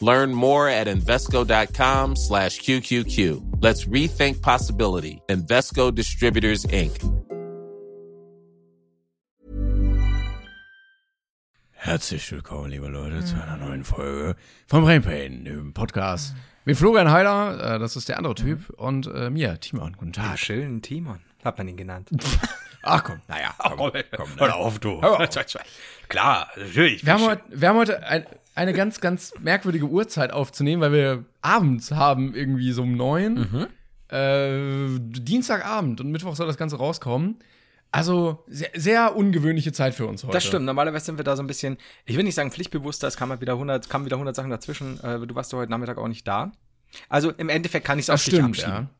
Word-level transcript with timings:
Learn 0.00 0.32
more 0.32 0.68
at 0.68 0.86
Invesco.com 0.86 2.16
slash 2.16 2.60
QQQ. 2.60 3.62
Let's 3.62 3.86
rethink 3.86 4.40
possibility. 4.42 5.20
Invesco 5.28 5.94
Distributors, 5.94 6.64
Inc. 6.64 6.98
Herzlich 11.72 12.30
willkommen, 12.30 12.70
liebe 12.70 12.88
Leute, 12.88 13.24
zu 13.24 13.34
einer 13.42 13.56
neuen 13.56 13.84
Folge 13.84 14.36
vom 14.66 14.84
Brain 14.84 15.02
Pain, 15.02 15.44
dem 15.44 15.72
Podcast 15.72 16.34
mit 16.66 16.76
Florian 16.76 17.10
Heiler, 17.10 17.76
äh, 17.76 17.78
das 17.78 17.96
ist 17.96 18.08
der 18.08 18.18
andere 18.18 18.34
Typ, 18.34 18.68
und 18.70 19.06
äh, 19.06 19.30
mir, 19.30 19.58
Timon. 19.60 19.94
Guten 19.94 20.12
Den 20.12 20.22
Tag. 20.22 20.38
schönen 20.38 20.82
Timon, 20.82 21.20
hat 21.42 21.56
man 21.56 21.68
ihn 21.68 21.78
genannt. 21.78 22.10
Ach 22.82 23.02
komm, 23.02 23.20
naja, 23.28 23.54
komm, 23.58 23.78
komm, 23.78 23.92
ne? 23.92 24.04
Hör 24.38 24.56
auf, 24.56 24.78
du. 24.78 25.00
Hör 25.00 25.20
auf. 25.20 25.28
Klar, 26.08 26.48
natürlich. 26.56 27.04
Wir 27.04 27.12
haben 27.14 27.24
heute, 27.24 27.42
wir 27.48 27.68
haben 27.68 27.78
heute 27.78 28.02
ein, 28.02 28.26
eine 28.54 28.72
ganz, 28.72 29.00
ganz 29.00 29.32
merkwürdige 29.40 29.86
Uhrzeit 29.86 30.32
aufzunehmen, 30.32 30.82
weil 30.82 30.92
wir 30.92 31.24
abends 31.42 31.92
haben, 31.92 32.34
irgendwie 32.34 32.72
so 32.72 32.82
um 32.82 32.96
neun. 32.96 33.68
Äh, 34.08 34.98
Dienstagabend 34.98 36.00
und 36.00 36.10
Mittwoch 36.10 36.34
soll 36.36 36.46
das 36.46 36.56
Ganze 36.56 36.76
rauskommen. 36.76 37.36
Also 37.92 38.44
sehr, 38.46 38.70
sehr 38.74 39.16
ungewöhnliche 39.16 39.72
Zeit 39.72 39.94
für 39.94 40.06
uns 40.06 40.22
heute. 40.22 40.32
Das 40.32 40.44
stimmt. 40.44 40.64
Normalerweise 40.64 41.06
sind 41.06 41.16
wir 41.18 41.24
da 41.24 41.34
so 41.36 41.42
ein 41.42 41.46
bisschen, 41.48 41.76
ich 42.04 42.16
will 42.16 42.22
nicht 42.24 42.36
sagen 42.36 42.52
pflichtbewusster, 42.52 43.08
es 43.08 43.16
kamen 43.16 43.40
wieder 43.40 43.54
100, 43.54 43.88
kamen 43.88 44.04
wieder 44.04 44.16
100 44.16 44.34
Sachen 44.36 44.50
dazwischen. 44.50 45.00
Äh, 45.02 45.26
du 45.26 45.34
warst 45.34 45.52
doch 45.52 45.58
heute 45.58 45.70
Nachmittag 45.70 45.98
auch 45.98 46.06
nicht 46.08 46.26
da. 46.26 46.52
Also 47.08 47.30
im 47.30 47.48
Endeffekt 47.48 47.86
kann 47.86 47.98
ich 47.98 48.04
es 48.04 48.10
auf 48.10 48.14
Das 48.20 48.24
dich 48.26 48.34
stimmt, 48.34 48.50
abschieben. 48.50 48.72
ja. 48.72 48.90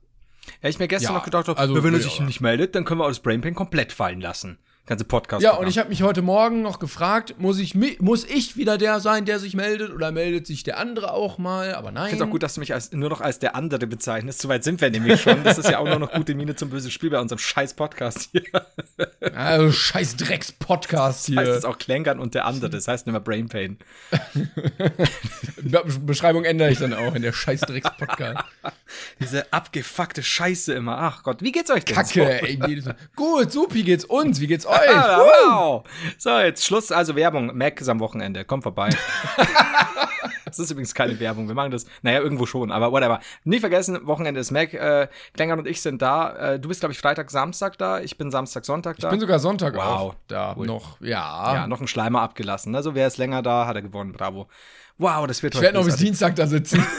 Ja, 0.63 0.69
ich 0.69 0.79
mir 0.79 0.89
gestern 0.89 1.13
Ja, 1.13 1.19
noch 1.19 1.25
gedacht 1.25 1.47
habe, 1.49 1.59
also 1.61 1.85
wenn 1.85 1.93
er 1.95 2.01
sich 2.01 2.15
ich 2.15 2.21
auch. 2.23 2.27
nicht 2.27 2.41
meldet, 2.41 2.75
dann 2.75 2.85
können 2.85 3.01
wir 3.01 3.05
auch 3.05 3.09
das 3.11 3.21
Brainpain 3.21 3.55
komplett 3.55 3.93
fallen 3.93 4.21
lassen. 4.21 4.59
Ganze 4.91 5.05
Podcast. 5.05 5.45
Ja, 5.45 5.53
und 5.53 5.69
ich 5.69 5.79
habe 5.79 5.89
mich 5.89 6.03
heute 6.03 6.21
Morgen 6.21 6.63
noch 6.63 6.81
gefragt, 6.81 7.37
muss 7.39 7.61
ich, 7.61 7.77
muss 8.01 8.25
ich 8.25 8.57
wieder 8.57 8.77
der 8.77 8.99
sein, 8.99 9.25
der 9.25 9.39
sich 9.39 9.55
meldet, 9.55 9.93
oder 9.93 10.11
meldet 10.11 10.49
sich 10.49 10.65
der 10.65 10.79
andere 10.79 11.13
auch 11.13 11.39
mal? 11.39 11.77
Aber 11.77 11.93
nein. 11.93 12.07
Ich 12.07 12.11
finde 12.11 12.25
es 12.25 12.29
auch 12.29 12.33
gut, 12.33 12.43
dass 12.43 12.55
du 12.55 12.61
mich 12.61 12.75
als, 12.75 12.91
nur 12.91 13.09
noch 13.09 13.21
als 13.21 13.39
der 13.39 13.55
andere 13.55 13.87
bezeichnest. 13.87 14.41
Soweit 14.41 14.65
sind 14.65 14.81
wir 14.81 14.91
nämlich 14.91 15.21
schon. 15.21 15.45
Das 15.45 15.59
ist 15.59 15.71
ja 15.71 15.79
auch 15.79 15.87
nur 15.87 16.01
noch 16.01 16.11
gute 16.11 16.35
Miene 16.35 16.57
zum 16.57 16.71
bösen 16.71 16.91
Spiel 16.91 17.11
bei 17.11 17.21
unserem 17.21 17.39
scheiß 17.39 17.75
Podcast 17.75 18.31
hier. 18.33 18.43
Also 19.33 19.71
scheiß 19.71 20.17
Drecks-Podcast 20.17 21.27
hier. 21.27 21.37
heißt 21.37 21.51
es 21.51 21.65
auch 21.65 21.79
Klängern 21.79 22.19
und 22.19 22.35
der 22.35 22.47
andere. 22.47 22.69
Das 22.69 22.89
heißt 22.89 23.07
nicht 23.07 23.13
mehr 23.13 23.21
Brain 23.21 23.49
Pain. 23.49 23.79
Be 25.63 25.85
Beschreibung 26.01 26.43
ändere 26.43 26.73
ich 26.73 26.81
dann 26.81 26.95
auch 26.95 27.15
in 27.15 27.23
der 27.23 27.33
scheiß 27.33 27.61
Drecks-Podcast. 27.61 28.45
Diese 29.21 29.53
abgefuckte 29.53 30.25
Scheiße 30.25 30.75
immer. 30.75 30.99
Ach 30.99 31.23
Gott, 31.23 31.43
wie 31.43 31.53
geht's 31.53 31.71
euch 31.71 31.85
denn? 31.85 31.95
Kacke, 31.95 32.43
ey. 32.43 32.59
jedes 32.67 32.87
Mal. 32.87 32.97
Gut, 33.15 33.53
supi 33.53 33.85
geht's 33.85 34.05
uns, 34.05 34.41
wie 34.41 34.49
geht's 34.49 34.67
euch? 34.67 34.80
Ah, 34.89 35.19
Woo! 35.19 35.25
wow. 35.25 35.85
So, 36.19 36.39
jetzt 36.39 36.65
Schluss. 36.65 36.91
Also 36.93 37.15
Werbung. 37.17 37.57
Mac 37.57 37.81
ist 37.81 37.89
am 37.89 38.01
Wochenende. 38.01 38.45
Kommt 38.45 38.63
vorbei. 38.63 38.91
das 40.45 40.59
ist 40.59 40.71
übrigens 40.71 40.95
keine 40.95 41.19
Werbung. 41.21 41.49
Wir 41.49 41.55
machen 41.55 41.71
das, 41.71 41.87
naja, 42.03 42.21
irgendwo 42.21 42.47
schon, 42.47 42.71
aber 42.73 42.93
whatever. 42.93 43.21
Nie 43.45 43.61
vergessen, 43.61 44.07
Wochenende 44.07 44.41
ist 44.41 44.51
Mac. 44.51 44.73
Äh, 44.75 45.09
Klängern 45.35 45.59
und 45.59 45.67
ich 45.67 45.81
sind 45.83 46.03
da. 46.03 46.55
Äh, 46.55 46.61
du 46.61 46.69
bist, 46.69 46.81
glaube 46.81 46.93
ich, 46.93 46.99
Freitag, 46.99 47.31
Samstag 47.31 47.79
da. 47.79 48.01
Ich 48.01 48.17
bin 48.19 48.31
Samstag, 48.31 48.65
Sonntag 48.65 48.99
da. 48.99 49.09
Ich 49.09 49.11
bin 49.11 49.21
sogar 49.21 49.39
Sonntag 49.39 49.75
Wow. 49.75 49.83
auch 49.85 50.15
da 50.29 50.55
Cool. 50.57 50.67
noch. 50.67 51.01
Ja. 51.01 51.55
ja, 51.55 51.67
noch 51.67 51.81
ein 51.81 51.89
Schleimer 51.89 52.23
abgelassen. 52.23 52.75
Also, 52.75 52.95
wer 52.95 53.07
ist 53.07 53.19
länger 53.19 53.43
da, 53.43 53.67
hat 53.67 53.77
er 53.77 53.83
gewonnen. 53.83 54.13
Bravo. 54.13 54.49
Wow, 54.99 55.27
das 55.27 55.43
wird 55.43 55.55
ich 55.55 55.61
werde 55.61 55.79
noch 55.79 55.85
bis. 55.85 55.97
Dienstag 55.97 56.37
da 56.37 56.47
sitzen. 56.47 56.85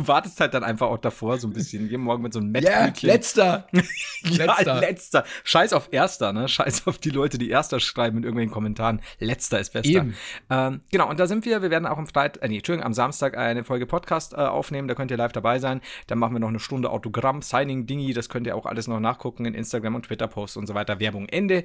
Du 0.00 0.08
wartest 0.08 0.40
halt 0.40 0.54
dann 0.54 0.64
einfach 0.64 0.86
auch 0.86 0.96
davor 0.96 1.36
so 1.36 1.46
ein 1.46 1.52
bisschen. 1.52 1.90
Jeden 1.90 2.04
Morgen 2.04 2.22
mit 2.22 2.32
so 2.32 2.38
einem 2.40 2.52
Mettbrötchen. 2.52 3.06
letzter. 3.06 3.66
Ja, 4.22 4.44
letzter. 4.44 4.80
letzter. 4.80 5.24
Scheiß 5.44 5.72
auf 5.72 5.88
Erster, 5.92 6.32
ne? 6.32 6.46
Scheiß 6.46 6.86
auf 6.86 6.98
die 6.98 7.10
Leute, 7.10 7.38
die 7.38 7.48
Erster 7.50 7.80
schreiben 7.80 8.18
in 8.18 8.24
irgendwelchen 8.24 8.52
Kommentaren. 8.52 9.00
Letzter 9.18 9.60
ist 9.60 9.72
bester. 9.72 9.88
Eben. 9.88 10.14
Ähm, 10.50 10.80
genau, 10.90 11.08
und 11.08 11.18
da 11.18 11.26
sind 11.26 11.44
wir. 11.46 11.62
Wir 11.62 11.70
werden 11.70 11.86
auch 11.86 11.96
am 11.98 12.06
Freitag, 12.06 12.42
äh, 12.42 12.48
nee, 12.48 12.58
Entschuldigung, 12.58 12.86
am 12.86 12.92
Samstag 12.92 13.36
eine 13.36 13.64
Folge 13.64 13.86
Podcast 13.86 14.32
äh, 14.34 14.36
aufnehmen. 14.36 14.88
Da 14.88 14.94
könnt 14.94 15.10
ihr 15.10 15.16
live 15.16 15.32
dabei 15.32 15.58
sein. 15.58 15.80
Dann 16.06 16.18
machen 16.18 16.34
wir 16.34 16.40
noch 16.40 16.48
eine 16.48 16.60
Stunde 16.60 16.90
Autogramm, 16.90 17.42
Signing, 17.42 17.86
Dingi. 17.86 18.12
Das 18.12 18.28
könnt 18.28 18.46
ihr 18.46 18.56
auch 18.56 18.66
alles 18.66 18.88
noch 18.88 19.00
nachgucken 19.00 19.44
in 19.46 19.54
Instagram 19.54 19.94
und 19.96 20.06
Twitter-Posts 20.06 20.56
und 20.56 20.66
so 20.66 20.74
weiter. 20.74 21.00
Werbung 21.00 21.28
Ende. 21.28 21.64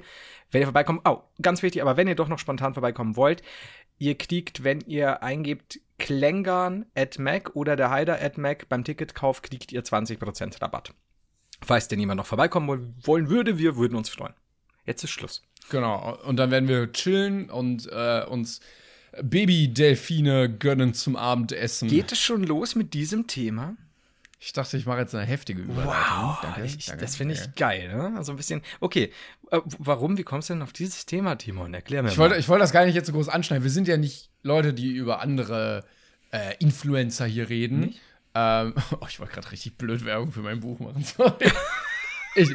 Wenn 0.50 0.60
ihr 0.62 0.66
vorbeikommt, 0.66 1.02
oh, 1.06 1.22
ganz 1.40 1.62
wichtig, 1.62 1.82
aber 1.82 1.96
wenn 1.96 2.08
ihr 2.08 2.14
doch 2.14 2.28
noch 2.28 2.38
spontan 2.38 2.74
vorbeikommen 2.74 3.16
wollt, 3.16 3.42
ihr 3.98 4.16
kriegt, 4.16 4.64
wenn 4.64 4.80
ihr 4.80 5.22
eingebt, 5.22 5.80
Klängern 5.98 6.86
at 6.94 7.18
Mac 7.18 7.54
oder 7.56 7.76
der 7.76 7.90
Heider 7.90 8.20
at 8.20 8.38
Mac 8.38 8.68
beim 8.68 8.84
Ticketkauf, 8.84 9.42
kriegt 9.42 9.72
ihr 9.72 9.82
20% 9.82 10.60
Rabatt. 10.60 10.92
Falls 11.62 11.88
denn 11.88 11.98
jemand 12.00 12.18
noch 12.18 12.26
vorbeikommen 12.26 12.68
woll- 12.68 12.94
wollen 13.02 13.28
würde, 13.30 13.58
wir 13.58 13.76
würden 13.76 13.96
uns 13.96 14.10
freuen. 14.10 14.34
Jetzt 14.84 15.02
ist 15.04 15.10
Schluss. 15.10 15.42
Genau. 15.70 16.16
Und 16.24 16.36
dann 16.36 16.50
werden 16.50 16.68
wir 16.68 16.92
chillen 16.92 17.50
und 17.50 17.88
äh, 17.90 18.24
uns 18.28 18.60
Baby-Delfine 19.22 20.56
gönnen 20.58 20.94
zum 20.94 21.16
Abendessen. 21.16 21.88
Geht 21.88 22.12
es 22.12 22.20
schon 22.20 22.42
los 22.44 22.74
mit 22.74 22.94
diesem 22.94 23.26
Thema? 23.26 23.76
Ich 24.38 24.52
dachte, 24.52 24.76
ich 24.76 24.84
mache 24.84 24.98
jetzt 24.98 25.14
eine 25.14 25.24
heftige 25.24 25.62
Überleitung. 25.62 26.36
Danke, 26.42 26.64
ich, 26.64 26.86
danke. 26.86 27.02
das 27.02 27.16
finde 27.16 27.34
ich 27.34 27.54
geil, 27.54 27.88
ne? 27.88 28.12
Also 28.16 28.32
ein 28.32 28.36
bisschen. 28.36 28.62
Okay, 28.80 29.10
äh, 29.50 29.60
warum? 29.78 30.18
Wie 30.18 30.24
kommst 30.24 30.50
du 30.50 30.54
denn 30.54 30.62
auf 30.62 30.72
dieses 30.74 31.06
Thema, 31.06 31.36
Timon? 31.36 31.72
Erklär 31.72 32.02
mir 32.02 32.10
Ich 32.10 32.16
mal. 32.18 32.24
wollte, 32.24 32.36
ich 32.36 32.48
wollte 32.48 32.60
das 32.62 32.72
gar 32.72 32.84
nicht 32.84 32.94
jetzt 32.94 33.06
so 33.06 33.12
groß 33.12 33.28
anschneiden. 33.30 33.64
Wir 33.64 33.70
sind 33.70 33.88
ja 33.88 33.96
nicht 33.96 34.30
Leute, 34.42 34.74
die 34.74 34.92
über 34.92 35.20
andere 35.20 35.84
äh, 36.32 36.54
Influencer 36.58 37.24
hier 37.24 37.48
reden. 37.48 37.94
Ähm, 38.34 38.74
oh, 39.00 39.06
ich 39.08 39.18
wollte 39.18 39.32
gerade 39.32 39.50
richtig 39.50 39.78
blöd 39.78 40.04
Werbung 40.04 40.32
für 40.32 40.40
mein 40.40 40.60
Buch 40.60 40.78
machen. 40.80 41.02
Sorry. 41.16 41.50
ich, 42.34 42.50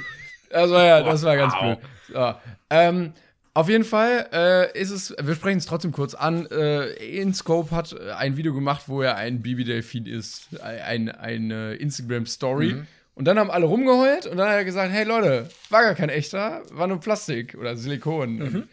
also 0.54 0.76
ja, 0.76 1.02
das 1.02 1.24
war 1.24 1.36
ganz 1.36 1.54
blöd. 1.60 1.80
So, 2.14 2.36
ähm, 2.70 3.14
auf 3.54 3.68
jeden 3.68 3.84
Fall 3.84 4.30
äh, 4.32 4.80
ist 4.80 4.92
es, 4.92 5.14
wir 5.22 5.36
sprechen 5.36 5.58
es 5.58 5.66
trotzdem 5.66 5.92
kurz 5.92 6.14
an. 6.14 6.46
Äh, 6.48 6.94
InScope 7.22 7.72
hat 7.72 7.94
äh, 7.94 8.12
ein 8.12 8.38
Video 8.38 8.54
gemacht, 8.54 8.84
wo 8.88 9.02
er 9.02 9.18
ein 9.18 9.42
Baby-Delfin 9.42 10.06
ist. 10.06 10.48
Ein, 10.62 11.10
eine 11.10 11.76
Instagram-Story. 11.76 12.84
Und 13.14 13.26
dann 13.26 13.38
haben 13.38 13.52
alle 13.52 13.66
rumgeheult 13.66 14.26
und 14.26 14.38
dann 14.38 14.48
hat 14.48 14.56
er 14.56 14.66
gesagt: 14.66 14.92
Hey 14.92 15.04
Leute, 15.04 15.50
war 15.70 15.84
gar 15.84 15.96
kein 15.96 16.10
echter, 16.10 16.64
war 16.72 16.88
nur 16.88 17.00
Plastik 17.02 17.56
oder 17.60 17.76
Silikon. 17.76 18.42
Äh, 18.42 18.64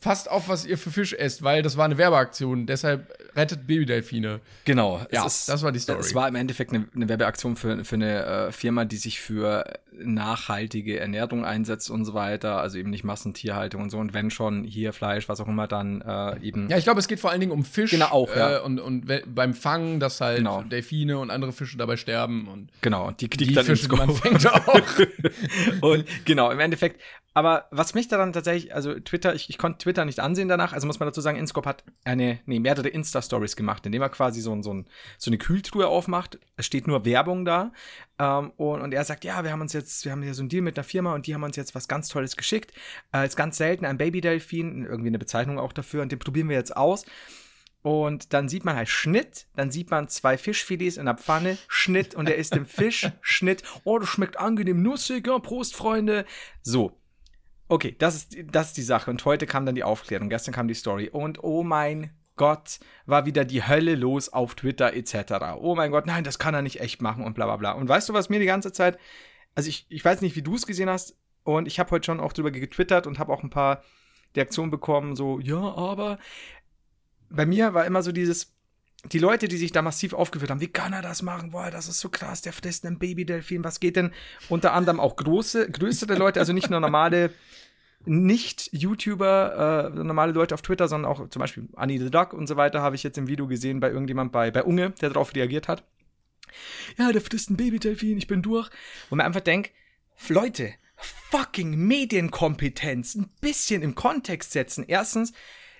passt 0.00 0.30
auf, 0.30 0.48
was 0.48 0.64
ihr 0.64 0.78
für 0.78 0.90
Fisch 0.90 1.12
esst, 1.12 1.42
weil 1.42 1.62
das 1.62 1.76
war 1.76 1.84
eine 1.84 1.98
Werbeaktion. 1.98 2.66
Deshalb 2.66 3.12
rettet 3.36 3.66
Babydelfine. 3.66 4.40
Genau. 4.64 5.04
Ja, 5.10 5.24
das 5.24 5.62
war 5.62 5.72
die 5.72 5.78
Story. 5.78 6.00
Es 6.00 6.14
war 6.14 6.26
im 6.26 6.36
Endeffekt 6.36 6.72
eine, 6.72 6.86
eine 6.94 7.08
Werbeaktion 7.08 7.56
für, 7.56 7.84
für 7.84 7.96
eine 7.96 8.24
äh, 8.24 8.52
Firma, 8.52 8.86
die 8.86 8.96
sich 8.96 9.20
für 9.20 9.64
nachhaltige 9.92 10.98
Ernährung 10.98 11.44
einsetzt 11.44 11.90
und 11.90 12.06
so 12.06 12.14
weiter. 12.14 12.58
Also 12.60 12.78
eben 12.78 12.88
nicht 12.88 13.04
Massentierhaltung 13.04 13.82
und 13.82 13.90
so. 13.90 13.98
Und 13.98 14.14
wenn 14.14 14.30
schon 14.30 14.64
hier 14.64 14.94
Fleisch, 14.94 15.28
was 15.28 15.40
auch 15.40 15.48
immer, 15.48 15.66
dann 15.66 16.00
äh, 16.00 16.40
eben. 16.40 16.70
Ja, 16.70 16.78
ich 16.78 16.84
glaube, 16.84 17.00
es 17.00 17.08
geht 17.08 17.20
vor 17.20 17.30
allen 17.30 17.40
Dingen 17.40 17.52
um 17.52 17.64
Fisch. 17.64 17.90
Genau, 17.90 18.06
auch, 18.06 18.34
ja. 18.34 18.58
Äh, 18.58 18.60
und 18.60 18.80
und 18.80 19.06
beim 19.26 19.52
Fangen, 19.52 20.00
dass 20.00 20.20
halt 20.22 20.38
Genau. 20.38 20.62
Delfine 20.62 21.18
und 21.18 21.30
andere 21.30 21.52
Fische 21.52 21.76
dabei 21.76 21.98
sterben. 21.98 22.48
Und 22.48 22.70
Genau, 22.80 23.06
und 23.08 23.20
die 23.20 23.28
kriegt 23.28 23.50
die 23.50 23.54
dann 23.54 23.66
Fische, 23.66 23.88
man 23.88 24.14
fängt 24.14 24.46
auch. 24.52 24.80
Und 25.82 26.06
genau, 26.24 26.50
im 26.50 26.60
Endeffekt, 26.60 27.00
aber 27.34 27.66
was 27.70 27.94
mich 27.94 28.08
daran 28.08 28.32
tatsächlich, 28.32 28.74
also 28.74 28.98
Twitter, 28.98 29.32
ich, 29.32 29.48
ich 29.48 29.57
konnte 29.58 29.78
Twitter 29.78 30.04
nicht 30.04 30.20
ansehen 30.20 30.48
danach, 30.48 30.72
also 30.72 30.86
muss 30.86 30.98
man 31.00 31.08
dazu 31.08 31.20
sagen, 31.20 31.36
Inscope 31.36 31.68
hat 31.68 31.84
eine, 32.04 32.40
nee, 32.46 32.58
mehrere 32.60 32.88
Insta-Stories 32.88 33.56
gemacht, 33.56 33.84
indem 33.84 34.00
er 34.02 34.08
quasi 34.08 34.40
so, 34.40 34.52
ein- 34.52 34.62
so, 34.62 34.72
ein, 34.72 34.88
so 35.18 35.30
eine 35.30 35.38
Kühltruhe 35.38 35.86
aufmacht. 35.88 36.38
Es 36.56 36.64
steht 36.66 36.86
nur 36.86 37.04
Werbung 37.04 37.44
da. 37.44 37.72
Ähm, 38.18 38.50
und, 38.56 38.80
und 38.80 38.94
er 38.94 39.04
sagt, 39.04 39.24
ja, 39.24 39.44
wir 39.44 39.52
haben 39.52 39.60
uns 39.60 39.72
jetzt, 39.72 40.04
wir 40.04 40.12
haben 40.12 40.22
hier 40.22 40.34
so 40.34 40.42
einen 40.42 40.48
Deal 40.48 40.62
mit 40.62 40.78
einer 40.78 40.84
Firma 40.84 41.14
und 41.14 41.26
die 41.26 41.34
haben 41.34 41.42
uns 41.42 41.56
jetzt 41.56 41.74
was 41.74 41.88
ganz 41.88 42.08
Tolles 42.08 42.36
geschickt. 42.36 42.72
Äh, 43.12 43.26
ist 43.26 43.36
ganz 43.36 43.56
selten, 43.58 43.84
ein 43.84 43.98
Baby-Delfin, 43.98 44.86
irgendwie 44.86 45.08
eine 45.08 45.18
Bezeichnung 45.18 45.58
auch 45.58 45.72
dafür, 45.72 46.02
und 46.02 46.10
den 46.12 46.18
probieren 46.18 46.48
wir 46.48 46.56
jetzt 46.56 46.76
aus. 46.76 47.04
Und 47.82 48.32
dann 48.32 48.48
sieht 48.48 48.64
man 48.64 48.74
halt 48.76 48.88
Schnitt, 48.88 49.46
dann 49.54 49.70
sieht 49.70 49.90
man 49.90 50.08
zwei 50.08 50.36
Fischfilets 50.36 50.96
in 50.96 51.06
der 51.06 51.14
Pfanne, 51.16 51.56
Schnitt 51.68 52.14
und 52.14 52.28
er 52.28 52.34
isst 52.36 52.54
den 52.54 52.66
Fisch, 52.66 53.08
Schnitt. 53.20 53.62
Oh, 53.84 53.98
das 53.98 54.08
schmeckt 54.08 54.38
angenehm 54.38 54.82
nussig, 54.82 55.26
ja, 55.26 55.38
Prost, 55.38 55.76
Freunde. 55.76 56.24
So. 56.62 56.92
Okay, 57.68 57.94
das 57.98 58.14
ist, 58.14 58.36
das 58.50 58.68
ist 58.68 58.76
die 58.76 58.82
Sache. 58.82 59.10
Und 59.10 59.24
heute 59.24 59.46
kam 59.46 59.66
dann 59.66 59.74
die 59.74 59.84
Aufklärung, 59.84 60.28
gestern 60.28 60.54
kam 60.54 60.68
die 60.68 60.74
Story. 60.74 61.08
Und 61.10 61.42
oh 61.44 61.62
mein 61.62 62.10
Gott, 62.36 62.80
war 63.04 63.26
wieder 63.26 63.44
die 63.44 63.66
Hölle 63.66 63.94
los 63.94 64.32
auf 64.32 64.54
Twitter 64.54 64.94
etc. 64.94 65.56
Oh 65.60 65.74
mein 65.74 65.90
Gott, 65.90 66.06
nein, 66.06 66.24
das 66.24 66.38
kann 66.38 66.54
er 66.54 66.62
nicht 66.62 66.80
echt 66.80 67.02
machen 67.02 67.24
und 67.24 67.34
bla 67.34 67.44
bla 67.46 67.56
bla. 67.56 67.72
Und 67.72 67.88
weißt 67.88 68.08
du, 68.08 68.14
was 68.14 68.30
mir 68.30 68.38
die 68.38 68.46
ganze 68.46 68.72
Zeit, 68.72 68.98
also 69.54 69.68
ich, 69.68 69.86
ich 69.90 70.04
weiß 70.04 70.22
nicht, 70.22 70.36
wie 70.36 70.42
du 70.42 70.54
es 70.54 70.66
gesehen 70.66 70.88
hast, 70.88 71.16
und 71.44 71.66
ich 71.66 71.80
habe 71.80 71.90
heute 71.92 72.04
schon 72.04 72.20
auch 72.20 72.34
drüber 72.34 72.50
getwittert 72.50 73.06
und 73.06 73.18
habe 73.18 73.32
auch 73.32 73.42
ein 73.42 73.48
paar 73.48 73.82
Reaktionen 74.36 74.70
bekommen, 74.70 75.16
so, 75.16 75.40
ja, 75.40 75.58
aber 75.58 76.18
bei 77.30 77.46
mir 77.46 77.72
war 77.72 77.86
immer 77.86 78.02
so 78.02 78.12
dieses, 78.12 78.54
die 79.04 79.18
Leute, 79.18 79.48
die 79.48 79.56
sich 79.56 79.72
da 79.72 79.80
massiv 79.80 80.12
aufgeführt 80.12 80.50
haben, 80.50 80.60
wie 80.60 80.68
kann 80.68 80.92
er 80.92 81.02
das 81.02 81.22
machen? 81.22 81.50
Boah, 81.50 81.70
das 81.70 81.88
ist 81.88 82.00
so 82.00 82.08
krass, 82.08 82.42
der 82.42 82.52
frisst 82.52 82.84
einen 82.84 82.98
Babydelfin. 82.98 83.64
Was 83.64 83.80
geht 83.80 83.96
denn? 83.96 84.12
Unter 84.48 84.72
anderem 84.72 84.98
auch 85.00 85.16
große, 85.16 85.70
größere 85.70 86.16
Leute, 86.16 86.40
also 86.40 86.52
nicht 86.52 86.70
nur 86.70 86.80
normale 86.80 87.30
nicht-YouTuber, 88.04 89.92
äh, 89.94 90.04
normale 90.04 90.32
Leute 90.32 90.54
auf 90.54 90.62
Twitter, 90.62 90.88
sondern 90.88 91.10
auch 91.10 91.28
zum 91.28 91.40
Beispiel 91.40 91.68
Annie 91.74 91.98
the 91.98 92.10
Duck 92.10 92.32
und 92.32 92.46
so 92.46 92.56
weiter, 92.56 92.80
habe 92.80 92.96
ich 92.96 93.02
jetzt 93.02 93.18
im 93.18 93.28
Video 93.28 93.46
gesehen 93.46 93.80
bei 93.80 93.90
irgendjemand 93.90 94.32
bei, 94.32 94.50
bei 94.50 94.62
Unge, 94.62 94.90
der 95.00 95.10
darauf 95.10 95.34
reagiert 95.34 95.68
hat. 95.68 95.84
Ja, 96.96 97.12
der 97.12 97.20
frisst 97.20 97.50
ein 97.50 97.56
Babydelfin, 97.56 98.16
ich 98.16 98.26
bin 98.26 98.42
durch. 98.42 98.70
Und 99.10 99.18
man 99.18 99.26
einfach 99.26 99.40
denkt, 99.40 99.72
Leute, 100.28 100.72
fucking 100.96 101.76
Medienkompetenz, 101.76 103.14
ein 103.14 103.30
bisschen 103.40 103.82
im 103.82 103.94
Kontext 103.94 104.52
setzen. 104.52 104.84
Erstens, 104.86 105.32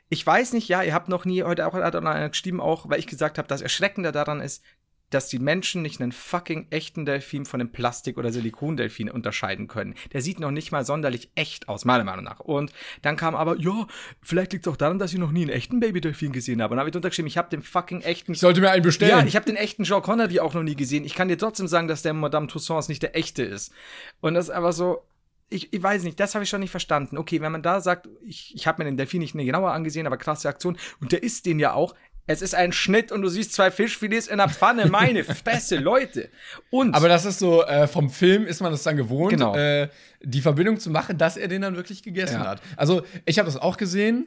ich 0.09 0.27
weiß 0.27 0.53
nicht, 0.53 0.69
ja, 0.69 0.83
ihr 0.83 0.95
habt 0.95 1.09
noch 1.09 1.25
nie, 1.25 1.43
heute 1.43 1.67
auch 1.67 1.75
hat 1.75 1.95
einer 1.95 2.29
geschrieben, 2.29 2.61
auch, 2.61 2.89
weil 2.89 2.99
ich 2.99 3.07
gesagt 3.07 3.39
habe, 3.39 3.49
das 3.49 3.63
Erschreckende 3.63 4.13
daran 4.13 4.41
ist, 4.41 4.63
dass 5.11 5.29
die 5.29 5.39
Menschen 5.39 5.83
nicht 5.83 6.01
einen 6.01 6.13
fucking 6.13 6.67
echten 6.71 7.07
Delfin 7.07 7.47
von 7.47 7.61
einem 7.61 7.73
Plastik- 7.73 8.19
oder 8.19 8.31
Silikondelfin 8.31 9.11
unterscheiden 9.11 9.67
können. 9.67 9.95
Der 10.13 10.21
sieht 10.21 10.39
noch 10.39 10.51
nicht 10.51 10.71
mal 10.71 10.85
sonderlich 10.85 11.31
echt 11.35 11.69
aus, 11.69 11.85
meiner 11.85 12.05
Meinung 12.05 12.25
nach. 12.25 12.41
Und 12.41 12.73
dann 13.03 13.17
kam 13.17 13.35
aber, 13.35 13.57
ja, 13.59 13.87
vielleicht 14.21 14.53
liegt 14.53 14.67
es 14.67 14.73
auch 14.73 14.77
daran, 14.77 14.99
dass 14.99 15.13
ich 15.13 15.19
noch 15.19 15.33
nie 15.33 15.43
einen 15.43 15.51
echten 15.51 15.81
Babydelfin 15.81 16.33
gesehen 16.33 16.61
habe. 16.61 16.73
Und 16.73 16.77
dann 16.77 16.81
habe 16.81 16.91
ich 16.91 16.97
untergeschrieben, 16.97 17.27
ich 17.27 17.39
habe 17.39 17.49
den 17.49 17.63
fucking 17.63 18.03
echten. 18.03 18.33
Ich 18.33 18.41
sollte 18.41 18.61
mir 18.61 18.71
einen 18.71 18.83
bestellen. 18.83 19.11
Ja, 19.11 19.25
ich 19.25 19.37
habe 19.37 19.47
den 19.47 19.57
echten 19.57 19.85
Jean 19.85 20.03
Connery 20.03 20.41
auch 20.41 20.53
noch 20.53 20.63
nie 20.63 20.77
gesehen. 20.77 21.05
Ich 21.05 21.15
kann 21.15 21.29
dir 21.29 21.39
trotzdem 21.39 21.69
sagen, 21.69 21.89
dass 21.89 22.03
der 22.03 22.13
Madame 22.13 22.47
Tussauds 22.47 22.89
nicht 22.89 23.03
der 23.03 23.17
echte 23.17 23.43
ist. 23.43 23.73
Und 24.21 24.35
das 24.35 24.47
ist 24.47 24.51
einfach 24.51 24.73
so, 24.73 25.08
ich, 25.51 25.73
ich 25.73 25.83
weiß 25.83 26.03
nicht, 26.03 26.19
das 26.21 26.35
habe 26.35 26.45
ich 26.45 26.51
schon 26.51 26.61
nicht 26.61 26.71
verstanden. 26.71 27.17
Okay, 27.19 27.41
wenn 27.41 27.53
man 27.53 27.63
da 27.63 27.81
sagt, 27.81 28.09
ich, 28.23 28.55
ich 28.55 28.67
habe 28.67 28.83
mir 28.83 28.91
den 28.91 28.97
Delfin 28.97 29.21
nicht 29.21 29.33
genauer 29.35 29.73
angesehen, 29.73 30.07
aber 30.07 30.17
krasse 30.19 30.49
Aktion, 30.49 30.77
und 31.01 31.13
der 31.13 31.23
isst 31.23 31.47
den 31.47 31.59
ja 31.59 31.73
auch, 31.73 31.95
es 32.31 32.43
ist 32.43 32.55
ein 32.55 32.73
Schnitt 32.73 33.11
und 33.11 33.23
du 33.23 33.29
siehst 33.29 33.55
zwei 33.55 33.71
Fischfilets 33.71 34.27
in 34.27 34.37
der 34.37 34.51
Pfanne. 34.51 34.87
Meine 34.87 35.25
Fresse, 35.25 35.77
Leute. 35.77 36.29
Und 36.69 36.95
Aber 36.95 37.09
das 37.09 37.25
ist 37.25 37.39
so, 37.39 37.65
äh, 37.65 37.87
vom 37.89 38.11
Film 38.11 38.47
ist 38.47 38.61
man 38.61 38.71
das 38.71 38.83
dann 38.83 38.99
gewohnt, 38.99 39.31
Genau. 39.31 39.57
äh, 39.57 39.89
die 40.23 40.43
Verbindung 40.43 40.79
zu 40.79 40.91
machen, 40.91 41.17
dass 41.17 41.39
er 41.39 41.49
den 41.49 41.63
dann 41.63 41.77
wirklich 41.77 42.03
gegessen 42.03 42.41
Ja. 42.43 42.47
hat. 42.47 42.61
Also, 42.77 43.03
ich 43.25 43.39
habe 43.39 43.47
das 43.47 43.57
auch 43.57 43.79
gesehen 43.79 44.27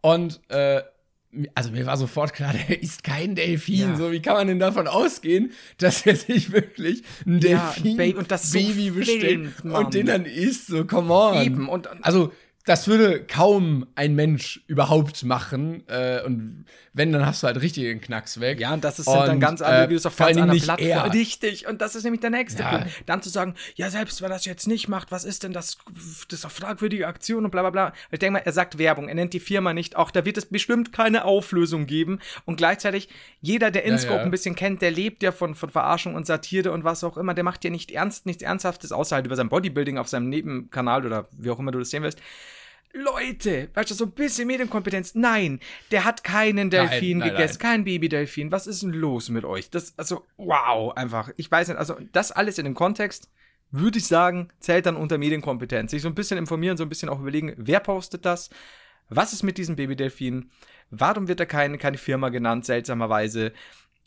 und 0.00 0.40
äh, 0.50 0.82
also 1.54 1.70
mir 1.70 1.86
war 1.86 1.96
sofort 1.96 2.32
klar, 2.34 2.54
der 2.68 2.82
ist 2.82 3.04
kein 3.04 3.34
Delfin. 3.34 3.74
Ja. 3.90 3.96
So, 3.96 4.12
wie 4.12 4.20
kann 4.20 4.34
man 4.34 4.46
denn 4.48 4.58
davon 4.58 4.86
ausgehen, 4.86 5.52
dass 5.78 6.04
er 6.06 6.16
sich 6.16 6.52
wirklich 6.52 7.02
ein 7.26 7.38
Ja, 7.40 7.72
Delfin 7.74 7.96
Baby- 7.96 8.18
und 8.18 8.30
das 8.30 8.50
so 8.50 8.58
Baby 8.58 8.90
bestellt 8.90 9.64
und 9.64 9.94
den 9.94 10.06
dann 10.06 10.24
isst? 10.24 10.66
So, 10.66 10.84
come 10.84 11.12
on. 11.12 11.42
eben. 11.42 11.68
Und, 11.68 11.88
Also, 12.04 12.32
das 12.64 12.86
würde 12.86 13.24
kaum 13.24 13.86
ein 13.96 14.14
Mensch 14.14 14.62
überhaupt 14.68 15.24
machen. 15.24 15.82
Äh, 15.88 16.22
und 16.24 16.64
wenn, 16.92 17.10
dann 17.12 17.26
hast 17.26 17.42
du 17.42 17.48
halt 17.48 17.60
richtig 17.60 17.84
den 17.84 18.00
Knacks 18.00 18.38
weg. 18.38 18.60
Ja, 18.60 18.72
und 18.72 18.84
das 18.84 19.00
ist 19.00 19.08
halt 19.08 19.28
dann 19.28 19.36
Und, 19.36 19.40
ganz 19.40 19.62
andere 19.62 19.84
äh, 19.84 19.88
Videos 19.88 20.06
auf 20.06 20.16
ganz 20.16 20.36
nicht 20.36 20.64
Plattformen. 20.64 20.90
er. 20.90 21.12
Richtig. 21.12 21.66
Und 21.66 21.80
das 21.80 21.96
ist 21.96 22.04
nämlich 22.04 22.20
der 22.20 22.30
nächste 22.30 22.62
Ja. 22.62 22.70
Punkt. 22.78 22.90
Dann 23.06 23.20
zu 23.20 23.30
sagen, 23.30 23.54
ja, 23.74 23.90
selbst 23.90 24.22
wenn 24.22 24.30
er 24.30 24.34
das 24.34 24.44
jetzt 24.44 24.68
nicht 24.68 24.88
macht, 24.88 25.10
was 25.10 25.24
ist 25.24 25.42
denn 25.42 25.52
das? 25.52 25.78
Das 26.28 26.38
ist 26.38 26.44
doch 26.44 26.50
fragwürdige 26.50 27.08
Aktion 27.08 27.44
und 27.44 27.50
bla 27.50 27.62
bla 27.62 27.70
bla. 27.70 27.92
Ich 28.12 28.20
denke 28.20 28.34
mal, 28.34 28.42
er 28.44 28.52
sagt 28.52 28.78
Werbung, 28.78 29.08
er 29.08 29.16
nennt 29.16 29.32
die 29.32 29.40
Firma 29.40 29.72
nicht. 29.72 29.96
Auch 29.96 30.12
da 30.12 30.24
wird 30.24 30.38
es 30.38 30.46
bestimmt 30.46 30.92
keine 30.92 31.24
Auflösung 31.24 31.86
geben. 31.86 32.20
Und 32.44 32.56
gleichzeitig, 32.56 33.08
jeder, 33.40 33.72
der 33.72 33.84
InScope 33.84 34.16
ja. 34.16 34.22
ein 34.22 34.30
bisschen 34.30 34.54
kennt, 34.54 34.82
der 34.82 34.92
lebt 34.92 35.24
ja 35.24 35.32
von, 35.32 35.56
von 35.56 35.70
Verarschung 35.70 36.14
und 36.14 36.26
Satire 36.26 36.70
und 36.70 36.84
was 36.84 37.02
auch 37.02 37.16
immer. 37.16 37.34
Der 37.34 37.42
macht 37.42 37.64
ja 37.64 37.70
nicht 37.70 37.90
ernst, 37.90 38.26
nichts 38.26 38.42
Ernsthaftes, 38.44 38.92
außer 38.92 39.16
halt 39.16 39.26
über 39.26 39.34
sein 39.34 39.48
Bodybuilding 39.48 39.98
auf 39.98 40.08
seinem 40.08 40.28
Nebenkanal 40.28 41.04
oder 41.04 41.28
wie 41.32 41.50
auch 41.50 41.58
immer 41.58 41.72
du 41.72 41.80
das 41.80 41.90
sehen 41.90 42.04
willst. 42.04 42.20
Leute, 42.94 43.70
weißt 43.74 43.90
du, 43.90 43.94
so 43.94 44.04
ein 44.04 44.10
bisschen 44.12 44.46
Medienkompetenz. 44.46 45.14
Nein, 45.14 45.60
der 45.90 46.04
hat 46.04 46.24
keinen 46.24 46.68
Delfin 46.70 47.18
nein, 47.18 47.30
gegessen, 47.30 47.58
nein. 47.62 47.70
kein 47.70 47.84
Babydelfin. 47.84 48.52
Was 48.52 48.66
ist 48.66 48.82
denn 48.82 48.90
los 48.90 49.30
mit 49.30 49.44
euch? 49.44 49.70
Das, 49.70 49.94
also, 49.96 50.26
wow, 50.36 50.94
einfach. 50.94 51.30
Ich 51.36 51.50
weiß 51.50 51.68
nicht, 51.68 51.78
also 51.78 51.96
das 52.12 52.32
alles 52.32 52.58
in 52.58 52.64
dem 52.64 52.74
Kontext, 52.74 53.30
würde 53.70 53.98
ich 53.98 54.06
sagen, 54.06 54.50
zählt 54.60 54.84
dann 54.86 54.96
unter 54.96 55.16
Medienkompetenz. 55.16 55.90
Sich 55.90 56.02
so 56.02 56.08
ein 56.08 56.14
bisschen 56.14 56.36
informieren, 56.36 56.76
so 56.76 56.84
ein 56.84 56.90
bisschen 56.90 57.08
auch 57.08 57.20
überlegen, 57.20 57.54
wer 57.56 57.80
postet 57.80 58.26
das? 58.26 58.50
Was 59.08 59.32
ist 59.32 59.42
mit 59.42 59.56
diesem 59.56 59.76
Babydelfin? 59.76 60.50
Warum 60.90 61.28
wird 61.28 61.40
da 61.40 61.46
keine, 61.46 61.78
keine 61.78 61.96
Firma 61.96 62.28
genannt, 62.28 62.66
seltsamerweise? 62.66 63.52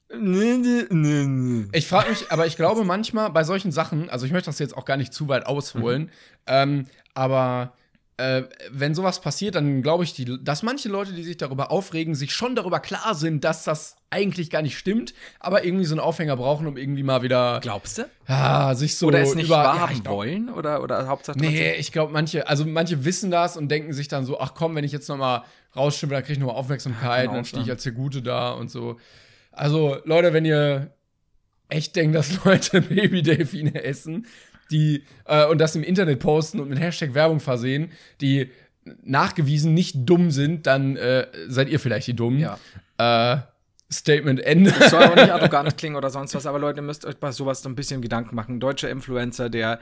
Ich 0.08 1.88
frage 1.88 2.10
mich, 2.12 2.32
aber 2.32 2.46
ich 2.46 2.56
glaube 2.58 2.84
manchmal 2.84 3.32
bei 3.32 3.44
solchen 3.44 3.72
Sachen, 3.72 4.10
also 4.12 4.28
ich 4.28 4.32
möchte 4.32 4.50
das 4.50 4.60
jetzt 4.60 4.78
auch 4.78 4.86
gar 4.86 4.98
nicht 4.98 5.14
zu 5.14 5.28
weit 5.28 5.48
ausholen, 5.48 6.04
Mhm. 6.04 6.10
ähm, 6.46 6.88
aber 7.16 7.74
äh, 8.18 8.44
wenn 8.72 8.96
sowas 8.96 9.20
passiert, 9.20 9.56
dann 9.56 9.82
glaube 9.82 10.06
ich, 10.06 10.14
die, 10.14 10.42
dass 10.42 10.64
manche 10.64 10.88
Leute, 10.88 11.12
die 11.12 11.24
sich 11.24 11.36
darüber 11.36 11.70
aufregen, 11.70 12.16
sich 12.16 12.34
schon 12.34 12.56
darüber 12.56 12.80
klar 12.80 13.14
sind, 13.14 13.44
dass 13.44 13.66
das 13.66 13.98
eigentlich 14.10 14.50
gar 14.50 14.62
nicht 14.62 14.78
stimmt, 14.78 15.14
aber 15.42 15.66
irgendwie 15.66 15.84
so 15.84 15.94
einen 15.96 16.00
Aufhänger 16.00 16.38
brauchen, 16.38 16.66
um 16.66 16.78
irgendwie 16.78 17.04
mal 17.04 17.24
wieder 17.24 17.60
Glaubst 17.62 17.98
du? 17.98 18.04
ja, 18.30 18.74
sich 18.74 18.98
so 18.98 19.08
Oder 19.08 19.20
es 19.20 19.36
nicht 19.36 19.48
über, 19.48 19.58
wahrhaben 19.58 19.96
ja, 19.98 20.02
glaub- 20.02 20.16
wollen? 20.16 20.50
Oder, 20.50 20.82
oder 20.82 21.08
Hauptsache 21.08 21.38
Nee, 21.38 21.74
ich 21.74 21.92
glaube, 21.92 22.14
manche, 22.14 22.48
also 22.48 22.66
manche 22.66 23.04
wissen 23.04 23.32
das 23.32 23.58
und 23.58 23.68
denken 23.70 23.92
sich 23.92 24.08
dann 24.08 24.24
so, 24.24 24.40
ach 24.40 24.54
komm, 24.56 24.76
wenn 24.76 24.86
ich 24.86 24.94
jetzt 24.94 25.10
noch 25.10 25.18
mal 25.18 25.44
rausstimme, 25.76 26.14
dann 26.14 26.24
kriege 26.24 26.34
ich 26.34 26.40
noch 26.40 26.48
mal 26.48 26.54
Aufmerksamkeit, 26.54 27.26
kann 27.26 27.30
auch 27.32 27.36
dann 27.36 27.46
stehe 27.46 27.64
ich 27.64 27.70
als 27.70 27.84
der 27.84 27.92
Gute 27.92 28.22
da 28.22 28.52
und 28.52 28.72
so. 28.72 28.98
Also, 29.52 29.98
Leute, 30.06 30.32
wenn 30.32 30.46
ihr 30.46 30.94
echt 31.68 31.96
denkt, 31.98 32.16
dass 32.16 32.44
Leute 32.46 32.82
Babydelfine 32.82 33.84
essen, 33.84 34.26
die 34.72 35.04
äh, 35.26 35.46
und 35.46 35.60
das 35.60 35.76
im 35.76 35.84
Internet 35.84 36.20
posten 36.20 36.60
und 36.60 36.70
mit 36.70 36.80
Hashtag 36.80 37.14
Werbung 37.14 37.40
versehen, 37.40 37.92
die 38.22 38.50
nachgewiesen 39.04 39.74
nicht 39.74 39.96
dumm 40.06 40.32
sind, 40.32 40.68
dann 40.68 40.96
äh, 40.96 41.28
seid 41.48 41.70
ihr 41.70 41.80
vielleicht 41.80 42.08
die 42.08 42.16
Dummen. 42.16 42.40
Ja. 42.40 42.58
Äh, 42.98 43.42
Statement 43.92 44.40
Ende. 44.40 44.72
soll 44.90 45.04
auch 45.04 45.16
nicht 45.16 45.30
arrogant 45.32 45.78
klingen 45.78 45.96
oder 45.96 46.10
sonst 46.10 46.34
was, 46.34 46.46
aber 46.46 46.60
Leute, 46.60 46.80
ihr 46.80 46.84
müsst 46.84 47.06
euch 47.06 47.18
bei 47.18 47.32
sowas 47.32 47.62
so 47.62 47.70
ein 47.70 47.76
bisschen 47.76 48.02
Gedanken 48.02 48.36
machen. 48.36 48.56
Ein 48.56 48.60
deutscher 48.60 48.90
Influencer, 48.90 49.50
der 49.50 49.80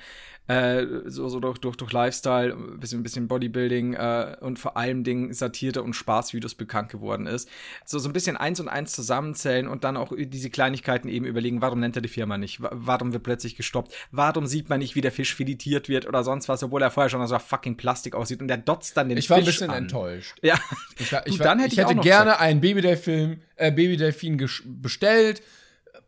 äh, 0.47 0.85
so, 1.05 1.29
so 1.29 1.39
durch, 1.39 1.57
durch, 1.59 1.77
durch 1.77 1.91
Lifestyle, 1.93 2.53
ein 2.53 2.79
bisschen, 2.79 2.99
ein 2.99 3.03
bisschen 3.03 3.27
Bodybuilding 3.29 3.93
äh, 3.93 4.35
und 4.41 4.59
vor 4.59 4.75
allem 4.75 5.03
Dingen 5.05 5.33
Satire 5.33 5.81
und 5.83 5.93
Spaßvideos 5.93 6.55
bekannt 6.55 6.89
geworden 6.89 7.27
ist. 7.27 7.47
So, 7.85 7.97
so 7.99 8.09
ein 8.09 8.13
bisschen 8.13 8.35
eins 8.35 8.59
und 8.59 8.67
eins 8.67 8.91
zusammenzählen 8.91 9.67
und 9.69 9.83
dann 9.85 9.95
auch 9.95 10.11
diese 10.17 10.49
Kleinigkeiten 10.49 11.07
eben 11.07 11.25
überlegen, 11.25 11.61
warum 11.61 11.79
nennt 11.79 11.95
er 11.95 12.01
die 12.01 12.09
Firma 12.09 12.37
nicht? 12.37 12.61
Wa- 12.61 12.71
Warum 12.73 13.13
wird 13.13 13.23
plötzlich 13.23 13.55
gestoppt? 13.55 13.93
Warum 14.11 14.45
sieht 14.45 14.67
man 14.69 14.79
nicht, 14.79 14.95
wie 14.95 15.01
der 15.01 15.13
Fisch 15.13 15.33
filetiert 15.33 15.87
wird 15.87 16.05
oder 16.07 16.23
sonst 16.25 16.49
was, 16.49 16.61
obwohl 16.61 16.81
er 16.81 16.91
vorher 16.91 17.09
schon 17.09 17.25
so 17.25 17.39
fucking 17.39 17.77
Plastik 17.77 18.13
aussieht 18.13 18.41
und 18.41 18.49
der 18.49 18.57
dotzt 18.57 18.97
dann 18.97 19.07
den 19.09 19.17
Ich 19.17 19.29
war 19.29 19.37
ein 19.37 19.45
Fisch 19.45 19.55
bisschen 19.55 19.69
an. 19.71 19.83
enttäuscht. 19.83 20.37
Ja, 20.41 20.55
Ich, 20.99 21.11
war, 21.13 21.21
Du, 21.21 21.29
ich, 21.33 21.39
war, 21.39 21.45
dann 21.45 21.59
hätte 21.59 21.73
ich 21.73 21.79
hätte 21.79 21.95
gerne 21.95 22.39
einen 22.39 22.59
Babydelfin, 22.59 23.39
äh, 23.55 23.71
gesch- 23.71 24.63
bestellt, 24.65 25.41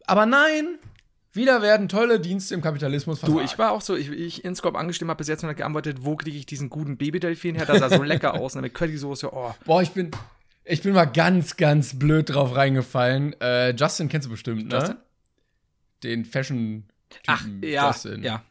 aber 0.07 0.25
nein, 0.25 0.77
wieder 1.35 1.61
werden 1.61 1.89
tolle 1.89 2.19
Dienste 2.19 2.53
im 2.55 2.61
Kapitalismus 2.61 3.19
Du, 3.21 3.27
versagt. 3.33 3.51
ich 3.51 3.57
war 3.57 3.71
auch 3.71 3.81
so, 3.81 3.95
ich, 3.95 4.09
ich 4.09 4.45
InScope 4.45 4.77
angestimmt 4.77 5.09
habe 5.09 5.17
bis 5.17 5.27
jetzt 5.27 5.41
noch 5.43 5.49
nicht 5.49 5.57
geantwortet, 5.57 5.97
wo 6.01 6.15
kriege 6.15 6.37
ich 6.37 6.45
diesen 6.45 6.69
guten 6.69 6.97
Babydelfin 6.97 7.55
her? 7.55 7.65
Das 7.65 7.79
sah 7.79 7.89
so 7.89 8.03
lecker 8.03 8.35
aus, 8.35 8.55
ne, 8.55 8.61
mit 8.61 8.73
Currysoße, 8.73 9.33
oh. 9.33 9.53
Boah, 9.65 9.81
ich 9.81 9.91
bin, 9.91 10.11
ich 10.63 10.81
bin 10.81 10.93
mal 10.93 11.05
ganz, 11.05 11.57
ganz 11.57 11.97
blöd 11.99 12.33
drauf 12.33 12.55
reingefallen. 12.55 13.39
Äh, 13.41 13.71
Justin 13.75 14.09
kennst 14.09 14.27
du 14.27 14.31
bestimmt, 14.31 14.67
ne? 14.67 14.75
Justin? 14.75 14.97
Den 16.03 16.25
Fashion-Typen 16.25 17.23
Ach, 17.27 17.45
ja, 17.63 17.87
Justin. 17.87 18.23
ja. 18.23 18.43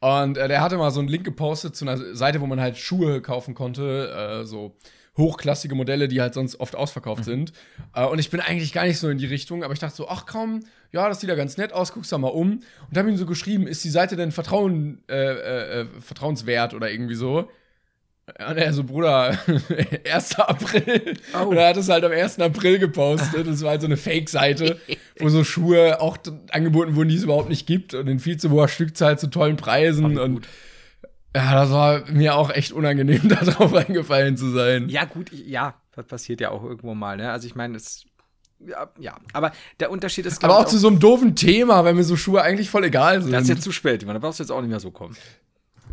Und 0.00 0.36
äh, 0.36 0.48
der 0.48 0.60
hatte 0.60 0.76
mal 0.76 0.90
so 0.90 1.00
einen 1.00 1.08
Link 1.08 1.24
gepostet 1.24 1.74
zu 1.76 1.86
einer 1.88 2.14
Seite, 2.14 2.40
wo 2.40 2.46
man 2.46 2.60
halt 2.60 2.76
Schuhe 2.76 3.22
kaufen 3.22 3.54
konnte, 3.54 4.42
äh, 4.42 4.44
so 4.44 4.76
hochklassige 5.16 5.74
Modelle, 5.74 6.08
die 6.08 6.20
halt 6.20 6.34
sonst 6.34 6.58
oft 6.60 6.74
ausverkauft 6.74 7.20
Mhm. 7.20 7.24
sind. 7.24 7.52
Äh, 7.94 8.04
und 8.06 8.18
ich 8.18 8.30
bin 8.30 8.40
eigentlich 8.40 8.72
gar 8.72 8.84
nicht 8.84 8.98
so 8.98 9.08
in 9.08 9.18
die 9.18 9.26
Richtung, 9.26 9.62
aber 9.62 9.72
ich 9.72 9.78
dachte 9.78 9.94
so, 9.96 10.08
ach 10.08 10.26
komm, 10.26 10.60
ja, 10.92 11.08
das 11.08 11.20
sieht 11.20 11.28
ja 11.30 11.36
ganz 11.36 11.56
nett 11.56 11.72
aus, 11.72 11.92
guck's 11.92 12.08
da 12.08 12.18
mal 12.18 12.28
um. 12.28 12.60
Und 12.90 12.98
habe 12.98 13.08
ihm 13.08 13.16
so 13.16 13.26
geschrieben, 13.26 13.66
ist 13.66 13.84
die 13.84 13.90
Seite 13.90 14.16
denn 14.16 14.32
Vertrauen, 14.32 15.02
äh, 15.08 15.14
äh, 15.14 15.80
äh, 15.82 15.86
vertrauenswert 16.00 16.74
oder 16.74 16.90
irgendwie 16.90 17.14
so? 17.14 17.48
Und 18.26 18.56
er 18.56 18.72
so, 18.72 18.84
Bruder, 18.84 19.38
1. 20.10 20.38
April. 20.40 21.14
Oh. 21.38 21.48
Und 21.48 21.58
er 21.58 21.68
hat 21.68 21.76
es 21.76 21.88
halt 21.90 22.04
am 22.04 22.12
1. 22.12 22.38
April 22.40 22.78
gepostet. 22.78 23.46
Das 23.46 23.60
war 23.62 23.70
halt 23.72 23.82
so 23.82 23.86
eine 23.86 23.98
Fake-Seite, 23.98 24.78
wo 25.20 25.28
so 25.28 25.44
Schuhe 25.44 26.00
auch 26.00 26.16
angeboten 26.50 26.96
wurden, 26.96 27.10
die 27.10 27.16
es 27.16 27.22
überhaupt 27.24 27.50
nicht 27.50 27.66
gibt. 27.66 27.92
Und 27.92 28.08
in 28.08 28.18
viel 28.20 28.38
zu 28.38 28.50
hoher 28.50 28.68
Stückzahl 28.68 29.18
zu 29.18 29.26
tollen 29.26 29.56
Preisen. 29.58 30.18
Und 30.18 30.48
ja, 31.34 31.54
das 31.54 31.70
war 31.70 32.04
mir 32.10 32.36
auch 32.36 32.50
echt 32.50 32.72
unangenehm, 32.72 33.22
da 33.28 33.36
drauf 33.36 33.72
reingefallen 33.72 34.36
zu 34.36 34.50
sein. 34.50 34.88
Ja, 34.88 35.04
gut, 35.04 35.32
ich- 35.32 35.46
ja, 35.46 35.74
das 35.94 36.06
passiert 36.06 36.40
ja 36.40 36.50
auch 36.50 36.62
irgendwo 36.62 36.94
mal, 36.94 37.16
ne? 37.16 37.30
Also 37.32 37.46
ich 37.46 37.54
meine, 37.54 37.76
es. 37.76 38.04
Ja, 38.60 38.88
ja, 38.98 39.16
aber 39.34 39.52
der 39.80 39.90
Unterschied 39.90 40.24
ist, 40.26 40.42
Aber 40.42 40.54
glaub 40.54 40.66
auch 40.66 40.70
zu 40.70 40.78
so 40.78 40.88
einem 40.88 40.98
doofen 40.98 41.36
Thema, 41.36 41.84
weil 41.84 41.92
mir 41.92 42.04
so 42.04 42.16
Schuhe 42.16 42.40
eigentlich 42.40 42.70
voll 42.70 42.84
egal 42.84 43.20
sind. 43.20 43.32
Das 43.32 43.42
ist 43.42 43.48
jetzt 43.48 43.62
zu 43.62 43.72
spät, 43.72 44.06
Mann. 44.06 44.14
Da 44.14 44.20
brauchst 44.20 44.38
du 44.38 44.42
jetzt 44.44 44.50
auch 44.50 44.60
nicht 44.62 44.70
mehr 44.70 44.80
so 44.80 44.90
kommen. 44.90 45.16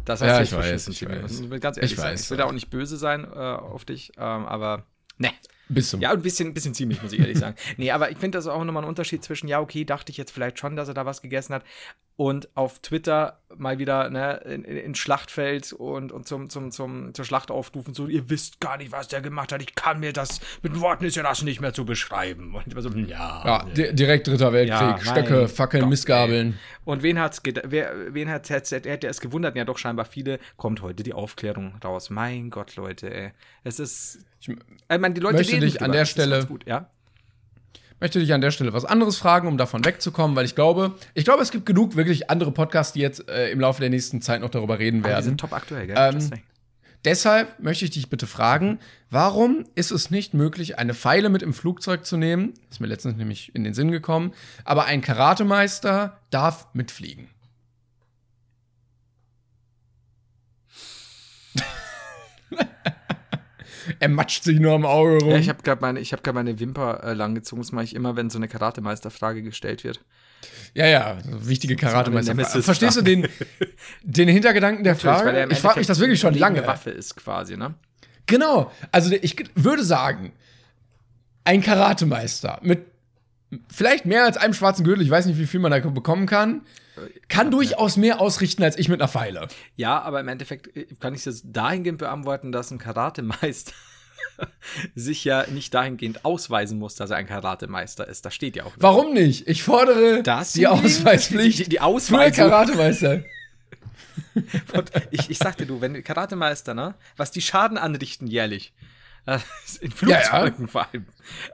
Das 0.05 0.21
Ja, 0.21 0.27
heißt 0.37 0.51
ich 0.53 0.57
weiß, 0.57 0.87
ich 0.87 1.07
weiß. 1.07 1.39
Ich 1.41 1.49
will 1.49 1.59
ganz 1.59 1.77
ehrlich 1.77 1.91
Ich 1.93 1.97
weiß, 1.97 2.23
ich 2.23 2.29
will 2.29 2.37
da 2.37 2.45
auch 2.45 2.51
nicht 2.53 2.69
böse 2.69 2.97
sein 2.97 3.25
äh, 3.25 3.35
auf 3.37 3.83
dich, 3.83 4.13
ähm, 4.17 4.45
aber 4.45 4.85
ne. 5.17 5.31
Bis 5.69 5.89
zum 5.89 6.01
Ja, 6.01 6.11
ein 6.11 6.21
bisschen, 6.21 6.49
ein 6.49 6.53
bisschen 6.53 6.73
ziemlich, 6.73 7.01
muss 7.03 7.13
ich 7.13 7.19
ehrlich 7.19 7.37
sagen. 7.39 7.55
Nee, 7.77 7.91
aber 7.91 8.09
ich 8.11 8.17
finde 8.17 8.37
das 8.37 8.47
auch 8.47 8.63
nochmal 8.63 8.83
ein 8.83 8.89
Unterschied 8.89 9.23
zwischen, 9.23 9.47
ja, 9.47 9.59
okay, 9.59 9.83
dachte 9.85 10.11
ich 10.11 10.17
jetzt 10.17 10.31
vielleicht 10.31 10.57
schon, 10.59 10.75
dass 10.75 10.87
er 10.87 10.93
da 10.93 11.05
was 11.05 11.21
gegessen 11.21 11.53
hat. 11.53 11.63
Und 12.21 12.49
auf 12.53 12.77
Twitter 12.83 13.39
mal 13.57 13.79
wieder 13.79 14.11
ne, 14.11 14.35
in, 14.45 14.63
in, 14.63 14.93
Schlachtfeld 14.93 15.73
und, 15.73 16.11
und 16.11 16.27
zum, 16.27 16.51
zum, 16.51 16.69
zum, 16.69 17.15
zur 17.15 17.25
Schlacht 17.25 17.49
aufrufen, 17.49 17.95
so, 17.95 18.05
ihr 18.05 18.29
wisst 18.29 18.59
gar 18.59 18.77
nicht, 18.77 18.91
was 18.91 19.07
der 19.07 19.21
gemacht 19.21 19.51
hat, 19.51 19.59
ich 19.63 19.73
kann 19.73 19.99
mir 19.99 20.13
das, 20.13 20.39
mit 20.61 20.79
Worten 20.79 21.05
ist 21.05 21.15
ja 21.15 21.23
das 21.23 21.41
nicht 21.41 21.61
mehr 21.61 21.73
zu 21.73 21.83
beschreiben. 21.83 22.53
Und 22.53 22.71
immer 22.71 22.83
so, 22.83 22.89
ja. 22.91 23.43
Ja, 23.43 23.65
di 23.75 23.95
direkt 23.95 24.27
Dritter 24.27 24.53
Weltkrieg, 24.53 24.79
Ja, 24.79 24.99
Stöcke, 24.99 25.47
Fackeln, 25.47 25.81
Gott, 25.81 25.89
Missgabeln. 25.89 26.59
Und 26.85 27.01
wen 27.01 27.17
hat's, 27.17 27.41
wer, 27.43 28.13
wen 28.13 28.29
hat, 28.29 28.51
hätte 28.51 28.87
hätte 28.87 29.07
es 29.07 29.19
gewundert, 29.19 29.55
ja 29.55 29.65
doch 29.65 29.79
scheinbar 29.79 30.05
viele, 30.05 30.37
kommt 30.57 30.83
heute 30.83 31.01
die 31.01 31.13
Aufklärung 31.13 31.73
raus. 31.83 32.11
Mein 32.11 32.51
Gott, 32.51 32.75
Leute, 32.75 33.11
ey. 33.11 33.31
Es 33.63 33.79
ist, 33.79 34.19
Ich 34.41 34.49
ich 34.49 34.57
meine, 34.87 35.15
die 35.15 35.21
Leute 35.21 35.37
möchte 35.37 35.59
dich 35.59 35.81
an 35.81 35.91
der 35.91 36.05
Stelle- 36.05 36.45
gut, 36.45 36.67
ja. 36.67 36.87
Möchte 38.01 38.19
dich 38.19 38.33
an 38.33 38.41
der 38.41 38.51
Stelle 38.51 38.73
was 38.73 38.83
anderes 38.83 39.17
fragen, 39.17 39.47
um 39.47 39.57
davon 39.57 39.85
wegzukommen, 39.85 40.35
weil 40.35 40.43
ich 40.43 40.55
glaube, 40.55 40.95
ich 41.13 41.23
glaube, 41.23 41.41
es 41.41 41.51
gibt 41.51 41.65
genug 41.65 41.95
wirklich 41.95 42.29
andere 42.29 42.51
Podcasts, 42.51 42.91
die 42.91 42.99
jetzt 42.99 43.29
äh, 43.29 43.49
im 43.51 43.61
Laufe 43.61 43.79
der 43.79 43.89
nächsten 43.89 44.21
Zeit 44.21 44.41
noch 44.41 44.49
darüber 44.49 44.79
reden 44.79 44.99
Aber 44.99 45.09
die 45.09 45.13
werden. 45.13 45.23
sind 45.23 45.39
top 45.39 45.53
aktuell, 45.53 45.87
gell? 45.87 45.95
Ähm. 45.97 46.29
Deshalb 47.03 47.59
möchte 47.59 47.85
ich 47.85 47.91
dich 47.91 48.09
bitte 48.09 48.27
fragen, 48.27 48.79
warum 49.09 49.65
ist 49.73 49.89
es 49.89 50.11
nicht 50.11 50.35
möglich, 50.35 50.77
eine 50.77 50.93
Pfeile 50.93 51.29
mit 51.29 51.41
im 51.41 51.53
Flugzeug 51.53 52.05
zu 52.05 52.15
nehmen? 52.15 52.53
Ist 52.69 52.79
mir 52.79 52.85
letztens 52.87 53.17
nämlich 53.17 53.55
in 53.55 53.63
den 53.63 53.73
Sinn 53.73 53.89
gekommen. 53.89 54.33
Aber 54.65 54.85
ein 54.85 55.01
Karatemeister 55.01 56.19
darf 56.29 56.67
mitfliegen. 56.73 57.27
er 63.99 64.09
matscht 64.09 64.43
sich 64.43 64.59
nur 64.59 64.73
am 64.73 64.85
Auge 64.85 65.19
rum. 65.19 65.31
Ja, 65.31 65.37
ich 65.37 65.49
habe 65.49 65.61
gerade 65.63 65.81
meine, 65.81 65.99
ich 65.99 66.13
hab 66.13 66.33
meine 66.33 66.59
Wimper 66.59 67.03
äh, 67.03 67.13
langgezogen. 67.13 67.61
Das 67.63 67.71
mache 67.71 67.85
ich 67.85 67.95
immer, 67.95 68.15
wenn 68.15 68.29
so 68.29 68.37
eine 68.37 68.47
Karatemeisterfrage 68.47 69.41
gestellt 69.43 69.83
wird. 69.83 69.99
ja, 70.73 70.85
ja, 70.87 71.17
wichtige 71.25 71.75
Karatemeister. 71.75 72.33
Nemesis- 72.33 72.63
Verstehst 72.63 72.97
du 72.97 73.01
den, 73.01 73.27
den 74.03 74.27
Hintergedanken 74.29 74.83
der 74.83 74.93
Natürlich, 74.93 75.17
Frage? 75.17 75.47
ich 75.51 75.59
frage 75.59 75.79
mich 75.79 75.87
das 75.87 75.99
wirklich 75.99 76.19
schon 76.19 76.33
lange. 76.33 76.65
Waffe 76.65 76.89
ist 76.91 77.15
quasi, 77.15 77.57
ne? 77.57 77.73
Genau. 78.27 78.71
Also 78.91 79.13
ich 79.13 79.35
würde 79.55 79.83
sagen, 79.83 80.31
ein 81.43 81.61
Karatemeister 81.61 82.59
mit 82.61 82.85
vielleicht 83.67 84.05
mehr 84.05 84.23
als 84.25 84.37
einem 84.37 84.53
schwarzen 84.53 84.83
Gürtel, 84.85 85.03
ich 85.03 85.09
weiß 85.09 85.25
nicht, 85.25 85.37
wie 85.37 85.45
viel 85.47 85.59
man 85.59 85.71
da 85.71 85.79
bekommen 85.79 86.25
kann, 86.25 86.61
kann 87.29 87.51
durchaus 87.51 87.97
mehr 87.97 88.19
ausrichten 88.19 88.63
als 88.63 88.77
ich 88.77 88.89
mit 88.89 89.01
einer 89.01 89.07
Pfeile. 89.07 89.47
Ja, 89.75 90.01
aber 90.01 90.19
im 90.19 90.27
Endeffekt 90.27 90.75
äh, 90.75 90.87
kann 90.99 91.13
ich 91.15 91.23
das 91.23 91.41
dahingehend 91.45 91.99
beantworten, 91.99 92.51
dass 92.51 92.71
ein 92.71 92.77
Karatemeister 92.77 93.73
sich 94.95 95.23
ja 95.23 95.45
nicht 95.47 95.73
dahingehend 95.73 96.25
ausweisen 96.25 96.79
muss, 96.79 96.95
dass 96.95 97.09
er 97.09 97.17
ein 97.17 97.27
Karatemeister 97.27 98.07
ist. 98.07 98.25
Das 98.25 98.33
steht 98.33 98.55
ja 98.55 98.65
auch. 98.65 98.73
Warum 98.77 99.13
nicht? 99.13 99.47
Ich 99.47 99.63
fordere 99.63 100.23
Das 100.23 100.53
die 100.53 100.67
Ausweispflicht 100.67 101.59
Die, 101.59 101.69
die 101.69 101.77
für 101.77 101.83
Ausweisung. 101.83 102.49
Karatemeister. 102.49 103.23
Und 104.73 104.91
ich, 105.11 105.29
ich 105.29 105.37
sagte 105.37 105.65
du, 105.65 105.81
wenn 105.81 106.03
Karatemeister, 106.03 106.73
ne, 106.73 106.95
was 107.17 107.31
die 107.31 107.41
Schaden 107.41 107.77
anrichten 107.77 108.27
jährlich, 108.27 108.73
äh, 109.25 109.37
in 109.81 109.91
Flugzeugen 109.91 110.67
vor 110.67 110.87
allem, 110.87 111.05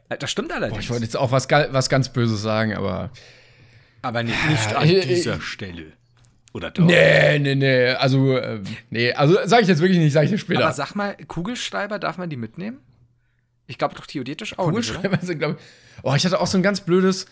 äh, 0.10 0.18
das 0.18 0.32
stimmt 0.32 0.50
Boah, 0.50 0.56
allerdings. 0.56 0.84
ich 0.86 0.90
wollte 0.90 1.04
jetzt 1.04 1.18
auch 1.18 1.32
was, 1.32 1.50
was 1.50 1.90
ganz 1.90 2.10
Böses 2.10 2.42
sagen, 2.42 2.76
aber. 2.76 3.12
Aber 4.02 4.24
nicht, 4.24 4.50
nicht 4.50 4.76
an 4.76 4.88
äh, 4.88 5.06
dieser 5.06 5.36
äh, 5.36 5.42
Stelle. 5.42 5.94
Oder 6.54 6.72
doch? 6.72 6.86
Nee, 6.86 7.40
nee, 7.40 7.56
nee. 7.56 7.90
Also, 7.90 8.38
ähm, 8.38 8.64
nee, 8.90 9.14
also 9.14 9.38
sage 9.46 9.64
ich 9.64 9.68
jetzt 9.68 9.82
wirklich 9.82 10.00
nicht, 10.00 10.14
sage 10.14 10.26
ich 10.26 10.32
dir 10.32 10.38
später. 10.38 10.64
Aber 10.64 10.74
sag 10.74 10.96
mal, 10.96 11.16
Kugelschreiber, 11.28 12.00
darf 12.00 12.18
man 12.18 12.30
die 12.30 12.38
mitnehmen? 12.38 12.80
Ich 13.68 13.78
glaube 13.78 13.96
doch 13.96 14.06
theoretisch 14.06 14.58
auch 14.58 14.72
nicht? 14.72 14.90
Kugelschreiber 14.90 15.20
sind, 15.22 15.40
glaube 15.40 15.58
ich. 15.60 16.04
Oh, 16.04 16.14
ich 16.16 16.26
hatte 16.26 16.40
auch 16.40 16.48
so 16.48 16.58
ein 16.58 16.64
ganz 16.64 16.82
blödes. 16.82 17.26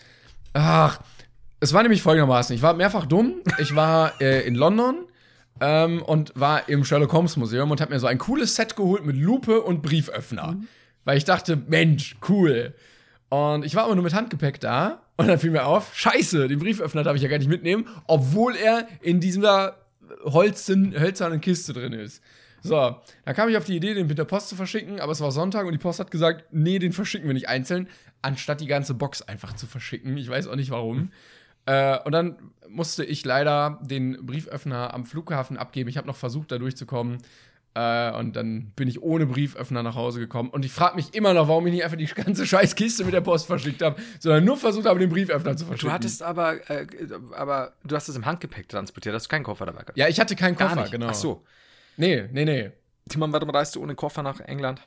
Ach, 0.52 1.00
es 1.60 1.72
war 1.72 1.82
nämlich 1.82 2.02
folgendermaßen: 2.02 2.54
Ich 2.54 2.62
war 2.62 2.74
mehrfach 2.74 3.06
dumm. 3.06 3.36
Ich 3.58 3.74
war 3.74 4.12
äh, 4.20 4.46
in 4.46 4.54
London 4.54 5.06
ähm, 5.60 6.02
und 6.02 6.32
war 6.34 6.68
im 6.68 6.84
Sherlock 6.84 7.12
Holmes 7.12 7.36
Museum 7.36 7.70
und 7.70 7.80
habe 7.80 7.92
mir 7.92 8.00
so 8.00 8.06
ein 8.06 8.18
cooles 8.18 8.54
Set 8.54 8.76
geholt 8.76 9.04
mit 9.04 9.16
Lupe 9.16 9.62
und 9.62 9.82
Brieföffner. 9.82 10.56
Weil 11.04 11.18
ich 11.18 11.24
dachte, 11.24 11.56
Mensch, 11.56 12.16
cool. 12.28 12.74
Und 13.28 13.64
ich 13.64 13.74
war 13.74 13.84
aber 13.84 13.94
nur 13.94 14.04
mit 14.04 14.14
Handgepäck 14.14 14.60
da 14.60 15.02
und 15.16 15.26
dann 15.28 15.38
fiel 15.38 15.50
mir 15.50 15.66
auf, 15.66 15.94
scheiße, 15.96 16.48
den 16.48 16.58
Brieföffner 16.58 17.02
darf 17.02 17.16
ich 17.16 17.22
ja 17.22 17.28
gar 17.28 17.38
nicht 17.38 17.48
mitnehmen, 17.48 17.88
obwohl 18.06 18.54
er 18.54 18.86
in 19.00 19.20
dieser 19.20 19.76
Holzen, 20.24 20.98
hölzernen 20.98 21.40
Kiste 21.40 21.72
drin 21.72 21.92
ist. 21.92 22.22
So, 22.62 22.96
dann 23.24 23.34
kam 23.34 23.48
ich 23.48 23.56
auf 23.56 23.64
die 23.64 23.76
Idee, 23.76 23.94
den 23.94 24.06
mit 24.06 24.18
der 24.18 24.24
Post 24.24 24.48
zu 24.48 24.56
verschicken, 24.56 25.00
aber 25.00 25.12
es 25.12 25.20
war 25.20 25.30
Sonntag 25.30 25.66
und 25.66 25.72
die 25.72 25.78
Post 25.78 26.00
hat 26.00 26.10
gesagt, 26.10 26.46
nee, 26.50 26.78
den 26.78 26.92
verschicken 26.92 27.28
wir 27.28 27.34
nicht 27.34 27.48
einzeln, 27.48 27.88
anstatt 28.22 28.60
die 28.60 28.66
ganze 28.66 28.94
Box 28.94 29.22
einfach 29.22 29.54
zu 29.54 29.66
verschicken. 29.66 30.16
Ich 30.16 30.28
weiß 30.28 30.48
auch 30.48 30.56
nicht 30.56 30.70
warum. 30.70 31.10
Äh, 31.66 31.98
und 32.04 32.12
dann 32.12 32.36
musste 32.68 33.04
ich 33.04 33.24
leider 33.24 33.78
den 33.82 34.24
Brieföffner 34.24 34.94
am 34.94 35.06
Flughafen 35.06 35.56
abgeben. 35.56 35.88
Ich 35.88 35.96
habe 35.96 36.06
noch 36.06 36.16
versucht, 36.16 36.50
da 36.50 36.58
durchzukommen. 36.58 37.18
Äh, 37.76 38.10
und 38.16 38.34
dann 38.36 38.72
bin 38.74 38.88
ich 38.88 39.02
ohne 39.02 39.26
Brieföffner 39.26 39.82
nach 39.82 39.96
Hause 39.96 40.18
gekommen. 40.18 40.48
Und 40.48 40.64
ich 40.64 40.72
frage 40.72 40.96
mich 40.96 41.12
immer 41.14 41.34
noch, 41.34 41.46
warum 41.48 41.66
ich 41.66 41.74
nicht 41.74 41.84
einfach 41.84 41.98
die 41.98 42.06
ganze 42.06 42.46
scheiß 42.46 42.74
Kiste 42.74 43.04
mit 43.04 43.12
der 43.12 43.20
Post 43.20 43.46
verschickt 43.46 43.82
habe, 43.82 44.00
sondern 44.18 44.44
nur 44.46 44.56
versucht 44.56 44.86
habe, 44.86 44.98
den 44.98 45.10
Brieföffner 45.10 45.58
zu 45.58 45.66
verschicken. 45.66 45.88
Du 45.90 45.92
hattest 45.92 46.22
aber, 46.22 46.70
äh, 46.70 46.86
aber 47.36 47.74
du 47.84 47.94
hast 47.94 48.08
es 48.08 48.16
im 48.16 48.24
Handgepäck 48.24 48.66
transportiert, 48.70 49.14
hast 49.14 49.26
du 49.26 49.28
keinen 49.28 49.44
Koffer 49.44 49.66
dabei 49.66 49.80
gehabt? 49.80 49.98
ja, 49.98 50.08
ich 50.08 50.18
hatte 50.18 50.34
keinen 50.36 50.56
Gar 50.56 50.70
Koffer, 50.70 50.80
nicht. 50.82 50.92
genau. 50.92 51.08
Ach 51.10 51.14
so. 51.14 51.44
Nee, 51.98 52.24
nee, 52.32 52.46
nee. 52.46 52.70
Timon, 53.10 53.30
warum 53.34 53.50
reist 53.50 53.76
du 53.76 53.82
ohne 53.82 53.94
Koffer 53.94 54.22
nach 54.22 54.40
England? 54.40 54.80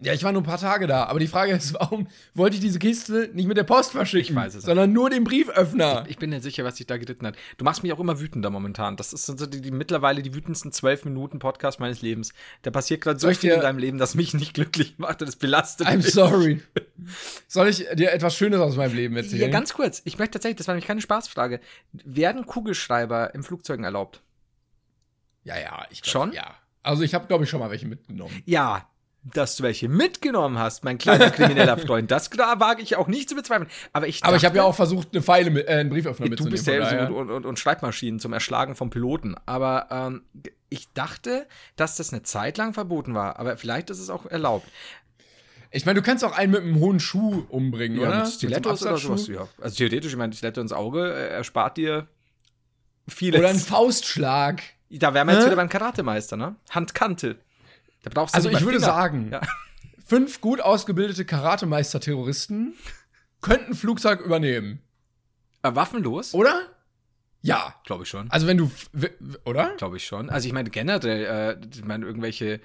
Ja, 0.00 0.14
ich 0.14 0.24
war 0.24 0.32
nur 0.32 0.40
ein 0.40 0.46
paar 0.46 0.58
Tage 0.58 0.86
da, 0.86 1.04
aber 1.04 1.20
die 1.20 1.26
Frage 1.26 1.52
ist, 1.52 1.74
warum 1.74 2.08
wollte 2.34 2.56
ich 2.56 2.62
diese 2.62 2.78
Kiste 2.78 3.30
nicht 3.34 3.46
mit 3.46 3.56
der 3.58 3.64
Post 3.64 3.92
verschicken, 3.92 4.30
Ich 4.30 4.34
weiß 4.34 4.54
es 4.54 4.64
sondern 4.64 4.92
nur 4.92 5.10
den 5.10 5.22
Brieföffner? 5.22 6.04
Ich 6.08 6.16
bin 6.16 6.30
nicht 6.30 6.42
sicher, 6.42 6.64
was 6.64 6.76
dich 6.76 6.86
da 6.86 6.96
geritten 6.96 7.26
hat. 7.26 7.36
Du 7.58 7.64
machst 7.64 7.82
mich 7.82 7.92
auch 7.92 8.00
immer 8.00 8.18
wütender 8.18 8.48
momentan. 8.48 8.96
Das 8.96 9.12
ist 9.12 9.26
so 9.26 9.34
die, 9.46 9.60
die 9.60 9.70
mittlerweile 9.70 10.22
die 10.22 10.34
wütendsten 10.34 10.72
zwölf 10.72 11.04
Minuten 11.04 11.38
Podcast 11.38 11.78
meines 11.78 12.00
Lebens. 12.00 12.32
Da 12.62 12.70
passiert 12.70 13.02
gerade 13.02 13.18
so 13.18 13.26
Soll 13.26 13.32
ich 13.32 13.38
viel 13.38 13.52
in 13.52 13.60
deinem 13.60 13.78
Leben, 13.78 13.98
das 13.98 14.14
mich 14.14 14.32
nicht 14.32 14.54
glücklich 14.54 14.94
macht 14.98 15.20
und 15.20 15.28
es 15.28 15.36
belastet 15.36 15.86
I'm 15.86 15.98
mich. 15.98 16.12
sorry. 16.12 16.62
Soll 17.46 17.68
ich 17.68 17.86
dir 17.94 18.12
etwas 18.12 18.34
Schönes 18.34 18.60
aus 18.60 18.76
meinem 18.76 18.94
Leben 18.96 19.14
erzählen? 19.16 19.42
Ja, 19.42 19.48
ganz 19.48 19.74
kurz. 19.74 20.00
Ich 20.04 20.18
möchte 20.18 20.32
tatsächlich, 20.32 20.56
das 20.56 20.68
war 20.68 20.74
nämlich 20.74 20.86
keine 20.86 21.02
Spaßfrage. 21.02 21.60
Werden 21.92 22.46
Kugelschreiber 22.46 23.34
im 23.34 23.44
Flugzeugen 23.44 23.84
erlaubt? 23.84 24.22
ja, 25.44 25.58
ja, 25.58 25.86
ich 25.90 26.02
glaub, 26.02 26.12
Schon? 26.12 26.32
Ja. 26.32 26.54
Also 26.82 27.02
ich 27.02 27.14
habe, 27.14 27.26
glaube 27.26 27.44
ich, 27.44 27.50
schon 27.50 27.60
mal 27.60 27.70
welche 27.70 27.86
mitgenommen. 27.86 28.42
Ja, 28.44 28.88
dass 29.24 29.54
du 29.56 29.62
welche 29.62 29.88
mitgenommen 29.88 30.58
hast, 30.58 30.82
mein 30.84 30.98
kleiner 30.98 31.30
krimineller 31.30 31.78
Freund. 31.78 32.10
Das 32.10 32.28
da 32.30 32.58
wage 32.58 32.82
ich 32.82 32.96
auch 32.96 33.06
nicht 33.06 33.28
zu 33.28 33.36
bezweifeln. 33.36 33.70
Aber 33.92 34.08
ich 34.08 34.24
Aber 34.24 34.36
ich 34.36 34.44
habe 34.44 34.54
dachte- 34.54 34.56
ja 34.58 34.62
auch 34.64 34.74
versucht, 34.74 35.08
eine 35.12 35.22
Pfeile 35.22 35.50
mit, 35.50 35.68
äh, 35.68 35.72
einen 35.72 35.90
Brieföffner 35.90 36.26
Du 36.26 36.30
mitzunehmen. 36.30 36.52
bist 36.52 36.64
von 36.64 36.74
ja 36.74 37.06
so 37.08 37.14
und, 37.16 37.30
und, 37.30 37.46
und 37.46 37.58
Schreibmaschinen 37.58 38.18
zum 38.18 38.32
Erschlagen 38.32 38.74
von 38.74 38.90
Piloten. 38.90 39.36
Aber 39.46 39.86
ähm, 39.90 40.22
ich 40.70 40.92
dachte, 40.92 41.46
dass 41.76 41.96
das 41.96 42.12
eine 42.12 42.22
Zeit 42.24 42.58
lang 42.58 42.74
verboten 42.74 43.14
war. 43.14 43.38
Aber 43.38 43.56
vielleicht 43.56 43.90
ist 43.90 44.00
es 44.00 44.10
auch 44.10 44.26
erlaubt. 44.26 44.66
Ich 45.70 45.86
meine, 45.86 46.00
du 46.00 46.04
kannst 46.04 46.24
auch 46.24 46.36
einen 46.36 46.52
mit 46.52 46.62
einem 46.62 46.80
hohen 46.80 47.00
Schuh 47.00 47.46
umbringen, 47.48 47.98
oder? 48.00 48.18
mit 48.24 48.28
Stilettos 48.28 48.82
oder 48.82 48.98
sowas. 48.98 49.26
Ja. 49.28 49.48
Also 49.60 49.76
theoretisch, 49.76 50.12
ich 50.12 50.18
meine, 50.18 50.32
Stiletto 50.34 50.60
ins 50.60 50.72
Auge 50.72 51.12
äh, 51.14 51.28
erspart 51.28 51.76
dir 51.78 52.08
vieles. 53.08 53.38
Oder 53.40 53.48
ein 53.50 53.58
Faustschlag. 53.58 54.62
da 54.90 55.14
wären 55.14 55.28
wir 55.28 55.34
jetzt 55.34 55.42
Hä? 55.44 55.46
wieder 55.46 55.56
beim 55.56 55.68
Karatemeister, 55.68 56.36
ne? 56.36 56.56
Handkante. 56.70 57.38
Da 58.02 58.10
brauchst 58.12 58.34
du 58.34 58.36
Also 58.36 58.48
ich 58.50 58.60
würde 58.60 58.78
Finger. 58.78 58.86
sagen, 58.92 59.30
Ja. 59.32 59.40
fünf 60.06 60.40
gut 60.40 60.60
ausgebildete 60.60 61.24
Karatemeister-Terroristen 61.24 62.74
könnten 63.40 63.74
Flugzeug 63.74 64.20
übernehmen. 64.20 64.80
Äh, 65.62 65.74
waffenlos? 65.74 66.34
Oder? 66.34 66.62
Ja. 67.40 67.74
Glaube 67.84 68.04
ich 68.04 68.08
schon. 68.08 68.30
Also 68.30 68.46
wenn 68.46 68.58
du, 68.58 68.70
oder? 69.44 69.74
Glaube 69.76 69.96
ich 69.96 70.04
schon. 70.06 70.30
Also 70.30 70.46
ich 70.46 70.52
meine 70.52 70.70
generell, 70.70 71.58
äh, 71.60 71.66
ich 71.74 71.84
meine 71.84 72.06
irgendwelche, 72.06 72.60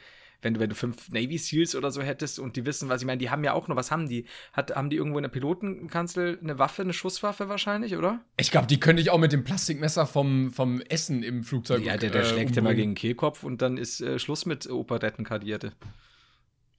wenn 0.47 0.53
du, 0.53 0.59
wenn 0.61 0.69
du 0.69 0.75
fünf 0.75 1.09
Navy 1.09 1.37
Seals 1.37 1.75
oder 1.75 1.91
so 1.91 2.01
hättest 2.01 2.39
und 2.39 2.55
die 2.55 2.65
wissen, 2.65 2.87
was 2.87 3.01
ich 3.01 3.05
meine, 3.05 3.17
die 3.17 3.29
haben 3.29 3.43
ja 3.43 3.53
auch 3.53 3.67
noch, 3.67 3.75
was 3.75 3.91
haben 3.91 4.07
die? 4.07 4.25
Hat, 4.53 4.73
haben 4.75 4.89
die 4.89 4.95
irgendwo 4.95 5.17
in 5.17 5.23
der 5.23 5.29
Pilotenkanzel 5.29 6.39
eine 6.41 6.57
Waffe, 6.57 6.83
eine 6.83 6.93
Schusswaffe 6.93 7.49
wahrscheinlich, 7.49 7.97
oder? 7.97 8.21
Ich 8.37 8.49
glaube, 8.49 8.67
die 8.67 8.79
könnte 8.79 9.01
ich 9.01 9.09
auch 9.09 9.17
mit 9.17 9.33
dem 9.33 9.43
Plastikmesser 9.43 10.07
vom, 10.07 10.51
vom 10.51 10.79
Essen 10.81 11.21
im 11.21 11.43
Flugzeug 11.43 11.83
Ja, 11.83 11.97
der, 11.97 12.11
der 12.11 12.21
äh, 12.21 12.25
schlägt 12.25 12.55
ja 12.55 12.61
mal 12.61 12.75
gegen 12.75 12.91
den 12.91 12.95
Kehlkopf 12.95 13.43
und 13.43 13.61
dann 13.61 13.77
ist 13.77 13.99
äh, 13.99 14.19
Schluss 14.19 14.45
mit 14.45 14.69
Operettenkadierte. 14.69 15.73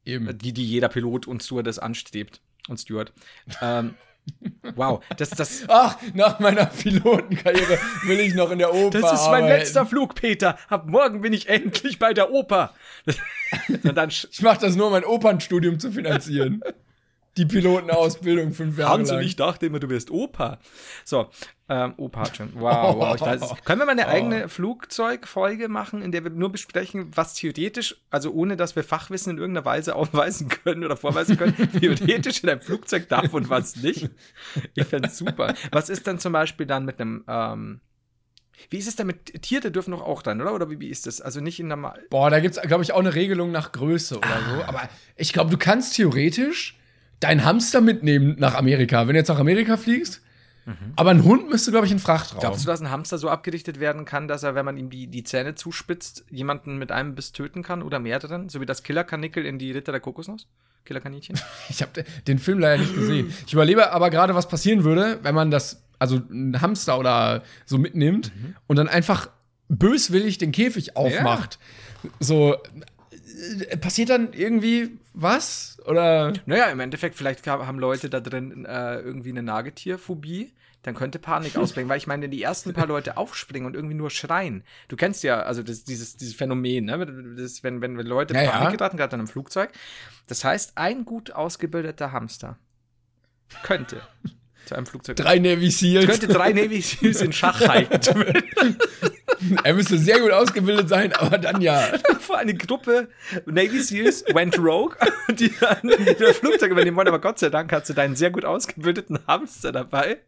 Eben. 0.04 0.38
Die, 0.38 0.54
die 0.54 0.64
jeder 0.64 0.88
Pilot 0.88 1.26
und 1.26 1.42
Stewardess 1.42 1.78
anstrebt. 1.78 2.40
Und 2.68 2.78
Steward. 2.78 3.12
ähm, 3.60 3.94
wow, 4.74 5.02
das, 5.16 5.30
das, 5.30 5.64
Ach, 5.68 5.96
nach 6.14 6.38
meiner 6.40 6.66
Pilotenkarriere 6.66 7.78
will 8.06 8.20
ich 8.20 8.34
noch 8.34 8.50
in 8.50 8.58
der 8.58 8.74
Oper 8.74 9.00
das 9.00 9.12
ist 9.12 9.26
mein 9.26 9.44
arbeiten. 9.44 9.48
letzter 9.48 9.86
Flug, 9.86 10.14
Peter. 10.14 10.58
Ab 10.68 10.86
morgen 10.86 11.20
bin 11.20 11.32
ich 11.32 11.48
endlich 11.48 11.98
bei 11.98 12.14
der 12.14 12.32
Oper. 12.32 12.74
Ich 13.06 14.42
mache 14.42 14.60
das 14.60 14.76
nur, 14.76 14.86
um 14.86 14.92
mein 14.92 15.04
Opernstudium 15.04 15.78
zu 15.80 15.90
finanzieren. 15.90 16.60
Die 17.38 17.46
Pilotenausbildung 17.46 18.52
fünf 18.52 18.76
Jahre 18.78 18.92
Hans 18.92 19.08
lang. 19.08 19.18
und 19.18 19.24
ich 19.24 19.36
dachte 19.36 19.66
immer, 19.66 19.78
du 19.78 19.88
wirst 19.88 20.10
Opa. 20.10 20.58
So, 21.04 21.30
ähm, 21.70 21.94
Opa 21.98 22.20
hat 22.20 22.36
schon. 22.36 22.50
Wow, 22.54 22.96
wow. 22.96 23.14
Ich 23.14 23.20
weiß, 23.20 23.54
können 23.64 23.80
wir 23.80 23.84
mal 23.84 23.92
eine 23.92 24.08
eigene 24.08 24.48
Flugzeugfolge 24.48 25.68
machen, 25.68 26.00
in 26.00 26.12
der 26.12 26.24
wir 26.24 26.30
nur 26.30 26.50
besprechen, 26.50 27.10
was 27.14 27.34
theoretisch, 27.34 27.96
also 28.10 28.32
ohne 28.32 28.56
dass 28.56 28.74
wir 28.74 28.82
Fachwissen 28.82 29.32
in 29.32 29.38
irgendeiner 29.38 29.66
Weise 29.66 29.94
aufweisen 29.96 30.48
können 30.48 30.82
oder 30.82 30.96
vorweisen 30.96 31.36
können, 31.36 31.54
theoretisch 31.80 32.42
in 32.42 32.48
einem 32.48 32.62
Flugzeug 32.62 33.08
darf 33.10 33.34
und 33.34 33.50
was 33.50 33.76
nicht? 33.76 34.08
Ich 34.74 34.84
fände 34.84 35.10
super. 35.10 35.54
Was 35.70 35.90
ist 35.90 36.06
denn 36.06 36.18
zum 36.18 36.32
Beispiel 36.32 36.64
dann 36.64 36.86
mit 36.86 37.00
einem, 37.00 37.24
ähm, 37.28 37.80
Wie 38.70 38.78
ist 38.78 38.88
es 38.88 38.96
denn 38.96 39.06
mit 39.06 39.42
Tiere 39.42 39.70
dürfen 39.70 39.90
doch 39.90 40.02
auch 40.02 40.22
dann, 40.22 40.40
oder? 40.40 40.54
Oder 40.54 40.70
wie, 40.70 40.80
wie 40.80 40.88
ist 40.88 41.06
das? 41.06 41.20
Also 41.20 41.42
nicht 41.42 41.60
in 41.60 41.68
der. 41.68 41.94
Boah, 42.08 42.30
da 42.30 42.40
gibt 42.40 42.56
es, 42.56 42.62
glaube 42.62 42.82
ich, 42.82 42.92
auch 42.92 43.00
eine 43.00 43.14
Regelung 43.14 43.52
nach 43.52 43.72
Größe 43.72 44.16
oder 44.16 44.40
so. 44.48 44.64
Aber 44.64 44.88
ich 45.16 45.34
glaube, 45.34 45.50
du 45.50 45.58
kannst 45.58 45.96
theoretisch 45.96 46.78
deinen 47.20 47.44
Hamster 47.44 47.82
mitnehmen 47.82 48.36
nach 48.38 48.54
Amerika, 48.54 49.06
wenn 49.06 49.12
du 49.14 49.20
jetzt 49.20 49.28
nach 49.28 49.38
Amerika 49.38 49.76
fliegst. 49.76 50.22
Aber 50.96 51.10
ein 51.10 51.24
Hund 51.24 51.48
müsste, 51.48 51.70
glaube 51.70 51.86
ich, 51.86 51.92
in 51.92 51.98
Frachtraum. 51.98 52.40
Glaubst 52.40 52.64
du, 52.64 52.66
dass 52.66 52.80
ein 52.80 52.90
Hamster 52.90 53.18
so 53.18 53.28
abgedichtet 53.28 53.80
werden 53.80 54.04
kann, 54.04 54.28
dass 54.28 54.42
er, 54.42 54.54
wenn 54.54 54.64
man 54.64 54.76
ihm 54.76 54.90
die, 54.90 55.06
die 55.06 55.24
Zähne 55.24 55.54
zuspitzt, 55.54 56.24
jemanden 56.30 56.78
mit 56.78 56.92
einem 56.92 57.14
Biss 57.14 57.32
töten 57.32 57.62
kann 57.62 57.82
oder 57.82 57.98
mehreren? 57.98 58.48
So 58.48 58.60
wie 58.60 58.66
das 58.66 58.82
Killerkanickel 58.82 59.46
in 59.46 59.58
die 59.58 59.72
Ritter 59.72 59.92
der 59.92 60.00
Kokosnuss? 60.00 60.46
Killerkaninchen? 60.84 61.38
Ich 61.68 61.82
habe 61.82 62.04
den 62.26 62.38
Film 62.38 62.58
leider 62.58 62.82
nicht 62.82 62.94
gesehen. 62.94 63.32
Ich 63.46 63.52
überlebe 63.52 63.92
aber 63.92 64.10
gerade, 64.10 64.34
was 64.34 64.48
passieren 64.48 64.84
würde, 64.84 65.18
wenn 65.22 65.34
man 65.34 65.50
das, 65.50 65.82
also 65.98 66.16
ein 66.30 66.60
Hamster 66.60 66.98
oder 66.98 67.42
so 67.66 67.78
mitnimmt 67.78 68.32
und 68.66 68.76
dann 68.76 68.88
einfach 68.88 69.30
böswillig 69.68 70.38
den 70.38 70.52
Käfig 70.52 70.96
aufmacht. 70.96 71.58
So, 72.20 72.56
äh, 73.68 73.76
passiert 73.76 74.10
dann 74.10 74.32
irgendwie 74.32 74.98
was? 75.20 75.78
Oder? 75.84 76.32
Naja, 76.46 76.66
im 76.66 76.80
Endeffekt, 76.80 77.16
vielleicht 77.16 77.46
haben 77.46 77.78
Leute 77.78 78.08
da 78.08 78.20
drin 78.20 78.64
äh, 78.64 79.00
irgendwie 79.00 79.30
eine 79.30 79.42
Nagetierphobie. 79.42 80.52
Dann 80.82 80.94
könnte 80.94 81.18
Panik 81.18 81.56
ausbrechen, 81.58 81.88
weil 81.88 81.98
ich 81.98 82.06
meine, 82.06 82.22
wenn 82.22 82.30
die 82.30 82.42
ersten 82.42 82.72
paar 82.72 82.86
Leute 82.86 83.16
aufspringen 83.16 83.66
und 83.66 83.74
irgendwie 83.74 83.96
nur 83.96 84.10
schreien. 84.10 84.62
Du 84.86 84.96
kennst 84.96 85.24
ja, 85.24 85.40
also 85.40 85.62
das, 85.62 85.84
dieses, 85.84 86.16
dieses 86.16 86.34
Phänomen, 86.34 86.84
ne? 86.84 87.34
Das, 87.36 87.64
wenn, 87.64 87.80
wenn, 87.80 87.98
wenn 87.98 88.06
Leute 88.06 88.34
Ja, 88.34 88.50
Panik 88.50 88.70
ja. 88.70 88.76
geraten, 88.76 88.96
gerade 88.96 89.16
in 89.16 89.20
einem 89.20 89.28
Flugzeug. 89.28 89.70
Das 90.28 90.44
heißt, 90.44 90.78
ein 90.78 91.04
gut 91.04 91.32
ausgebildeter 91.32 92.12
Hamster 92.12 92.58
könnte 93.62 94.00
zu 94.66 94.76
einem 94.76 94.86
Flugzeug. 94.86 95.16
Drei 95.16 95.38
Navy 95.38 95.70
Seals. 95.70 96.06
könnte 96.06 96.28
drei 96.28 96.52
Navy 96.52 96.80
Seals 96.80 97.22
in 97.22 97.32
Schach 97.32 97.60
halten. 97.66 97.98
Er 99.64 99.74
müsste 99.74 99.98
sehr 99.98 100.20
gut 100.20 100.30
ausgebildet 100.30 100.88
sein, 100.88 101.12
aber 101.12 101.38
dann 101.38 101.60
ja. 101.60 101.88
Vor 102.20 102.38
eine 102.38 102.54
Gruppe 102.54 103.08
Navy 103.46 103.80
Seals 103.80 104.24
went 104.32 104.58
rogue, 104.58 104.96
die 105.30 105.52
dann 105.60 105.90
das 106.18 106.38
Flugzeug 106.38 106.70
übernehmen 106.70 106.96
wollen. 106.96 107.08
Aber 107.08 107.20
Gott 107.20 107.38
sei 107.38 107.50
Dank 107.50 107.72
hast 107.72 107.88
du 107.88 107.94
deinen 107.94 108.16
sehr 108.16 108.30
gut 108.30 108.44
ausgebildeten 108.44 109.18
Hamster 109.26 109.72
dabei 109.72 110.18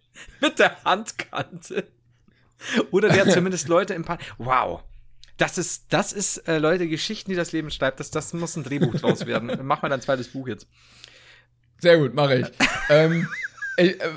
mit 0.41 0.59
der 0.59 0.83
Handkante. 0.85 1.85
Oder 2.91 3.09
der 3.09 3.29
zumindest 3.29 3.69
Leute 3.69 3.95
im 3.95 4.05
Paar. 4.05 4.19
Wow. 4.39 4.83
Das 5.39 5.57
ist, 5.57 5.85
das 5.89 6.13
ist, 6.13 6.37
äh, 6.49 6.59
Leute, 6.59 6.87
Geschichten, 6.87 7.31
die 7.31 7.37
das 7.37 7.53
Leben 7.53 7.71
schreibt. 7.71 7.99
Das, 7.99 8.11
das 8.11 8.35
muss 8.35 8.57
ein 8.57 8.65
Drehbuch 8.65 8.95
draus 8.97 9.25
werden. 9.25 9.51
Mach 9.63 9.81
mal 9.81 9.89
dein 9.89 10.03
zweites 10.03 10.29
Buch 10.29 10.47
jetzt. 10.49 10.67
Sehr 11.79 11.97
gut, 11.97 12.13
mache 12.13 12.41
ich. 12.41 12.47
ähm, 12.91 13.23
äh, 13.23 13.50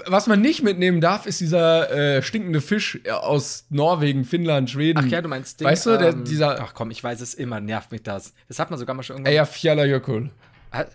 was 0.08 0.28
man 0.28 0.42
nicht 0.42 0.64
mitnehmen 0.64 1.02
darf, 1.02 1.26
ist 1.26 1.40
dieser 1.42 1.92
äh, 2.18 2.22
stinkende 2.22 2.62
Fisch 2.62 3.00
aus 3.10 3.66
Norwegen, 3.70 4.26
Finnland, 4.26 4.70
Schweden. 4.70 5.00
Ach 5.04 5.08
ja, 5.10 5.22
du 5.22 5.30
meinst 5.30 5.60
Ding, 5.60 5.68
Weißt 5.68 5.86
du, 5.86 5.98
der, 5.98 6.10
ähm, 6.10 6.24
dieser 6.26 6.60
Ach 6.62 6.74
komm, 6.74 6.92
ich 6.92 7.04
weiß 7.04 7.22
es 7.22 7.34
immer, 7.34 7.60
nervt 7.60 7.92
mich 7.92 8.04
das. 8.04 8.34
Das 8.48 8.60
hat 8.60 8.70
man 8.70 8.80
sogar 8.80 8.96
mal 8.96 9.04
schon 9.04 9.16
irgendwann. 9.18 9.34
Eyjafjallajökull. 9.34 10.30
Ah, 10.72 10.86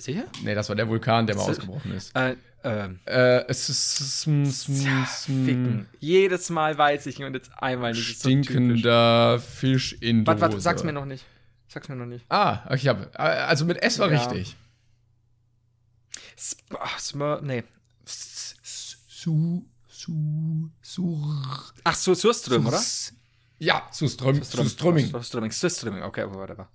Sicher? 0.00 0.24
Nee, 0.44 0.54
das 0.54 0.68
war 0.68 0.76
der 0.76 0.88
Vulkan, 0.88 1.26
der 1.26 1.34
mal 1.36 1.42
Das- 1.46 1.58
ausgebrochen 1.58 1.92
ist. 1.92 2.14
Äh, 2.16 2.36
ähm. 2.64 2.98
Äh, 3.04 3.44
es 3.48 3.68
ist 3.68 4.26
ist- 4.26 5.24
Ficken. 5.26 5.86
Jedes 6.00 6.50
Mal 6.50 6.76
weiß 6.78 7.06
ich 7.06 7.22
und 7.22 7.34
jetzt 7.34 7.50
einmal 7.56 7.92
nicht. 7.92 8.08
Ist 8.10 8.22
so 8.22 8.28
stinkender 8.28 9.38
Fisch 9.40 9.94
in 10.00 10.26
Warte, 10.26 10.40
Dose. 10.40 10.52
warte, 10.52 10.60
sag's 10.62 10.84
mir 10.84 10.92
noch 10.92 11.04
nicht. 11.04 11.24
Sag's 11.68 11.88
mir 11.88 11.96
noch 11.96 12.06
nicht. 12.06 12.24
Ah, 12.28 12.60
ich 12.74 12.86
habe 12.88 13.08
also 13.18 13.64
mit 13.64 13.82
S 13.82 13.98
war 13.98 14.10
Ja. 14.10 14.18
richtig. 14.18 14.56
Sp 16.38 16.78
ach, 16.78 16.98
Smur 17.00 17.40
nee. 17.42 17.64
Su 18.04 19.64
su 19.88 20.70
sur 20.80 21.18
Ach, 21.84 21.94
so, 21.94 22.14
Surström, 22.14 22.66
oder? 22.66 22.80
Ja, 23.58 23.88
Surström, 23.90 24.42
Surströmming. 24.42 25.10
Surströmming, 25.10 25.50
Surströmming, 25.50 26.02
okay, 26.04 26.24
whatever. 26.30 26.68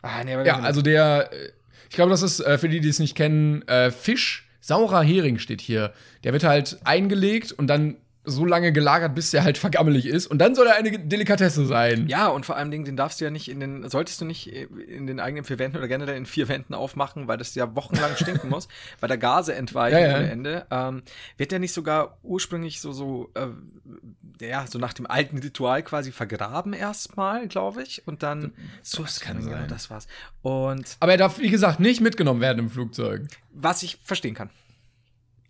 Ah, 0.00 0.24
nee, 0.24 0.32
Ja, 0.44 0.60
also 0.60 0.80
der, 0.80 1.30
äh, 1.32 1.52
ich 1.90 1.96
glaube, 1.96 2.10
das 2.10 2.22
ist 2.22 2.40
äh, 2.40 2.56
für 2.56 2.68
die, 2.68 2.80
die 2.80 2.88
es 2.88 2.98
nicht 2.98 3.14
kennen, 3.14 3.62
äh, 3.68 3.90
Fisch, 3.90 4.48
saurer 4.60 5.02
Hering 5.02 5.38
steht 5.38 5.60
hier. 5.60 5.92
Der 6.24 6.32
wird 6.32 6.44
halt 6.44 6.78
eingelegt 6.84 7.52
und 7.52 7.66
dann 7.66 7.96
so 8.26 8.44
lange 8.44 8.72
gelagert, 8.72 9.14
bis 9.14 9.30
der 9.30 9.44
halt 9.44 9.56
vergammelig 9.56 10.06
ist. 10.06 10.26
Und 10.26 10.38
dann 10.38 10.54
soll 10.54 10.66
er 10.66 10.74
eine 10.76 10.98
Delikatesse 10.98 11.64
sein. 11.64 12.06
Ja, 12.08 12.26
und 12.28 12.44
vor 12.44 12.56
allem 12.56 12.70
Dingen, 12.70 12.84
den 12.84 12.96
darfst 12.96 13.20
du 13.20 13.24
ja 13.24 13.30
nicht 13.30 13.48
in 13.48 13.60
den, 13.60 13.88
solltest 13.88 14.20
du 14.20 14.24
nicht 14.24 14.48
in 14.48 15.06
den 15.06 15.20
eigenen 15.20 15.44
vier 15.44 15.58
Wänden 15.58 15.78
oder 15.78 15.88
generell 15.88 16.16
in 16.16 16.26
vier 16.26 16.48
Wänden 16.48 16.74
aufmachen, 16.74 17.28
weil 17.28 17.38
das 17.38 17.54
ja 17.54 17.74
wochenlang 17.76 18.16
stinken 18.20 18.50
muss, 18.50 18.68
weil 19.00 19.08
da 19.08 19.16
Gase 19.16 19.54
entweichen 19.54 19.98
Ja, 19.98 20.06
ja. 20.08 20.16
ohne 20.16 20.30
Ende. 20.30 20.66
Ähm, 20.70 21.02
wird 21.36 21.52
der 21.52 21.58
nicht 21.60 21.72
sogar 21.72 22.18
ursprünglich 22.22 22.80
so, 22.80 22.92
so, 22.92 23.30
äh, 23.34 24.44
ja, 24.44 24.66
so 24.66 24.78
nach 24.78 24.92
dem 24.92 25.06
alten 25.06 25.38
Ritual 25.38 25.82
quasi 25.82 26.12
vergraben 26.12 26.72
erstmal, 26.72 27.48
glaube 27.48 27.82
ich, 27.82 28.06
und 28.06 28.22
dann 28.22 28.52
so 28.82 29.04
kann 29.20 29.38
genau, 29.38 29.52
sein. 29.52 29.68
das 29.68 29.88
war's. 29.90 30.06
Und 30.42 30.96
Aber 31.00 31.12
er 31.12 31.18
darf, 31.18 31.38
wie 31.38 31.50
gesagt, 31.50 31.80
nicht 31.80 32.00
mitgenommen 32.00 32.40
werden 32.40 32.58
im 32.58 32.70
Flugzeug. 32.70 33.22
was 33.52 33.82
ich 33.82 33.98
verstehen 34.02 34.34
kann. 34.34 34.50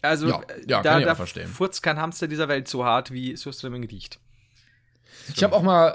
Also, 0.07 0.29
Ja, 0.29 0.40
äh, 0.40 0.61
ja, 0.69 0.83
da, 0.83 0.90
kann 0.90 1.01
ich 1.01 1.07
auch 1.07 1.11
da 1.11 1.14
verstehen. 1.16 1.49
furzt 1.49 1.83
kein 1.83 1.99
Hamster 2.01 2.29
dieser 2.29 2.49
Welt 2.49 2.69
so 2.69 2.85
hart, 2.85 3.12
wie 3.12 3.37
Surströmming 3.37 3.85
riecht. 3.85 4.19
Ich 5.35 5.42
habe 5.42 5.57
auch 5.57 5.62
mal 5.62 5.88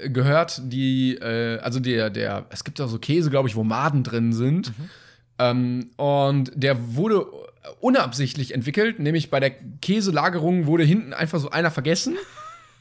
äh, 0.00 0.08
gehört, 0.08 0.60
die, 0.64 1.14
äh, 1.14 1.58
also 1.60 1.78
der, 1.78 2.10
der, 2.10 2.46
es 2.50 2.64
gibt 2.64 2.80
auch 2.80 2.88
so 2.88 2.98
Käse, 2.98 3.30
glaube 3.30 3.48
ich, 3.48 3.54
wo 3.54 3.62
Maden 3.62 4.02
drin 4.02 4.32
sind. 4.32 4.72
Ähm, 5.38 5.90
und 5.96 6.50
der 6.54 6.94
wurde 6.96 7.26
unabsichtlich 7.80 8.54
entwickelt, 8.54 8.98
nämlich 8.98 9.30
bei 9.30 9.40
der 9.40 9.50
Käselagerung 9.80 10.66
wurde 10.66 10.84
hinten 10.84 11.12
einfach 11.12 11.38
so 11.38 11.50
einer 11.50 11.70
vergessen. 11.70 12.16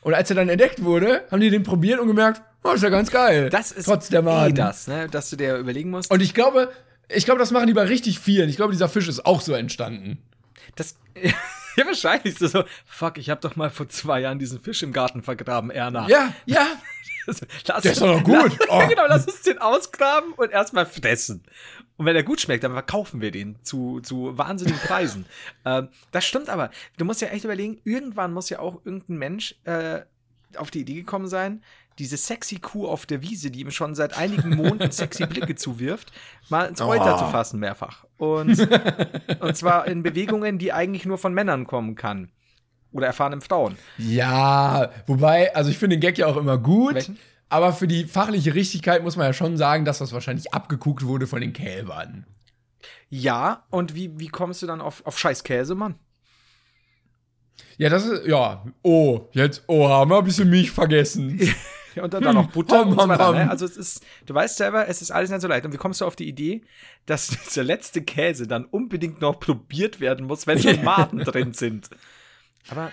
Und 0.01 0.15
als 0.15 0.29
er 0.31 0.35
dann 0.35 0.49
entdeckt 0.49 0.83
wurde, 0.83 1.23
haben 1.29 1.41
die 1.41 1.51
den 1.51 1.63
probiert 1.63 1.99
und 1.99 2.07
gemerkt, 2.07 2.41
oh, 2.63 2.71
ist 2.71 2.81
ja 2.81 2.89
ganz 2.89 3.11
geil. 3.11 3.49
Das 3.49 3.71
ist 3.71 3.85
trotz 3.85 4.09
der 4.09 4.21
eh 4.21 4.23
Maden. 4.23 4.55
das, 4.55 4.87
ne? 4.87 5.07
dass 5.09 5.29
du 5.29 5.35
dir 5.35 5.57
überlegen 5.57 5.91
musst. 5.91 6.09
Und 6.09 6.21
ich 6.21 6.33
glaube, 6.33 6.71
ich 7.07 7.25
glaube, 7.25 7.39
das 7.39 7.51
machen 7.51 7.67
die 7.67 7.73
bei 7.73 7.83
richtig 7.83 8.19
vielen. 8.19 8.49
Ich 8.49 8.55
glaube, 8.55 8.71
dieser 8.71 8.89
Fisch 8.89 9.07
ist 9.07 9.25
auch 9.25 9.41
so 9.41 9.53
entstanden. 9.53 10.17
Das, 10.75 10.97
ja, 11.75 11.85
wahrscheinlich 11.85 12.37
so, 12.37 12.63
fuck, 12.85 13.17
ich 13.17 13.29
habe 13.29 13.41
doch 13.41 13.55
mal 13.55 13.69
vor 13.69 13.89
zwei 13.89 14.21
Jahren 14.21 14.39
diesen 14.39 14.59
Fisch 14.59 14.83
im 14.83 14.93
Garten 14.93 15.23
vergraben, 15.23 15.71
Erna. 15.71 16.07
Ja, 16.07 16.33
ja. 16.45 16.67
lass 17.25 17.39
Der 17.83 17.91
ist 17.91 18.01
doch 18.01 18.07
noch 18.17 18.23
gut. 18.23 18.57
Lass, 18.59 18.69
Oh. 18.69 18.87
genau, 18.89 19.05
lass 19.07 19.27
uns 19.27 19.41
den 19.41 19.59
ausgraben 19.59 20.33
und 20.33 20.51
erstmal 20.51 20.85
fressen. 20.85 21.43
Und 21.97 22.05
wenn 22.05 22.15
er 22.15 22.23
gut 22.23 22.41
schmeckt, 22.41 22.63
dann 22.63 22.73
verkaufen 22.73 23.21
wir 23.21 23.31
den 23.31 23.61
zu, 23.63 23.99
zu 24.01 24.37
wahnsinnigen 24.37 24.79
Preisen. 24.79 25.25
ähm, 25.65 25.89
das 26.11 26.25
stimmt 26.25 26.49
aber. 26.49 26.71
Du 26.97 27.05
musst 27.05 27.21
ja 27.21 27.27
echt 27.27 27.43
überlegen, 27.45 27.79
irgendwann 27.83 28.33
muss 28.33 28.49
ja 28.49 28.59
auch 28.59 28.83
irgendein 28.85 29.17
Mensch 29.17 29.55
äh, 29.65 30.01
auf 30.55 30.71
die 30.71 30.81
Idee 30.81 30.95
gekommen 30.95 31.27
sein, 31.27 31.63
diese 32.01 32.17
sexy 32.17 32.55
Kuh 32.57 32.87
auf 32.87 33.05
der 33.05 33.21
Wiese, 33.21 33.51
die 33.51 33.61
ihm 33.61 33.69
schon 33.69 33.93
seit 33.93 34.17
einigen 34.17 34.55
Monaten 34.55 34.91
sexy 34.91 35.27
Blicke 35.27 35.53
zuwirft, 35.53 36.11
mal 36.49 36.65
ins 36.65 36.81
Euter 36.81 37.15
Oh. 37.15 37.19
zu 37.19 37.25
fassen 37.25 37.59
mehrfach. 37.59 38.05
Und, 38.17 38.57
und 39.39 39.55
zwar 39.55 39.87
in 39.87 40.01
Bewegungen, 40.01 40.57
die 40.57 40.73
eigentlich 40.73 41.05
nur 41.05 41.19
von 41.19 41.31
Männern 41.35 41.67
kommen 41.67 41.93
kann. 41.93 42.31
Oder 42.91 43.05
erfahrenen 43.05 43.41
Frauen. 43.41 43.77
Ja, 43.99 44.89
wobei, 45.05 45.53
also 45.55 45.69
ich 45.69 45.77
finde 45.77 45.97
den 45.97 46.01
Gag 46.01 46.17
ja 46.17 46.25
auch 46.25 46.37
immer 46.37 46.57
gut. 46.57 46.95
Welchen? 46.95 47.19
Aber 47.49 47.71
für 47.71 47.87
die 47.87 48.05
fachliche 48.05 48.55
Richtigkeit 48.55 49.03
muss 49.03 49.15
man 49.15 49.27
ja 49.27 49.33
schon 49.33 49.55
sagen, 49.57 49.85
dass 49.85 49.99
das 49.99 50.11
wahrscheinlich 50.11 50.53
abgeguckt 50.55 51.05
wurde 51.05 51.27
von 51.27 51.39
den 51.39 51.53
Kälbern. 51.53 52.25
Ja, 53.09 53.63
und 53.69 53.93
wie, 53.93 54.17
wie 54.19 54.29
kommst 54.29 54.63
du 54.63 54.67
dann 54.67 54.81
auf, 54.81 55.05
auf 55.05 55.19
scheiß 55.19 55.43
Käse, 55.43 55.75
Mann? 55.75 55.95
Ja, 57.77 57.89
das 57.89 58.05
ist, 58.05 58.25
ja, 58.25 58.65
oh, 58.81 59.27
jetzt, 59.33 59.63
oh, 59.67 59.87
haben 59.87 60.09
wir 60.09 60.17
ein 60.17 60.23
bisschen 60.25 60.49
Milch 60.49 60.71
vergessen. 60.71 61.39
Ja, 61.95 62.03
und 62.03 62.13
dann, 62.13 62.23
dann 62.23 62.35
noch 62.35 62.51
Butter 62.51 62.85
und 62.85 62.99
so 62.99 63.07
weiter. 63.07 63.31
Ne? 63.33 63.49
Also 63.49 63.65
es 63.65 63.77
ist, 63.77 64.03
du 64.25 64.33
weißt 64.33 64.57
selber, 64.57 64.87
es 64.87 65.01
ist 65.01 65.11
alles 65.11 65.29
nicht 65.29 65.41
so 65.41 65.47
leicht. 65.47 65.65
Und 65.65 65.73
wie 65.73 65.77
kommst 65.77 66.01
du 66.01 66.05
auf 66.05 66.15
die 66.15 66.27
Idee, 66.27 66.61
dass 67.05 67.27
dieser 67.45 67.63
letzte 67.63 68.01
Käse 68.01 68.47
dann 68.47 68.65
unbedingt 68.65 69.21
noch 69.21 69.39
probiert 69.39 69.99
werden 69.99 70.27
muss, 70.27 70.47
wenn 70.47 70.59
schon 70.59 70.83
Maden 70.83 71.19
drin 71.19 71.53
sind? 71.53 71.89
Aber 72.69 72.91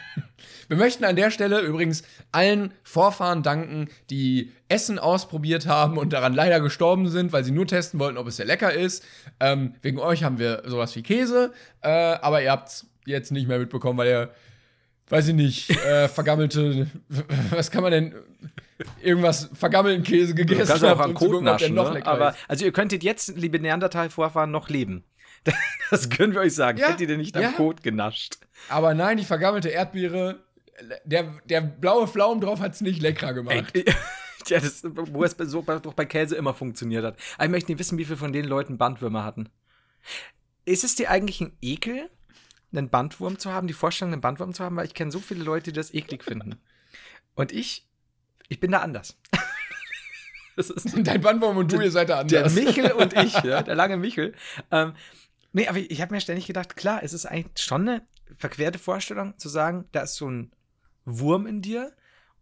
Wir 0.69 0.77
möchten 0.77 1.05
an 1.05 1.17
der 1.17 1.31
Stelle 1.31 1.61
übrigens 1.61 2.03
allen 2.33 2.73
Vorfahren 2.83 3.43
danken, 3.43 3.89
die 4.11 4.53
Essen 4.69 4.99
ausprobiert 4.99 5.67
haben 5.67 5.99
und 5.99 6.13
daran 6.13 6.35
leider 6.35 6.61
gestorben 6.61 7.09
sind, 7.09 7.33
weil 7.33 7.45
sie 7.45 7.53
nur 7.53 7.67
testen 7.67 7.99
wollten, 8.01 8.19
ob 8.19 8.27
es 8.27 8.37
sehr 8.37 8.47
lecker 8.47 8.73
ist. 8.73 9.05
Ähm, 9.41 9.75
wegen 9.83 9.99
euch 9.99 10.25
haben 10.25 10.39
wir 10.39 10.63
sowas 10.67 10.95
wie 10.97 11.03
Käse, 11.03 11.53
äh, 11.81 11.89
aber 11.89 12.43
ihr 12.43 12.51
habt 12.51 12.69
es 12.69 12.87
jetzt 13.07 13.33
nicht 13.33 13.49
mehr 13.49 13.59
mitbekommen, 13.59 13.99
weil 13.99 14.09
ihr, 14.09 14.31
weiß 15.09 15.29
ich 15.29 15.35
nicht, 15.35 15.71
äh, 15.85 16.09
vergammelte, 16.09 16.87
was 17.51 17.71
kann 17.71 17.83
man 17.83 17.93
denn, 17.93 18.15
irgendwas 19.03 19.49
vergammelten 19.55 20.05
Käse 20.05 20.35
du 20.35 20.45
gegessen 20.45 20.69
kannst 20.69 20.85
auch 20.85 20.91
habt, 20.91 21.01
am 21.01 21.11
um 21.11 21.15
Kot 21.17 21.43
naschen. 21.43 21.75
noch 21.75 21.89
Ne? 21.89 21.95
lecker 21.97 22.07
Aber, 22.09 22.31
ist. 22.31 22.39
also 22.49 22.65
ihr 22.65 22.73
könntet 22.73 23.03
jetzt, 23.03 23.37
liebe 23.37 23.59
Neandertal-Vorfahren, 23.59 24.51
noch 24.51 24.69
leben. 24.69 25.05
Das 25.91 26.11
können 26.11 26.35
wir 26.35 26.43
euch 26.43 26.55
sagen. 26.55 26.77
Ja, 26.79 26.89
Hättet 26.91 27.09
ihr 27.09 27.17
nicht 27.17 27.35
am 27.35 27.43
ja. 27.43 27.53
Kot 27.53 27.83
genascht. 27.83 28.35
Aber 28.69 28.93
nein, 28.93 29.17
die 29.17 29.25
vergammelte 29.25 29.71
Erdbeere, 29.71 30.41
der, 31.07 31.33
der 31.47 31.63
blaue 31.63 32.07
Pflaumen 32.07 32.43
drauf 32.43 32.61
hat 32.61 32.75
es 32.75 32.83
nicht 32.83 33.01
leckerer 33.01 33.33
gemacht. 33.33 33.71
Ey, 33.73 33.85
ja, 34.49 34.61
das, 34.61 34.83
wo 34.85 35.25
es 35.25 35.35
bei- 35.35 35.47
so, 35.47 35.63
bei- 35.63 35.79
doch 35.79 35.95
bei 35.95 36.05
Käse 36.05 36.37
immer 36.37 36.53
funktioniert 36.53 37.05
hat. 37.05 37.17
Aber 37.37 37.45
ich 37.47 37.51
möchte 37.51 37.71
nicht 37.73 37.79
wissen, 37.79 37.97
wie 37.97 38.05
viele 38.05 38.19
von 38.19 38.35
den 38.35 38.45
Leuten 38.45 38.77
Bandwürmer 38.77 39.25
hatten. 39.25 39.49
Ist 40.67 40.85
es 40.85 40.95
dir 40.95 41.11
eigentlich 41.11 41.41
ein 41.41 41.57
Ekel, 41.63 42.11
einen 42.73 42.91
Bandwurm 42.91 43.39
zu 43.39 43.53
haben, 43.53 43.67
die 43.67 43.75
Vorstellung, 43.75 44.13
einen 44.13 44.23
Bandwurm 44.23 44.55
zu 44.55 44.65
haben? 44.65 44.77
Weil 44.77 44.87
ich 44.87 44.95
kenne 44.95 45.11
so 45.11 45.21
viele 45.21 45.45
Leute, 45.45 45.73
die 45.73 45.77
das 45.77 45.95
eklig 45.95 46.25
finden. 46.25 46.57
Und 47.35 47.53
ich, 47.53 47.87
ich 48.49 48.61
bin 48.61 48.73
da 48.73 48.79
anders. 48.81 49.17
Dein 51.05 51.21
Bandbaum 51.21 51.57
und 51.57 51.73
du, 51.73 51.81
ihr 51.81 51.91
seid 51.91 52.09
da 52.09 52.21
anders. 52.21 52.55
Der 52.55 52.65
Michel 52.65 52.93
und 52.93 53.13
ich, 53.15 53.33
ja, 53.43 53.63
der 53.63 53.75
lange 53.75 53.97
Michel. 53.97 54.35
Ähm, 54.71 54.95
nee, 55.53 55.69
aber 55.69 55.79
ich, 55.79 55.91
ich 55.91 56.01
habe 56.01 56.15
mir 56.15 56.21
ständig 56.21 56.47
gedacht, 56.47 56.77
klar, 56.77 57.01
es 57.03 57.13
ist 57.13 57.27
eigentlich 57.27 57.65
schon 57.65 57.89
eine 57.89 58.03
verquerte 58.37 58.79
Vorstellung 58.79 59.39
zu 59.39 59.49
sagen, 59.49 59.87
da 59.93 60.03
ist 60.03 60.17
so 60.17 60.29
ein 60.29 60.53
Wurm 61.05 61.47
in 61.47 61.63
dir 61.63 61.93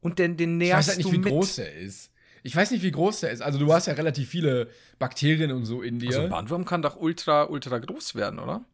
und 0.00 0.18
den, 0.18 0.36
den 0.36 0.56
näherst 0.56 0.88
ich 0.88 0.96
weiß 0.96 0.96
halt 0.96 1.04
nicht, 1.04 1.12
wie 1.12 1.18
mit. 1.18 1.28
groß 1.28 1.56
der 1.56 1.74
ist. 1.74 2.10
Ich 2.42 2.54
weiß 2.54 2.70
nicht, 2.70 2.82
wie 2.82 2.92
groß 2.92 3.20
der 3.20 3.30
ist. 3.30 3.42
Also 3.42 3.58
du 3.58 3.72
hast 3.72 3.86
ja 3.86 3.94
relativ 3.94 4.28
viele 4.28 4.70
Bakterien 4.98 5.50
und 5.50 5.64
so 5.64 5.82
in 5.82 5.98
dir. 5.98 6.08
Also 6.08 6.22
ein 6.22 6.30
Bandwurm 6.30 6.64
kann 6.64 6.80
doch 6.80 6.96
ultra, 6.96 7.44
ultra 7.44 7.78
groß 7.78 8.14
werden, 8.14 8.38
oder? 8.38 8.64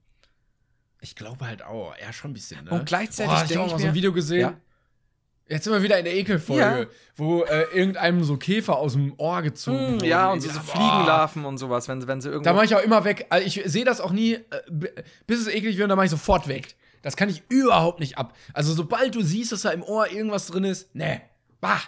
Ich 1.02 1.16
glaube 1.16 1.46
halt 1.46 1.62
auch. 1.62 1.94
Ja, 2.00 2.12
schon 2.12 2.30
ein 2.30 2.34
bisschen. 2.34 2.64
Ne? 2.64 2.70
Und 2.70 2.86
gleichzeitig 2.86 3.32
Boah, 3.32 3.44
ich 3.44 3.56
habe 3.56 3.66
auch 3.66 3.72
mal 3.72 3.78
so 3.80 3.86
ein 3.88 3.94
Video 3.94 4.12
gesehen. 4.12 4.40
Ja? 4.40 4.56
Jetzt 5.48 5.64
sind 5.64 5.72
wir 5.72 5.82
wieder 5.82 5.98
in 5.98 6.04
der 6.04 6.14
Ekelfolge, 6.14 6.62
ja. 6.62 6.86
wo 7.16 7.42
äh, 7.42 7.64
irgendeinem 7.74 8.22
so 8.22 8.36
Käfer 8.36 8.76
aus 8.76 8.92
dem 8.92 9.12
Ohr 9.18 9.42
gezogen 9.42 9.96
mm. 9.96 10.04
Ja, 10.04 10.30
und 10.30 10.40
so, 10.40 10.48
so 10.48 10.60
Fliegenlarven 10.60 11.44
und 11.44 11.58
sowas, 11.58 11.88
wenn, 11.88 12.06
wenn 12.06 12.20
sie 12.20 12.28
irgendwo. 12.28 12.44
Da 12.44 12.54
mache 12.54 12.66
ich 12.66 12.74
auch 12.76 12.82
immer 12.82 13.04
weg. 13.04 13.26
Also 13.30 13.44
ich 13.44 13.60
sehe 13.66 13.84
das 13.84 14.00
auch 14.00 14.12
nie, 14.12 14.34
äh, 14.34 14.42
bis 15.26 15.40
es 15.40 15.48
eklig 15.48 15.76
wird, 15.76 15.90
dann 15.90 15.96
mache 15.96 16.06
ich 16.06 16.10
sofort 16.10 16.46
weg. 16.46 16.76
Das 17.02 17.16
kann 17.16 17.28
ich 17.28 17.42
überhaupt 17.48 17.98
nicht 17.98 18.16
ab. 18.16 18.36
Also 18.54 18.72
sobald 18.72 19.16
du 19.16 19.22
siehst, 19.22 19.50
dass 19.50 19.62
da 19.62 19.70
im 19.70 19.82
Ohr 19.82 20.08
irgendwas 20.10 20.46
drin 20.46 20.64
ist, 20.64 20.94
ne, 20.94 21.20
bah. 21.60 21.80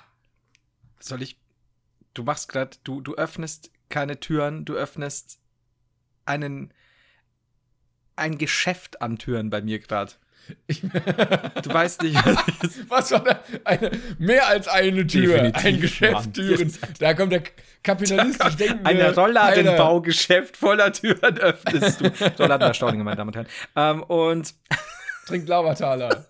Soll 0.98 1.22
ich? 1.22 1.38
Du 2.14 2.24
machst 2.24 2.48
gerade, 2.48 2.76
du, 2.82 3.00
du 3.00 3.14
öffnest 3.14 3.70
keine 3.88 4.18
Türen, 4.18 4.64
du 4.64 4.74
öffnest 4.74 5.38
einen 6.26 6.74
ein 8.16 8.38
Geschäft 8.38 9.02
an 9.02 9.18
Türen 9.18 9.50
bei 9.50 9.60
mir 9.62 9.78
gerade. 9.78 10.12
du 10.68 11.72
weißt 11.72 12.02
nicht, 12.02 12.16
was 12.88 13.10
war 13.12 13.24
da? 13.24 13.40
Eine, 13.64 13.90
mehr 14.18 14.46
als 14.46 14.68
eine 14.68 15.06
Tür. 15.06 15.38
Definitiv, 15.38 15.64
ein 15.64 15.80
Geschäft 15.80 16.34
Türen. 16.34 16.74
Da 16.98 17.14
kommt 17.14 17.32
der 17.32 17.44
kapitalistisch 17.82 18.56
denkende. 18.56 18.84
Ein 18.84 19.14
Rollladenbaugeschäft 19.14 20.56
voller 20.56 20.92
Türen 20.92 21.38
öffnest 21.38 22.00
du. 22.00 22.08
Rollladenbau 22.38 22.92
meine 23.04 23.16
Damen 23.16 23.28
und 23.28 23.36
Herren. 23.36 23.46
Ähm, 23.76 24.02
und. 24.02 24.54
Trinkt 25.26 25.48
Laubertaler. 25.48 26.26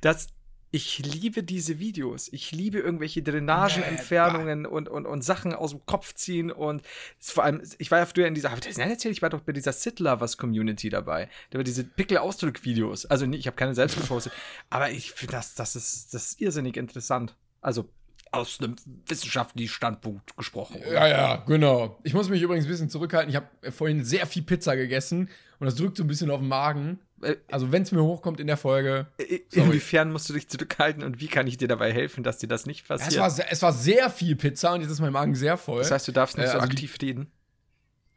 Das 0.00 0.28
ich 0.70 0.98
liebe 0.98 1.42
diese 1.42 1.78
Videos. 1.78 2.28
Ich 2.32 2.52
liebe 2.52 2.78
irgendwelche 2.78 3.22
Drainagenentfernungen 3.22 4.66
und, 4.66 4.88
und, 4.88 5.06
und 5.06 5.22
Sachen 5.22 5.54
aus 5.54 5.70
dem 5.70 5.86
Kopf 5.86 6.14
ziehen. 6.14 6.50
Und 6.50 6.82
vor 7.18 7.44
allem, 7.44 7.62
ich 7.78 7.90
war 7.90 7.98
ja 7.98 8.06
früher 8.06 8.26
in 8.26 8.34
dieser, 8.34 8.50
habe 8.50 8.60
ich 8.60 8.66
das 8.66 8.78
erzählt? 8.78 9.12
Ich 9.14 9.22
war 9.22 9.30
doch 9.30 9.40
bei 9.40 9.52
dieser 9.52 9.72
Sid 9.72 10.00
Lovers 10.00 10.36
Community 10.36 10.88
dabei. 10.88 11.28
Da 11.50 11.58
war 11.58 11.64
diese 11.64 11.84
Pickel-Ausdruck-Videos. 11.84 13.06
Also, 13.06 13.26
ich 13.26 13.46
habe 13.46 13.56
keine 13.56 13.74
selbst 13.74 13.96
gepostet. 13.96 14.32
aber 14.70 14.90
ich 14.90 15.12
finde, 15.12 15.32
das, 15.32 15.54
das, 15.54 15.76
ist, 15.76 16.12
das 16.12 16.32
ist 16.32 16.40
irrsinnig 16.40 16.76
interessant. 16.76 17.36
Also, 17.60 17.88
aus 18.32 18.58
einem 18.60 18.76
wissenschaftlichen 19.06 19.72
Standpunkt 19.72 20.36
gesprochen. 20.36 20.80
Oder? 20.80 20.92
Ja, 20.92 21.08
ja, 21.08 21.36
genau. 21.46 21.98
Ich 22.02 22.12
muss 22.12 22.28
mich 22.28 22.42
übrigens 22.42 22.66
ein 22.66 22.70
bisschen 22.70 22.90
zurückhalten. 22.90 23.30
Ich 23.30 23.36
habe 23.36 23.48
vorhin 23.72 24.04
sehr 24.04 24.26
viel 24.26 24.42
Pizza 24.42 24.76
gegessen 24.76 25.30
und 25.58 25.66
das 25.66 25.76
drückt 25.76 25.96
so 25.96 26.04
ein 26.04 26.08
bisschen 26.08 26.30
auf 26.30 26.40
den 26.40 26.48
Magen. 26.48 26.98
Äh, 27.22 27.36
also, 27.50 27.72
wenn 27.72 27.82
es 27.82 27.92
mir 27.92 28.02
hochkommt 28.02 28.40
in 28.40 28.46
der 28.46 28.56
Folge. 28.56 29.06
Äh, 29.18 29.40
inwiefern 29.52 30.12
musst 30.12 30.28
du 30.28 30.32
dich 30.32 30.48
zurückhalten 30.48 31.02
und 31.02 31.20
wie 31.20 31.28
kann 31.28 31.46
ich 31.46 31.56
dir 31.56 31.68
dabei 31.68 31.92
helfen, 31.92 32.22
dass 32.22 32.38
dir 32.38 32.48
das 32.48 32.66
nicht 32.66 32.86
passiert? 32.86 33.12
Es 33.12 33.18
war, 33.18 33.30
sehr, 33.30 33.50
es 33.50 33.62
war 33.62 33.72
sehr 33.72 34.10
viel 34.10 34.36
Pizza 34.36 34.74
und 34.74 34.82
jetzt 34.82 34.90
ist 34.90 35.00
mein 35.00 35.12
Magen 35.12 35.34
sehr 35.34 35.56
voll. 35.56 35.78
Das 35.78 35.90
heißt, 35.90 36.08
du 36.08 36.12
darfst 36.12 36.36
nicht 36.36 36.46
äh, 36.46 36.52
so 36.52 36.58
also 36.58 36.66
aktiv 36.66 36.96
reden? 37.00 37.30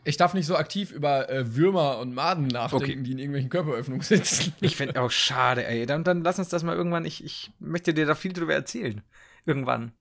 Ich 0.05 0.17
darf 0.17 0.33
nicht 0.33 0.45
so 0.45 0.55
aktiv 0.55 0.91
über 0.91 1.29
äh, 1.29 1.55
Würmer 1.55 1.99
und 1.99 2.13
Maden 2.13 2.47
nachdenken, 2.47 2.85
okay. 2.85 3.03
die 3.03 3.12
in 3.12 3.19
irgendwelchen 3.19 3.49
Körperöffnungen 3.49 4.01
sitzen. 4.01 4.53
Ich 4.62 4.77
finde 4.77 5.01
auch 5.01 5.12
schade, 5.12 5.65
ey. 5.65 5.85
Dann, 5.85 6.03
dann 6.03 6.23
lass 6.23 6.39
uns 6.39 6.49
das 6.49 6.63
mal 6.63 6.75
irgendwann. 6.75 7.05
Ich, 7.05 7.23
ich 7.23 7.51
möchte 7.59 7.93
dir 7.93 8.05
da 8.05 8.15
viel 8.15 8.33
drüber 8.33 8.53
erzählen. 8.53 9.01
Irgendwann. 9.45 9.91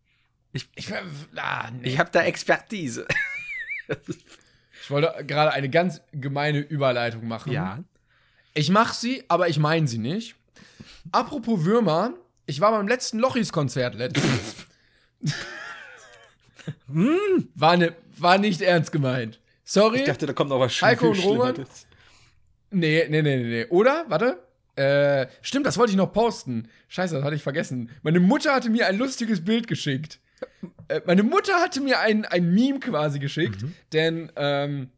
Ich, 0.52 0.68
ich, 0.76 0.88
ah, 1.36 1.70
nee. 1.70 1.88
ich 1.88 1.98
habe 1.98 2.10
da 2.10 2.22
Expertise. 2.22 3.06
ich 4.82 4.90
wollte 4.90 5.24
gerade 5.26 5.52
eine 5.52 5.68
ganz 5.68 6.00
gemeine 6.12 6.60
Überleitung 6.60 7.26
machen. 7.26 7.52
Ja. 7.52 7.82
Ich 8.54 8.70
mache 8.70 8.94
sie, 8.94 9.24
aber 9.28 9.48
ich 9.48 9.58
meine 9.58 9.86
sie 9.86 9.98
nicht. 9.98 10.34
Apropos 11.12 11.64
Würmer, 11.64 12.14
ich 12.46 12.60
war 12.60 12.72
beim 12.72 12.88
letzten 12.88 13.18
Lochis-Konzert 13.18 13.94
letztens. 13.94 14.54
hm, 16.86 17.48
war, 17.54 17.76
ne, 17.76 17.94
war 18.16 18.38
nicht 18.38 18.60
ernst 18.60 18.92
gemeint. 18.92 19.40
Sorry. 19.64 20.00
Ich 20.00 20.06
dachte, 20.06 20.26
da 20.26 20.32
kommt 20.32 20.50
noch 20.50 20.60
was 20.60 20.80
Heiko 20.80 21.10
und 21.10 21.22
Roman. 21.22 21.66
Nee, 22.70 23.06
nee, 23.08 23.22
nee, 23.22 23.36
nee. 23.36 23.66
Oder? 23.66 24.04
Warte. 24.08 24.42
Äh, 24.76 25.26
stimmt, 25.42 25.66
das 25.66 25.76
wollte 25.76 25.90
ich 25.90 25.96
noch 25.96 26.12
posten. 26.12 26.68
Scheiße, 26.88 27.16
das 27.16 27.24
hatte 27.24 27.34
ich 27.34 27.42
vergessen. 27.42 27.90
Meine 28.02 28.20
Mutter 28.20 28.54
hatte 28.54 28.70
mir 28.70 28.86
ein 28.86 28.96
lustiges 28.96 29.44
Bild 29.44 29.66
geschickt. 29.66 30.20
Äh, 30.88 31.00
meine 31.04 31.22
Mutter 31.22 31.56
hatte 31.56 31.80
mir 31.80 31.98
ein, 32.00 32.24
ein 32.24 32.54
Meme 32.54 32.78
quasi 32.78 33.18
geschickt, 33.18 33.62
mhm. 33.62 33.74
denn 33.92 34.32
ähm, 34.36 34.90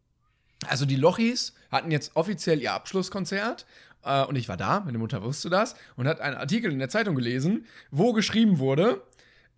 also 0.67 0.85
die 0.85 0.97
Lochis 0.97 1.55
hatten 1.71 1.91
jetzt 1.91 2.13
offiziell 2.15 2.61
ihr 2.61 2.73
Abschlusskonzert 2.73 3.67
äh, 4.05 4.25
und 4.25 4.37
ich 4.37 4.49
war 4.49 4.57
da, 4.57 4.81
meine 4.81 4.99
Mutter 4.99 5.23
wusste 5.23 5.51
das 5.51 5.75
und 5.97 6.07
hat 6.09 6.21
einen 6.21 6.37
Artikel 6.37 6.73
in 6.73 6.79
der 6.79 6.89
Zeitung 6.89 7.15
gelesen, 7.15 7.67
wo 7.91 8.13
geschrieben 8.13 8.59
wurde, 8.59 9.03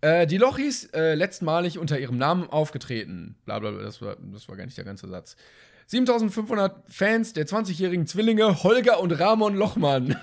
äh, 0.01 0.27
die 0.27 0.37
Lochis 0.37 0.85
äh, 0.93 1.15
letztmalig 1.15 1.79
unter 1.79 1.97
ihrem 1.99 2.17
Namen 2.17 2.49
aufgetreten. 2.49 3.35
Blablabla, 3.45 3.71
bla, 3.71 3.79
bla, 3.79 3.85
das, 3.85 4.01
war, 4.01 4.17
das 4.33 4.49
war 4.49 4.57
gar 4.57 4.65
nicht 4.65 4.77
der 4.77 4.85
ganze 4.85 5.07
Satz. 5.07 5.35
7500 5.87 6.75
Fans 6.87 7.33
der 7.33 7.45
20-jährigen 7.45 8.07
Zwillinge 8.07 8.63
Holger 8.63 8.99
und 8.99 9.11
Ramon 9.11 9.55
Lochmann. 9.55 10.15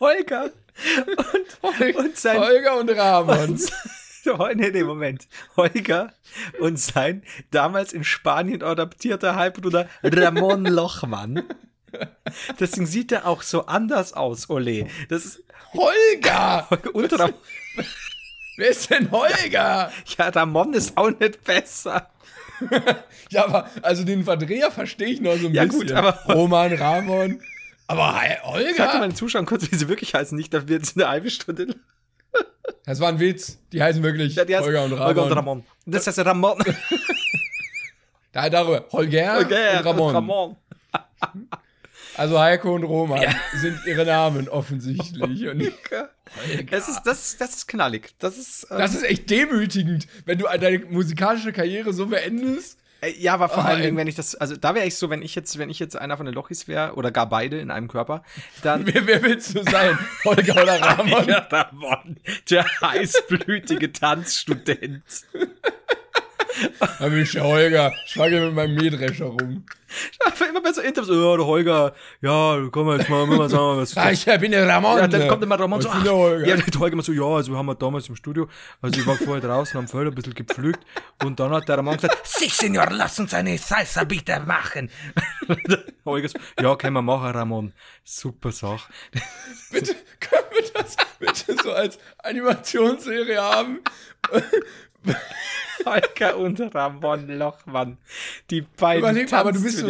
Holger 0.00 0.44
und, 0.44 1.62
Holger, 1.62 1.98
und 1.98 2.16
sein, 2.16 2.40
Holger 2.40 2.78
und 2.78 2.90
Ramon. 2.90 3.50
Und, 3.50 3.72
nee, 4.54 4.70
nee, 4.70 4.84
Moment. 4.84 5.28
Holger 5.56 6.12
und 6.60 6.78
sein 6.78 7.22
damals 7.50 7.92
in 7.92 8.04
Spanien 8.04 8.62
adaptierter 8.62 9.36
Halbbruder 9.36 9.88
Ramon 10.02 10.64
Lochmann. 10.64 11.44
Deswegen 12.58 12.86
sieht 12.86 13.12
er 13.12 13.26
auch 13.26 13.42
so 13.42 13.66
anders 13.66 14.14
aus, 14.14 14.48
Ole. 14.48 14.86
Das 15.08 15.24
ist 15.24 15.44
Holger! 15.74 16.68
Und 16.92 17.12
Ramon. 17.18 17.34
Wer 18.56 18.68
ist 18.68 18.90
denn 18.90 19.10
Holger? 19.10 19.92
Ja, 20.18 20.28
Ramon 20.28 20.74
ist 20.74 20.96
auch 20.96 21.10
nicht 21.10 21.44
besser. 21.44 22.10
ja, 23.30 23.44
aber 23.44 23.70
also 23.82 24.04
den 24.04 24.24
Verdreher 24.24 24.70
verstehe 24.70 25.08
ich 25.08 25.20
noch 25.20 25.36
so 25.36 25.48
ein 25.48 25.54
ja, 25.54 25.64
bisschen. 25.64 25.80
Gut, 25.80 25.92
aber 25.92 26.18
Roman, 26.32 26.72
Ramon. 26.72 27.40
Aber 27.86 28.20
Olga. 28.44 28.74
Sag 28.76 28.94
mal 28.94 29.08
den 29.08 29.16
Zuschauern 29.16 29.46
kurz, 29.46 29.70
wie 29.70 29.76
sie 29.76 29.88
wirklich 29.88 30.14
heißen, 30.14 30.36
nicht, 30.36 30.54
dass 30.54 30.68
wir 30.68 30.76
jetzt 30.76 30.96
eine 30.96 31.08
halbe 31.08 31.30
Stunde. 31.30 31.74
Das 32.84 33.00
war 33.00 33.08
ein 33.08 33.20
Witz. 33.20 33.58
Die 33.72 33.82
heißen 33.82 34.02
wirklich 34.02 34.34
ja, 34.34 34.44
die 34.44 34.56
heißen 34.56 34.66
Holger 34.66 34.84
und 34.84 34.92
Ramon. 34.92 35.06
Holger 35.06 35.24
und 35.24 35.32
Ramon. 35.32 35.64
Das 35.86 36.06
heißt 36.06 36.18
Ramon. 36.20 36.58
da 38.32 38.50
darüber. 38.50 38.86
Holger, 38.92 39.36
Holger 39.36 39.78
und 39.78 39.86
Ramon. 39.86 40.14
Ramon. 40.14 40.56
Also 42.16 42.38
Heiko 42.38 42.74
und 42.74 42.84
Roman 42.84 43.22
ja. 43.22 43.34
sind 43.54 43.78
ihre 43.86 44.04
Namen 44.04 44.48
offensichtlich. 44.48 45.48
Und 45.48 45.72
das, 46.70 46.88
ist, 46.88 47.02
das, 47.04 47.36
das 47.38 47.56
ist 47.56 47.68
knallig. 47.68 48.14
Das 48.18 48.36
ist, 48.36 48.66
ähm, 48.70 48.78
das 48.78 48.94
ist 48.94 49.04
echt 49.04 49.30
demütigend, 49.30 50.06
wenn 50.26 50.38
du 50.38 50.44
deine 50.44 50.80
musikalische 50.80 51.52
Karriere 51.52 51.92
so 51.92 52.06
beendest. 52.06 52.78
Äh, 53.02 53.14
ja, 53.18 53.34
aber 53.34 53.48
vor 53.48 53.64
oh, 53.64 53.66
allen 53.66 53.82
Dingen, 53.82 53.96
wenn 53.96 54.06
ich 54.06 54.14
das, 54.14 54.34
also 54.36 54.56
da 54.56 54.74
wäre 54.74 54.86
ich 54.86 54.96
so, 54.96 55.10
wenn 55.10 55.22
ich 55.22 55.34
jetzt, 55.34 55.58
wenn 55.58 55.68
ich 55.68 55.78
jetzt 55.78 55.96
einer 55.96 56.16
von 56.16 56.24
den 56.24 56.34
Lochis 56.34 56.68
wäre 56.68 56.94
oder 56.94 57.10
gar 57.10 57.28
beide 57.28 57.58
in 57.58 57.70
einem 57.70 57.88
Körper, 57.88 58.22
dann. 58.62 58.86
wer, 58.94 59.06
wer 59.06 59.22
willst 59.22 59.54
du 59.54 59.62
sein? 59.64 59.98
Holger 60.24 60.62
oder 60.62 60.80
Ramon? 60.98 61.30
Ramon, 61.30 62.16
der 62.48 62.64
heißblütige 62.80 63.92
Tanzstudent. 63.92 65.02
Da 66.78 67.08
bin 67.08 67.22
ich 67.22 67.32
der 67.32 67.44
Holger. 67.44 67.92
Ich 68.06 68.14
frage 68.14 68.40
mit 68.40 68.54
meinem 68.54 68.74
Mähdrescher 68.74 69.26
rum. 69.26 69.64
Einfach 70.24 70.48
immer 70.48 70.62
besser 70.62 70.84
Interviews. 70.84 71.16
Ja, 71.16 71.36
der 71.36 71.46
Holger, 71.46 71.94
ja, 72.20 72.68
komm 72.70 72.90
jetzt 72.96 73.08
mal, 73.08 73.26
mal 73.26 73.48
sagen, 73.48 73.78
was. 73.78 73.94
Ja, 73.94 74.10
ich 74.10 74.24
bin 74.40 74.52
der 74.52 74.66
Ramon. 74.66 74.98
Ja, 74.98 75.06
dann 75.06 75.28
kommt 75.28 75.42
immer 75.42 75.58
Ramon 75.58 75.80
so, 75.80 75.90
ach, 75.90 76.02
der 76.02 76.14
Holger. 76.14 76.46
Ja, 76.46 76.56
der 76.56 76.80
Holger 76.80 76.92
immer 76.94 77.02
so, 77.02 77.12
ja, 77.12 77.24
also 77.24 77.52
wir 77.52 77.58
haben 77.58 77.78
damals 77.78 78.08
im 78.08 78.16
Studio, 78.16 78.48
also 78.80 79.00
ich 79.00 79.06
war 79.06 79.16
vorher 79.16 79.40
draußen 79.40 79.78
am 79.78 79.88
Feld 79.88 80.08
ein 80.08 80.14
bisschen 80.14 80.34
gepflügt 80.34 80.80
und 81.22 81.38
dann 81.40 81.50
hat 81.52 81.68
der 81.68 81.78
Ramon 81.78 81.96
gesagt, 81.96 82.26
sich, 82.26 82.54
Senior, 82.54 82.88
lass 82.90 83.18
uns 83.18 83.34
eine 83.34 83.58
Salsa 83.58 84.04
bitte 84.04 84.40
machen. 84.40 84.90
Holger 86.04 86.28
so, 86.28 86.38
ja, 86.60 86.74
können 86.76 86.94
wir 86.94 87.02
machen, 87.02 87.30
Ramon. 87.30 87.72
Super 88.04 88.52
Sache. 88.52 88.92
bitte, 89.70 89.94
können 90.20 90.44
wir 90.52 90.70
das 90.74 90.96
bitte 91.18 91.62
so 91.62 91.72
als 91.72 91.98
Animationsserie 92.22 93.40
haben? 93.40 93.80
Holger 95.84 96.36
und 96.36 96.60
Ramon 96.74 97.28
Lochmann. 97.28 97.98
Die 98.50 98.62
beiden 98.62 99.00
Überleg 99.00 99.32
aber 99.32 99.52
du 99.52 99.62
bist 99.62 99.78
so, 99.78 99.88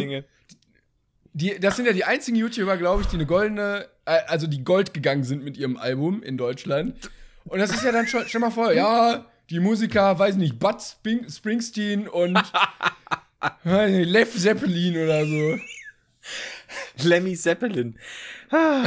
die, 1.34 1.58
Das 1.60 1.76
sind 1.76 1.86
ja 1.86 1.92
die 1.92 2.04
einzigen 2.04 2.36
YouTuber, 2.36 2.76
glaube 2.76 3.02
ich, 3.02 3.08
die 3.08 3.16
eine 3.16 3.26
goldene, 3.26 3.86
äh, 4.04 4.20
also 4.26 4.46
die 4.46 4.64
Gold 4.64 4.94
gegangen 4.94 5.24
sind 5.24 5.44
mit 5.44 5.56
ihrem 5.56 5.76
Album 5.76 6.22
in 6.22 6.36
Deutschland. 6.36 7.10
Und 7.44 7.58
das 7.58 7.70
ist 7.70 7.84
ja 7.84 7.92
dann 7.92 8.06
schon, 8.06 8.24
stell 8.26 8.40
mal 8.40 8.50
vor, 8.50 8.72
ja, 8.72 9.26
die 9.50 9.60
Musiker, 9.60 10.18
weiß 10.18 10.36
nicht, 10.36 10.58
Bud 10.58 10.76
Springsteen 10.80 12.08
und 12.08 12.38
Lev 13.64 14.38
Zeppelin 14.38 14.96
oder 15.02 15.26
so. 15.26 15.58
Lemmy 17.02 17.34
Zeppelin. 17.34 17.98
Ah, 18.50 18.84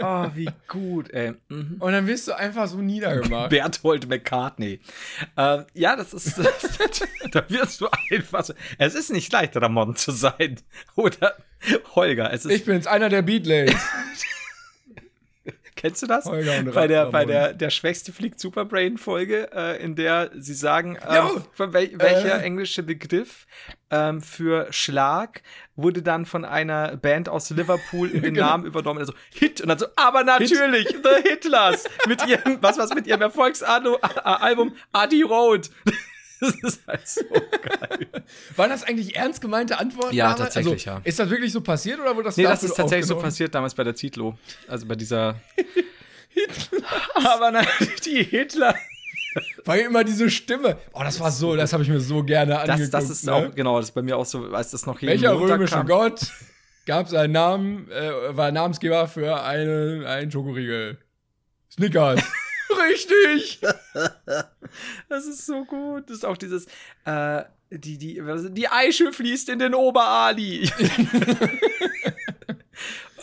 oh, 0.00 0.30
wie 0.34 0.48
gut, 0.66 1.10
ey. 1.10 1.34
Mhm. 1.48 1.76
Und 1.78 1.92
dann 1.92 2.06
wirst 2.06 2.28
du 2.28 2.32
einfach 2.32 2.66
so 2.68 2.78
niedergemacht. 2.78 3.50
Berthold 3.50 4.08
McCartney. 4.08 4.80
Ähm, 5.36 5.64
ja, 5.74 5.96
das 5.96 6.14
ist, 6.14 6.38
das, 6.38 7.02
da 7.30 7.44
wirst 7.48 7.80
du 7.80 7.88
einfach 8.10 8.44
so. 8.44 8.54
Es 8.78 8.94
ist 8.94 9.10
nicht 9.10 9.30
leicht, 9.32 9.56
Ramon 9.56 9.94
zu 9.96 10.10
sein. 10.10 10.56
Oder 10.96 11.36
Holger. 11.94 12.32
Es 12.32 12.44
ist, 12.44 12.52
ich 12.52 12.64
bin's, 12.64 12.86
einer 12.86 13.08
der 13.08 13.22
Beatles. 13.22 13.74
Kennst 15.78 16.02
du 16.02 16.06
das? 16.06 16.24
Bei 16.74 16.88
der, 16.88 17.06
bei 17.06 17.24
der, 17.24 17.52
der 17.54 17.70
Schwächste 17.70 18.12
fliegt 18.12 18.40
Superbrain-Folge, 18.40 19.50
äh, 19.54 19.80
in 19.82 19.94
der 19.94 20.30
sie 20.36 20.54
sagen, 20.54 20.98
von 21.54 21.72
wel 21.72 21.92
welcher 21.98 22.40
Äh. 22.40 22.42
englische 22.42 22.82
Begriff 22.82 23.46
ähm, 23.90 24.20
für 24.20 24.66
Schlag 24.72 25.42
wurde 25.76 26.02
dann 26.02 26.26
von 26.26 26.44
einer 26.44 26.96
Band 26.96 27.28
aus 27.28 27.48
Liverpool 27.50 28.10
in 28.10 28.22
den 28.22 28.34
Genau. 28.34 28.46
Namen 28.46 28.66
übernommen. 28.66 28.98
Also 28.98 29.12
Hit 29.32 29.60
und 29.60 29.68
dann 29.68 29.78
so, 29.78 29.86
aber 29.94 30.24
natürlich, 30.24 30.88
The 30.88 31.28
Hitlers 31.28 31.84
mit 32.08 32.26
ihrem, 32.26 32.58
was 32.60 32.76
was 32.76 32.92
mit 32.94 33.06
ihrem 33.06 33.22
Erfolgsalbum 33.22 34.74
Adi 34.92 35.22
Road. 35.22 35.70
Das 36.40 36.54
ist 36.62 36.86
halt 36.86 37.08
so 37.08 37.22
geil. 37.30 38.24
Waren 38.56 38.70
das 38.70 38.84
eigentlich 38.84 39.16
ernst 39.16 39.40
gemeinte 39.40 39.78
Antworten? 39.78 40.14
Ja, 40.14 40.24
damals? 40.34 40.54
tatsächlich, 40.54 40.88
also, 40.88 41.00
ja. 41.00 41.04
Ist 41.04 41.18
das 41.18 41.30
wirklich 41.30 41.52
so 41.52 41.60
passiert 41.60 41.98
oder 41.98 42.14
wurde 42.14 42.26
das 42.26 42.36
Nee, 42.36 42.44
das 42.44 42.62
ist 42.62 42.74
tatsächlich 42.76 43.06
so 43.06 43.16
passiert 43.16 43.54
damals 43.54 43.74
bei 43.74 43.84
der 43.84 43.94
Zitlo. 43.94 44.38
Also 44.68 44.86
bei 44.86 44.94
dieser. 44.94 45.40
aber 47.14 47.50
natürlich 47.50 48.00
die 48.00 48.22
Hitler. 48.22 48.74
Weil 49.64 49.80
immer 49.80 50.04
diese 50.04 50.30
Stimme. 50.30 50.78
Oh, 50.92 51.02
das 51.02 51.20
war 51.20 51.30
so, 51.30 51.54
das 51.56 51.72
habe 51.72 51.82
ich 51.82 51.88
mir 51.88 52.00
so 52.00 52.22
gerne 52.22 52.52
Das, 52.52 52.68
angeguckt. 52.70 52.94
das 52.94 53.10
ist 53.10 53.26
ne? 53.26 53.34
auch, 53.34 53.54
genau, 53.54 53.78
das 53.78 53.88
ist 53.90 53.94
bei 53.94 54.02
mir 54.02 54.16
auch 54.16 54.26
so, 54.26 54.46
als 54.46 54.70
das 54.70 54.86
noch 54.86 55.00
jeden 55.00 55.12
Welcher 55.12 55.34
Montag 55.34 55.56
römische 55.56 55.74
kam. 55.74 55.86
Gott 55.86 56.20
gab 56.86 57.08
seinen 57.08 57.32
Namen, 57.32 57.90
äh, 57.90 58.36
war 58.36 58.50
Namensgeber 58.50 59.06
für 59.08 59.42
einen, 59.42 60.04
einen 60.04 60.30
Schokoriegel? 60.30 60.98
Snickers. 61.70 62.22
Richtig. 62.88 63.60
Das 65.08 65.24
ist 65.26 65.46
so 65.46 65.64
gut. 65.64 66.10
Das 66.10 66.18
ist 66.18 66.24
auch 66.26 66.36
dieses, 66.36 66.66
äh, 67.06 67.42
die, 67.70 67.96
die, 67.96 68.24
was 68.26 68.42
ist- 68.42 68.54
die 68.54 68.68
Eiche 68.68 69.12
fließt 69.12 69.48
in 69.48 69.58
den 69.58 69.74
Oberali. 69.74 70.70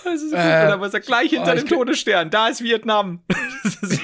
Das 0.04 0.22
ist 0.22 0.30
so 0.32 0.36
gut. 0.36 0.46
Äh, 0.46 0.64
Und 0.66 0.70
dann 0.70 0.82
war 0.82 0.94
er 0.94 1.00
gleich 1.00 1.30
hinter 1.32 1.54
oh, 1.54 1.56
dem 1.56 1.68
Todesstern. 1.68 2.30
Da 2.30 2.48
ist 2.50 2.62
Vietnam. 2.64 3.22
Das, 3.64 3.92
ist, 3.92 4.04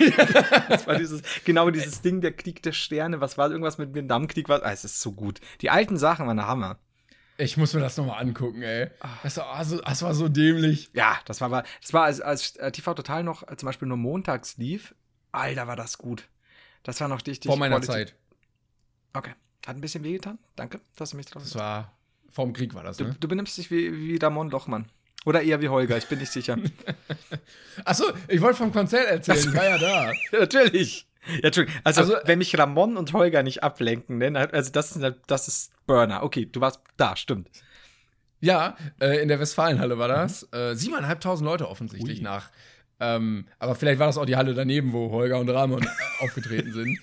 das 0.69 0.88
war 0.88 0.95
dieses, 0.97 1.21
genau 1.45 1.69
dieses 1.69 2.01
Ding, 2.01 2.19
der 2.21 2.32
Krieg 2.32 2.63
der 2.63 2.71
Sterne. 2.71 3.21
Was 3.21 3.38
war 3.38 3.51
irgendwas 3.51 3.77
mit 3.77 3.93
Vietnamkrieg? 3.93 4.49
Was, 4.49 4.63
ah, 4.63 4.71
es 4.71 4.84
ist 4.84 4.99
so 5.01 5.12
gut. 5.12 5.39
Die 5.62 5.69
alten 5.69 5.97
Sachen 5.97 6.25
waren 6.25 6.38
der 6.38 6.47
Hammer. 6.47 6.80
Ich 7.38 7.58
muss 7.58 7.73
mir 7.75 7.80
das 7.82 7.95
nochmal 7.95 8.21
angucken, 8.21 8.63
ey. 8.63 8.89
Ah. 9.01 9.10
Das 9.21 9.38
war, 9.38 9.51
also, 9.54 9.80
das 9.80 10.01
war 10.01 10.15
so 10.15 10.30
dämlich. 10.30 10.89
Ja, 10.93 11.19
das 11.25 11.41
war, 11.41 11.45
aber- 11.47 11.63
das 11.80 11.93
war 11.93 12.06
als, 12.06 12.21
als 12.21 12.56
äh, 12.56 12.71
TV 12.71 12.95
Total 12.95 13.23
noch 13.23 13.47
äh, 13.47 13.56
zum 13.56 13.67
Beispiel 13.67 13.88
nur 13.88 13.97
montags 13.97 14.58
lief. 14.58 14.95
Alter, 15.32 15.67
war 15.67 15.76
das 15.76 15.98
gut. 15.98 16.24
Das 16.84 17.00
war 17.02 17.08
noch 17.08 17.26
richtig. 17.26 17.48
Vor 17.50 17.58
meiner 17.58 17.78
Quality- 17.80 17.88
Zeit. 17.91 18.15
Okay. 19.13 19.32
Hat 19.65 19.76
ein 19.76 19.82
bisschen 19.82 20.04
wehgetan. 20.04 20.39
Danke, 20.56 20.80
dass 20.96 21.12
du 21.12 21.17
mich 21.17 21.28
drauf 21.28 21.44
Das 21.44 21.56
war, 21.56 21.91
vorm 22.32 22.54
Krieg 22.54 22.74
war 22.74 22.84
das, 22.84 22.98
Du, 22.98 23.04
ne? 23.06 23.15
du 23.20 23.28
benimmst 23.28 23.58
dich 23.58 23.70
wie, 23.70 23.94
wie 23.96 24.17
Damon 24.20 24.50
Lochmann. 24.50 24.89
Oder 25.26 25.44
eher 25.44 25.62
wie 25.62 25.70
Holger, 25.70 25.98
ich 25.98 26.08
bin 26.08 26.17
nicht 26.17 26.32
sicher. 26.32 26.58
Achso, 27.86 28.06
ich 28.28 28.41
wollte 28.41 28.58
vom 28.58 28.72
Konzert 28.72 29.08
erzählen. 29.08 29.38
Ich 29.38 29.54
war 29.56 29.65
ja 29.65 29.78
da. 29.78 30.12
Ja, 30.12 30.13
Natürlich. 30.39 31.08
Ja, 31.28 31.39
Entschuldigung. 31.44 31.80
Also, 31.84 32.02
Also, 32.02 32.15
wenn 32.26 32.39
mich 32.39 32.58
Ramon 32.58 32.98
und 32.98 33.13
Holger 33.13 33.44
nicht 33.44 33.62
ablenken, 33.62 34.17
ne, 34.17 34.50
also 34.52 34.72
das, 34.72 34.96
ist- 34.96 35.15
das 35.28 35.48
ist 35.48 35.72
Burner. 35.86 36.24
Okay, 36.24 36.48
du 36.48 36.60
warst 36.62 36.80
da, 36.98 37.15
stimmt. 37.15 37.50
Ja, 38.39 38.76
äh, 39.00 39.22
in 39.22 39.28
der 39.28 39.39
Westfalenhalle 39.39 40.00
war 40.00 40.08
das. 40.08 40.52
Äh, 40.52 40.74
siebeneinhalbtausend 40.74 41.46
Leute 41.46 41.70
offensichtlich 41.70 42.17
Ui. 42.20 42.24
nach. 42.24 42.50
Ähm, 43.01 43.45
aber 43.59 43.73
vielleicht 43.75 43.99
war 43.99 44.07
das 44.07 44.17
auch 44.17 44.25
die 44.25 44.35
Halle 44.37 44.53
daneben, 44.53 44.93
wo 44.93 45.09
Holger 45.11 45.39
und 45.39 45.49
Ramon 45.49 45.85
aufgetreten 46.19 46.71
sind. 46.71 46.99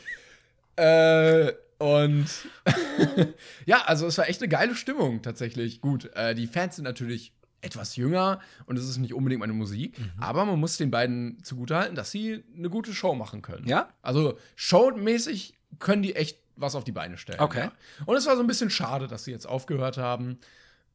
Äh, 0.77 1.53
und 1.79 2.27
ja, 3.67 3.83
also 3.87 4.07
es 4.07 4.17
war 4.19 4.29
echt 4.29 4.41
eine 4.41 4.49
geile 4.49 4.75
Stimmung 4.75 5.23
tatsächlich. 5.23 5.81
Gut, 5.81 6.11
äh, 6.15 6.35
die 6.35 6.47
Fans 6.47 6.77
sind 6.77 6.85
natürlich 6.85 7.33
etwas 7.61 7.97
jünger 7.97 8.41
und 8.67 8.79
es 8.79 8.89
ist 8.89 8.99
nicht 8.99 9.13
unbedingt 9.15 9.41
meine 9.41 9.53
Musik, 9.53 9.99
Mhm. 9.99 10.11
aber 10.21 10.45
man 10.45 10.61
muss 10.61 10.77
den 10.77 10.91
beiden 10.93 11.43
zugutehalten, 11.43 11.97
dass 11.97 12.13
sie 12.13 12.45
eine 12.57 12.71
gute 12.71 12.95
Show 12.95 13.15
machen 13.15 13.43
können. 13.43 13.67
Ja? 13.67 13.89
Also 14.01 14.39
showmäßig 14.55 15.55
können 15.81 16.03
die 16.03 16.15
echt 16.15 16.39
was 16.55 16.75
auf 16.77 16.85
die 16.85 16.93
Beine 16.93 17.19
stellen. 17.19 17.41
Okay. 17.41 17.59
Ja. 17.67 17.73
Und 18.07 18.17
es 18.17 18.27
war 18.27 18.37
so 18.37 18.43
ein 18.43 18.47
bisschen 18.47 18.71
schade, 18.71 19.07
dass 19.09 19.25
sie 19.25 19.33
jetzt 19.33 19.47
aufgehört 19.47 19.97
haben. 19.97 20.39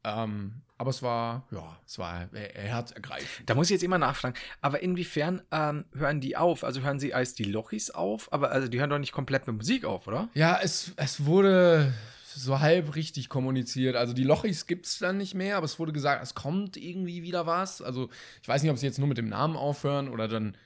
Ähm, 0.04 0.62
aber 0.78 0.90
es 0.90 1.02
war, 1.02 1.48
ja, 1.52 1.78
es 1.86 1.98
war 1.98 2.28
herzergreifend. 2.34 3.50
Da 3.50 3.56
muss 3.56 3.68
ich 3.68 3.72
jetzt 3.72 3.84
immer 3.84 3.98
nachfragen. 3.98 4.36
Aber 4.60 4.82
inwiefern 4.82 5.42
ähm, 5.52 5.86
hören 5.94 6.20
die 6.20 6.36
auf? 6.36 6.64
Also 6.64 6.82
hören 6.82 7.00
sie 7.00 7.14
als 7.14 7.34
die 7.34 7.46
Lochis 7.46 7.90
auf? 7.90 8.32
Aber 8.34 8.52
also 8.52 8.68
die 8.68 8.80
hören 8.80 8.90
doch 8.90 9.00
nicht 9.00 9.14
komplett 9.14 9.48
mit 9.48 9.56
Musik 9.56 9.86
auf, 9.86 10.08
oder? 10.08 10.30
Ja, 10.34 10.60
es, 10.62 10.92
es 10.98 11.26
wurde 11.26 11.94
so 12.36 12.60
halb 12.60 12.96
richtig 12.96 13.30
kommuniziert. 13.30 13.96
Also 13.96 14.14
die 14.14 14.24
Lochis 14.24 14.66
gibt 14.66 14.86
es 14.86 15.00
dann 15.00 15.18
nicht 15.18 15.36
mehr, 15.36 15.58
aber 15.58 15.66
es 15.66 15.80
wurde 15.80 15.94
gesagt, 15.94 16.24
es 16.24 16.36
kommt 16.36 16.76
irgendwie 16.76 17.24
wieder 17.24 17.46
was. 17.46 17.82
Also 17.82 18.10
ich 18.42 18.48
weiß 18.48 18.64
nicht, 18.64 18.72
ob 18.72 18.78
sie 18.78 18.86
jetzt 18.86 19.00
nur 19.00 19.08
mit 19.08 19.18
dem 19.18 19.30
Namen 19.30 19.56
aufhören 19.56 20.10
oder 20.10 20.28
dann 20.28 20.58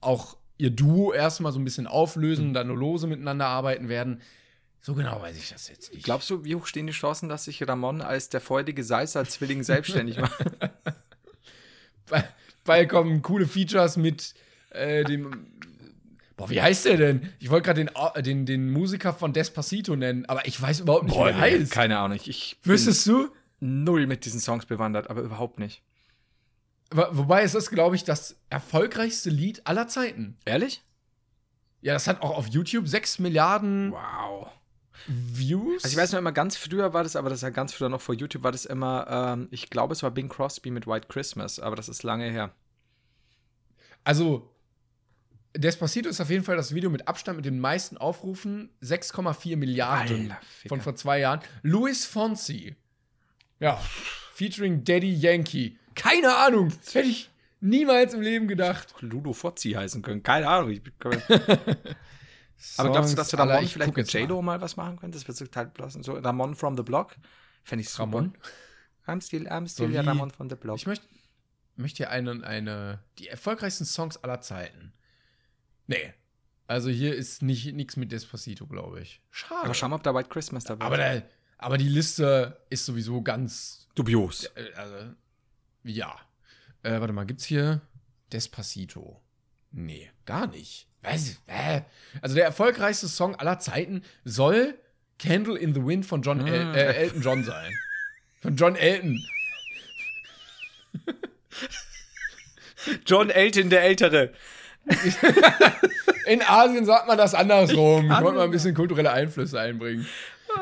auch 0.00 0.36
ihr 0.58 0.70
Duo 0.70 1.12
erstmal 1.12 1.52
so 1.52 1.58
ein 1.58 1.64
bisschen 1.64 1.86
auflösen 1.86 2.48
und 2.48 2.54
dann 2.54 2.68
nur 2.68 2.76
lose 2.76 3.06
miteinander 3.06 3.46
arbeiten 3.46 3.88
werden. 3.88 4.20
So 4.86 4.94
genau 4.94 5.20
weiß 5.20 5.36
ich 5.36 5.48
das 5.48 5.66
jetzt 5.68 5.92
nicht. 5.92 6.04
Glaubst 6.04 6.30
du, 6.30 6.44
wie 6.44 6.54
hoch 6.54 6.64
stehen 6.68 6.86
die 6.86 6.92
Chancen, 6.92 7.28
dass 7.28 7.42
sich 7.42 7.66
Ramon 7.66 8.00
als 8.02 8.28
der 8.28 8.40
freudige 8.40 8.84
Seisser-Zwilling 8.84 9.64
selbstständig 9.64 10.18
macht? 10.18 10.44
Weil, 12.64 12.86
kommen 12.86 13.20
coole 13.20 13.48
Features 13.48 13.96
mit 13.96 14.34
äh, 14.70 15.02
dem. 15.02 15.50
Boah, 16.36 16.48
wie 16.50 16.62
heißt 16.62 16.84
der 16.84 16.98
denn? 16.98 17.32
Ich 17.40 17.50
wollte 17.50 17.64
gerade 17.66 17.80
den, 17.84 17.96
Au- 17.96 18.12
den, 18.20 18.46
den 18.46 18.70
Musiker 18.70 19.12
von 19.12 19.32
Despacito 19.32 19.96
nennen, 19.96 20.24
aber 20.26 20.46
ich 20.46 20.62
weiß 20.62 20.78
überhaupt 20.80 21.06
nicht, 21.06 21.18
wie 21.18 21.24
der 21.24 21.36
heißt. 21.40 21.72
Keine 21.72 21.98
Ahnung. 21.98 22.20
Ich, 22.24 22.56
Wüsstest 22.62 23.06
du? 23.08 23.30
null 23.58 24.06
mit 24.06 24.24
diesen 24.24 24.38
Songs 24.38 24.66
bewandert, 24.66 25.10
aber 25.10 25.22
überhaupt 25.22 25.58
nicht. 25.58 25.82
Wo- 26.92 27.08
Wobei 27.10 27.42
ist 27.42 27.56
das, 27.56 27.70
glaube 27.70 27.96
ich, 27.96 28.04
das 28.04 28.36
erfolgreichste 28.50 29.30
Lied 29.30 29.66
aller 29.66 29.88
Zeiten. 29.88 30.36
Ehrlich? 30.44 30.82
Ja, 31.80 31.94
das 31.94 32.06
hat 32.06 32.22
auch 32.22 32.36
auf 32.36 32.46
YouTube 32.46 32.86
6 32.86 33.18
Milliarden 33.18 33.90
Wow. 33.90 34.48
Views. 35.06 35.84
Also 35.84 35.94
ich 35.94 36.02
weiß 36.02 36.12
noch 36.12 36.18
immer, 36.18 36.32
ganz 36.32 36.56
früher 36.56 36.92
war 36.92 37.02
das, 37.02 37.16
aber 37.16 37.30
das 37.30 37.38
ist 37.38 37.42
ja 37.42 37.50
ganz 37.50 37.72
früher 37.72 37.88
noch 37.88 38.00
vor 38.00 38.14
YouTube, 38.14 38.42
war 38.42 38.52
das 38.52 38.64
immer, 38.64 39.06
ähm, 39.08 39.48
ich 39.50 39.70
glaube, 39.70 39.92
es 39.92 40.02
war 40.02 40.10
Bing 40.10 40.28
Crosby 40.28 40.70
mit 40.70 40.86
White 40.86 41.08
Christmas, 41.08 41.58
aber 41.60 41.76
das 41.76 41.88
ist 41.88 42.02
lange 42.02 42.30
her. 42.30 42.52
Also, 44.04 44.50
Despacito 45.56 46.08
ist 46.08 46.20
auf 46.20 46.30
jeden 46.30 46.44
Fall 46.44 46.56
das 46.56 46.74
Video 46.74 46.90
mit 46.90 47.08
Abstand 47.08 47.36
mit 47.36 47.46
den 47.46 47.58
meisten 47.58 47.96
Aufrufen. 47.96 48.70
6,4 48.82 49.56
Milliarden 49.56 50.32
Alter, 50.32 50.40
von 50.68 50.80
vor 50.80 50.96
zwei 50.96 51.20
Jahren. 51.20 51.40
Luis 51.62 52.04
Fonsi. 52.04 52.76
Ja, 53.58 53.80
featuring 54.32 54.84
Daddy 54.84 55.12
Yankee. 55.12 55.78
Keine 55.94 56.36
Ahnung. 56.36 56.72
Hätte 56.92 57.08
ich 57.08 57.30
niemals 57.60 58.14
im 58.14 58.20
Leben 58.20 58.48
gedacht. 58.48 58.94
Ludo 59.00 59.32
Fozzi 59.32 59.72
heißen 59.72 60.02
können. 60.02 60.22
Keine 60.22 60.48
Ahnung. 60.48 60.70
Ich, 60.70 60.82
aber 62.76 62.90
glaubst 62.90 63.12
du, 63.12 63.16
dass 63.16 63.28
du 63.28 63.36
Ramon 63.36 63.64
ich 63.64 63.72
vielleicht 63.72 63.96
mit 63.96 64.06
jetzt 64.06 64.14
mal. 64.14 64.20
J-Lo 64.20 64.42
mal 64.42 64.60
was 64.60 64.76
machen 64.76 64.98
könntest? 64.98 65.28
Das 65.28 65.40
wird 65.40 65.52
total 65.52 65.66
blassen. 65.66 66.02
So 66.02 66.14
Ramon 66.14 66.54
from 66.54 66.76
the 66.76 66.82
Block. 66.82 67.16
Fände 67.64 67.82
ich 67.82 67.88
super. 67.90 68.02
Ramon? 68.02 68.36
I'm 69.06 69.20
still, 69.20 69.46
I'm 69.48 69.68
still 69.68 69.88
So 69.88 69.94
ja 69.94 70.02
Ramon 70.02 70.30
from 70.30 70.48
the 70.48 70.56
Block. 70.56 70.76
Ich 70.76 70.86
möchte 70.86 71.06
möchte 71.76 71.98
hier 71.98 72.10
eine, 72.10 72.44
eine, 72.44 73.00
die 73.18 73.28
erfolgreichsten 73.28 73.84
Songs 73.84 74.16
aller 74.16 74.40
Zeiten. 74.40 74.92
Nee. 75.86 76.14
Also 76.66 76.90
hier 76.90 77.14
ist 77.14 77.42
nicht 77.42 77.74
nichts 77.74 77.96
mit 77.96 78.10
Despacito, 78.10 78.66
glaube 78.66 79.00
ich. 79.00 79.22
Schade. 79.30 79.64
aber 79.64 79.74
schau 79.74 79.88
mal, 79.88 79.96
ob 79.96 80.02
da 80.02 80.14
White 80.14 80.28
Christmas 80.28 80.64
dabei 80.64 80.84
aber, 80.84 80.96
ist. 80.96 81.22
der, 81.22 81.30
aber 81.58 81.78
die 81.78 81.88
Liste 81.88 82.60
ist 82.70 82.86
sowieso 82.86 83.22
ganz 83.22 83.86
Dubios. 83.94 84.46
Äh, 84.56 84.72
also, 84.74 85.14
ja. 85.84 86.16
Äh, 86.82 87.00
warte 87.00 87.12
mal, 87.12 87.24
gibt's 87.24 87.44
hier 87.44 87.82
Despacito? 88.32 89.22
Nee, 89.78 90.10
gar 90.24 90.46
nicht. 90.46 90.86
Was? 91.02 91.36
Also 92.22 92.34
der 92.34 92.44
erfolgreichste 92.46 93.08
Song 93.08 93.36
aller 93.36 93.58
Zeiten 93.58 94.02
soll 94.24 94.74
Candle 95.18 95.58
in 95.58 95.74
the 95.74 95.84
Wind 95.84 96.06
von 96.06 96.22
John 96.22 96.46
El 96.46 96.64
Mm. 96.64 96.74
äh, 96.74 96.92
Elton 96.94 97.22
John 97.22 97.44
sein. 97.44 97.72
Von 98.40 98.56
John 98.56 98.74
Elton. 98.74 99.22
John 103.04 103.30
Elton, 103.30 103.70
der 103.70 103.82
Ältere. 103.82 104.32
In 106.26 106.42
Asien 106.42 106.84
sagt 106.86 107.06
man 107.08 107.18
das 107.18 107.34
andersrum. 107.34 108.10
Ich, 108.10 108.20
wollte 108.20 108.38
mal 108.38 108.44
ein 108.44 108.50
bisschen 108.50 108.74
kulturelle 108.74 109.10
Einflüsse 109.12 109.60
einbringen. 109.60 110.06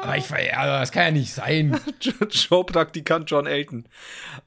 Aber 0.03 0.17
ich 0.17 0.31
also, 0.33 0.73
das 0.81 0.93
kann 0.93 1.05
ja 1.05 1.11
nicht 1.13 1.33
sein. 1.33 1.79
Showpraktikant 2.31 3.31
John 3.31 3.47
Elton. 3.47 3.87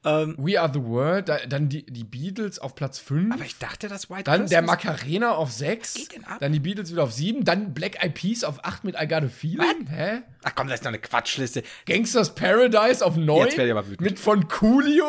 Ähm, 0.05 0.35
We 0.37 0.59
Are 0.61 0.71
the 0.71 0.81
World, 0.83 1.29
da, 1.29 1.37
dann 1.47 1.69
die, 1.69 1.85
die 1.85 2.03
Beatles 2.03 2.59
auf 2.59 2.75
Platz 2.75 2.99
5. 2.99 3.33
aber 3.33 3.43
ich 3.43 3.57
dachte, 3.57 3.87
das 3.87 4.09
White 4.09 4.23
Dann 4.25 4.47
der 4.47 4.61
Christmas- 4.61 4.83
Macarena 4.83 5.31
auf 5.35 5.51
6. 5.51 5.93
geht 5.95 6.13
denn 6.15 6.23
ab? 6.25 6.37
Dann 6.39 6.51
die 6.53 6.59
Beatles 6.59 6.91
wieder 6.91 7.03
auf 7.03 7.11
7. 7.11 7.43
Dann 7.43 7.73
Black 7.73 8.03
Eyed 8.03 8.13
Peas 8.13 8.43
auf 8.43 8.63
8 8.63 8.83
mit 8.83 8.95
I 8.99 9.07
Got 9.07 9.23
a 9.23 9.29
Feeling. 9.29 9.87
Hä? 9.89 10.21
Ach 10.43 10.53
komm, 10.55 10.67
das 10.67 10.79
ist 10.79 10.83
noch 10.83 10.89
eine 10.89 10.99
Quatschliste. 10.99 11.63
Gangsters 11.85 12.35
Paradise 12.35 13.03
auf 13.05 13.15
9. 13.17 13.45
Jetzt 13.45 13.57
werd 13.57 13.65
ich 13.67 13.71
aber 13.71 13.85
wütend. 13.87 14.01
Mit 14.01 14.19
von 14.19 14.47
Coolio. 14.47 15.05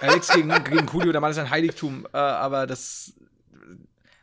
Äh, 0.00 0.08
nichts 0.12 0.32
gegen, 0.32 0.48
gegen 0.64 0.86
Coolio, 0.86 1.12
der 1.12 1.20
Mann 1.20 1.30
ist 1.30 1.38
ein 1.38 1.50
Heiligtum. 1.50 2.06
Äh, 2.12 2.16
aber 2.16 2.66
das. 2.66 3.12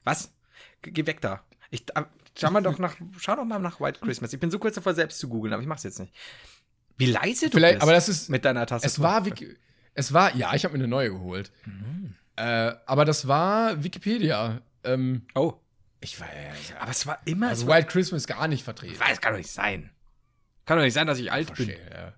Was? 0.03 0.33
Ge- 0.81 0.91
Geh 0.93 1.05
weg 1.05 1.21
da. 1.21 1.41
Ich, 1.71 1.83
äh, 1.95 2.03
schau, 2.39 2.51
mal 2.51 2.61
doch 2.61 2.77
nach, 2.79 2.95
schau 3.17 3.35
doch 3.35 3.45
mal 3.45 3.59
nach 3.59 3.79
White 3.79 3.99
Christmas. 4.01 4.33
Ich 4.33 4.39
bin 4.39 4.51
so 4.51 4.59
kurz 4.59 4.75
davor, 4.75 4.93
selbst 4.93 5.19
zu 5.19 5.27
googeln, 5.29 5.53
aber 5.53 5.61
ich 5.61 5.67
mach's 5.67 5.83
jetzt 5.83 5.99
nicht. 5.99 6.13
Wie 6.97 7.05
leise 7.05 7.49
du 7.49 7.57
Vielleicht, 7.57 7.75
bist 7.75 7.83
aber 7.83 7.93
das 7.93 8.09
ist. 8.09 8.29
mit 8.29 8.43
deiner 8.45 8.65
Tasse. 8.65 8.85
Es 8.85 9.01
war, 9.01 9.25
Wiki 9.25 9.55
es 9.93 10.13
war, 10.13 10.35
ja, 10.35 10.53
ich 10.53 10.63
habe 10.65 10.73
mir 10.77 10.83
eine 10.83 10.87
neue 10.89 11.09
geholt. 11.11 11.51
Mhm. 11.65 12.15
Äh, 12.35 12.73
aber 12.85 13.05
das 13.05 13.27
war 13.27 13.83
Wikipedia. 13.83 14.61
Ähm, 14.83 15.23
Oh. 15.35 15.53
ich 16.01 16.19
weiß, 16.19 16.27
Aber 16.79 16.91
es 16.91 17.05
war 17.05 17.19
immer 17.25 17.49
also 17.49 17.65
so. 17.65 17.71
White 17.71 17.87
Christmas 17.87 18.27
gar 18.27 18.47
nicht 18.47 18.63
vertreten. 18.63 18.95
Das 18.99 19.19
kann 19.21 19.33
doch 19.33 19.37
nicht 19.39 19.51
sein. 19.51 19.89
Kann 20.65 20.77
doch 20.77 20.83
nicht 20.85 20.93
sein, 20.93 21.07
dass 21.07 21.19
ich 21.19 21.31
alt 21.31 21.47
bin. 21.47 21.55
Verstehe, 21.55 21.89
ja. 21.91 22.13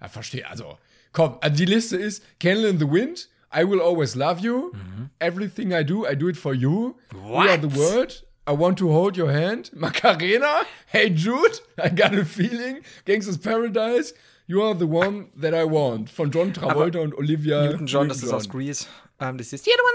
ja. 0.00 0.08
Verstehe, 0.08 0.48
also, 0.48 0.78
komm, 1.12 1.36
also 1.42 1.56
die 1.56 1.64
Liste 1.66 1.96
ist 1.98 2.22
Candle 2.40 2.68
in 2.68 2.78
the 2.78 2.88
Wind, 2.90 3.28
I 3.54 3.68
Will 3.68 3.80
Always 3.80 4.14
Love 4.14 4.40
You, 4.40 4.72
Everything 5.18 5.72
I 5.72 5.84
Do, 5.84 6.06
I 6.08 6.16
Do 6.16 6.28
It 6.28 6.36
For 6.36 6.54
You, 6.54 6.94
We 7.12 7.50
Are 7.50 7.60
the 7.60 7.66
Mhm. 7.66 7.74
What? 7.74 7.76
World, 7.76 8.26
I 8.50 8.52
Want 8.52 8.78
to 8.78 8.88
Hold 8.88 9.16
Your 9.16 9.30
Hand, 9.30 9.70
Macarena, 9.76 10.62
Hey 10.86 11.08
Jude, 11.08 11.60
I 11.78 11.88
Got 11.88 12.14
a 12.14 12.24
Feeling, 12.24 12.80
Gangsters 13.04 13.38
Paradise, 13.38 14.12
You 14.48 14.60
Are 14.60 14.74
the 14.74 14.86
One 14.86 15.28
That 15.40 15.54
I 15.54 15.62
Want, 15.62 16.10
von 16.10 16.32
John 16.32 16.52
Travolta 16.52 16.98
und 16.98 17.14
Olivia 17.14 17.66
Newton 17.66 17.86
John, 17.86 18.08
das 18.08 18.24
ist 18.24 18.32
aus 18.32 18.48
Grease. 18.48 18.86
Ähm, 19.20 19.38
das 19.38 19.52
ist 19.52 19.68
You're 19.68 19.76
the 19.76 19.82
one 19.82 19.92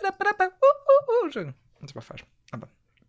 that 0.00 0.14
I 0.14 0.44
want. 0.44 0.50
Uh, 0.62 0.66
uh, 0.66 1.22
uh. 1.22 1.24
Entschuldigung, 1.26 1.54
Das 1.82 1.94
war 1.94 2.00
falsch. 2.00 2.24
Aber 2.52 2.68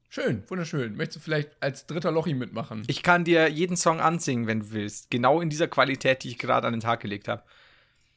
Schön, 0.10 0.43
wunderschön. 0.49 0.97
Möchtest 0.97 1.15
du 1.15 1.19
vielleicht 1.21 1.51
als 1.62 1.86
dritter 1.86 2.12
Lochi 2.12 2.34
mitmachen? 2.34 2.84
ich 2.88 3.01
kann 3.01 3.23
dir 3.23 3.47
jeden 3.47 3.77
Song 3.77 4.01
ansingen, 4.01 4.45
wenn 4.45 4.60
du 4.60 4.71
willst. 4.71 5.10
Genau 5.10 5.39
in 5.39 5.49
dieser 5.49 5.69
Qualität, 5.69 6.25
die 6.25 6.32
ich 6.32 6.38
gerade 6.38 6.67
an 6.67 6.73
den 6.73 6.82
Tag 6.82 6.99
gelegt 6.99 7.30
habe. 7.30 7.43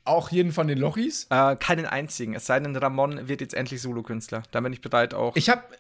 Auch 0.04 0.30
jeden 0.30 0.50
von 0.50 0.66
den 0.66 0.78
Lochis? 0.78 1.28
Äh, 1.30 1.54
keinen 1.54 1.87
einzigen. 1.87 2.34
Es 2.34 2.46
sei 2.46 2.58
denn, 2.58 2.74
Ramon 2.74 3.28
wird 3.28 3.40
jetzt 3.40 3.54
endlich 3.54 3.80
Solokünstler. 3.80 4.42
Da 4.50 4.60
bin 4.60 4.72
ich 4.72 4.80
bereit 4.80 5.14
auch. 5.14 5.37
Ich 5.37 5.48
hab 5.48 5.70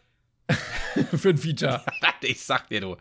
für 1.16 1.30
ein 1.30 1.38
Feature. 1.38 1.82
ich 2.22 2.44
sag 2.44 2.68
dir, 2.68 2.80
du. 2.80 2.96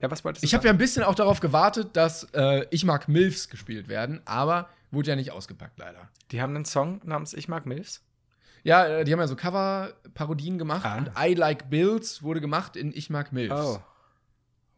Ja, 0.00 0.10
was 0.10 0.24
wolltest 0.24 0.42
du 0.42 0.46
Ich 0.46 0.54
habe 0.54 0.64
ja 0.66 0.70
ein 0.72 0.78
bisschen 0.78 1.02
auch 1.02 1.14
darauf 1.14 1.40
gewartet, 1.40 1.96
dass 1.96 2.24
äh, 2.34 2.66
Ich 2.70 2.84
mag 2.84 3.08
Milfs 3.08 3.48
gespielt 3.48 3.88
werden, 3.88 4.20
aber 4.24 4.68
wurde 4.90 5.10
ja 5.10 5.16
nicht 5.16 5.30
ausgepackt, 5.32 5.78
leider. 5.78 6.08
Die 6.30 6.40
haben 6.42 6.54
einen 6.54 6.64
Song 6.64 7.00
namens 7.04 7.32
Ich 7.32 7.48
mag 7.48 7.64
Milfs. 7.66 8.04
Ja, 8.64 8.86
äh, 8.86 9.04
die 9.04 9.12
haben 9.12 9.20
ja 9.20 9.26
so 9.26 9.36
Cover-Parodien 9.36 10.58
gemacht 10.58 10.84
Ah. 10.84 10.96
und 10.98 11.10
I 11.18 11.34
Like 11.34 11.70
Bills 11.70 12.22
wurde 12.22 12.40
gemacht 12.40 12.76
in 12.76 12.92
Ich 12.94 13.10
mag 13.10 13.32
Milfs. 13.32 13.54
Oh. 13.54 13.82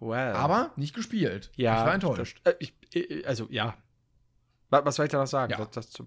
Well. 0.00 0.34
Aber 0.34 0.72
nicht 0.76 0.94
gespielt. 0.94 1.50
ja. 1.56 1.80
Ich 1.80 1.86
war 1.86 1.94
enttäuscht. 1.94 2.40
Das, 2.44 2.54
äh, 2.54 2.56
ich, 2.60 2.74
äh, 2.94 3.24
also, 3.24 3.46
ja. 3.50 3.74
Was, 4.70 4.84
was 4.84 4.96
soll 4.96 5.06
ich 5.06 5.12
da 5.12 5.18
noch 5.18 5.26
sagen? 5.26 5.52
Ja. 5.52 5.58
Das, 5.58 5.70
das 5.70 5.90
zu, 5.90 6.06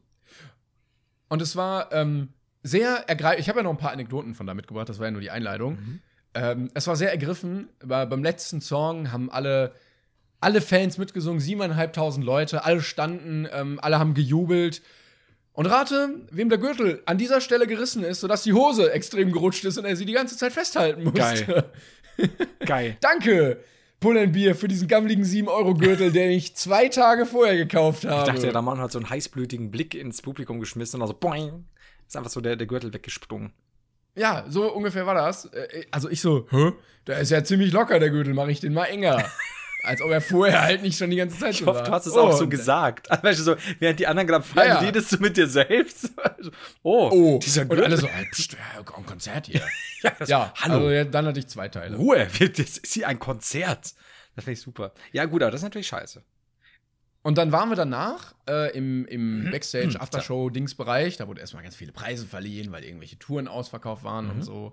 Und 1.29 1.41
es 1.41 1.55
war 1.55 1.91
ähm, 1.91 2.33
sehr 2.63 3.07
ergreifend. 3.07 3.41
Ich 3.41 3.49
habe 3.49 3.59
ja 3.59 3.63
noch 3.63 3.71
ein 3.71 3.77
paar 3.77 3.91
Anekdoten 3.91 4.35
von 4.35 4.45
da 4.47 4.53
mitgebracht, 4.53 4.89
das 4.89 4.99
war 4.99 5.05
ja 5.05 5.11
nur 5.11 5.21
die 5.21 5.31
Einleitung. 5.31 5.73
Mhm. 5.73 5.99
Ähm, 6.33 6.71
es 6.73 6.87
war 6.87 6.95
sehr 6.95 7.11
ergriffen. 7.11 7.69
Bei, 7.83 8.05
beim 8.05 8.23
letzten 8.23 8.61
Song 8.61 9.11
haben 9.11 9.31
alle, 9.31 9.73
alle 10.39 10.61
Fans 10.61 10.97
mitgesungen, 10.97 11.39
siebeneinhalbtausend 11.39 12.25
Leute, 12.25 12.63
alle 12.63 12.81
standen, 12.81 13.47
ähm, 13.51 13.79
alle 13.81 13.99
haben 13.99 14.13
gejubelt. 14.13 14.81
Und 15.53 15.65
rate, 15.65 16.21
wem 16.31 16.49
der 16.49 16.57
Gürtel 16.57 17.01
an 17.05 17.17
dieser 17.17 17.41
Stelle 17.41 17.67
gerissen 17.67 18.03
ist, 18.03 18.21
sodass 18.21 18.43
die 18.43 18.53
Hose 18.53 18.93
extrem 18.93 19.31
gerutscht 19.31 19.65
ist 19.65 19.77
und 19.77 19.85
er 19.85 19.95
sie 19.95 20.05
die 20.05 20.13
ganze 20.13 20.37
Zeit 20.37 20.53
festhalten 20.53 21.03
musste. 21.03 21.45
Geil. 21.45 21.63
Geil. 22.65 22.97
Danke, 23.01 23.59
Pull&Beer, 23.99 24.55
für 24.55 24.67
diesen 24.67 24.87
gammeligen 24.87 25.23
7-Euro-Gürtel, 25.23 26.11
den 26.11 26.31
ich 26.31 26.55
zwei 26.55 26.87
Tage 26.87 27.25
vorher 27.25 27.57
gekauft 27.57 28.05
habe. 28.05 28.21
Ich 28.21 28.27
dachte, 28.27 28.41
der 28.41 28.55
Ramon 28.55 28.79
hat 28.79 28.91
so 28.91 28.99
einen 28.99 29.09
heißblütigen 29.09 29.71
Blick 29.71 29.95
ins 29.95 30.21
Publikum 30.21 30.59
geschmissen 30.59 30.97
und 30.97 31.01
also 31.01 31.13
boing. 31.13 31.65
Ist 32.09 32.17
einfach 32.17 32.31
so 32.31 32.41
der, 32.41 32.55
der 32.55 32.65
Gürtel 32.67 32.91
weggesprungen. 32.91 33.53
Ja, 34.15 34.43
so 34.49 34.73
ungefähr 34.73 35.05
war 35.05 35.13
das. 35.13 35.45
Äh, 35.45 35.85
Also 35.91 36.09
ich 36.09 36.19
so, 36.21 36.47
hä? 36.49 36.71
Der 37.07 37.19
ist 37.19 37.29
ja 37.29 37.43
ziemlich 37.43 37.71
locker, 37.71 37.99
der 37.99 38.09
Gürtel, 38.09 38.33
mache 38.33 38.51
ich 38.51 38.59
den 38.59 38.73
mal 38.73 38.85
enger. 38.85 39.23
Als 39.83 40.01
ob 40.01 40.09
er 40.11 40.19
vorher 40.19 40.61
halt 40.63 40.81
nicht 40.81 40.97
schon 40.97 41.09
die 41.09 41.15
ganze 41.15 41.37
Zeit 41.39 41.51
Ich 41.53 41.61
hoffe, 41.65 41.79
war. 41.79 41.85
du 41.85 41.91
hast 41.91 42.05
es 42.07 42.13
Oh, 42.13 42.21
auch 42.21 42.33
so 42.33 42.43
und- 42.45 42.49
gesagt. 42.49 43.09
Also, 43.09 43.23
weißt 43.23 43.39
du, 43.39 43.43
so, 43.43 43.55
während 43.79 43.99
die 43.99 44.07
anderen 44.07 44.27
gerade 44.27 44.43
feiern, 44.43 44.67
Ja, 44.67 44.73
ja. 44.73 44.79
redest 44.79 45.11
du 45.13 45.17
mit 45.19 45.37
dir 45.37 45.47
selbst. 45.47 46.11
oh, 46.83 47.09
Oh, 47.13 47.39
dieser 47.41 47.61
und 47.61 47.69
Gürtel. 47.69 47.85
alle 47.85 47.97
so, 47.97 48.07
ey, 48.07 48.25
pst, 48.31 48.53
ja, 48.53 48.59
ein 48.97 49.05
Konzert 49.05 49.45
hier. 49.45 49.61
ja, 50.01 50.11
das, 50.19 50.27
ja, 50.27 50.53
hallo. 50.57 50.87
also 50.87 51.09
dann 51.11 51.27
hatte 51.27 51.39
ich 51.39 51.47
zwei 51.47 51.69
Teile. 51.69 51.95
Ruhe, 51.95 52.27
das 52.39 52.77
ist 52.79 52.93
hier 52.93 53.07
ein 53.07 53.19
Konzert. 53.19 53.93
Das 54.35 54.43
finde 54.45 54.51
ich 54.53 54.61
super. 54.61 54.93
Ja, 55.13 55.25
gut, 55.25 55.43
aber 55.43 55.51
das 55.51 55.61
ist 55.61 55.63
natürlich 55.65 55.87
scheiße. 55.87 56.23
Und 57.21 57.37
dann 57.37 57.51
waren 57.51 57.69
wir 57.69 57.75
danach 57.75 58.33
äh, 58.49 58.75
im, 58.77 59.05
im 59.05 59.45
Mhm. 59.45 59.51
Backstage, 59.51 59.99
Aftershow-Dingsbereich. 59.99 61.17
Da 61.17 61.27
wurde 61.27 61.41
erstmal 61.41 61.63
ganz 61.63 61.75
viele 61.75 61.91
Preise 61.91 62.25
verliehen, 62.25 62.71
weil 62.71 62.83
irgendwelche 62.83 63.19
Touren 63.19 63.47
ausverkauft 63.47 64.03
waren 64.03 64.25
Mhm. 64.25 64.31
und 64.31 64.41
so. 64.43 64.71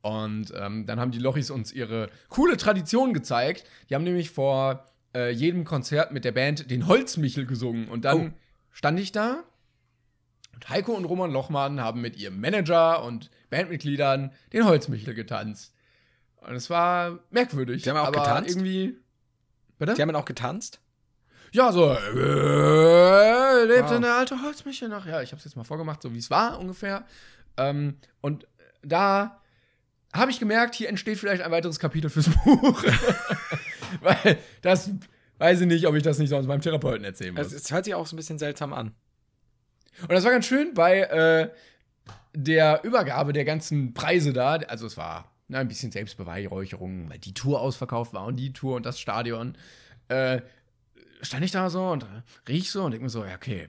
Und 0.00 0.52
ähm, 0.56 0.86
dann 0.86 0.98
haben 0.98 1.10
die 1.12 1.18
Lochis 1.18 1.50
uns 1.50 1.70
ihre 1.72 2.08
coole 2.28 2.56
Tradition 2.56 3.12
gezeigt. 3.14 3.64
Die 3.88 3.94
haben 3.94 4.04
nämlich 4.04 4.30
vor 4.30 4.86
äh, 5.14 5.30
jedem 5.30 5.64
Konzert 5.64 6.12
mit 6.12 6.24
der 6.24 6.32
Band 6.32 6.70
den 6.70 6.86
Holzmichel 6.86 7.46
gesungen. 7.46 7.88
Und 7.88 8.04
dann 8.04 8.28
Oh. 8.28 8.30
stand 8.70 8.98
ich 8.98 9.12
da 9.12 9.44
und 10.54 10.68
Heiko 10.70 10.92
und 10.92 11.04
Roman 11.04 11.30
Lochmann 11.30 11.80
haben 11.80 12.00
mit 12.00 12.16
ihrem 12.16 12.40
Manager 12.40 13.04
und 13.04 13.30
Bandmitgliedern 13.50 14.32
den 14.52 14.64
Holzmichel 14.64 15.14
getanzt. 15.14 15.74
Und 16.40 16.54
es 16.54 16.68
war 16.70 17.20
merkwürdig. 17.30 17.82
Die 17.82 17.90
haben 17.90 17.98
auch 17.98 18.06
aber 18.08 18.22
getanzt? 18.22 18.50
irgendwie. 18.56 18.96
Bitte? 19.78 19.94
Die 19.94 20.02
haben 20.02 20.14
auch 20.16 20.24
getanzt. 20.24 20.80
Ja, 21.52 21.70
so, 21.70 21.90
äh, 21.92 23.64
lebt 23.64 23.82
Wow. 23.84 23.90
denn 23.90 24.02
der 24.02 24.14
alte 24.14 24.40
Holzmichel 24.42 24.88
noch? 24.88 25.04
Ja, 25.06 25.20
ich 25.22 25.32
habe 25.32 25.38
es 25.38 25.44
jetzt 25.44 25.54
mal 25.56 25.64
vorgemacht, 25.64 26.00
so 26.02 26.12
wie 26.14 26.18
es 26.18 26.30
war 26.30 26.58
ungefähr. 26.58 27.04
Ähm, 27.58 27.98
und 28.22 28.46
da 28.82 29.40
habe 30.14 30.30
ich 30.30 30.38
gemerkt, 30.38 30.74
hier 30.74 30.88
entsteht 30.88 31.18
vielleicht 31.18 31.42
ein 31.42 31.50
weiteres 31.50 31.78
Kapitel 31.78 32.08
fürs 32.10 32.28
Buch. 32.30 32.82
Weil 34.00 34.38
das 34.62 34.90
weiß 35.38 35.60
ich 35.60 35.66
nicht, 35.66 35.86
ob 35.86 35.94
ich 35.94 36.02
das 36.02 36.18
nicht 36.18 36.30
sonst 36.30 36.46
meinem 36.46 36.60
Therapeuten 36.62 37.04
erzählen 37.04 37.34
muss. 37.34 37.46
Es, 37.46 37.52
es 37.52 37.70
hört 37.70 37.84
sich 37.84 37.94
auch 37.94 38.06
so 38.06 38.14
ein 38.14 38.18
bisschen 38.18 38.38
seltsam 38.38 38.72
an. 38.72 38.94
Und 40.00 40.12
das 40.12 40.24
war 40.24 40.30
ganz 40.32 40.46
schön 40.46 40.72
bei 40.72 41.00
äh, 41.00 41.50
der 42.34 42.82
Übergabe 42.84 43.32
der 43.34 43.44
ganzen 43.44 43.92
Preise 43.92 44.32
da. 44.32 44.54
Also 44.54 44.86
es 44.86 44.96
war 44.96 45.30
ne, 45.48 45.58
ein 45.58 45.68
bisschen 45.68 45.92
Selbstbeweihräucherung, 45.92 47.10
weil 47.10 47.18
die 47.18 47.34
Tour 47.34 47.60
ausverkauft 47.60 48.14
war 48.14 48.24
und 48.24 48.36
die 48.36 48.54
Tour 48.54 48.76
und 48.76 48.86
das 48.86 48.98
Stadion. 48.98 49.58
Äh, 50.08 50.40
stand 51.22 51.44
ich 51.44 51.50
da 51.52 51.70
so 51.70 51.86
und 51.88 52.04
riech 52.48 52.70
so 52.70 52.82
und 52.84 52.90
denk 52.92 53.02
mir 53.02 53.08
so, 53.08 53.24
ja, 53.24 53.34
okay, 53.36 53.68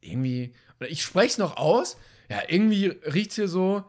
irgendwie, 0.00 0.52
oder 0.78 0.90
ich 0.90 1.02
spreche 1.02 1.28
es 1.28 1.38
noch 1.38 1.56
aus, 1.56 1.96
ja, 2.28 2.38
irgendwie 2.48 2.86
riecht's 2.86 3.34
hier 3.34 3.48
so, 3.48 3.84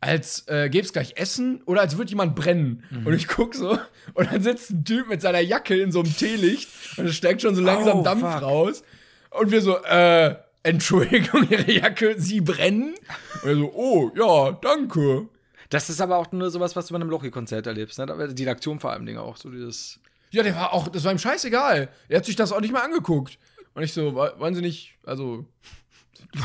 als 0.00 0.46
äh, 0.48 0.68
gäbe 0.68 0.84
es 0.84 0.92
gleich 0.92 1.16
Essen 1.16 1.62
oder 1.64 1.80
als 1.80 1.96
würde 1.96 2.10
jemand 2.10 2.34
brennen. 2.36 2.84
Und 3.06 3.14
ich 3.14 3.26
guck 3.26 3.54
so 3.54 3.78
und 4.14 4.30
dann 4.30 4.42
sitzt 4.42 4.70
ein 4.70 4.84
Typ 4.84 5.08
mit 5.08 5.22
seiner 5.22 5.40
Jacke 5.40 5.80
in 5.80 5.92
so 5.92 6.00
einem 6.00 6.14
Teelicht 6.14 6.68
und 6.98 7.06
es 7.06 7.14
steigt 7.16 7.40
schon 7.40 7.54
so 7.54 7.62
langsam 7.62 8.00
Oh, 8.00 8.02
Dampf 8.02 8.20
fuck. 8.20 8.42
raus. 8.42 8.82
Und 9.30 9.50
wir 9.50 9.62
so, 9.62 9.82
äh, 9.82 10.36
Entschuldigung, 10.62 11.48
Ihre 11.50 11.70
Jacke, 11.80 12.14
Sie 12.18 12.40
brennen? 12.42 12.94
Und 13.42 13.48
er 13.48 13.56
so, 13.56 13.72
oh, 13.74 14.10
ja, 14.14 14.52
danke. 14.52 15.28
Das 15.70 15.88
ist 15.90 16.00
aber 16.00 16.18
auch 16.18 16.30
nur 16.32 16.50
sowas, 16.50 16.76
was 16.76 16.86
du 16.86 16.92
bei 16.94 17.00
einem 17.00 17.10
Lochi-Konzert 17.10 17.66
erlebst. 17.66 17.98
Ne? 17.98 18.04
Aber 18.04 18.28
die 18.28 18.44
Reaktion 18.44 18.80
vor 18.80 18.92
allem 18.92 19.06
Dinge 19.06 19.22
auch. 19.22 19.36
So 19.38 19.50
dieses. 19.50 19.98
Ja, 20.34 20.42
der 20.42 20.54
war 20.54 20.72
auch, 20.72 20.88
das 20.88 21.04
war 21.04 21.12
ihm 21.12 21.18
scheißegal. 21.18 21.88
Er 22.08 22.16
hat 22.18 22.24
sich 22.26 22.36
das 22.36 22.52
auch 22.52 22.60
nicht 22.60 22.72
mal 22.72 22.82
angeguckt. 22.82 23.38
Und 23.74 23.82
ich 23.82 23.92
so, 23.92 24.14
"Wo- 24.14 24.38
wollen 24.38 24.54
Sie 24.54 24.60
nicht, 24.60 24.98
also. 25.04 25.46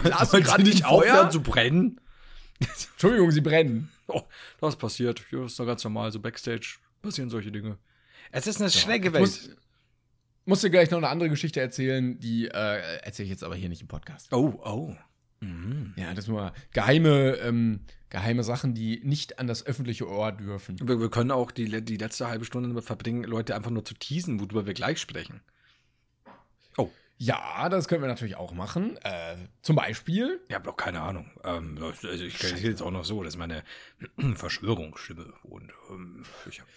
Las 0.04 0.32
Wollen 0.34 0.43
gerade 0.43 0.63
Sie 0.63 0.69
nicht 0.71 0.86
aufhören 0.86 1.32
zu 1.32 1.41
brennen? 1.41 1.99
Entschuldigung, 2.60 3.32
Sie 3.32 3.41
brennen. 3.41 3.89
Oh, 4.08 4.21
das 4.62 4.75
passiert. 4.75 5.23
Ja, 5.32 5.45
ist 5.45 5.60
doch 5.60 5.65
ganz 5.65 5.84
normal. 5.84 6.12
So 6.12 6.19
Backstage 6.19 6.78
passieren 7.02 7.30
solche 7.30 7.52
Dinge. 7.52 7.78
Es 8.32 8.47
ist 8.47 8.60
eine 8.62 8.69
schräge 8.69 9.08
Ich 9.10 9.13
Welt. 9.13 9.21
muss, 9.21 9.49
muss 10.45 10.62
dir 10.62 10.69
gleich 10.69 10.89
noch 10.91 10.97
eine 10.97 11.10
andere 11.10 11.30
Geschichte 11.30 11.62
erzählen, 11.62 12.19
die 12.19 12.47
äh, 12.47 12.99
erzähle 13.02 13.25
ich 13.25 13.30
jetzt 13.32 13.43
aber 13.43 13.56
hier 13.56 13.69
nicht 13.69 13.82
im 13.82 13.88
Podcast. 13.88 14.32
oh, 14.34 14.60
oh. 14.63 14.95
Mhm. 15.41 15.93
Ja, 15.95 16.13
das 16.13 16.28
nur 16.28 16.54
geheime, 16.73 17.38
ähm, 17.38 17.82
geheime 18.10 18.43
Sachen, 18.43 18.73
die 18.73 19.02
nicht 19.04 19.39
an 19.39 19.47
das 19.47 19.65
öffentliche 19.65 20.08
Ohr 20.10 20.32
dürfen. 20.32 20.78
Wir, 20.82 20.99
wir 20.99 21.10
können 21.10 21.32
auch 21.32 21.52
die, 21.52 21.84
die 21.84 21.97
letzte 21.97 22.28
halbe 22.28 22.45
Stunde 22.45 22.69
damit 22.69 22.84
verbringen, 22.84 23.23
Leute 23.23 23.56
einfach 23.56 23.71
nur 23.71 23.86
zu 23.86 23.93
teasen, 23.93 24.39
worüber 24.39 24.65
wir 24.65 24.73
gleich 24.73 24.99
sprechen. 24.99 25.41
Oh, 26.78 26.89
Ja, 27.17 27.69
das 27.69 27.88
können 27.88 28.02
wir 28.02 28.08
natürlich 28.08 28.36
auch 28.36 28.54
machen. 28.54 28.98
Äh, 29.04 29.37
zum 29.62 29.75
Beispiel. 29.75 30.42
Ich 30.48 30.56
habe 30.56 30.65
doch 30.65 30.77
keine 30.77 31.02
Ahnung. 31.02 31.31
Ähm, 31.44 31.77
also 31.81 32.10
ich 32.10 32.37
kenne 32.37 32.60
jetzt 32.60 32.81
auch 32.81 32.92
noch 32.92 33.06
so, 33.06 33.23
das 33.23 33.35
ist 33.35 33.40
meine 33.40 33.63
Verschwörungsstimme. 34.35 35.33
Und 35.44 35.71
ähm, 35.90 36.23
ich 36.50 36.60
hab, 36.60 36.67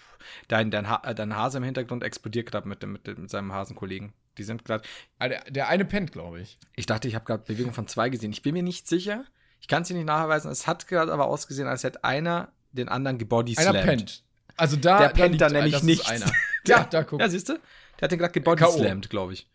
dein, 0.48 0.70
dein, 0.70 0.88
ha 0.88 1.14
dein 1.14 1.34
Hase 1.34 1.58
im 1.58 1.64
Hintergrund 1.64 2.04
explodiert 2.04 2.50
gerade 2.50 2.68
mit, 2.68 2.86
mit, 2.86 3.06
mit 3.18 3.30
seinem 3.30 3.52
Hasenkollegen. 3.52 4.12
Die 4.38 4.44
sind 4.44 4.64
gerade. 4.64 4.84
Ah, 5.18 5.28
der, 5.28 5.44
der 5.50 5.68
eine 5.68 5.84
pennt, 5.84 6.12
glaube 6.12 6.40
ich. 6.40 6.58
Ich 6.76 6.86
dachte, 6.86 7.06
ich 7.08 7.14
habe 7.14 7.24
gerade 7.24 7.44
Bewegung 7.44 7.72
von 7.74 7.86
zwei 7.86 8.08
gesehen. 8.08 8.32
Ich 8.32 8.42
bin 8.42 8.54
mir 8.54 8.62
nicht 8.62 8.88
sicher. 8.88 9.24
Ich 9.60 9.68
kann 9.68 9.82
es 9.82 9.88
dir 9.88 9.94
nicht 9.94 10.06
nachweisen. 10.06 10.50
Es 10.50 10.66
hat 10.66 10.88
gerade 10.88 11.12
aber 11.12 11.26
ausgesehen, 11.26 11.68
als 11.68 11.84
hätte 11.84 12.02
einer 12.04 12.50
den 12.72 12.88
anderen 12.88 13.18
gebodyslammt. 13.18 13.76
Einer 13.76 13.82
pennt. 13.86 14.22
Also 14.56 14.76
da, 14.76 14.98
Der 14.98 15.08
da 15.08 15.14
pennt 15.14 15.30
liegt- 15.32 15.40
da 15.42 15.48
nämlich 15.50 15.82
nicht. 15.82 16.08
Einer. 16.08 16.30
ja, 16.66 16.84
da 16.84 17.04
guck. 17.04 17.20
Ja, 17.20 17.28
siehst 17.28 17.48
du? 17.48 17.54
Der 18.00 18.06
hat 18.06 18.12
den 18.12 18.18
gerade 18.18 18.32
gebodyslammt, 18.32 19.10
glaube 19.10 19.34
ich. 19.34 19.46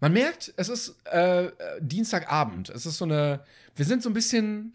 Man 0.00 0.12
merkt, 0.12 0.52
es 0.56 0.68
ist 0.68 0.96
äh, 1.12 1.46
äh, 1.46 1.52
Dienstagabend. 1.80 2.70
Es 2.70 2.86
ist 2.86 2.96
so 2.98 3.04
eine. 3.04 3.44
Wir 3.76 3.84
sind 3.84 4.02
so 4.02 4.08
ein 4.10 4.14
bisschen 4.14 4.74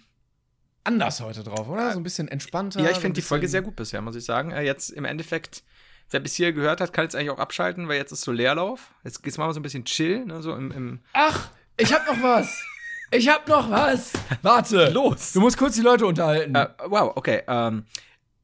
anders 0.84 1.20
heute 1.22 1.44
drauf, 1.44 1.68
oder? 1.68 1.92
So 1.94 2.00
ein 2.00 2.04
bisschen 2.04 2.28
entspannter. 2.28 2.80
Ja, 2.82 2.90
ich 2.90 2.96
so 2.96 3.02
finde 3.02 3.16
die 3.16 3.22
Folge 3.24 3.48
sehr 3.48 3.62
gut 3.62 3.76
bisher, 3.76 4.02
muss 4.02 4.16
ich 4.16 4.24
sagen. 4.26 4.52
Äh, 4.52 4.62
jetzt 4.64 4.90
im 4.92 5.06
Endeffekt, 5.06 5.64
wer 6.10 6.20
bis 6.20 6.36
hier 6.36 6.54
gehört 6.54 6.82
hat, 6.82 6.94
kann 6.94 7.06
jetzt 7.06 7.16
eigentlich 7.16 7.32
auch 7.32 7.40
abschalten, 7.40 7.88
weil 7.88 7.98
jetzt 7.98 8.12
ist 8.12 8.22
so 8.22 8.32
Leerlauf. 8.32 8.92
Jetzt 9.04 9.24
geht's 9.24 9.38
mal 9.38 9.52
so 9.54 9.60
ein 9.60 9.64
bisschen 9.64 9.86
chill, 9.86 10.26
ne, 10.26 10.42
so 10.42 10.54
im, 10.54 10.72
im 10.72 11.00
Ach, 11.14 11.50
ich 11.78 11.94
hab 11.94 12.08
noch 12.08 12.22
was. 12.22 12.64
Ich 13.12 13.30
hab 13.30 13.48
noch 13.48 13.70
was. 13.70 14.14
Warte. 14.42 14.90
Los. 14.90 15.34
Du 15.34 15.42
musst 15.42 15.58
kurz 15.58 15.76
die 15.76 15.82
Leute 15.82 16.06
unterhalten. 16.06 16.56
Äh, 16.56 16.70
wow, 16.88 17.12
okay. 17.16 17.44
Ähm, 17.48 17.86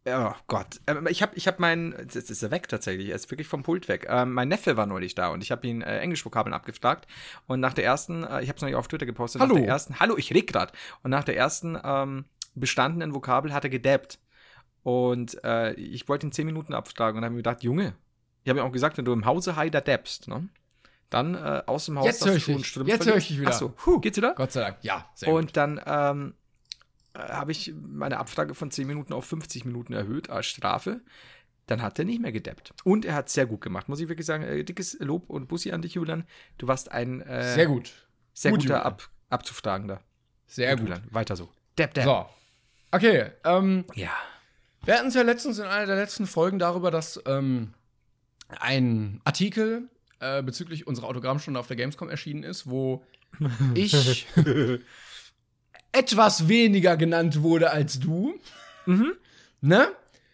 oh 0.05 0.33
Gott. 0.47 0.79
Ähm, 0.87 1.07
ich 1.09 1.21
habe 1.21 1.35
ich 1.35 1.47
hab 1.47 1.59
meinen. 1.59 1.93
Jetzt 1.97 2.29
ist 2.29 2.43
er 2.43 2.51
weg 2.51 2.67
tatsächlich. 2.67 3.09
Er 3.09 3.15
ist 3.15 3.29
wirklich 3.31 3.47
vom 3.47 3.63
Pult 3.63 3.87
weg. 3.87 4.05
Ähm, 4.09 4.33
mein 4.33 4.49
Neffe 4.49 4.77
war 4.77 4.85
neulich 4.85 5.15
da 5.15 5.29
und 5.29 5.41
ich 5.41 5.51
habe 5.51 5.65
ihn 5.67 5.81
äh, 5.81 5.99
Englischvokabeln 5.99 6.53
abgefragt. 6.53 7.07
Und 7.47 7.59
nach 7.59 7.73
der 7.73 7.85
ersten, 7.85 8.23
äh, 8.23 8.41
ich 8.41 8.49
habe 8.49 8.57
es 8.57 8.61
noch 8.61 8.67
nicht 8.67 8.75
auf 8.75 8.87
Twitter 8.87 9.05
gepostet, 9.05 9.41
Hallo. 9.41 9.55
nach 9.55 9.61
der 9.61 9.69
ersten, 9.69 9.99
hallo, 9.99 10.15
ich 10.17 10.33
red 10.33 10.47
grad. 10.47 10.73
Und 11.03 11.11
nach 11.11 11.23
der 11.23 11.37
ersten 11.37 11.77
ähm, 11.83 12.25
bestandenen 12.55 13.13
Vokabel 13.15 13.53
hat 13.53 13.63
er 13.63 13.69
gedabbt. 13.69 14.19
Und 14.83 15.43
äh, 15.43 15.73
ich 15.73 16.07
wollte 16.09 16.27
ihn 16.27 16.31
zehn 16.31 16.45
Minuten 16.45 16.73
abfragen 16.73 17.17
und 17.17 17.23
habe 17.23 17.33
mir 17.33 17.39
gedacht, 17.39 17.63
Junge, 17.63 17.93
ich 18.43 18.49
habe 18.49 18.59
ihm 18.59 18.65
auch 18.65 18.71
gesagt, 18.71 18.97
wenn 18.97 19.05
du 19.05 19.13
im 19.13 19.25
Hause 19.25 19.55
Heider 19.55 19.81
dabbst, 19.81 20.27
ne? 20.27 20.49
Dann 21.09 21.35
äh, 21.35 21.61
aus 21.65 21.85
dem 21.85 21.99
Haus 21.99 22.05
Jetzt 22.05 22.25
hör 22.25 22.35
ich 22.35 22.45
dich. 22.45 22.75
Jetzt 22.85 23.05
hör 23.05 23.17
ich 23.17 23.27
dich 23.27 23.39
wieder. 23.39 23.49
Achso, 23.49 23.73
huh, 23.85 23.99
geht's 23.99 24.15
wieder? 24.17 24.33
Gott 24.33 24.53
sei 24.53 24.61
Dank. 24.61 24.77
Ja, 24.81 25.09
sehr 25.13 25.29
gut. 25.29 25.39
Und 25.39 25.57
dann 25.57 25.81
ähm, 25.85 26.33
äh, 27.13 27.19
habe 27.19 27.51
ich 27.51 27.73
meine 27.75 28.17
Abfrage 28.17 28.55
von 28.55 28.71
10 28.71 28.87
Minuten 28.87 29.11
auf 29.11 29.25
50 29.25 29.65
Minuten 29.65 29.91
erhöht 29.91 30.29
als 30.29 30.45
Strafe. 30.45 31.01
Dann 31.67 31.81
hat 31.81 31.99
er 31.99 32.05
nicht 32.05 32.21
mehr 32.21 32.31
gedappt. 32.31 32.73
Und 32.85 33.03
er 33.03 33.13
hat 33.13 33.29
sehr 33.29 33.45
gut 33.45 33.59
gemacht, 33.61 33.89
muss 33.89 33.99
ich 33.99 34.07
wirklich 34.07 34.25
sagen. 34.25 34.43
Äh, 34.43 34.63
dickes 34.63 34.97
Lob 34.99 35.29
und 35.29 35.47
Bussi 35.47 35.71
an 35.73 35.81
dich, 35.81 35.95
Julian. 35.95 36.23
Du 36.57 36.67
warst 36.67 36.91
ein 36.91 37.21
äh, 37.21 37.53
Sehr 37.55 37.67
gut. 37.67 37.91
sehr 38.33 38.51
Gut, 38.51 38.61
guter 38.61 38.75
Julian. 38.75 38.87
Ab 38.87 39.09
abzufragender. 39.29 40.01
Sehr 40.47 40.75
gut. 40.77 40.87
Julian, 40.87 41.03
weiter 41.11 41.35
so. 41.35 41.49
Dab, 41.75 41.93
dab. 41.93 42.03
So. 42.05 42.25
Okay, 42.97 43.31
ähm, 43.43 43.85
Ja. 43.95 44.11
Wir 44.83 44.97
hatten 44.97 45.07
es 45.07 45.13
ja 45.13 45.21
letztens 45.21 45.59
in 45.59 45.65
einer 45.65 45.85
der 45.85 45.95
letzten 45.95 46.27
Folgen 46.27 46.59
darüber, 46.59 46.91
dass 46.91 47.21
ähm, 47.25 47.73
ein 48.59 49.21
Artikel 49.23 49.89
äh, 50.19 50.41
bezüglich 50.43 50.87
unserer 50.87 51.07
Autogrammstunde 51.07 51.59
auf 51.59 51.67
der 51.67 51.77
Gamescom 51.77 52.09
erschienen 52.09 52.43
ist, 52.43 52.69
wo 52.69 53.03
ich 53.75 54.27
etwas 55.91 56.47
weniger 56.47 56.97
genannt 56.97 57.41
wurde 57.41 57.71
als 57.71 57.99
du. 57.99 58.39
Mhm. 58.85 59.13
Ne? 59.61 59.89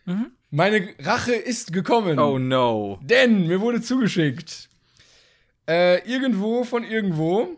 Mhm. 0.05 0.31
Meine 0.49 0.95
Rache 0.99 1.33
ist 1.33 1.73
gekommen. 1.73 2.19
Oh 2.19 2.39
no. 2.39 2.99
Denn 3.01 3.47
mir 3.47 3.59
wurde 3.59 3.81
zugeschickt. 3.81 4.69
Äh, 5.67 6.07
irgendwo 6.09 6.63
von 6.63 6.83
irgendwo. 6.85 7.57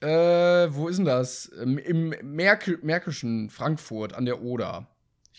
Äh, 0.00 0.08
wo 0.74 0.88
ist 0.88 0.96
denn 0.96 1.06
das? 1.06 1.46
Im 1.46 2.14
Merkel, 2.22 2.78
Märkischen 2.82 3.48
Frankfurt 3.48 4.12
an 4.12 4.26
der 4.26 4.42
Oder. 4.42 4.86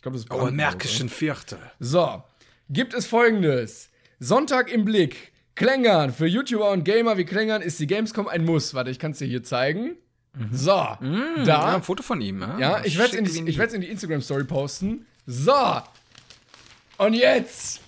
Ich 0.03 0.05
glaube, 0.05 0.17
das 0.17 0.25
ist 0.25 0.31
Oh, 0.31 0.35
Brandenburg, 0.35 0.49
im 0.51 0.55
Märkischen? 0.57 1.07
Viertel. 1.07 1.59
So, 1.79 2.23
gibt 2.69 2.93
es 2.93 3.05
folgendes. 3.07 3.89
Sonntag 4.19 4.69
im 4.69 4.83
Blick. 4.83 5.31
Klängern. 5.55 6.11
Für 6.11 6.25
YouTuber 6.27 6.71
und 6.71 6.83
Gamer 6.83 7.15
wie 7.17 7.23
Klängern 7.23 7.61
ist 7.61 7.79
die 7.79 7.87
Gamescom 7.87 8.27
ein 8.27 8.43
Muss. 8.43 8.73
Warte, 8.73 8.89
ich 8.91 8.99
kann 8.99 9.11
es 9.11 9.19
dir 9.19 9.27
hier 9.27 9.43
zeigen. 9.43 9.95
So, 10.51 10.75
Mm, 10.99 11.45
da. 11.45 11.69
Ja, 11.69 11.75
ein 11.75 11.83
Foto 11.83 12.03
von 12.03 12.19
ihm. 12.19 12.41
Ja, 12.41 12.59
ja, 12.59 12.81
ich 12.83 12.97
werde 12.97 13.15
es 13.17 13.33
in, 13.37 13.47
in 13.47 13.81
die 13.81 13.87
Instagram-Story 13.87 14.43
posten. 14.43 15.05
So. 15.25 15.53
Und 16.97 17.13
jetzt. 17.13 17.79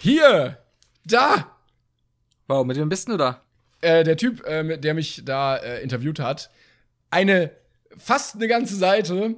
Hier. 0.00 0.58
Da. 1.04 1.56
Wow, 2.48 2.66
mit 2.66 2.78
wem 2.78 2.88
bist 2.88 3.08
du 3.08 3.16
da? 3.16 3.42
Äh, 3.80 4.02
der 4.02 4.16
Typ, 4.16 4.44
äh, 4.44 4.64
mit- 4.64 4.82
der 4.82 4.94
mich 4.94 5.22
da 5.24 5.56
äh, 5.58 5.82
interviewt 5.84 6.18
hat. 6.18 6.50
Eine, 7.10 7.52
fast 7.96 8.34
eine 8.34 8.48
ganze 8.48 8.74
Seite. 8.74 9.36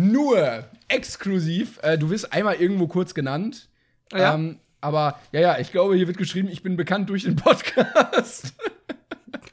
Nur 0.00 0.64
exklusiv. 0.88 1.78
Äh, 1.82 1.98
du 1.98 2.10
wirst 2.10 2.32
einmal 2.32 2.56
irgendwo 2.56 2.86
kurz 2.86 3.14
genannt. 3.14 3.68
Ja. 4.12 4.34
Ähm, 4.34 4.58
aber 4.80 5.20
ja, 5.32 5.40
ja, 5.40 5.58
ich 5.58 5.72
glaube, 5.72 5.94
hier 5.94 6.06
wird 6.06 6.16
geschrieben, 6.16 6.48
ich 6.48 6.62
bin 6.62 6.76
bekannt 6.76 7.10
durch 7.10 7.24
den 7.24 7.36
Podcast. 7.36 8.54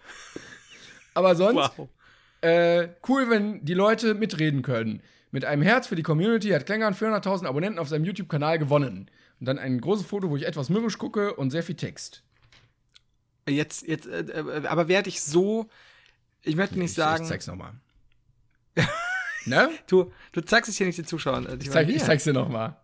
aber 1.13 1.35
sonst, 1.35 1.71
äh, 2.41 2.87
cool, 3.09 3.29
wenn 3.29 3.65
die 3.65 3.73
Leute 3.73 4.13
mitreden 4.13 4.61
können. 4.61 5.01
Mit 5.31 5.43
einem 5.43 5.61
Herz 5.61 5.87
für 5.87 5.95
die 5.95 6.03
Community 6.03 6.49
hat 6.49 6.65
Klängern 6.65 6.93
400.000 6.93 7.45
Abonnenten 7.45 7.79
auf 7.79 7.89
seinem 7.89 8.05
YouTube-Kanal 8.05 8.57
gewonnen. 8.57 9.11
Und 9.39 9.45
dann 9.45 9.59
ein 9.59 9.81
großes 9.81 10.07
Foto, 10.07 10.29
wo 10.29 10.37
ich 10.37 10.47
etwas 10.47 10.69
mürrisch 10.69 10.97
gucke 10.97 11.33
und 11.33 11.51
sehr 11.51 11.63
viel 11.63 11.75
Text. 11.75 12.23
Jetzt, 13.49 13.85
jetzt, 13.85 14.07
äh, 14.07 14.21
äh, 14.21 14.67
aber 14.67 14.87
werde 14.87 15.09
ich 15.09 15.21
so. 15.21 15.69
Ich 16.41 16.55
möchte 16.55 16.79
nicht 16.79 16.91
ich, 16.91 16.95
sagen. 16.95 17.23
Ich 17.23 17.29
zeig's 17.29 17.47
nochmal. 17.47 17.73
ne? 19.47 19.69
Du, 19.87 20.11
du 20.33 20.41
zeigst 20.41 20.69
es 20.69 20.77
hier 20.77 20.85
nicht 20.87 20.97
den 20.97 21.05
Zuschauern. 21.05 21.59
Ich, 21.61 21.69
zeig, 21.71 21.89
ich 21.89 22.03
zeig's 22.03 22.23
dir 22.23 22.33
nochmal. 22.33 22.75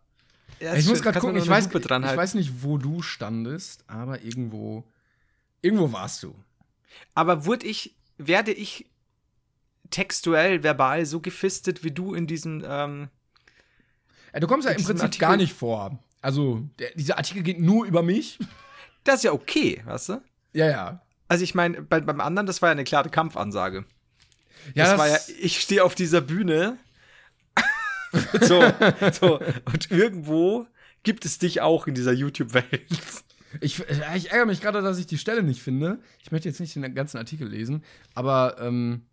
Ja, 0.59 0.75
Ich 0.75 0.85
muss 0.87 1.01
gerade 1.01 1.19
gucken, 1.19 1.35
ich 1.35 1.47
weiß, 1.47 1.67
ich 1.67 1.89
weiß 2.17 2.35
nicht, 2.35 2.63
wo 2.63 2.77
du 2.77 3.01
standest, 3.01 3.83
aber 3.87 4.21
irgendwo, 4.21 4.83
irgendwo 5.61 5.91
warst 5.91 6.23
du. 6.23 6.35
Aber 7.15 7.45
wurde 7.45 7.65
ich, 7.67 7.95
werde 8.17 8.51
ich 8.51 8.85
textuell, 9.89 10.63
verbal 10.63 11.05
so 11.05 11.19
gefistet 11.19 11.83
wie 11.83 11.91
du 11.91 12.13
in 12.13 12.27
diesem. 12.27 12.63
Ähm, 12.65 13.09
Ja, 14.33 14.39
du 14.39 14.47
kommst 14.47 14.67
ja 14.67 14.73
im 14.73 14.83
Prinzip 14.83 15.03
Artikel- 15.03 15.27
gar 15.27 15.37
nicht 15.37 15.53
vor. 15.53 15.99
Also, 16.21 16.61
der, 16.79 16.91
dieser 16.95 17.17
Artikel 17.17 17.43
geht 17.43 17.59
nur 17.59 17.85
über 17.85 18.01
mich. 18.01 18.39
das 19.03 19.15
ist 19.15 19.23
ja 19.23 19.33
okay, 19.33 19.81
weißt 19.85 20.09
du? 20.09 20.21
Ja, 20.53 20.67
ja. 20.69 21.01
Also 21.27 21.43
ich 21.43 21.55
meine, 21.55 21.81
bei, 21.81 21.99
beim 21.99 22.21
anderen, 22.21 22.45
das 22.45 22.61
war 22.61 22.69
ja 22.69 22.73
eine 22.73 22.83
klare 22.83 23.09
Kampfansage. 23.09 23.85
Ja, 24.73 24.85
das, 24.85 24.97
war 24.97 25.07
ja, 25.07 25.17
ich 25.39 25.59
stehe 25.59 25.83
auf 25.83 25.95
dieser 25.95 26.21
Bühne. 26.21 26.77
so, 28.41 28.63
so, 29.11 29.39
und 29.65 29.91
irgendwo 29.91 30.67
gibt 31.03 31.25
es 31.25 31.37
dich 31.37 31.61
auch 31.61 31.87
in 31.87 31.95
dieser 31.95 32.13
YouTube-Welt. 32.13 32.85
Ich, 33.61 33.77
ja, 33.77 34.15
ich 34.15 34.31
ärgere 34.31 34.47
mich 34.47 34.61
gerade, 34.61 34.81
dass 34.81 34.97
ich 34.97 35.05
die 35.05 35.17
Stelle 35.17 35.43
nicht 35.43 35.61
finde. 35.61 35.99
Ich 36.21 36.31
möchte 36.31 36.49
jetzt 36.49 36.59
nicht 36.59 36.75
den 36.75 36.95
ganzen 36.95 37.17
Artikel 37.17 37.47
lesen, 37.47 37.83
aber 38.15 38.57
ähm, 38.59 39.03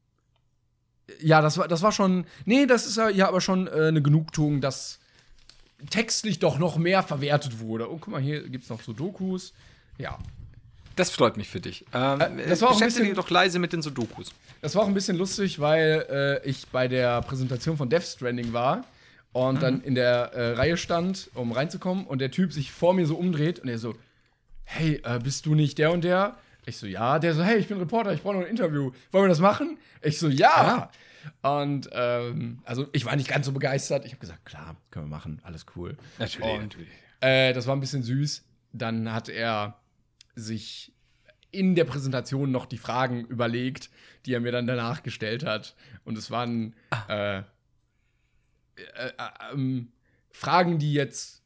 ja, 1.21 1.41
das 1.43 1.59
war, 1.59 1.69
das 1.69 1.83
war 1.83 1.93
schon. 1.93 2.25
Nee, 2.45 2.67
das 2.67 2.87
ist 2.87 2.97
ja, 2.97 3.29
aber 3.29 3.41
schon 3.41 3.67
äh, 3.67 3.89
eine 3.89 4.03
Genugtuung, 4.03 4.61
dass 4.61 5.01
textlich 5.91 6.39
doch 6.39 6.59
noch 6.59 6.77
mehr 6.77 7.03
verwertet 7.03 7.61
wurde. 7.61 7.89
Und 7.89 8.01
guck 8.01 8.13
mal, 8.13 8.21
hier 8.21 8.49
gibt 8.49 8.65
es 8.65 8.71
noch 8.71 8.83
so 8.83 8.93
Dokus. 8.93 9.53
Ja. 9.99 10.19
Das 10.97 11.11
freut 11.11 11.37
mich 11.37 11.49
für 11.49 11.61
dich. 11.61 11.85
Ähm, 11.95 12.21
Äh, 12.39 12.49
das 12.49 12.61
war 12.63 12.71
auch 12.71 12.81
ein 12.81 12.87
bisschen- 12.87 13.05
dich 13.05 13.15
doch 13.15 13.31
leise 13.31 13.59
mit 13.59 13.73
den 13.73 13.81
Sudokus. 13.83 14.33
Das 14.61 14.75
war 14.75 14.83
auch 14.83 14.89
ein 14.89 14.95
bisschen 14.95 15.17
lustig, 15.17 15.59
weil 15.61 16.07
äh, 16.45 16.49
ich 16.49 16.67
bei 16.69 16.89
der 16.89 17.23
Präsentation 17.23 17.77
von 17.77 17.89
Death 17.89 18.03
Stranding 18.05 18.53
war 18.53 18.85
und 19.33 19.63
dann 19.63 19.81
in 19.83 19.95
der 19.95 20.33
äh, 20.35 20.53
Reihe 20.53 20.77
stand, 20.77 21.31
um 21.35 21.53
reinzukommen, 21.53 22.07
und 22.07 22.19
der 22.21 22.31
Typ 22.31 22.53
sich 22.53 22.71
vor 22.73 22.93
mir 22.95 23.07
so 23.07 23.17
umdreht 23.17 23.61
und 23.61 23.69
er 23.69 23.79
so: 23.79 23.95
Hey, 24.65 25.01
äh, 25.05 25.19
bist 25.21 25.47
du 25.47 25.55
nicht 25.55 25.79
der 25.79 25.93
und 25.93 26.03
der? 26.05 26.37
Ich 26.67 26.77
so: 26.77 26.87
Ja. 26.87 27.19
Der 27.19 27.35
so: 27.35 27.43
Hey, 27.43 27.59
ich 27.59 27.69
bin 27.69 27.79
Reporter, 27.79 28.13
ich 28.13 28.23
brauche 28.23 28.35
noch 28.35 28.43
ein 28.43 28.49
Interview. 28.51 28.91
Wollen 29.13 29.25
wir 29.25 29.29
das 29.29 29.39
machen? 29.41 29.79
Ich 30.03 30.19
so: 30.19 30.29
Ja. 30.29 30.91
Und 31.43 31.89
ähm, 31.93 32.59
also 32.65 32.87
ich 32.93 33.05
war 33.05 33.15
nicht 33.17 33.29
ganz 33.29 33.47
so 33.47 33.53
begeistert. 33.53 34.05
Ich 34.05 34.13
habe 34.13 34.21
gesagt: 34.21 34.45
Klar, 34.45 34.77
können 34.91 35.07
wir 35.07 35.11
machen, 35.17 35.41
alles 35.45 35.65
cool. 35.77 35.97
Natürlich, 36.19 36.51
Und- 36.51 36.63
natürlich. 36.63 36.89
Äh, 37.21 37.53
das 37.53 37.67
war 37.67 37.77
ein 37.77 37.81
bisschen 37.81 38.03
süß. 38.03 38.43
Dann 38.73 39.13
hat 39.13 39.29
er 39.29 39.77
sich 40.41 40.93
in 41.53 41.75
der 41.75 41.85
Präsentation 41.85 42.51
noch 42.51 42.67
die 42.67 42.79
Fragen 42.79 43.25
überlegt, 43.27 43.91
die 44.27 44.35
er 44.35 44.41
mir 44.41 44.53
dann 44.53 44.67
danach 44.67 45.03
gestellt 45.03 45.45
hat. 45.45 45.75
Und 46.05 46.17
es 46.17 46.31
waren 46.31 46.75
äh, 47.09 47.39
äh, 47.39 47.43
äh, 48.77 49.13
ähm, 49.53 49.93
Fragen, 50.31 50.79
die 50.79 50.93
jetzt 50.93 51.43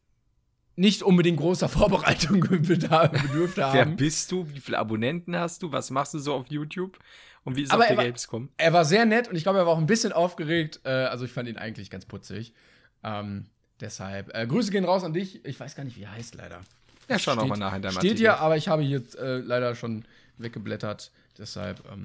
nicht 0.77 1.03
unbedingt 1.03 1.39
großer 1.39 1.69
Vorbereitung 1.71 2.41
bedürft 2.41 3.57
Wer 3.57 3.73
haben. 3.73 3.97
bist 3.97 4.31
du? 4.33 4.49
Wie 4.53 4.61
viele 4.61 4.79
Abonnenten 4.79 5.37
hast 5.37 5.63
du? 5.63 5.73
Was 5.73 5.91
machst 5.91 6.15
du 6.15 6.19
so 6.19 6.35
auf 6.35 6.49
YouTube? 6.49 6.99
Und 7.45 7.57
wie 7.57 7.63
ist 7.63 7.71
Aber 7.73 7.85
auf 7.85 7.91
er 7.91 7.97
der 7.97 7.97
war- 7.99 8.05
Gamescom? 8.05 8.49
Er 8.57 8.73
war 8.73 8.85
sehr 8.85 9.05
nett 9.07 9.29
und 9.29 9.37
ich 9.37 9.43
glaube, 9.43 9.59
er 9.59 9.67
war 9.67 9.73
auch 9.75 9.79
ein 9.79 9.87
bisschen 9.87 10.13
aufgeregt. 10.13 10.81
Äh, 10.85 10.91
also 10.91 11.25
ich 11.25 11.31
fand 11.33 11.49
ihn 11.49 11.57
eigentlich 11.59 11.91
ganz 11.91 12.07
putzig. 12.07 12.55
Ähm, 13.03 13.47
deshalb, 13.81 14.35
äh, 14.35 14.47
Grüße 14.47 14.71
gehen 14.71 14.85
raus 14.85 15.05
an 15.05 15.13
dich. 15.13 15.45
Ich 15.45 15.59
weiß 15.61 15.75
gar 15.77 15.85
nicht, 15.85 15.97
wie 15.97 16.03
er 16.05 16.13
heißt 16.13 16.35
leider. 16.35 16.61
Ja, 17.09 17.19
schau 17.19 17.35
noch 17.35 17.43
Steht- 17.43 17.51
mal 17.51 17.57
nach 17.59 17.75
in 17.75 17.83
deinem 17.83 17.93
Steht 17.97 18.19
hier, 18.19 18.39
aber 18.41 18.57
ich 18.57 18.69
habe 18.69 18.83
hier 18.83 19.03
äh, 19.19 19.39
leider 19.39 19.75
schon 19.75 20.05
weggeblättert. 20.39 21.11
Deshalb, 21.39 21.83
ähm, 21.93 22.05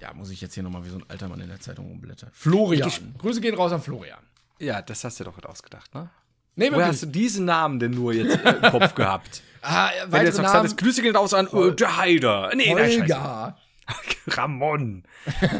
ja, 0.00 0.12
muss 0.14 0.30
ich 0.30 0.40
jetzt 0.40 0.54
hier 0.54 0.62
nochmal 0.62 0.84
wie 0.84 0.88
so 0.90 0.96
ein 0.96 1.04
alter 1.08 1.28
Mann 1.28 1.40
in 1.40 1.48
der 1.48 1.60
Zeitung 1.60 1.90
umblättern. 1.90 2.30
Florian. 2.32 2.90
Grüße 3.18 3.40
gehen 3.40 3.54
raus 3.54 3.72
an 3.72 3.80
Florian. 3.82 4.18
Ja, 4.58 4.82
das 4.82 5.02
hast 5.04 5.18
du 5.20 5.24
doch 5.24 5.42
ausgedacht, 5.44 5.94
ne? 5.94 6.10
Nee, 6.54 6.70
Woher 6.70 6.88
hast 6.88 7.02
du 7.02 7.06
diesen 7.06 7.46
Namen 7.46 7.78
denn 7.80 7.92
nur 7.92 8.12
jetzt 8.12 8.44
äh, 8.44 8.50
im 8.56 8.62
Kopf 8.70 8.94
gehabt? 8.94 9.42
Ah, 9.64 9.90
Wenn 10.08 10.22
du 10.22 10.26
jetzt 10.26 10.38
noch 10.38 10.42
Namen. 10.42 10.66
sagst, 10.68 10.76
Grüße 10.76 11.02
gehen 11.02 11.14
raus 11.14 11.32
an 11.34 11.46
äh, 11.52 11.72
der 11.76 11.96
Heider. 11.96 12.50
Nee, 12.56 12.74
nein. 12.74 13.00
Holger. 13.02 13.56
Ramon. 14.26 15.04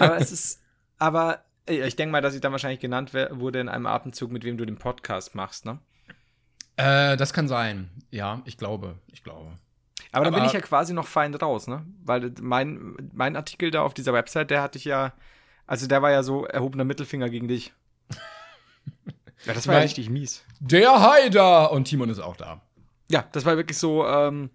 Aber 0.01 0.17
es 0.21 0.33
ist, 0.33 0.61
aber 0.99 1.45
äh, 1.69 1.87
ich 1.87 1.95
denke 1.95 2.11
mal, 2.11 2.21
dass 2.21 2.35
ich 2.35 2.41
dann 2.41 2.51
wahrscheinlich 2.51 2.81
genannt 2.81 3.15
wurde 3.15 3.61
in 3.61 3.69
einem 3.69 3.87
Atemzug, 3.87 4.33
mit 4.33 4.43
wem 4.43 4.57
du 4.57 4.65
den 4.65 4.77
Podcast 4.77 5.37
machst, 5.37 5.65
ne? 5.67 5.79
Äh, 6.77 7.17
das 7.17 7.33
kann 7.33 7.49
sein. 7.49 7.91
Ja, 8.11 8.43
ich 8.45 8.57
glaube. 8.59 8.97
Ich 9.13 9.23
glaube. 9.25 9.51
Aber, 10.13 10.25
da 10.27 10.31
bin 10.31 10.45
ich 10.45 10.53
ja 10.53 10.61
quasi 10.61 10.93
noch 10.93 11.07
fein 11.07 11.35
raus, 11.35 11.67
ne? 11.69 11.87
Weil 12.05 12.33
mein, 12.41 12.97
mein 13.15 13.35
Artikel 13.37 13.71
da 13.71 13.83
auf 13.83 13.95
dieser 13.95 14.13
Website, 14.13 14.51
der 14.51 14.61
hatte 14.63 14.77
ich 14.79 14.85
ja, 14.85 15.13
also 15.67 15.87
der 15.87 16.03
war 16.03 16.11
ja 16.11 16.23
so 16.23 16.45
erhobener 16.45 16.85
Mittelfinger 16.85 17.29
gegen 17.31 17.49
dich. 17.49 17.73
Ja, 19.45 19.55
das 19.55 19.67
war 19.67 19.75
ja 19.75 19.81
richtig 19.81 20.09
mies. 20.09 20.45
Der 20.61 21.01
Haider! 21.01 21.73
Und 21.73 21.87
Timon 21.87 22.09
ist 22.11 22.21
auch 22.21 22.37
da. 22.37 22.61
Ja, 23.09 23.25
das 23.33 23.45
war 23.45 23.57
wirklich 23.57 23.77
so, 23.77 24.07
ähm, 24.07 24.51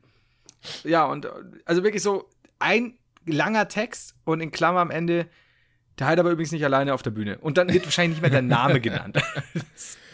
ja, 0.85 1.05
und 1.05 1.27
also 1.65 1.83
wirklich 1.83 2.01
so 2.01 2.29
ein 2.59 2.97
langer 3.25 3.67
Text 3.67 4.15
und 4.23 4.39
in 4.39 4.49
Klammer 4.49 4.79
am 4.79 4.89
Ende, 4.89 5.27
der 5.99 6.07
Heider 6.07 6.23
war 6.23 6.31
übrigens 6.31 6.53
nicht 6.53 6.63
alleine 6.63 6.93
auf 6.93 7.01
der 7.01 7.09
Bühne. 7.11 7.37
Und 7.39 7.57
dann 7.57 7.67
wird 7.73 7.83
wahrscheinlich 7.83 8.11
nicht 8.15 8.21
mehr 8.21 8.29
der 8.31 8.41
Name 8.41 8.79
genannt. 8.81 9.17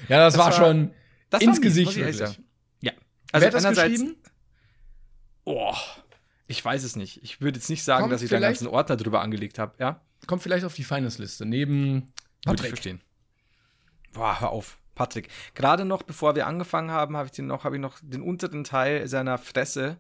Ja, 0.10 0.18
das, 0.18 0.34
Das 0.34 0.38
war, 0.40 0.46
war- 0.48 0.52
schon 0.54 0.90
Das 1.34 1.42
ins 1.42 1.58
mies, 1.58 1.62
Gesicht. 1.62 1.98
ehrlich 1.98 2.20
wirklich. 2.20 2.36
sagen. 2.36 2.48
Ja. 2.82 2.92
Wer 3.32 3.48
hat 3.48 3.54
das 3.54 3.64
geschrieben? 3.76 4.16
Oh, 5.46 5.76
ich 6.48 6.64
weiß 6.64 6.84
es 6.84 6.96
nicht. 6.96 7.24
Ich 7.24 7.42
würde 7.42 7.58
jetzt 7.58 7.70
nicht 7.70 7.84
sagen, 7.84 8.02
Kommt 8.04 8.14
dass 8.14 8.22
ich 8.22 8.30
da 8.30 8.36
einen 8.36 8.44
ganzen 8.44 8.68
Ordner 8.68 8.96
drüber 8.98 9.22
angelegt 9.22 9.60
habe, 9.60 9.74
ja? 9.80 10.02
Kommt 10.28 10.44
vielleicht 10.44 10.66
auf 10.66 10.74
die 10.74 10.84
Feindesliste. 10.84 11.46
Neben 11.46 11.94
Würde 11.94 12.06
ich 12.06 12.46
Patrick. 12.46 12.68
verstehen. 12.70 13.02
Boah, 14.14 14.40
hör 14.40 14.52
auf. 14.52 14.78
Patrick, 14.96 15.30
gerade 15.56 15.86
noch, 15.86 16.04
bevor 16.04 16.36
wir 16.36 16.46
angefangen 16.46 16.92
haben, 16.92 17.18
habe 17.18 17.26
ich, 17.26 17.32
den 17.32 17.48
noch, 17.48 17.64
hab 17.64 17.74
ich 17.74 17.80
noch 17.80 17.98
den 18.04 18.22
unteren 18.22 18.64
Teil 18.64 19.08
seiner 19.08 19.40
Fresse 19.40 19.98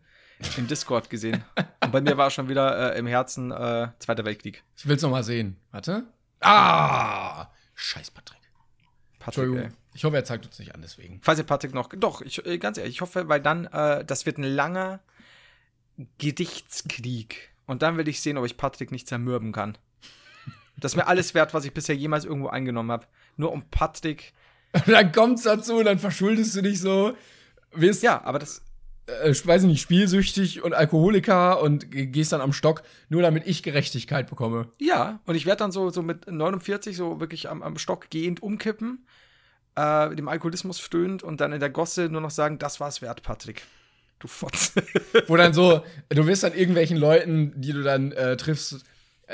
im 0.56 0.68
Discord 0.68 1.10
gesehen. 1.10 1.44
Und 1.84 1.92
bei 1.92 2.00
mir 2.00 2.16
war 2.18 2.30
schon 2.30 2.48
wieder 2.48 2.94
äh, 2.94 3.00
im 3.00 3.08
Herzen 3.08 3.52
äh, 3.52 3.88
Zweiter 3.98 4.24
Weltkrieg. 4.24 4.64
Ich 4.78 4.88
will's 4.88 5.02
noch 5.02 5.10
mal 5.10 5.24
sehen. 5.24 5.58
Warte. 5.72 6.04
Ah! 6.42 7.48
Scheiß 7.74 8.12
Patrick. 8.12 8.40
Patrick, 9.24 9.56
ey. 9.56 9.70
Ich 9.94 10.04
hoffe, 10.04 10.16
er 10.16 10.26
zeigt 10.26 10.46
uns 10.46 10.60
nicht 10.60 10.76
an, 10.76 10.82
deswegen. 10.82 11.20
Falls 11.22 11.40
ihr 11.40 11.46
Patrick 11.46 11.74
noch. 11.74 11.90
Doch, 11.90 12.22
ich, 12.22 12.46
äh, 12.46 12.58
ganz 12.58 12.78
ehrlich, 12.78 12.96
ich 12.96 13.02
hoffe, 13.02 13.30
weil 13.30 13.42
dann, 13.42 13.66
äh, 13.66 14.04
das 14.04 14.26
wird 14.26 14.38
ein 14.38 14.44
langer 14.44 15.00
Gedichtskrieg. 16.18 17.52
Und 17.66 17.82
dann 17.82 17.98
will 17.98 18.08
ich 18.08 18.20
sehen, 18.20 18.38
ob 18.38 18.46
ich 18.46 18.58
Patrick 18.58 18.92
nicht 18.92 19.08
zermürben 19.08 19.52
kann. 19.52 19.78
Das 20.78 20.94
ist 20.94 20.96
mir 20.96 21.08
alles 21.08 21.34
wert, 21.34 21.54
was 21.54 21.66
ich 21.66 21.74
bisher 21.74 21.96
jemals 21.96 22.26
irgendwo 22.26 22.50
eingenommen 22.50 22.92
habe. 22.92 23.06
Nur 23.38 23.52
um 23.52 23.70
Patrick. 23.70 24.34
dann 24.88 25.12
kommt's 25.12 25.44
dazu, 25.44 25.84
dann 25.84 26.00
verschuldest 26.00 26.56
du 26.56 26.62
dich 26.64 26.82
so, 26.82 27.16
wirst, 27.72 28.04
Ja, 28.04 28.24
aber 28.24 28.40
das. 28.40 28.64
Äh, 29.08 29.32
ich 29.32 29.46
weiß 29.46 29.64
nicht, 29.64 29.82
spielsüchtig 29.82 30.64
und 30.64 30.74
Alkoholiker 30.74 31.62
und 31.62 31.92
ge- 31.92 32.06
gehst 32.08 32.32
dann 32.32 32.42
am 32.42 32.54
Stock, 32.54 32.84
nur 33.10 33.22
damit 33.22 33.46
ich 33.48 33.64
Gerechtigkeit 33.64 34.30
bekomme. 34.30 34.68
Ja, 34.80 35.20
und 35.26 35.36
ich 35.36 35.46
werde 35.46 35.60
dann 35.60 35.72
so, 35.72 35.90
so 35.90 36.02
mit 36.02 36.30
49 36.32 36.96
so 36.96 37.20
wirklich 37.20 37.50
am, 37.50 37.62
am 37.64 37.78
Stock 37.78 38.10
gehend 38.10 38.42
umkippen, 38.44 39.06
äh, 39.76 40.14
dem 40.16 40.28
Alkoholismus 40.28 40.80
stöhnt 40.80 41.24
und 41.24 41.42
dann 41.42 41.52
in 41.54 41.60
der 41.60 41.70
Gosse 41.70 42.10
nur 42.10 42.22
noch 42.22 42.32
sagen, 42.32 42.60
das 42.60 42.80
war's 42.80 43.02
wert, 43.02 43.24
Patrick. 43.24 43.64
Du 44.20 44.28
Fotz. 44.28 44.74
Wo 45.28 45.36
dann 45.36 45.54
so, 45.54 45.84
du 46.10 46.26
wirst 46.28 46.44
dann 46.44 46.54
irgendwelchen 46.54 46.98
Leuten, 46.98 47.54
die 47.60 47.74
du 47.74 47.84
dann 47.84 48.12
äh, 48.14 48.38
triffst, 48.38 48.84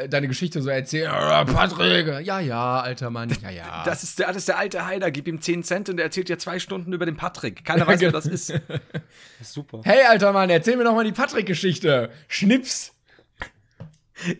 deine 0.07 0.27
Geschichte 0.27 0.61
so 0.61 0.69
erzählen. 0.69 1.09
"Ah, 1.11 1.43
Patrick, 1.45 2.25
ja, 2.25 2.39
ja, 2.39 2.79
alter 2.79 3.09
Mann, 3.09 3.35
ja, 3.41 3.49
ja. 3.49 3.83
Das 3.85 4.03
ist, 4.03 4.19
der, 4.19 4.27
das 4.27 4.37
ist 4.37 4.47
der 4.47 4.57
alte 4.57 4.85
Heider, 4.85 5.11
gib 5.11 5.27
ihm 5.27 5.41
10 5.41 5.63
Cent 5.63 5.89
und 5.89 5.97
er 5.99 6.05
erzählt 6.05 6.29
dir 6.29 6.37
zwei 6.37 6.59
Stunden 6.59 6.93
über 6.93 7.05
den 7.05 7.17
Patrick. 7.17 7.65
Keiner 7.65 7.85
weiß, 7.87 7.99
wer 8.01 8.11
das 8.11 8.25
ist. 8.25 8.49
Das 8.49 8.61
ist 9.41 9.53
super. 9.53 9.81
hey, 9.83 10.03
alter 10.07 10.31
Mann, 10.31 10.49
erzähl 10.49 10.77
mir 10.77 10.83
doch 10.83 10.93
mal 10.95 11.03
die 11.05 11.11
Patrick-Geschichte. 11.11 12.11
Schnips. 12.27 12.93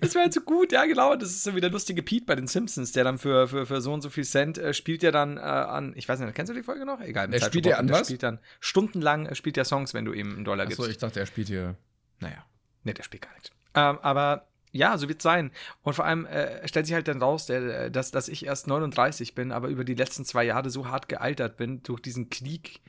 Das 0.02 0.14
wäre 0.14 0.24
halt 0.24 0.34
so 0.34 0.42
gut, 0.42 0.74
ja, 0.74 0.84
genau. 0.86 1.16
Das 1.16 1.30
ist 1.30 1.44
so 1.44 1.56
wie 1.56 1.62
der 1.62 1.70
lustige 1.70 2.04
Pete 2.04 2.26
bei 2.26 2.36
den 2.36 2.48
Simpsons, 2.48 2.92
der 2.92 3.06
dann 3.06 3.18
für, 3.18 3.48
für, 3.48 3.66
für 3.66 3.80
so 3.80 3.94
und 3.94 4.02
so 4.02 4.10
viel 4.10 4.26
Cent 4.26 4.58
äh, 4.58 4.74
spielt 4.74 5.04
ja 5.04 5.12
dann 5.12 5.38
äh, 5.38 5.40
an, 5.40 5.94
ich 5.96 6.10
weiß 6.10 6.20
nicht, 6.20 6.36
kennst 6.36 6.50
du 6.50 6.54
die 6.54 6.64
Folge 6.64 6.86
noch? 6.86 7.00
Egal. 7.00 7.30
Der 7.30 7.40
spielt 7.40 7.66
ja 7.66 7.78
an 7.78 7.88
Der 7.88 7.96
was? 7.98 8.08
spielt 8.08 8.24
dann 8.24 8.40
stundenlang, 8.60 9.26
äh, 9.26 9.36
spielt 9.36 9.56
ja 9.56 9.64
Songs, 9.64 9.94
wenn 9.94 10.04
du 10.04 10.12
ihm 10.12 10.36
einen 10.36 10.44
Dollar 10.44 10.66
gibst. 10.66 10.82
Achso, 10.82 10.92
ich 10.92 10.98
dachte, 10.98 11.22
er 11.22 11.26
spielt 11.26 11.48
hier. 11.48 11.76
Naja. 12.20 12.44
Nee, 12.84 12.94
der 12.94 13.04
spielt 13.04 13.24
gar 13.24 13.32
nichts. 13.36 13.52
Ähm, 13.74 14.00
aber 14.02 14.49
ja, 14.72 14.98
so 14.98 15.08
wird's 15.10 15.24
sein. 15.24 15.52
Und 15.82 15.94
vor 15.94 16.06
allem 16.06 16.26
äh, 16.26 16.68
stellt 16.68 16.86
sich 16.86 16.94
halt 16.96 17.08
dann 17.08 17.22
raus, 17.22 17.46
der, 17.48 17.86
äh, 17.86 17.92
dass, 17.92 18.12
dass 18.12 18.28
ich 18.28 18.46
erst 18.46 18.68
39 18.68 19.36
bin, 19.36 19.52
aber 19.52 19.68
über 19.70 19.84
die 19.84 19.96
letzten 19.96 20.26
zwei 20.26 20.44
Jahre 20.44 20.70
so 20.70 20.88
hart 20.88 21.10
gealtert 21.10 21.58
bin 21.58 21.82
durch 21.84 22.02
diesen 22.02 22.30
Krieg, 22.30 22.82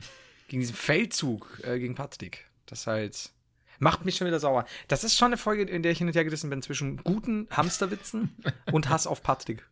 gegen 0.47 0.59
diesen 0.61 0.75
Feldzug 0.75 1.59
äh, 1.63 1.79
gegen 1.79 1.95
Patrick. 1.95 2.45
Das 2.65 2.87
halt 2.87 3.31
macht 3.79 4.05
mich 4.05 4.15
schon 4.17 4.27
wieder 4.27 4.39
sauer. 4.39 4.65
Das 4.87 5.03
ist 5.03 5.17
schon 5.17 5.27
eine 5.27 5.37
Folge, 5.37 5.63
in 5.63 5.81
der 5.81 5.91
ich 5.91 5.97
hin 5.97 6.07
und 6.07 6.15
her 6.15 6.23
gerissen 6.23 6.49
bin 6.51 6.61
zwischen 6.61 6.97
guten 6.97 7.47
Hamsterwitzen 7.49 8.35
und 8.71 8.89
Hass 8.89 9.07
auf 9.07 9.23
Patrick. 9.23 9.67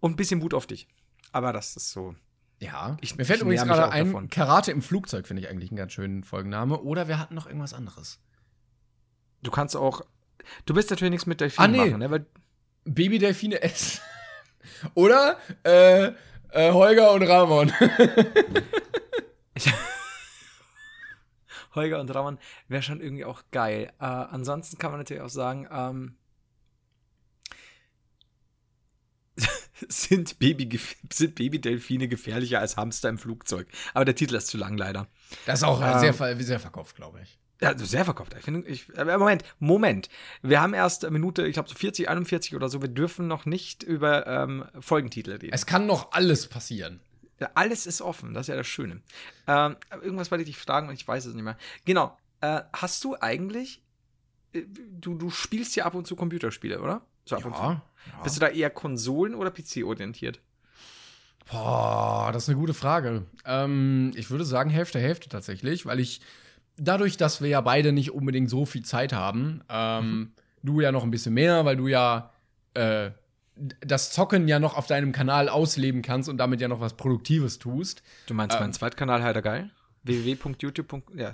Und 0.00 0.12
ein 0.12 0.16
bisschen 0.16 0.40
Wut 0.42 0.54
auf 0.54 0.66
dich. 0.68 0.86
Aber 1.32 1.52
das 1.52 1.74
ist 1.76 1.90
so. 1.90 2.14
Ja. 2.60 2.96
Ich- 3.00 3.16
Mir 3.16 3.24
fällt 3.24 3.38
ich 3.38 3.42
übrigens 3.42 3.64
gerade 3.64 3.90
ein, 3.90 4.06
davon. 4.06 4.30
Karate 4.30 4.70
im 4.70 4.82
Flugzeug 4.82 5.26
finde 5.26 5.42
ich 5.42 5.48
eigentlich 5.48 5.70
einen 5.70 5.78
ganz 5.78 5.92
schönen 5.92 6.22
Folgenname. 6.22 6.78
Oder 6.80 7.08
wir 7.08 7.18
hatten 7.18 7.34
noch 7.34 7.46
irgendwas 7.46 7.74
anderes. 7.74 8.20
Du 9.42 9.50
kannst 9.50 9.76
auch. 9.76 10.02
Du 10.66 10.74
willst 10.74 10.90
natürlich 10.90 11.10
nichts 11.10 11.26
mit 11.26 11.40
Delfinen 11.40 11.64
Ah, 11.64 11.68
nee. 11.68 11.78
machen, 11.90 11.98
ne? 12.00 12.10
Weil 12.10 12.26
Babydelfine 12.84 13.62
S. 13.62 14.00
Oder 14.94 15.38
äh, 15.64 16.12
äh, 16.50 16.72
Holger 16.72 17.12
und 17.12 17.22
Ramon. 17.22 17.72
Holger 21.74 22.00
und 22.00 22.10
Ramon 22.14 22.38
wäre 22.68 22.82
schon 22.82 23.00
irgendwie 23.00 23.24
auch 23.24 23.42
geil. 23.50 23.92
Äh, 24.00 24.04
ansonsten 24.04 24.78
kann 24.78 24.90
man 24.90 25.00
natürlich 25.00 25.22
auch 25.22 25.28
sagen, 25.28 25.68
ähm, 25.70 26.16
sind, 29.88 30.38
Baby, 30.38 30.80
sind 31.12 31.34
Babydelfine 31.34 32.08
gefährlicher 32.08 32.60
als 32.60 32.76
Hamster 32.76 33.08
im 33.08 33.18
Flugzeug? 33.18 33.68
Aber 33.94 34.04
der 34.04 34.14
Titel 34.14 34.34
ist 34.34 34.48
zu 34.48 34.56
lang, 34.58 34.76
leider. 34.76 35.08
Das 35.46 35.60
ist 35.60 35.64
auch 35.64 35.80
Ähm. 35.80 36.00
sehr, 36.14 36.36
sehr 36.36 36.60
verkauft, 36.60 36.96
glaube 36.96 37.20
ich. 37.22 37.38
Ja, 37.60 37.76
sehr 37.76 38.04
verkauft. 38.04 38.34
Ich 38.38 38.44
finde, 38.44 38.68
ich, 38.68 38.86
aber 38.98 39.18
Moment, 39.18 39.42
Moment. 39.58 40.08
Wir 40.42 40.60
haben 40.60 40.74
erst 40.74 41.04
eine 41.04 41.12
Minute, 41.12 41.46
ich 41.46 41.54
glaube 41.54 41.68
so 41.68 41.74
40, 41.74 42.08
41 42.08 42.54
oder 42.54 42.68
so. 42.68 42.80
Wir 42.82 42.88
dürfen 42.88 43.26
noch 43.26 43.46
nicht 43.46 43.82
über 43.82 44.26
ähm, 44.28 44.64
Folgentitel 44.78 45.32
reden. 45.32 45.50
Es 45.52 45.66
kann 45.66 45.86
noch 45.86 46.12
alles 46.12 46.46
passieren. 46.46 47.00
Ja, 47.40 47.50
alles 47.54 47.86
ist 47.86 48.00
offen, 48.00 48.34
das 48.34 48.42
ist 48.42 48.48
ja 48.48 48.56
das 48.56 48.66
Schöne. 48.66 49.00
Ähm, 49.46 49.76
irgendwas 50.02 50.30
wollte 50.30 50.42
ich 50.42 50.48
dich 50.50 50.58
fragen 50.58 50.88
und 50.88 50.94
ich 50.94 51.06
weiß 51.06 51.24
es 51.26 51.34
nicht 51.34 51.44
mehr. 51.44 51.56
Genau. 51.84 52.16
Äh, 52.40 52.62
hast 52.72 53.02
du 53.04 53.16
eigentlich. 53.20 53.82
äh, 54.52 54.62
Du, 55.00 55.14
du 55.16 55.30
spielst 55.30 55.74
ja 55.76 55.84
ab 55.84 55.94
und 55.94 56.06
zu 56.06 56.14
Computerspiele, 56.16 56.80
oder? 56.80 57.02
So 57.24 57.36
ab 57.36 57.44
und 57.44 57.56
zu. 57.56 57.62
Ja. 57.62 57.82
Bist 58.22 58.36
du 58.36 58.40
da 58.40 58.48
eher 58.48 58.70
Konsolen- 58.70 59.34
oder 59.34 59.50
PC-orientiert? 59.50 60.40
Boah, 61.50 62.30
das 62.32 62.44
ist 62.44 62.48
eine 62.50 62.58
gute 62.58 62.74
Frage. 62.74 63.24
Ähm, 63.44 64.12
ich 64.16 64.30
würde 64.30 64.44
sagen 64.44 64.70
Hälfte, 64.70 64.98
Hälfte 64.98 65.28
tatsächlich, 65.28 65.86
weil 65.86 65.98
ich 66.00 66.20
dadurch, 66.78 67.16
dass 67.16 67.40
wir 67.40 67.48
ja 67.48 67.60
beide 67.60 67.92
nicht 67.92 68.12
unbedingt 68.12 68.50
so 68.50 68.64
viel 68.66 68.84
Zeit 68.84 69.12
haben, 69.12 69.62
ähm, 69.68 70.32
du 70.62 70.80
ja 70.80 70.92
noch 70.92 71.02
ein 71.04 71.10
bisschen 71.10 71.34
mehr, 71.34 71.64
weil 71.64 71.76
du 71.76 71.88
ja 71.88 72.32
äh, 72.74 73.10
das 73.80 74.12
Zocken 74.12 74.46
ja 74.48 74.58
noch 74.60 74.76
auf 74.76 74.86
deinem 74.86 75.12
Kanal 75.12 75.48
ausleben 75.48 76.02
kannst 76.02 76.28
und 76.28 76.38
damit 76.38 76.60
ja 76.60 76.68
noch 76.68 76.80
was 76.80 76.94
Produktives 76.96 77.58
tust. 77.58 78.02
Du 78.26 78.34
meinst 78.34 78.56
Ähm. 78.56 78.62
meinen 78.62 78.72
Zweitkanal 78.72 79.22
Heider 79.22 79.42
Geil? 79.42 79.70
www.youtube. 80.04 81.02
Ja, 81.16 81.32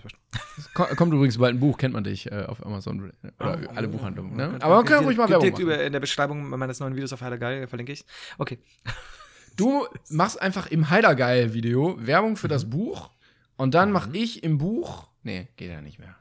Kommt 0.75 1.13
übrigens 1.13 1.39
bald 1.39 1.55
ein 1.55 1.61
Buch, 1.61 1.77
kennt 1.79 1.95
man 1.95 2.03
dich 2.03 2.31
äh, 2.33 2.45
auf 2.49 2.65
Amazon 2.65 3.13
oder 3.39 3.59
Oh, 3.67 3.69
alle 3.75 3.89
oh, 3.89 3.91
Buchhandlungen. 3.93 4.35
Ne? 4.37 4.59
Aber 4.61 4.77
man 4.77 4.85
kann 4.85 5.05
ruhig 5.05 5.17
mal 5.17 5.29
Werbung 5.29 5.51
machen. 5.51 5.63
über 5.63 5.83
in 5.85 5.93
der 5.93 6.01
Beschreibung 6.01 6.49
meines 6.49 6.81
neuen 6.81 6.97
Videos 6.97 7.13
auf 7.13 7.21
Heider 7.21 7.39
Geil 7.39 7.67
verlinke 7.69 7.93
ich. 7.93 8.05
Okay. 8.39 8.59
Du 9.57 9.87
machst 10.09 10.43
einfach 10.43 10.67
im 10.67 10.91
Heidergeil-Video 10.91 11.97
Werbung 12.01 12.37
für 12.37 12.49
das 12.49 12.69
Buch 12.69 13.11
und 13.57 13.75
dann 13.75 13.93
mache 13.93 14.11
ich 14.13 14.43
im 14.43 14.59
Buch. 14.59 15.07
Nee, 15.25 15.49
geht 15.57 15.71
ja 15.71 15.81
nicht 15.81 15.99
mehr. 15.99 16.15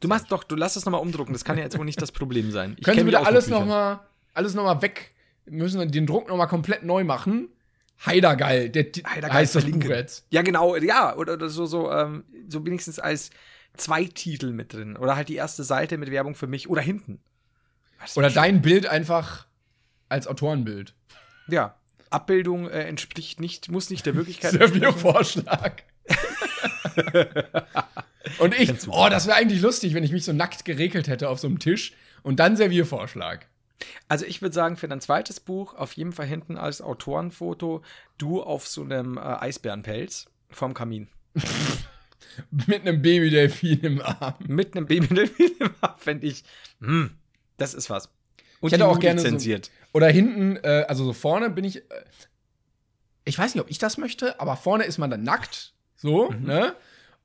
Du 0.00 0.08
machst 0.08 0.30
doch, 0.30 0.44
du 0.44 0.54
lass 0.56 0.76
es 0.76 0.84
nochmal 0.84 1.00
umdrucken. 1.00 1.32
Das 1.32 1.44
kann 1.44 1.56
ja 1.56 1.64
jetzt 1.64 1.78
wohl 1.78 1.84
nicht 1.84 2.00
das 2.00 2.12
Problem 2.12 2.50
sein. 2.50 2.76
Ich 2.78 2.84
Können 2.84 2.98
Sie 2.98 3.04
bitte 3.04 3.24
alles 3.24 3.48
nochmal 3.48 4.00
alles 4.34 4.54
noch 4.54 4.64
mal 4.64 4.80
weg? 4.82 5.14
Wir 5.44 5.62
müssen 5.62 5.90
den 5.90 6.06
Druck 6.06 6.28
nochmal 6.28 6.48
komplett 6.48 6.84
neu 6.84 7.04
machen. 7.04 7.48
Heidergeil, 8.04 8.70
der 8.70 8.84
Heidergeil 9.06 9.40
heißt 9.40 9.56
das. 9.56 9.70
Buch 9.70 9.82
jetzt. 9.84 10.26
Ja, 10.30 10.42
genau, 10.42 10.76
ja, 10.76 11.16
oder, 11.16 11.34
oder 11.34 11.50
so, 11.50 11.66
so, 11.66 11.92
ähm, 11.92 12.24
so 12.48 12.64
wenigstens 12.64 12.98
als 12.98 13.30
zwei 13.76 14.04
Titel 14.04 14.52
mit 14.52 14.72
drin. 14.72 14.96
Oder 14.96 15.16
halt 15.16 15.28
die 15.28 15.34
erste 15.36 15.64
Seite 15.64 15.98
mit 15.98 16.10
Werbung 16.10 16.34
für 16.34 16.46
mich 16.46 16.70
oder 16.70 16.80
hinten. 16.80 17.20
Was 18.00 18.16
Oder 18.16 18.30
dein 18.30 18.62
Bild 18.62 18.86
einfach 18.86 19.46
als 20.08 20.26
Autorenbild. 20.26 20.94
Ja. 21.48 21.76
Abbildung 22.08 22.68
äh, 22.68 22.84
entspricht 22.84 23.38
nicht, 23.38 23.70
muss 23.70 23.90
nicht 23.90 24.06
der 24.06 24.14
Wirklichkeit 24.16 24.52
Serviervorschlag. 24.52 25.84
Und 28.38 28.58
ich, 28.58 28.70
oh, 28.88 29.08
das 29.08 29.26
wäre 29.26 29.36
eigentlich 29.36 29.62
lustig, 29.62 29.94
wenn 29.94 30.04
ich 30.04 30.12
mich 30.12 30.24
so 30.24 30.32
nackt 30.32 30.64
geregelt 30.64 31.08
hätte 31.08 31.28
auf 31.28 31.38
so 31.38 31.46
einem 31.46 31.58
Tisch 31.58 31.94
und 32.22 32.38
dann 32.38 32.56
Serviervorschlag. 32.56 33.46
Also 34.08 34.26
ich 34.26 34.42
würde 34.42 34.54
sagen, 34.54 34.76
für 34.76 34.88
dein 34.88 35.00
zweites 35.00 35.40
Buch 35.40 35.74
auf 35.74 35.94
jeden 35.94 36.12
Fall 36.12 36.26
hinten 36.26 36.58
als 36.58 36.82
Autorenfoto 36.82 37.82
du 38.18 38.42
auf 38.42 38.68
so 38.68 38.82
einem 38.82 39.16
äh, 39.16 39.20
Eisbärenpelz 39.20 40.26
vorm 40.50 40.74
Kamin. 40.74 41.08
Mit 42.66 42.82
einem 42.82 43.00
Babydelfin 43.00 43.80
im 43.80 44.02
Arm. 44.02 44.34
Mit 44.46 44.76
einem 44.76 44.86
Babydelfin 44.86 45.52
im 45.58 45.70
Arm, 45.80 45.94
fände 45.98 46.26
ich, 46.26 46.44
hm, 46.80 47.10
das 47.56 47.74
ist 47.74 47.88
was. 47.88 48.10
Und 48.60 48.68
ich 48.68 48.72
hätte 48.74 48.86
auch 48.86 48.98
gerne 48.98 49.22
zensiert. 49.22 49.66
So, 49.66 49.72
oder 49.92 50.08
hinten, 50.08 50.56
äh, 50.56 50.84
also 50.88 51.04
so 51.04 51.12
vorne 51.12 51.50
bin 51.50 51.64
ich, 51.64 51.78
äh, 51.78 52.04
ich 53.24 53.38
weiß 53.38 53.54
nicht, 53.54 53.62
ob 53.62 53.70
ich 53.70 53.78
das 53.78 53.96
möchte, 53.96 54.38
aber 54.38 54.56
vorne 54.56 54.84
ist 54.84 54.98
man 54.98 55.10
dann 55.10 55.22
nackt, 55.22 55.72
so, 56.00 56.30
mhm. 56.30 56.46
ne? 56.46 56.74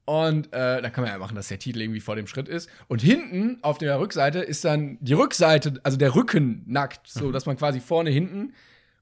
Und 0.06 0.54
äh, 0.54 0.84
da 0.84 0.90
kann 0.92 1.04
man 1.04 1.12
ja 1.12 1.18
machen, 1.18 1.36
dass 1.36 1.48
der 1.48 1.58
Titel 1.58 1.82
irgendwie 1.82 2.00
vor 2.00 2.16
dem 2.16 2.28
Schritt 2.28 2.48
ist. 2.48 2.70
Und 2.88 3.02
hinten 3.02 3.58
auf 3.64 3.80
der 3.80 4.00
Rückseite 4.00 4.40
ist 4.40 4.64
dann 4.64 5.00
die 5.02 5.14
Rückseite, 5.14 5.80
also 5.82 5.98
der 5.98 6.14
Rücken 6.14 6.64
nackt, 6.68 7.08
so 7.08 7.26
mhm. 7.28 7.32
dass 7.32 7.48
man 7.48 7.58
quasi 7.58 7.80
vorne 7.80 8.12
hinten 8.12 8.54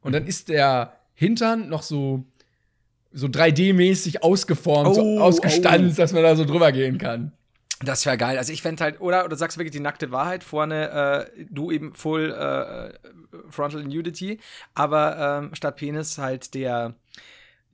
und 0.02 0.14
dann 0.14 0.26
ist 0.26 0.50
der 0.50 0.98
Hintern 1.14 1.70
noch 1.70 1.84
so 1.84 2.26
so 3.16 3.28
3D-mäßig 3.28 4.24
ausgeformt, 4.24 4.90
oh, 4.90 4.94
so 4.94 5.20
ausgestanzt, 5.20 6.00
oh. 6.00 6.02
dass 6.02 6.14
man 6.14 6.24
da 6.24 6.36
so 6.36 6.46
drüber 6.46 6.72
gehen 6.72 6.98
kann. 6.98 7.32
Das 7.86 8.06
wäre 8.06 8.18
geil. 8.18 8.38
Also 8.40 8.52
ich 8.52 8.64
fände 8.64 8.84
halt, 8.84 9.02
oder, 9.02 9.26
oder 9.26 9.36
sagst 9.36 9.58
du 9.58 9.60
wirklich 9.60 9.74
die 9.74 9.80
nackte 9.80 10.10
Wahrheit, 10.12 10.44
vorne 10.44 11.28
äh, 11.38 11.46
du 11.50 11.70
eben 11.70 11.94
Full 11.94 12.32
äh, 12.32 12.94
Frontal 13.52 13.84
Nudity, 13.84 14.40
aber 14.74 15.44
ähm, 15.44 15.54
statt 15.54 15.76
Penis 15.76 16.18
halt 16.18 16.56
der 16.56 16.96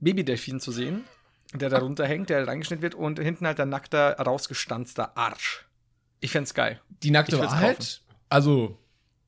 Babydelfin 0.00 0.60
zu 0.60 0.72
sehen, 0.72 1.04
der 1.54 1.68
da 1.68 1.78
runterhängt, 1.78 2.30
der 2.30 2.46
reingeschnitten 2.46 2.82
wird 2.82 2.94
und 2.94 3.18
hinten 3.18 3.46
halt 3.46 3.58
der 3.58 3.66
nackter, 3.66 4.16
rausgestanzter 4.18 5.16
Arsch. 5.16 5.66
Ich 6.20 6.30
fände 6.32 6.44
es 6.44 6.54
geil. 6.54 6.80
Die 7.02 7.10
nackte 7.10 7.38
Wahrheit? 7.38 7.78
Kaufen. 7.78 8.00
Also, 8.28 8.78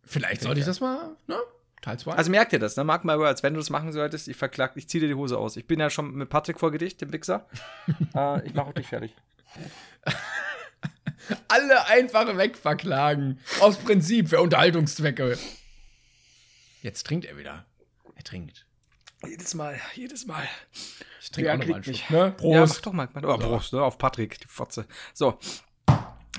vielleicht 0.04 0.42
sollte 0.42 0.60
ich 0.60 0.66
das 0.66 0.80
mal, 0.80 1.16
ne? 1.26 1.36
Teil 1.80 1.98
2. 1.98 2.12
Also 2.12 2.30
merkt 2.30 2.52
ihr 2.52 2.60
das, 2.60 2.76
ne? 2.76 2.84
Mark 2.84 3.04
my 3.04 3.18
words, 3.18 3.42
wenn 3.42 3.54
du 3.54 3.60
das 3.60 3.70
machen 3.70 3.92
solltest, 3.92 4.28
ich 4.28 4.36
verklag, 4.36 4.72
ich 4.76 4.88
zieh 4.88 5.00
dir 5.00 5.08
die 5.08 5.14
Hose 5.14 5.36
aus. 5.36 5.56
Ich 5.56 5.66
bin 5.66 5.80
ja 5.80 5.90
schon 5.90 6.14
mit 6.14 6.28
Patrick 6.28 6.60
vor 6.60 6.70
Gedicht, 6.70 7.00
dem 7.00 7.12
Wichser. 7.12 7.48
äh, 8.14 8.46
ich 8.46 8.54
mache 8.54 8.68
auch 8.68 8.72
dich 8.72 8.86
fertig. 8.86 9.16
Alle 11.48 11.86
einfach 11.86 12.36
wegverklagen. 12.36 13.40
Aus 13.60 13.78
Prinzip, 13.78 14.28
für 14.28 14.40
Unterhaltungszwecke. 14.40 15.38
Jetzt 16.82 17.04
trinkt 17.06 17.26
er 17.26 17.36
wieder. 17.36 17.64
Er 18.14 18.24
trinkt. 18.24 18.66
Jedes 19.24 19.54
Mal, 19.54 19.80
jedes 19.94 20.26
Mal. 20.26 20.48
Ich 21.22 21.30
trinke 21.30 21.48
ja, 21.48 21.54
auch 21.54 21.58
nochmal 21.58 21.82
einen 21.84 21.98
ne? 22.08 22.34
Prost. 22.36 22.84
Ja, 22.84 22.92
mach 22.92 23.08
doch 23.08 23.22
mal. 23.22 23.24
Oh, 23.24 23.38
Prost, 23.38 23.72
ne? 23.72 23.82
Auf 23.82 23.96
Patrick, 23.96 24.40
die 24.40 24.48
Fotze. 24.48 24.86
So. 25.14 25.38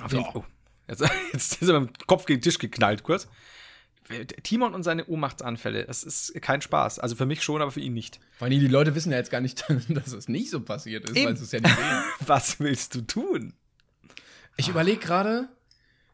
Auf 0.02 0.10
so. 0.10 0.20
Oh. 0.34 0.44
Jetzt, 0.86 1.02
jetzt 1.32 1.62
ist 1.62 1.68
er 1.68 1.80
mit 1.80 1.90
dem 1.90 2.06
Kopf 2.06 2.26
gegen 2.26 2.40
den 2.40 2.44
Tisch 2.44 2.58
geknallt, 2.58 3.02
kurz. 3.02 3.26
Timon 4.42 4.74
und 4.74 4.82
seine 4.82 5.06
Ohnmachtsanfälle, 5.06 5.86
das 5.86 6.02
ist 6.02 6.34
kein 6.42 6.60
Spaß. 6.60 6.98
Also 6.98 7.16
für 7.16 7.24
mich 7.24 7.42
schon, 7.42 7.62
aber 7.62 7.70
für 7.70 7.80
ihn 7.80 7.94
nicht. 7.94 8.20
Vor 8.36 8.46
allem, 8.46 8.60
die 8.60 8.68
Leute 8.68 8.94
wissen 8.94 9.10
ja 9.10 9.16
jetzt 9.16 9.30
gar 9.30 9.40
nicht, 9.40 9.64
dass 9.88 10.12
es 10.12 10.28
nicht 10.28 10.50
so 10.50 10.60
passiert 10.60 11.08
ist, 11.08 11.16
Eben. 11.16 11.28
weil 11.28 11.36
sie 11.38 11.44
es 11.44 11.52
ja 11.52 11.60
nicht 11.60 11.74
sehen. 11.74 12.02
Was 12.26 12.60
willst 12.60 12.94
du 12.94 13.00
tun? 13.00 13.54
Ich 14.58 14.68
überlege 14.68 14.98
gerade, 14.98 15.48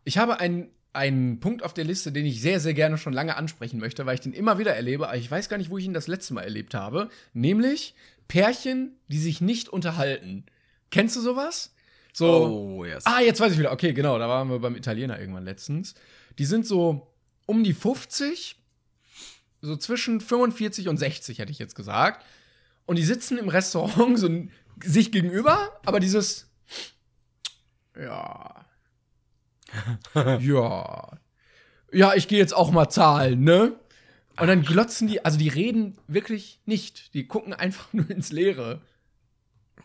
ich 0.05 0.19
habe 0.19 0.39
einen, 0.39 0.71
einen 0.93 1.41
Punkt 1.41 1.65
auf 1.65 1.75
der 1.75 1.85
Liste, 1.85 2.13
den 2.13 2.25
ich 2.25 2.41
sehr, 2.41 2.61
sehr 2.61 2.75
gerne 2.75 2.97
schon 2.97 3.13
lange 3.13 3.37
ansprechen 3.37 3.81
möchte, 3.81 4.07
weil 4.07 4.15
ich 4.15 4.21
den 4.21 4.33
immer 4.33 4.59
wieder 4.59 4.77
erlebe, 4.77 5.09
aber 5.09 5.17
ich 5.17 5.29
weiß 5.29 5.49
gar 5.49 5.59
nicht, 5.59 5.71
wo 5.71 5.79
ich 5.79 5.85
ihn 5.85 5.93
das 5.93 6.07
letzte 6.07 6.35
Mal 6.35 6.43
erlebt 6.43 6.75
habe. 6.75 7.11
Nämlich 7.33 7.97
Pärchen, 8.31 8.97
die 9.09 9.19
sich 9.19 9.41
nicht 9.41 9.69
unterhalten. 9.69 10.47
Kennst 10.93 11.17
du 11.17 11.21
sowas? 11.21 11.75
So, 12.13 12.29
oh, 12.79 12.85
yes. 12.85 13.05
Ah, 13.05 13.21
jetzt 13.21 13.41
weiß 13.41 13.53
ich 13.53 13.59
wieder. 13.59 13.73
Okay, 13.73 13.93
genau, 13.93 14.21
da 14.21 14.29
waren 14.29 14.49
wir 14.49 14.61
beim 14.61 14.77
Italiener 14.77 15.19
irgendwann 15.19 15.45
letztens. 15.45 15.95
Die 16.39 16.45
sind 16.45 16.65
so 16.65 17.13
um 17.47 17.65
die 17.65 17.73
50, 17.73 18.55
so 19.63 19.77
zwischen 19.77 20.21
45 20.21 20.89
und 20.89 20.97
60, 20.97 21.41
hätte 21.41 21.51
ich 21.51 21.59
jetzt 21.59 21.75
gesagt. 21.75 22.25
Und 22.87 22.97
die 22.97 23.05
sitzen 23.05 23.37
im 23.37 23.49
Restaurant 23.49 24.17
so 24.19 24.29
sich 24.81 25.11
gegenüber, 25.11 25.81
aber 25.85 25.99
dieses 25.99 26.49
ja. 28.01 28.65
ja. 30.39 31.19
Ja, 31.93 32.15
ich 32.15 32.29
gehe 32.29 32.39
jetzt 32.39 32.55
auch 32.55 32.71
mal 32.71 32.89
zahlen, 32.89 33.43
ne? 33.43 33.73
Und 34.39 34.49
dann 34.49 34.63
glotzen 34.63 35.09
die, 35.09 35.25
also 35.25 35.39
die 35.39 35.49
reden 35.49 35.99
wirklich 36.07 36.61
nicht. 36.65 37.15
Die 37.15 37.27
gucken 37.27 37.53
einfach 37.53 37.89
nur 37.93 38.09
ins 38.11 38.33
Leere. 38.33 38.81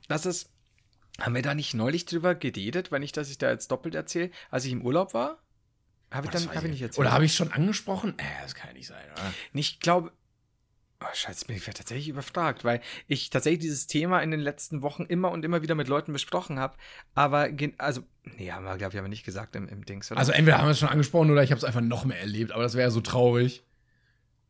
Das 0.07 0.25
ist. 0.25 0.51
Haben 1.19 1.33
wir 1.33 1.41
da 1.41 1.55
nicht 1.55 1.73
neulich 1.73 2.03
drüber 2.03 2.35
geredet, 2.35 2.91
wenn 2.91 3.01
ich 3.01 3.13
das 3.13 3.29
ich 3.29 3.37
da 3.37 3.49
jetzt 3.49 3.71
doppelt 3.71 3.95
erzähle, 3.95 4.31
als 4.51 4.65
ich 4.65 4.73
im 4.73 4.81
Urlaub 4.81 5.13
war? 5.13 5.41
Habe 6.11 6.27
ich 6.27 6.31
dann 6.31 6.53
hab 6.53 6.63
ich 6.63 6.71
nicht 6.71 6.81
erzählt. 6.81 6.99
Oder 6.99 7.13
habe 7.13 7.23
ich 7.23 7.33
schon 7.33 7.53
angesprochen? 7.53 8.19
Äh, 8.19 8.23
das 8.41 8.53
kann 8.53 8.67
ja 8.67 8.73
nicht 8.73 8.87
sein, 8.87 9.03
oder? 9.13 9.33
Ich 9.53 9.79
glaube, 9.79 10.11
Oh, 11.01 11.13
Scheiße, 11.13 11.45
bin 11.45 11.57
ich 11.57 11.63
tatsächlich 11.65 12.07
überfragt, 12.07 12.63
weil 12.63 12.79
ich 13.07 13.29
tatsächlich 13.29 13.59
dieses 13.59 13.85
Thema 13.85 14.21
in 14.21 14.31
den 14.31 14.39
letzten 14.39 14.81
Wochen 14.81 15.03
immer 15.03 15.29
und 15.31 15.43
immer 15.43 15.61
wieder 15.61 15.75
mit 15.75 15.89
Leuten 15.89 16.13
besprochen 16.13 16.57
habe. 16.57 16.77
Aber, 17.13 17.49
also, 17.77 18.01
nee, 18.23 18.51
haben 18.51 18.63
wir, 18.63 18.77
glaube 18.77 18.93
ich, 18.93 18.99
aber 18.99 19.09
nicht 19.09 19.25
gesagt 19.25 19.57
im, 19.57 19.67
im 19.67 19.85
Dings. 19.85 20.09
Oder? 20.09 20.19
Also, 20.19 20.31
entweder 20.31 20.57
haben 20.57 20.67
wir 20.67 20.71
es 20.71 20.79
schon 20.79 20.89
angesprochen 20.89 21.29
oder 21.31 21.43
ich 21.43 21.51
habe 21.51 21.57
es 21.57 21.65
einfach 21.65 21.81
noch 21.81 22.05
mehr 22.05 22.19
erlebt, 22.19 22.53
aber 22.53 22.63
das 22.63 22.75
wäre 22.75 22.87
ja 22.87 22.91
so 22.91 23.01
traurig. 23.01 23.63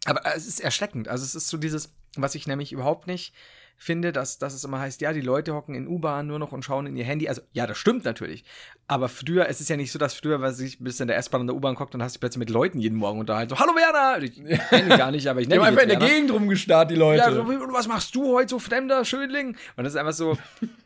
Aber 0.06 0.22
es 0.36 0.48
ist 0.48 0.60
erschreckend. 0.60 1.08
Also, 1.08 1.24
es 1.24 1.36
ist 1.36 1.48
so 1.48 1.58
dieses, 1.58 1.94
was 2.16 2.36
ich 2.36 2.48
nämlich 2.48 2.72
überhaupt 2.72 3.08
nicht 3.08 3.34
finde, 3.78 4.12
dass, 4.12 4.38
dass 4.38 4.54
es 4.54 4.64
immer 4.64 4.80
heißt, 4.80 5.02
ja, 5.02 5.12
die 5.12 5.22
Leute 5.22 5.54
hocken 5.54 5.76
in 5.76 5.88
U-Bahn 5.88 6.28
nur 6.28 6.40
noch 6.40 6.52
und 6.52 6.64
schauen 6.64 6.88
in 6.88 6.96
ihr 6.96 7.04
Handy. 7.04 7.28
Also, 7.28 7.42
ja, 7.52 7.68
das 7.68 7.78
stimmt 7.78 8.06
natürlich. 8.06 8.46
Aber 8.88 9.10
früher, 9.10 9.50
es 9.50 9.60
ist 9.60 9.70
ja 9.70 9.76
nicht 9.76 9.92
so, 9.92 10.00
dass 10.00 10.14
früher, 10.14 10.40
weil 10.42 10.54
sich 10.54 10.80
bis 10.80 11.00
in 11.00 11.08
der 11.08 11.18
S-Bahn 11.18 11.42
und 11.42 11.48
der 11.48 11.56
U-Bahn 11.56 11.76
guckt, 11.76 11.94
dann 11.94 12.02
hast 12.02 12.16
du 12.16 12.20
plötzlich 12.20 12.40
mit 12.40 12.50
Leuten 12.50 12.80
jeden 12.80 12.96
Morgen 12.96 13.20
unterhalten. 13.20 13.50
So, 13.50 13.60
hallo 13.60 13.74
Werner! 13.76 14.24
Ich 14.24 14.36
kenne 14.70 14.98
gar 14.98 15.12
nicht, 15.12 15.28
aber 15.28 15.42
ich 15.42 15.48
nenne 15.48 15.62
Die 15.62 15.66
haben 15.66 15.78
einfach 15.78 15.84
in 15.84 16.00
der 16.00 16.10
Gegend 16.10 16.32
rumgestarrt, 16.32 16.92
die 16.92 16.96
Leute. 16.96 17.24
Ja, 17.24 17.34
so, 17.34 17.48
was 17.48 17.88
machst 17.88 18.16
du 18.16 18.34
heute 18.34 18.50
so 18.50 18.60
fremder 18.60 19.04
Schönling? 19.04 19.58
Und 19.76 19.84
das 19.84 19.94
ist 19.94 20.00
einfach 20.00 20.14
so, 20.14 20.38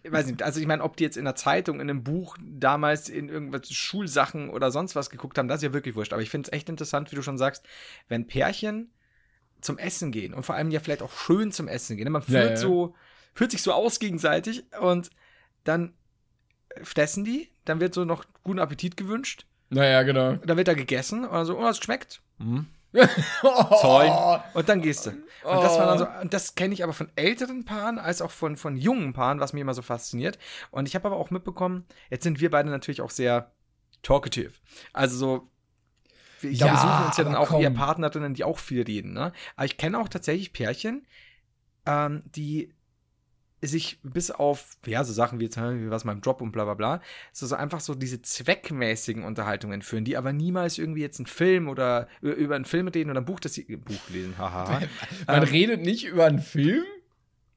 ich 0.04 0.12
weiß 0.12 0.26
nicht, 0.26 0.42
also 0.42 0.60
ich 0.60 0.68
meine, 0.68 0.84
ob 0.84 0.98
die 0.98 1.04
jetzt 1.04 1.18
in 1.18 1.26
der 1.26 1.36
Zeitung, 1.36 1.76
in 1.76 1.90
einem 1.90 2.04
Buch 2.04 2.38
damals 2.42 3.10
in 3.10 3.30
irgendwelche 3.30 3.74
Schulsachen 3.74 4.50
oder 4.50 4.72
sonst 4.72 4.96
was 4.96 5.10
geguckt 5.10 5.38
haben, 5.38 5.48
das 5.48 5.58
ist 5.58 5.64
ja 5.64 5.74
wirklich 5.74 5.96
wurscht. 5.96 6.14
Aber 6.14 6.22
ich 6.22 6.30
finde 6.30 6.48
es 6.48 6.54
echt 6.54 6.70
interessant, 6.70 7.12
wie 7.12 7.16
du 7.16 7.22
schon 7.22 7.38
sagst, 7.38 7.66
wenn 8.08 8.26
Pärchen 8.26 8.90
zum 9.62 9.78
Essen 9.78 10.12
gehen 10.12 10.34
und 10.34 10.46
vor 10.46 10.56
allem 10.56 10.72
ja 10.72 10.80
vielleicht 10.80 11.02
auch 11.02 11.12
schön 11.12 11.52
zum 11.52 11.68
Essen 11.68 11.98
gehen. 11.98 12.12
Man 12.12 12.22
führt 12.22 12.44
ja, 12.44 12.50
ja. 12.52 12.58
so, 12.58 12.96
führt 13.34 13.52
sich 13.52 13.62
so 13.62 13.74
aus 13.74 14.00
gegenseitig 14.00 14.64
und 14.80 15.10
dann 15.64 15.94
fressen 16.84 17.24
die, 17.24 17.50
dann 17.66 17.80
wird 17.80 17.94
so 17.94 18.06
noch 18.06 18.26
guten 18.44 18.60
Appetit 18.60 18.98
gewünscht. 18.98 19.46
Naja, 19.70 20.04
genau. 20.04 20.34
Dann 20.36 20.58
wird 20.58 20.68
da 20.68 20.74
gegessen 20.74 21.26
und 21.26 21.46
so, 21.46 21.58
oh, 21.58 21.68
es 21.68 21.78
schmeckt. 21.78 22.22
Mhm. 22.38 22.68
Toll. 23.42 24.42
Und 24.54 24.70
dann 24.70 24.82
gehst 24.82 25.06
du. 25.06 25.12
Und 25.12 25.64
das 25.64 25.78
war 25.78 25.86
dann 25.86 26.00
so, 26.00 26.08
und 26.22 26.34
das 26.34 26.56
kenne 26.56 26.74
ich 26.74 26.84
aber 26.84 26.94
von 26.94 27.10
älteren 27.16 27.66
Paaren 27.66 28.00
als 28.00 28.22
auch 28.22 28.32
von, 28.32 28.58
von 28.58 28.78
jungen 28.78 29.14
Paaren, 29.14 29.40
was 29.40 29.54
mich 29.54 29.62
immer 29.62 29.74
so 29.74 29.82
fasziniert. 29.82 30.38
Und 30.72 30.88
ich 30.88 30.96
habe 30.96 31.08
aber 31.08 31.18
auch 31.18 31.32
mitbekommen, 31.32 31.86
jetzt 32.10 32.24
sind 32.24 32.42
wir 32.42 32.50
beide 32.50 32.70
natürlich 32.70 33.02
auch 33.02 33.12
sehr 33.12 33.52
talkative. 34.02 34.54
Also 34.92 35.18
so, 35.18 35.50
ich 36.42 36.58
glaube, 36.58 36.74
ja, 36.74 36.84
wir 36.84 36.90
suchen 36.90 37.06
uns 37.06 37.18
ja 37.18 37.24
dann 37.24 37.36
auch 37.36 37.50
komm. 37.50 37.62
eher 37.62 37.72
Partnerinnen, 37.72 38.34
die 38.34 38.44
auch 38.44 38.60
viel 38.60 38.84
reden. 38.84 39.14
Ne? 39.14 39.32
Aber 39.56 39.66
ich 39.66 39.78
kenne 39.78 40.00
auch 40.00 40.10
tatsächlich 40.10 40.54
Pärchen, 40.54 41.06
ähm, 41.86 42.24
die 42.36 42.74
sich 43.62 44.00
bis 44.04 44.32
auf, 44.32 44.78
ja, 44.86 45.04
so 45.04 45.12
Sachen 45.12 45.40
wie 45.40 45.46
jetzt, 45.46 45.58
wie 45.58 45.90
was 45.90 46.06
meinem 46.06 46.22
Job 46.22 46.42
und 46.42 46.52
bla 46.52 46.64
bla 46.64 46.76
bla, 46.76 47.02
so, 47.34 47.46
so 47.46 47.56
einfach 47.56 47.82
so 47.82 47.94
diese 47.94 48.22
zweckmäßigen 48.22 49.24
Unterhaltungen 49.24 49.82
führen, 49.82 50.06
die 50.06 50.18
aber 50.18 50.32
niemals 50.32 50.78
irgendwie 50.78 51.02
jetzt 51.02 51.20
einen 51.20 51.26
Film 51.26 51.68
oder 51.68 52.08
über 52.22 52.56
einen 52.56 52.66
Film 52.66 52.88
reden 52.88 53.10
oder 53.10 53.22
ein 53.22 53.26
Buch, 53.26 53.40
das 53.40 53.54
sie, 53.54 53.64
Buch 53.64 54.10
lesen, 54.10 54.38
haha. 54.38 54.82
Man 55.28 55.44
ähm, 55.44 55.50
redet 55.50 55.82
nicht 55.82 56.06
über 56.06 56.26
einen 56.26 56.40
Film? 56.40 56.86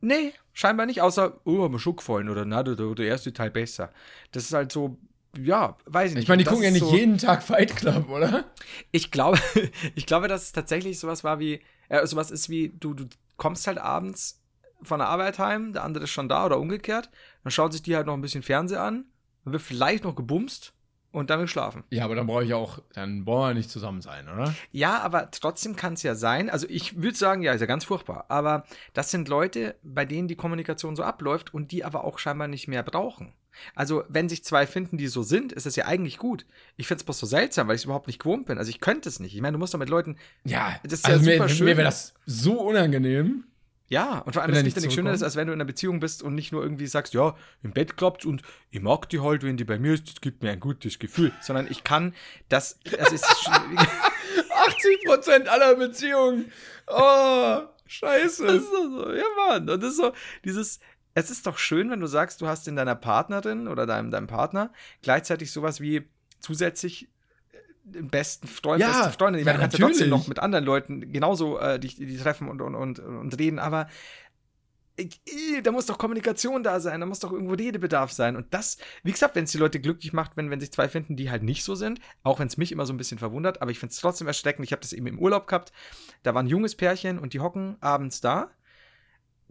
Nee, 0.00 0.32
scheinbar 0.52 0.86
nicht, 0.86 1.00
außer, 1.00 1.40
oh, 1.44 1.62
haben 1.62 1.74
wir 1.74 1.78
Schuckvollen 1.78 2.28
oder 2.28 2.44
na, 2.44 2.64
der, 2.64 2.74
der 2.74 3.06
erste 3.06 3.32
Teil 3.32 3.50
besser. 3.50 3.92
Das 4.32 4.44
ist 4.44 4.52
halt 4.52 4.72
so, 4.72 4.98
ja, 5.36 5.76
weiß 5.86 6.10
ich 6.10 6.14
nicht. 6.14 6.22
Ich 6.24 6.28
meine, 6.28 6.42
die 6.42 6.48
gucken 6.48 6.64
ja 6.64 6.70
nicht 6.70 6.84
so, 6.84 6.94
jeden 6.94 7.18
Tag 7.18 7.42
Fight 7.42 7.74
Club, 7.76 8.08
oder? 8.10 8.44
Ich 8.90 9.10
glaube, 9.10 9.38
ich 9.94 10.06
glaube, 10.06 10.28
dass 10.28 10.42
es 10.42 10.52
tatsächlich 10.52 10.98
sowas 10.98 11.24
war 11.24 11.38
wie, 11.38 11.60
äh, 11.88 12.06
sowas 12.06 12.30
ist 12.30 12.50
wie, 12.50 12.74
du, 12.78 12.94
du 12.94 13.06
kommst 13.36 13.66
halt 13.66 13.78
abends 13.78 14.42
von 14.82 14.98
der 14.98 15.08
Arbeit 15.08 15.38
heim, 15.38 15.72
der 15.72 15.84
andere 15.84 16.04
ist 16.04 16.10
schon 16.10 16.28
da 16.28 16.44
oder 16.44 16.58
umgekehrt, 16.58 17.10
dann 17.44 17.50
schaut 17.50 17.72
sich 17.72 17.82
die 17.82 17.96
halt 17.96 18.06
noch 18.06 18.14
ein 18.14 18.20
bisschen 18.20 18.42
Fernseher 18.42 18.82
an, 18.82 19.06
dann 19.44 19.52
wird 19.52 19.62
vielleicht 19.62 20.04
noch 20.04 20.14
gebumst 20.14 20.74
und 21.12 21.30
dann 21.30 21.40
will 21.40 21.48
schlafen. 21.48 21.84
Ja, 21.90 22.04
aber 22.04 22.14
dann 22.14 22.26
brauche 22.26 22.44
ich 22.44 22.54
auch, 22.54 22.80
dann 22.94 23.24
wollen 23.26 23.50
wir 23.50 23.54
nicht 23.54 23.70
zusammen 23.70 24.00
sein, 24.00 24.28
oder? 24.28 24.54
Ja, 24.70 25.00
aber 25.00 25.30
trotzdem 25.30 25.76
kann 25.76 25.94
es 25.94 26.02
ja 26.02 26.14
sein, 26.14 26.50
also 26.50 26.66
ich 26.68 27.00
würde 27.00 27.16
sagen, 27.16 27.42
ja, 27.42 27.52
ist 27.52 27.60
ja 27.60 27.66
ganz 27.66 27.84
furchtbar, 27.84 28.26
aber 28.28 28.64
das 28.92 29.10
sind 29.10 29.28
Leute, 29.28 29.76
bei 29.82 30.04
denen 30.04 30.28
die 30.28 30.36
Kommunikation 30.36 30.96
so 30.96 31.02
abläuft 31.02 31.54
und 31.54 31.70
die 31.70 31.84
aber 31.84 32.04
auch 32.04 32.18
scheinbar 32.18 32.48
nicht 32.48 32.68
mehr 32.68 32.82
brauchen. 32.82 33.32
Also, 33.74 34.04
wenn 34.08 34.28
sich 34.28 34.44
zwei 34.44 34.66
finden, 34.66 34.98
die 34.98 35.08
so 35.08 35.22
sind, 35.22 35.52
ist 35.52 35.66
das 35.66 35.76
ja 35.76 35.86
eigentlich 35.86 36.18
gut. 36.18 36.46
Ich 36.76 36.86
finde 36.86 37.00
es 37.00 37.04
bloß 37.04 37.18
so 37.18 37.26
seltsam, 37.26 37.68
weil 37.68 37.76
ich 37.76 37.82
es 37.82 37.84
überhaupt 37.84 38.06
nicht 38.06 38.18
gewohnt 38.18 38.46
bin. 38.46 38.58
Also, 38.58 38.70
ich 38.70 38.80
könnte 38.80 39.08
es 39.08 39.20
nicht. 39.20 39.34
Ich 39.34 39.40
meine, 39.40 39.52
du 39.52 39.58
musst 39.58 39.74
doch 39.74 39.78
mit 39.78 39.88
Leuten. 39.88 40.16
Ja, 40.44 40.78
das 40.82 40.94
ist 40.94 41.06
also 41.06 41.28
ja 41.28 41.36
super 41.36 41.44
mir, 41.44 41.54
schön. 41.54 41.64
Mir 41.66 41.76
wäre 41.76 41.86
das 41.86 42.14
so 42.26 42.60
unangenehm. 42.60 43.44
Ja, 43.92 44.20
und 44.20 44.32
vor 44.32 44.40
allem, 44.40 44.54
es 44.54 44.62
nicht 44.62 44.74
nichts 44.74 44.94
Schöneres, 44.94 45.22
als 45.22 45.36
wenn 45.36 45.48
du 45.48 45.52
in 45.52 45.58
einer 45.58 45.66
Beziehung 45.66 46.00
bist 46.00 46.22
und 46.22 46.34
nicht 46.34 46.50
nur 46.50 46.62
irgendwie 46.62 46.86
sagst, 46.86 47.12
ja, 47.12 47.36
im 47.62 47.72
Bett 47.72 47.98
klappt's 47.98 48.24
und 48.24 48.40
ich 48.70 48.80
mag 48.80 49.06
die 49.10 49.20
halt, 49.20 49.42
wenn 49.42 49.58
die 49.58 49.64
bei 49.64 49.78
mir 49.78 49.92
ist, 49.92 50.08
das 50.08 50.22
gibt 50.22 50.42
mir 50.42 50.50
ein 50.50 50.60
gutes 50.60 50.98
Gefühl. 50.98 51.30
Sondern 51.42 51.66
ich 51.70 51.84
kann 51.84 52.14
das, 52.48 52.80
das 52.84 53.12
ist, 53.12 53.26
80% 53.26 55.46
aller 55.50 55.74
Beziehungen. 55.74 56.50
Oh, 56.86 57.58
scheiße. 57.86 58.46
das 58.46 58.62
ist 58.62 58.70
so, 58.70 59.12
ja 59.12 59.24
Mann. 59.36 59.68
Und 59.68 59.82
das 59.82 59.90
ist 59.90 59.98
so, 59.98 60.12
dieses, 60.42 60.80
es 61.14 61.30
ist 61.30 61.46
doch 61.46 61.58
schön, 61.58 61.90
wenn 61.90 62.00
du 62.00 62.06
sagst, 62.06 62.40
du 62.40 62.46
hast 62.46 62.66
in 62.68 62.76
deiner 62.76 62.94
Partnerin 62.94 63.68
oder 63.68 63.86
deinem, 63.86 64.10
deinem 64.10 64.26
Partner 64.26 64.72
gleichzeitig 65.02 65.52
sowas 65.52 65.80
wie 65.80 66.08
zusätzlich 66.40 67.08
äh, 67.52 67.56
den 67.84 68.08
besten 68.08 68.46
Freund, 68.46 68.80
Ja, 68.80 68.88
beste 68.88 69.18
Freundin. 69.18 69.40
Ich 69.40 69.46
ja, 69.46 69.52
meine, 69.52 69.58
du 69.58 69.62
kannst 69.62 69.78
ja 69.78 69.86
trotzdem 69.86 70.08
noch 70.08 70.26
mit 70.28 70.38
anderen 70.38 70.64
Leuten 70.64 71.12
genauso 71.12 71.58
äh, 71.58 71.78
die, 71.78 71.88
die 71.88 72.16
treffen 72.16 72.48
und, 72.48 72.60
und, 72.60 72.74
und, 72.74 72.98
und 72.98 73.38
reden, 73.38 73.58
aber 73.58 73.88
ich, 74.96 75.20
ich, 75.24 75.62
da 75.62 75.72
muss 75.72 75.86
doch 75.86 75.98
Kommunikation 75.98 76.62
da 76.62 76.78
sein, 76.80 77.00
da 77.00 77.06
muss 77.06 77.18
doch 77.18 77.32
irgendwo 77.32 77.54
Redebedarf 77.54 78.12
sein. 78.12 78.36
Und 78.36 78.52
das, 78.52 78.76
wie 79.02 79.12
gesagt, 79.12 79.34
wenn 79.34 79.44
es 79.44 79.52
die 79.52 79.58
Leute 79.58 79.80
glücklich 79.80 80.12
macht, 80.12 80.36
wenn, 80.36 80.50
wenn 80.50 80.60
sich 80.60 80.72
zwei 80.72 80.88
finden, 80.88 81.16
die 81.16 81.30
halt 81.30 81.42
nicht 81.42 81.64
so 81.64 81.74
sind, 81.74 82.00
auch 82.22 82.38
wenn 82.38 82.48
es 82.48 82.56
mich 82.56 82.72
immer 82.72 82.84
so 82.84 82.92
ein 82.92 82.98
bisschen 82.98 83.18
verwundert, 83.18 83.62
aber 83.62 83.70
ich 83.70 83.78
finde 83.78 83.92
es 83.92 84.00
trotzdem 84.00 84.26
erschreckend. 84.26 84.66
Ich 84.66 84.72
habe 84.72 84.82
das 84.82 84.92
eben 84.92 85.06
im 85.06 85.18
Urlaub 85.18 85.46
gehabt. 85.46 85.72
Da 86.22 86.34
war 86.34 86.42
ein 86.42 86.46
junges 86.46 86.74
Pärchen 86.74 87.18
und 87.18 87.32
die 87.32 87.40
hocken 87.40 87.76
abends 87.80 88.20
da, 88.20 88.50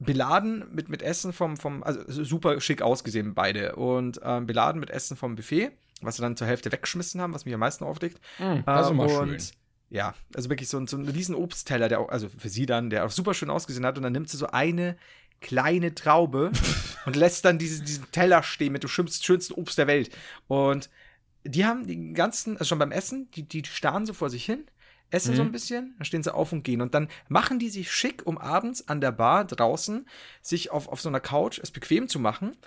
beladen 0.05 0.65
mit, 0.73 0.89
mit 0.89 1.01
Essen 1.01 1.31
vom, 1.33 1.57
vom, 1.57 1.83
also 1.83 2.01
super 2.23 2.59
schick 2.59 2.81
ausgesehen 2.81 3.33
beide 3.33 3.75
und 3.75 4.19
ähm, 4.23 4.47
beladen 4.47 4.79
mit 4.79 4.89
Essen 4.89 5.15
vom 5.17 5.35
Buffet, 5.35 5.71
was 6.01 6.15
sie 6.15 6.21
dann 6.21 6.35
zur 6.35 6.47
Hälfte 6.47 6.71
weggeschmissen 6.71 7.21
haben, 7.21 7.33
was 7.33 7.45
mich 7.45 7.53
am 7.53 7.59
meisten 7.59 7.83
aufregt. 7.83 8.19
Hm, 8.37 8.63
das 8.65 8.87
ist 8.87 8.91
immer 8.91 9.05
Äh, 9.09 9.17
und 9.19 9.29
schön. 9.41 9.51
ja, 9.89 10.15
also 10.35 10.49
wirklich 10.49 10.69
so, 10.69 10.77
ein- 10.79 10.87
so 10.87 10.97
ein 10.97 11.07
riesen 11.07 11.35
Obstteller, 11.35 11.87
der 11.89 11.99
auch, 11.99 12.09
also 12.09 12.29
für 12.29 12.49
sie 12.49 12.65
dann, 12.65 12.89
der 12.89 13.05
auch 13.05 13.11
super 13.11 13.33
schön 13.33 13.49
ausgesehen 13.49 13.85
hat. 13.85 13.97
Und 13.97 14.03
dann 14.03 14.13
nimmt 14.13 14.29
sie 14.29 14.37
so 14.37 14.47
eine 14.47 14.97
kleine 15.39 15.93
Traube 15.93 16.51
und 17.05 17.15
lässt 17.15 17.45
dann 17.45 17.57
diese, 17.59 17.83
diesen 17.83 18.09
Teller 18.11 18.41
stehen 18.43 18.73
mit 18.73 18.83
dem 18.83 18.89
schönsten, 18.89 19.23
schönsten 19.23 19.53
Obst 19.53 19.77
der 19.77 19.87
Welt. 19.87 20.09
Und 20.47 20.89
die 21.43 21.65
haben 21.65 21.87
den 21.87 22.13
ganzen, 22.13 22.53
also 22.57 22.65
schon 22.65 22.79
beim 22.79 22.91
Essen, 22.91 23.27
die, 23.35 23.43
die 23.43 23.63
starren 23.65 24.05
so 24.05 24.13
vor 24.13 24.29
sich 24.29 24.45
hin, 24.45 24.65
essen 25.11 25.35
so 25.35 25.43
Mhm. 25.43 25.49
ein 25.49 25.51
bisschen, 25.51 25.93
dann 25.97 26.05
stehen 26.05 26.23
sie 26.23 26.33
auf 26.33 26.51
und 26.51 26.63
gehen. 26.63 26.81
Und 26.81 26.93
dann 26.95 27.07
machen 27.27 27.59
die 27.59 27.69
sich 27.69 27.91
schick, 27.91 28.25
um 28.25 28.37
abends 28.37 28.87
an 28.87 29.01
der 29.01 29.11
Bar 29.11 29.45
draußen 29.45 30.07
sich 30.41 30.71
auf, 30.71 30.87
auf 30.87 31.01
so 31.01 31.09
einer 31.09 31.19
Couch 31.19 31.59
es 31.61 31.69
bequem 31.71 32.07
zu 32.07 32.19
machen. 32.19 32.57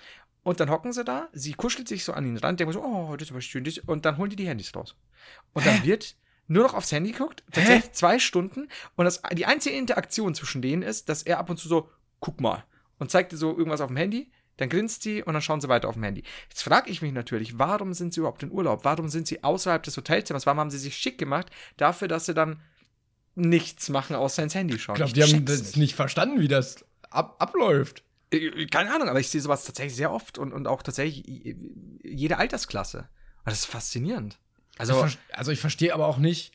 Und 0.42 0.60
dann 0.60 0.68
hocken 0.70 0.92
sie 0.92 1.04
da, 1.04 1.28
sie 1.32 1.54
kuschelt 1.54 1.88
sich 1.88 2.04
so 2.04 2.12
an 2.12 2.24
den 2.24 2.36
Rand, 2.36 2.60
denken 2.60 2.74
so, 2.74 2.82
oh, 2.84 3.16
das 3.16 3.28
ist 3.28 3.32
aber 3.32 3.40
schön. 3.40 3.64
Das, 3.64 3.78
und 3.78 4.04
dann 4.04 4.18
holen 4.18 4.28
die 4.30 4.36
die 4.36 4.46
Handys 4.46 4.74
raus. 4.76 4.94
Und 5.54 5.64
dann 5.66 5.82
wird 5.84 6.16
nur 6.46 6.64
noch 6.64 6.74
aufs 6.74 6.92
Handy 6.92 7.12
geguckt, 7.12 7.42
tatsächlich 7.50 7.92
zwei 7.92 8.18
Stunden. 8.18 8.68
Und 8.96 9.06
das, 9.06 9.22
die 9.32 9.46
einzige 9.46 9.76
Interaktion 9.76 10.34
zwischen 10.34 10.60
denen 10.60 10.82
ist, 10.82 11.08
dass 11.08 11.22
er 11.22 11.38
ab 11.38 11.48
und 11.48 11.56
zu 11.58 11.66
so, 11.68 11.88
guck 12.20 12.42
mal, 12.42 12.62
und 12.98 13.10
zeigt 13.10 13.32
dir 13.32 13.38
so 13.38 13.56
irgendwas 13.56 13.80
auf 13.80 13.88
dem 13.88 13.96
Handy, 13.96 14.30
dann 14.56 14.68
grinst 14.68 15.02
sie 15.02 15.22
und 15.22 15.32
dann 15.32 15.42
schauen 15.42 15.60
sie 15.60 15.68
weiter 15.68 15.88
auf 15.88 15.94
dem 15.94 16.04
Handy. 16.04 16.22
Jetzt 16.48 16.62
frage 16.62 16.90
ich 16.90 17.02
mich 17.02 17.12
natürlich, 17.12 17.58
warum 17.58 17.92
sind 17.94 18.14
sie 18.14 18.20
überhaupt 18.20 18.42
in 18.42 18.50
Urlaub? 18.50 18.84
Warum 18.84 19.08
sind 19.08 19.26
sie 19.26 19.42
außerhalb 19.42 19.82
des 19.82 19.96
Hotelzimmers? 19.96 20.46
Warum 20.46 20.60
haben 20.60 20.70
sie 20.70 20.78
sich 20.78 20.96
schick 20.96 21.18
gemacht 21.18 21.50
dafür, 21.76 22.08
dass 22.08 22.26
sie 22.26 22.34
dann 22.34 22.60
nichts 23.34 23.88
machen, 23.88 24.16
außer 24.16 24.42
ins 24.42 24.54
Handy 24.54 24.78
schauen? 24.78 24.94
Ich 24.94 24.98
glaube, 24.98 25.12
die 25.12 25.22
haben 25.22 25.44
das 25.44 25.76
nicht 25.76 25.94
verstanden, 25.94 26.40
wie 26.40 26.48
das 26.48 26.84
ab 27.10 27.36
abläuft. 27.38 28.02
Äh, 28.30 28.66
Keine 28.66 28.94
Ahnung, 28.94 29.08
aber 29.08 29.20
ich 29.20 29.28
sehe 29.28 29.40
sowas 29.40 29.64
tatsächlich 29.64 29.96
sehr 29.96 30.12
oft 30.12 30.38
und, 30.38 30.52
und 30.52 30.66
auch 30.66 30.82
tatsächlich 30.82 31.46
äh, 31.46 31.56
jede 32.02 32.38
Altersklasse. 32.38 32.98
Und 32.98 33.50
das 33.50 33.60
ist 33.60 33.66
faszinierend. 33.66 34.38
Also, 34.78 35.06
also 35.32 35.52
ich 35.52 35.60
verstehe 35.60 35.94
aber 35.94 36.06
auch 36.06 36.18
nicht, 36.18 36.52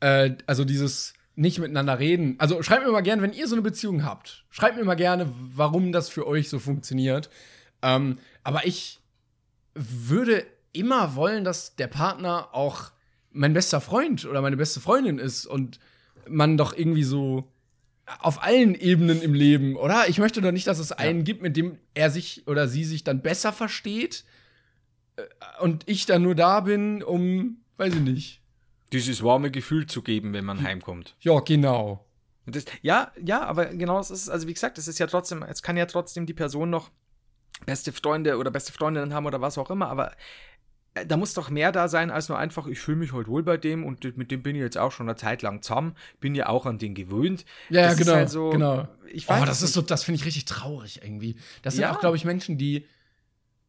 äh, 0.00 0.36
also 0.46 0.64
dieses 0.64 1.12
nicht 1.38 1.60
miteinander 1.60 2.00
reden. 2.00 2.34
Also 2.38 2.62
schreibt 2.62 2.84
mir 2.84 2.90
mal 2.90 3.00
gerne, 3.00 3.22
wenn 3.22 3.32
ihr 3.32 3.46
so 3.46 3.54
eine 3.54 3.62
Beziehung 3.62 4.04
habt, 4.04 4.44
schreibt 4.50 4.76
mir 4.76 4.84
mal 4.84 4.96
gerne, 4.96 5.32
warum 5.54 5.92
das 5.92 6.08
für 6.08 6.26
euch 6.26 6.48
so 6.48 6.58
funktioniert. 6.58 7.30
Ähm, 7.80 8.18
aber 8.42 8.66
ich 8.66 8.98
würde 9.74 10.44
immer 10.72 11.14
wollen, 11.14 11.44
dass 11.44 11.76
der 11.76 11.86
Partner 11.86 12.48
auch 12.52 12.90
mein 13.30 13.52
bester 13.52 13.80
Freund 13.80 14.24
oder 14.24 14.42
meine 14.42 14.56
beste 14.56 14.80
Freundin 14.80 15.20
ist 15.20 15.46
und 15.46 15.78
man 16.28 16.56
doch 16.56 16.76
irgendwie 16.76 17.04
so 17.04 17.48
auf 18.18 18.42
allen 18.42 18.74
Ebenen 18.74 19.22
im 19.22 19.32
Leben, 19.32 19.76
oder? 19.76 20.08
Ich 20.08 20.18
möchte 20.18 20.40
doch 20.40 20.50
nicht, 20.50 20.66
dass 20.66 20.80
es 20.80 20.90
einen 20.90 21.22
gibt, 21.22 21.40
mit 21.40 21.56
dem 21.56 21.78
er 21.94 22.10
sich 22.10 22.48
oder 22.48 22.66
sie 22.66 22.82
sich 22.82 23.04
dann 23.04 23.22
besser 23.22 23.52
versteht 23.52 24.24
äh, 25.14 25.22
und 25.60 25.84
ich 25.86 26.04
dann 26.04 26.22
nur 26.22 26.34
da 26.34 26.60
bin, 26.60 27.04
um, 27.04 27.58
weiß 27.76 27.94
ich 27.94 28.00
nicht. 28.00 28.37
Dieses 28.92 29.22
warme 29.22 29.50
Gefühl 29.50 29.86
zu 29.86 30.02
geben, 30.02 30.32
wenn 30.32 30.44
man 30.44 30.62
heimkommt. 30.62 31.16
Ja, 31.20 31.40
genau. 31.40 32.04
Das, 32.46 32.64
ja, 32.82 33.12
ja, 33.22 33.42
aber 33.44 33.66
genau 33.66 33.98
das 33.98 34.10
ist, 34.10 34.28
also 34.30 34.48
wie 34.48 34.54
gesagt, 34.54 34.78
es 34.78 34.88
ist 34.88 34.98
ja 34.98 35.06
trotzdem, 35.06 35.42
es 35.42 35.62
kann 35.62 35.76
ja 35.76 35.84
trotzdem 35.86 36.24
die 36.24 36.32
Person 36.34 36.70
noch 36.70 36.90
beste 37.66 37.92
Freunde 37.92 38.38
oder 38.38 38.50
beste 38.50 38.72
Freundinnen 38.72 39.12
haben 39.12 39.26
oder 39.26 39.40
was 39.40 39.58
auch 39.58 39.70
immer, 39.70 39.88
aber 39.90 40.12
äh, 40.94 41.04
da 41.04 41.16
muss 41.18 41.34
doch 41.34 41.50
mehr 41.50 41.72
da 41.72 41.88
sein, 41.88 42.10
als 42.10 42.28
nur 42.30 42.38
einfach, 42.38 42.66
ich 42.66 42.78
fühle 42.78 42.96
mich 42.98 43.12
heute 43.12 43.28
wohl 43.28 43.42
bei 43.42 43.58
dem 43.58 43.84
und 43.84 44.16
mit 44.16 44.30
dem 44.30 44.42
bin 44.42 44.56
ich 44.56 44.62
jetzt 44.62 44.78
auch 44.78 44.92
schon 44.92 45.08
eine 45.08 45.16
Zeit 45.16 45.42
lang 45.42 45.60
zusammen, 45.60 45.94
bin 46.20 46.34
ja 46.34 46.48
auch 46.48 46.64
an 46.64 46.78
den 46.78 46.94
gewöhnt. 46.94 47.44
Ja, 47.68 47.82
Das 47.82 47.92
ist 47.94 47.98
genau. 48.06 48.12
halt 48.14 48.30
so- 48.30 48.50
genau. 48.50 48.88
Ich 49.12 49.28
weiß 49.28 49.42
oh, 49.42 49.44
das 49.44 49.60
ist 49.60 49.74
so, 49.74 49.82
das 49.82 50.04
finde 50.04 50.20
ich 50.20 50.24
richtig 50.24 50.46
traurig 50.46 51.00
irgendwie. 51.02 51.36
Das 51.62 51.74
sind 51.74 51.82
Ja. 51.82 51.94
auch, 51.94 52.00
glaube 52.00 52.16
ich, 52.16 52.24
Menschen, 52.24 52.56
die, 52.56 52.86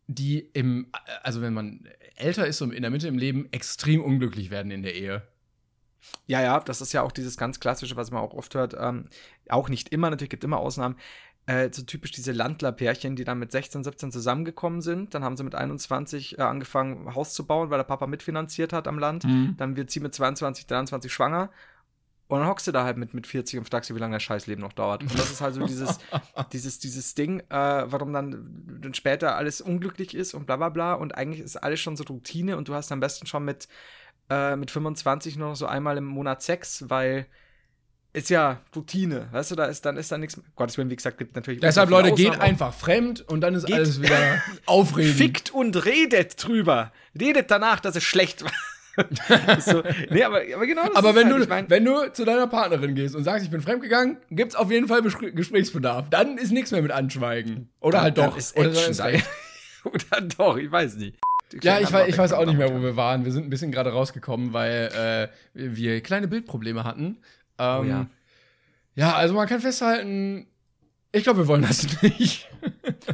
die 0.09 0.39
im, 0.53 0.87
also 1.21 1.41
wenn 1.41 1.53
man 1.53 1.87
älter 2.15 2.47
ist 2.47 2.61
und 2.61 2.73
in 2.73 2.81
der 2.81 2.89
Mitte 2.89 3.07
im 3.07 3.17
Leben, 3.17 3.47
extrem 3.51 4.03
unglücklich 4.03 4.49
werden 4.49 4.71
in 4.71 4.81
der 4.81 4.95
Ehe. 4.95 5.21
Ja, 6.25 6.41
ja, 6.41 6.59
das 6.59 6.81
ist 6.81 6.93
ja 6.93 7.03
auch 7.03 7.11
dieses 7.11 7.37
ganz 7.37 7.59
klassische, 7.59 7.95
was 7.95 8.09
man 8.09 8.21
auch 8.21 8.33
oft 8.33 8.55
hört. 8.55 8.75
Ähm, 8.77 9.09
auch 9.49 9.69
nicht 9.69 9.89
immer, 9.89 10.09
natürlich 10.09 10.31
gibt 10.31 10.43
immer 10.43 10.57
Ausnahmen. 10.57 10.95
Äh, 11.45 11.69
so 11.71 11.83
typisch 11.83 12.11
diese 12.11 12.31
Landlerpärchen, 12.31 13.15
die 13.15 13.23
dann 13.23 13.37
mit 13.37 13.51
16, 13.51 13.83
17 13.83 14.11
zusammengekommen 14.11 14.81
sind. 14.81 15.13
Dann 15.13 15.23
haben 15.23 15.37
sie 15.37 15.43
mit 15.43 15.53
21 15.53 16.39
äh, 16.39 16.41
angefangen, 16.41 17.13
Haus 17.13 17.33
zu 17.35 17.45
bauen, 17.45 17.69
weil 17.69 17.77
der 17.77 17.83
Papa 17.83 18.07
mitfinanziert 18.07 18.73
hat 18.73 18.87
am 18.87 18.97
Land. 18.97 19.25
Mhm. 19.25 19.55
Dann 19.57 19.75
wird 19.75 19.91
sie 19.91 19.99
mit 19.99 20.15
22, 20.15 20.65
23 20.65 21.13
schwanger. 21.13 21.51
Und 22.29 22.39
dann 22.39 22.47
hockst 22.47 22.67
du 22.67 22.71
da 22.71 22.83
halt 22.83 22.95
mit, 22.95 23.15
mit 23.15 23.25
40 23.25 23.57
und 23.57 23.65
fragst 23.67 23.87
sie, 23.87 23.95
wie 23.95 23.99
lange 23.99 24.15
das 24.15 24.21
Scheißleben 24.23 24.63
noch 24.63 24.71
dauert. 24.73 25.01
Und 25.01 25.17
das 25.17 25.31
ist 25.31 25.41
halt 25.41 25.55
so 25.55 25.65
dieses, 25.65 25.97
dieses, 26.53 26.77
dieses 26.77 27.15
Ding, 27.15 27.39
äh, 27.39 27.45
warum 27.49 28.13
dann, 28.13 28.47
dann 28.81 28.93
später 28.93 29.35
alles 29.35 29.61
unglücklich 29.61 30.13
ist 30.13 30.35
und 30.35 30.45
bla 30.45 30.55
bla 30.55 30.69
bla. 30.69 30.93
Und 30.93 31.15
eigentlich 31.17 31.41
ist 31.41 31.57
alles 31.57 31.79
schon 31.79 31.97
so 31.97 32.03
Routine 32.03 32.55
und 32.55 32.67
du 32.67 32.75
hast 32.75 32.91
am 32.91 32.99
besten 32.99 33.25
schon 33.25 33.43
mit, 33.45 33.67
äh, 34.29 34.55
mit 34.55 34.69
25 34.69 35.37
nur 35.37 35.49
noch 35.49 35.55
so 35.55 35.65
einmal 35.65 35.97
im 35.97 36.05
Monat 36.05 36.43
Sex, 36.43 36.85
weil 36.87 37.25
ist 38.13 38.29
ja 38.29 38.61
Routine, 38.75 39.27
weißt 39.31 39.51
du, 39.51 39.55
da 39.55 39.65
ist 39.65 39.85
dann 39.85 39.97
ist 39.97 40.11
da 40.11 40.17
nichts. 40.17 40.39
Gottes 40.55 40.77
Willen, 40.77 40.89
wie 40.89 40.95
gesagt, 40.95 41.17
gibt 41.17 41.35
natürlich. 41.35 41.61
Deshalb, 41.61 41.89
Leute, 41.89 42.11
geht 42.11 42.39
einfach 42.39 42.73
fremd 42.73 43.21
und 43.21 43.41
dann 43.41 43.53
ist 43.55 43.65
Geht- 43.65 43.75
alles 43.75 44.01
wieder 44.01 44.41
aufregend. 44.65 45.15
Fickt 45.15 45.49
und 45.51 45.85
redet 45.85 46.43
drüber. 46.43 46.91
Redet 47.19 47.51
danach, 47.51 47.79
dass 47.79 47.95
es 47.95 48.03
schlecht 48.03 48.43
war. 48.43 48.51
So, 49.59 49.83
nee, 50.09 50.23
aber, 50.23 50.41
aber 50.55 50.65
genau 50.65 50.85
das 50.87 50.95
Aber 50.95 51.09
ist 51.09 51.15
wenn, 51.15 51.27
halt, 51.27 51.37
du, 51.37 51.43
ich 51.43 51.49
mein, 51.49 51.69
wenn 51.69 51.85
du 51.85 52.11
zu 52.13 52.25
deiner 52.25 52.47
Partnerin 52.47 52.95
gehst 52.95 53.15
und 53.15 53.23
sagst, 53.23 53.45
ich 53.45 53.51
bin 53.51 53.61
fremdgegangen, 53.61 54.17
gibt's 54.29 54.55
auf 54.55 54.71
jeden 54.71 54.87
Fall 54.87 55.01
Bespr- 55.01 55.31
Gesprächsbedarf. 55.31 56.09
Dann 56.09 56.37
ist 56.37 56.51
nichts 56.51 56.71
mehr 56.71 56.81
mit 56.81 56.91
Anschweigen. 56.91 57.69
Oder 57.79 58.01
halt 58.01 58.17
doch. 58.17 58.35
Ist 58.37 58.57
Oder 58.57 58.69
ist 58.87 59.03
recht. 59.03 59.25
Oder 59.85 60.21
doch, 60.37 60.57
ich 60.57 60.71
weiß 60.71 60.95
nicht. 60.97 61.17
Ja, 61.63 61.79
ich, 61.79 61.91
weiß, 61.91 62.07
ich 62.09 62.17
weiß 62.17 62.33
auch 62.33 62.45
nicht 62.45 62.57
mehr, 62.57 62.71
wo 62.71 62.81
wir 62.81 62.95
waren. 62.95 63.25
Wir 63.25 63.31
sind 63.31 63.45
ein 63.45 63.49
bisschen 63.49 63.71
gerade 63.71 63.91
rausgekommen, 63.91 64.53
weil 64.53 65.29
äh, 65.55 65.73
wir 65.73 66.01
kleine 66.01 66.27
Bildprobleme 66.27 66.83
hatten. 66.83 67.17
Ähm, 67.57 67.79
Oh 67.79 67.83
ja. 67.83 68.05
ja, 68.95 69.15
also 69.15 69.33
man 69.33 69.47
kann 69.47 69.59
festhalten, 69.59 70.45
ich 71.11 71.23
glaube, 71.23 71.39
wir 71.39 71.47
wollen 71.47 71.61
das 71.63 72.01
nicht. 72.01 72.47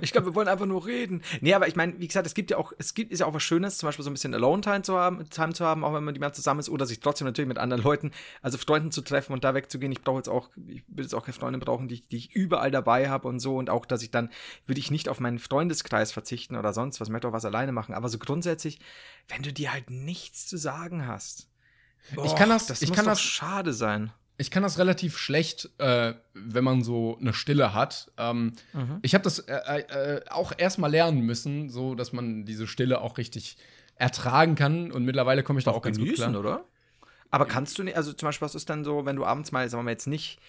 Ich 0.02 0.12
glaube, 0.12 0.28
wir 0.28 0.36
wollen 0.36 0.48
einfach 0.48 0.66
nur 0.66 0.86
reden. 0.88 1.22
Nee, 1.41 1.54
aber 1.54 1.68
ich 1.68 1.76
meine, 1.76 2.00
wie 2.00 2.08
gesagt, 2.08 2.26
es 2.26 2.34
gibt 2.34 2.50
ja 2.50 2.58
auch, 2.58 2.74
es 2.80 2.96
gibt, 2.96 3.12
ist 3.12 3.20
ja 3.20 3.28
auch 3.28 3.34
was 3.36 3.43
Schönes, 3.43 3.78
zum 3.78 3.88
Beispiel 3.88 4.04
so 4.04 4.10
ein 4.10 4.14
bisschen 4.14 4.34
Alone-Time 4.34 4.82
zu 4.82 4.98
haben, 4.98 5.30
Time 5.30 5.54
zu 5.54 5.64
haben, 5.64 5.84
auch 5.84 5.93
wenn 5.93 6.04
man 6.04 6.14
die 6.16 6.20
mal 6.20 6.34
zusammen 6.34 6.60
ist, 6.60 6.70
oder 6.70 6.86
sich 6.88 7.00
trotzdem 7.00 7.26
natürlich 7.26 7.48
mit 7.48 7.60
anderen 7.60 7.84
Leuten, 7.84 8.12
also 8.41 8.58
Freunden 8.58 8.91
zu 8.91 9.02
treffen 9.02 9.34
und 9.34 9.43
da 9.43 9.54
wegzugehen. 9.54 9.91
Ich 9.91 10.02
brauche 10.02 10.18
jetzt 10.18 10.28
auch, 10.30 10.50
ich 10.68 10.84
will 10.88 11.04
jetzt 11.06 11.14
auch 11.14 11.24
keine 11.26 11.34
Freunde 11.34 11.60
brauchen, 11.60 11.88
die, 11.88 11.96
ich- 11.96 12.08
die 12.08 12.18
ich 12.18 12.32
überall 12.36 12.72
dabei 12.72 13.10
habe 13.10 13.28
und 13.28 13.39
so. 13.39 13.56
Und 13.58 13.70
auch, 13.70 13.86
dass 13.86 14.02
ich 14.02 14.10
dann, 14.10 14.30
würde 14.66 14.80
ich 14.80 14.89
nicht 14.89 15.08
auf 15.10 15.20
meinen 15.20 15.38
Freundeskreis 15.39 16.12
verzichten 16.12 16.56
oder 16.56 16.74
sonst 16.74 17.00
was, 17.00 17.10
möchte 17.10 17.28
auch 17.28 17.34
was 17.34 17.46
alleine 17.46 17.72
machen. 17.72 17.93
Aber 17.93 18.10
so 18.10 18.18
grundsätzlich, 18.18 18.80
wenn 19.28 19.43
du 19.43 19.54
dir 19.54 19.72
halt 19.72 19.91
nichts 19.91 20.48
zu 20.48 20.58
sagen 20.58 21.06
hast. 21.08 21.50
Ich 22.24 22.36
kann 22.36 22.50
das- 22.50 22.66
das 22.66 22.82
ich 22.82 22.89
muss 22.89 22.96
kann 22.96 23.06
doch 23.06 23.12
das- 23.12 23.22
schade 23.22 23.74
sein. 23.74 24.12
Ich 24.38 24.51
kann 24.51 24.63
das 24.63 24.77
relativ 24.77 25.17
schlecht, 25.17 25.69
äh, 25.77 26.13
wenn 26.33 26.63
man 26.63 26.83
so 26.83 27.17
eine 27.21 27.33
Stille 27.33 27.73
hat. 27.73 28.11
Ähm, 28.17 28.53
Ich 29.01 29.13
habe 29.13 29.23
das 29.23 29.39
äh, 29.39 29.53
äh, 29.53 30.21
auch 30.29 30.51
erstmal 30.57 30.91
lernen 30.91 31.21
müssen, 31.21 31.69
so 31.69 31.95
dass 31.95 32.11
man 32.11 32.45
diese 32.45 32.67
Stille 32.67 32.99
auch 33.01 33.17
richtig 33.17 33.57
ertragen 33.95 34.55
kann. 34.55 34.91
Und 34.91 35.05
mittlerweile 35.05 35.41
komme 35.43 35.59
ich 35.59 35.65
da 35.65 35.71
auch 35.71 35.81
ganz 35.81 35.97
gut 35.97 36.13
klar. 36.15 36.36
oder? 36.38 36.65
Aber 37.31 37.45
kannst 37.45 37.77
du 37.79 37.83
nicht, 37.83 37.97
also 37.97 38.13
zum 38.13 38.27
Beispiel, 38.27 38.45
was 38.45 38.55
ist 38.55 38.67
denn 38.69 38.83
so, 38.83 39.05
wenn 39.05 39.15
du 39.15 39.25
abends 39.25 39.51
mal, 39.51 39.67
sagen 39.69 39.79
wir 39.79 39.86
mal 39.86 39.91
jetzt 39.91 40.07
nicht 40.07 40.39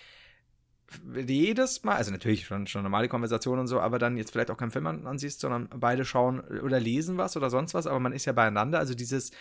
jedes 1.16 1.82
Mal, 1.82 1.96
also 1.96 2.12
natürlich 2.12 2.46
schon, 2.46 2.66
schon 2.66 2.82
normale 2.82 3.08
Konversation 3.08 3.58
und 3.58 3.66
so, 3.66 3.80
aber 3.80 3.98
dann 3.98 4.16
jetzt 4.16 4.30
vielleicht 4.30 4.50
auch 4.50 4.56
keinen 4.56 4.70
Film 4.70 4.86
an, 4.86 5.06
ansiehst, 5.06 5.40
sondern 5.40 5.68
beide 5.74 6.04
schauen 6.04 6.40
oder 6.40 6.78
lesen 6.78 7.18
was 7.18 7.36
oder 7.36 7.50
sonst 7.50 7.74
was, 7.74 7.86
aber 7.88 7.98
man 7.98 8.12
ist 8.12 8.24
ja 8.24 8.32
beieinander, 8.32 8.78
also 8.78 8.94
dieses, 8.94 9.32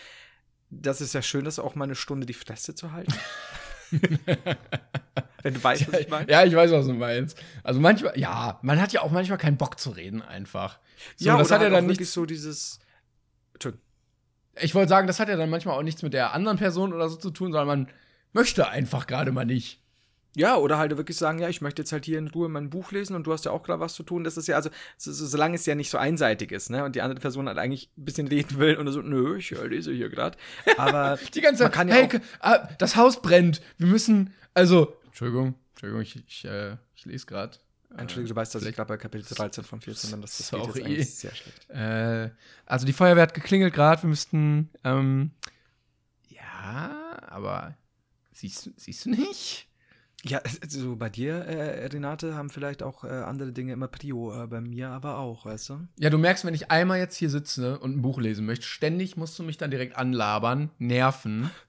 das 0.70 1.00
ist 1.00 1.14
ja 1.14 1.22
schön, 1.22 1.44
dass 1.44 1.60
auch 1.60 1.76
mal 1.76 1.84
eine 1.84 1.94
Stunde 1.94 2.26
die 2.26 2.32
Fresse 2.34 2.74
zu 2.74 2.92
halten. 2.92 3.14
Wenn 5.42 5.54
du 5.54 5.62
weißt, 5.62 5.92
was 5.92 6.00
ich 6.00 6.08
meine. 6.08 6.30
Ja, 6.30 6.44
ich 6.44 6.54
weiß, 6.54 6.70
was 6.72 6.86
du 6.86 6.94
meinst. 6.94 7.40
Also 7.62 7.80
manchmal, 7.80 8.18
ja, 8.18 8.58
man 8.62 8.80
hat 8.80 8.92
ja 8.92 9.02
auch 9.02 9.10
manchmal 9.10 9.38
keinen 9.38 9.56
Bock 9.56 9.78
zu 9.78 9.90
reden 9.90 10.22
einfach. 10.22 10.78
So, 11.16 11.26
ja, 11.26 11.38
das 11.38 11.50
hat 11.50 11.60
ja 11.60 11.66
halt 11.66 11.74
dann 11.74 11.86
nichts. 11.86 12.12
so 12.12 12.26
dieses. 12.26 12.80
Ich 14.58 14.74
wollte 14.74 14.88
sagen, 14.88 15.06
das 15.06 15.20
hat 15.20 15.28
ja 15.28 15.36
dann 15.36 15.50
manchmal 15.50 15.76
auch 15.78 15.82
nichts 15.82 16.02
mit 16.02 16.14
der 16.14 16.32
anderen 16.32 16.56
Person 16.56 16.94
oder 16.94 17.08
so 17.10 17.16
zu 17.16 17.30
tun, 17.30 17.52
sondern 17.52 17.66
man 17.66 17.88
möchte 18.32 18.68
einfach 18.68 19.06
gerade 19.06 19.30
mal 19.30 19.44
nicht. 19.44 19.82
Ja, 20.38 20.56
oder 20.56 20.76
halt 20.76 20.94
wirklich 20.98 21.16
sagen, 21.16 21.38
ja, 21.38 21.48
ich 21.48 21.62
möchte 21.62 21.80
jetzt 21.80 21.92
halt 21.92 22.04
hier 22.04 22.18
in 22.18 22.28
Ruhe 22.28 22.50
mein 22.50 22.68
Buch 22.68 22.92
lesen 22.92 23.16
und 23.16 23.26
du 23.26 23.32
hast 23.32 23.46
ja 23.46 23.52
auch 23.52 23.62
gerade 23.62 23.80
was 23.80 23.94
zu 23.94 24.02
tun. 24.02 24.22
Das 24.22 24.36
ist 24.36 24.46
ja, 24.48 24.56
also, 24.56 24.68
so, 24.98 25.10
so, 25.10 25.24
solange 25.26 25.54
es 25.54 25.64
ja 25.64 25.74
nicht 25.74 25.88
so 25.88 25.96
einseitig 25.96 26.52
ist, 26.52 26.68
ne? 26.68 26.84
Und 26.84 26.94
die 26.94 27.00
andere 27.00 27.18
Person 27.20 27.48
halt 27.48 27.56
eigentlich 27.56 27.90
ein 27.96 28.04
bisschen 28.04 28.28
reden 28.28 28.58
will 28.58 28.76
und 28.76 28.86
so, 28.92 29.00
nö, 29.00 29.38
ich 29.38 29.52
äh, 29.52 29.66
lese 29.66 29.92
hier 29.92 30.10
gerade. 30.10 30.36
Aber 30.76 31.18
Die 31.34 31.40
ganze 31.40 31.62
man 31.62 31.72
Zeit, 31.72 31.74
kann 31.74 31.88
ja 31.88 31.94
hey, 31.94 32.08
k- 32.08 32.20
ah, 32.40 32.68
das 32.78 32.96
Haus 32.96 33.22
brennt. 33.22 33.62
Wir 33.78 33.86
müssen, 33.86 34.34
also, 34.52 34.94
Entschuldigung, 35.06 35.54
Entschuldigung, 35.70 36.02
ich, 36.02 36.22
ich, 36.28 36.44
äh, 36.44 36.76
ich 36.94 37.06
lese 37.06 37.24
gerade. 37.24 37.56
Entschuldigung, 37.96 38.34
du 38.34 38.36
weißt, 38.38 38.54
dass 38.54 38.62
ich 38.62 38.76
gerade 38.76 38.88
bei 38.88 38.98
Kapitel 38.98 39.34
13 39.34 39.64
von 39.64 39.80
14 39.80 40.10
bin, 40.10 40.20
das, 40.20 40.36
das 40.36 40.50
geht 40.50 40.66
jetzt 40.66 40.76
Sorry. 40.76 41.02
sehr 41.02 41.34
schlecht. 41.34 41.70
Äh, 41.70 42.28
also 42.66 42.84
die 42.84 42.92
Feuerwehr 42.92 43.22
hat 43.22 43.32
geklingelt 43.32 43.72
gerade. 43.72 44.02
Wir 44.02 44.10
müssten, 44.10 44.68
ähm, 44.84 45.30
ja, 46.28 47.16
aber 47.28 47.74
siehst, 48.32 48.70
siehst 48.76 49.06
du 49.06 49.10
nicht? 49.10 49.66
Ja, 50.26 50.40
also 50.62 50.96
bei 50.96 51.08
dir, 51.08 51.34
äh, 51.44 51.86
Renate, 51.86 52.34
haben 52.34 52.50
vielleicht 52.50 52.82
auch 52.82 53.04
äh, 53.04 53.08
andere 53.08 53.52
Dinge 53.52 53.72
immer 53.72 53.86
Prio, 53.88 54.42
äh, 54.42 54.46
bei 54.46 54.60
mir 54.60 54.88
aber 54.90 55.18
auch, 55.18 55.44
weißt 55.44 55.68
du? 55.70 55.88
Ja, 55.98 56.10
du 56.10 56.18
merkst, 56.18 56.44
wenn 56.44 56.54
ich 56.54 56.70
einmal 56.70 56.98
jetzt 56.98 57.16
hier 57.16 57.30
sitze 57.30 57.78
und 57.78 57.96
ein 57.96 58.02
Buch 58.02 58.18
lesen 58.20 58.44
möchte, 58.46 58.64
ständig 58.66 59.16
musst 59.16 59.38
du 59.38 59.42
mich 59.42 59.56
dann 59.58 59.70
direkt 59.70 59.96
anlabern, 59.96 60.70
nerven. 60.78 61.50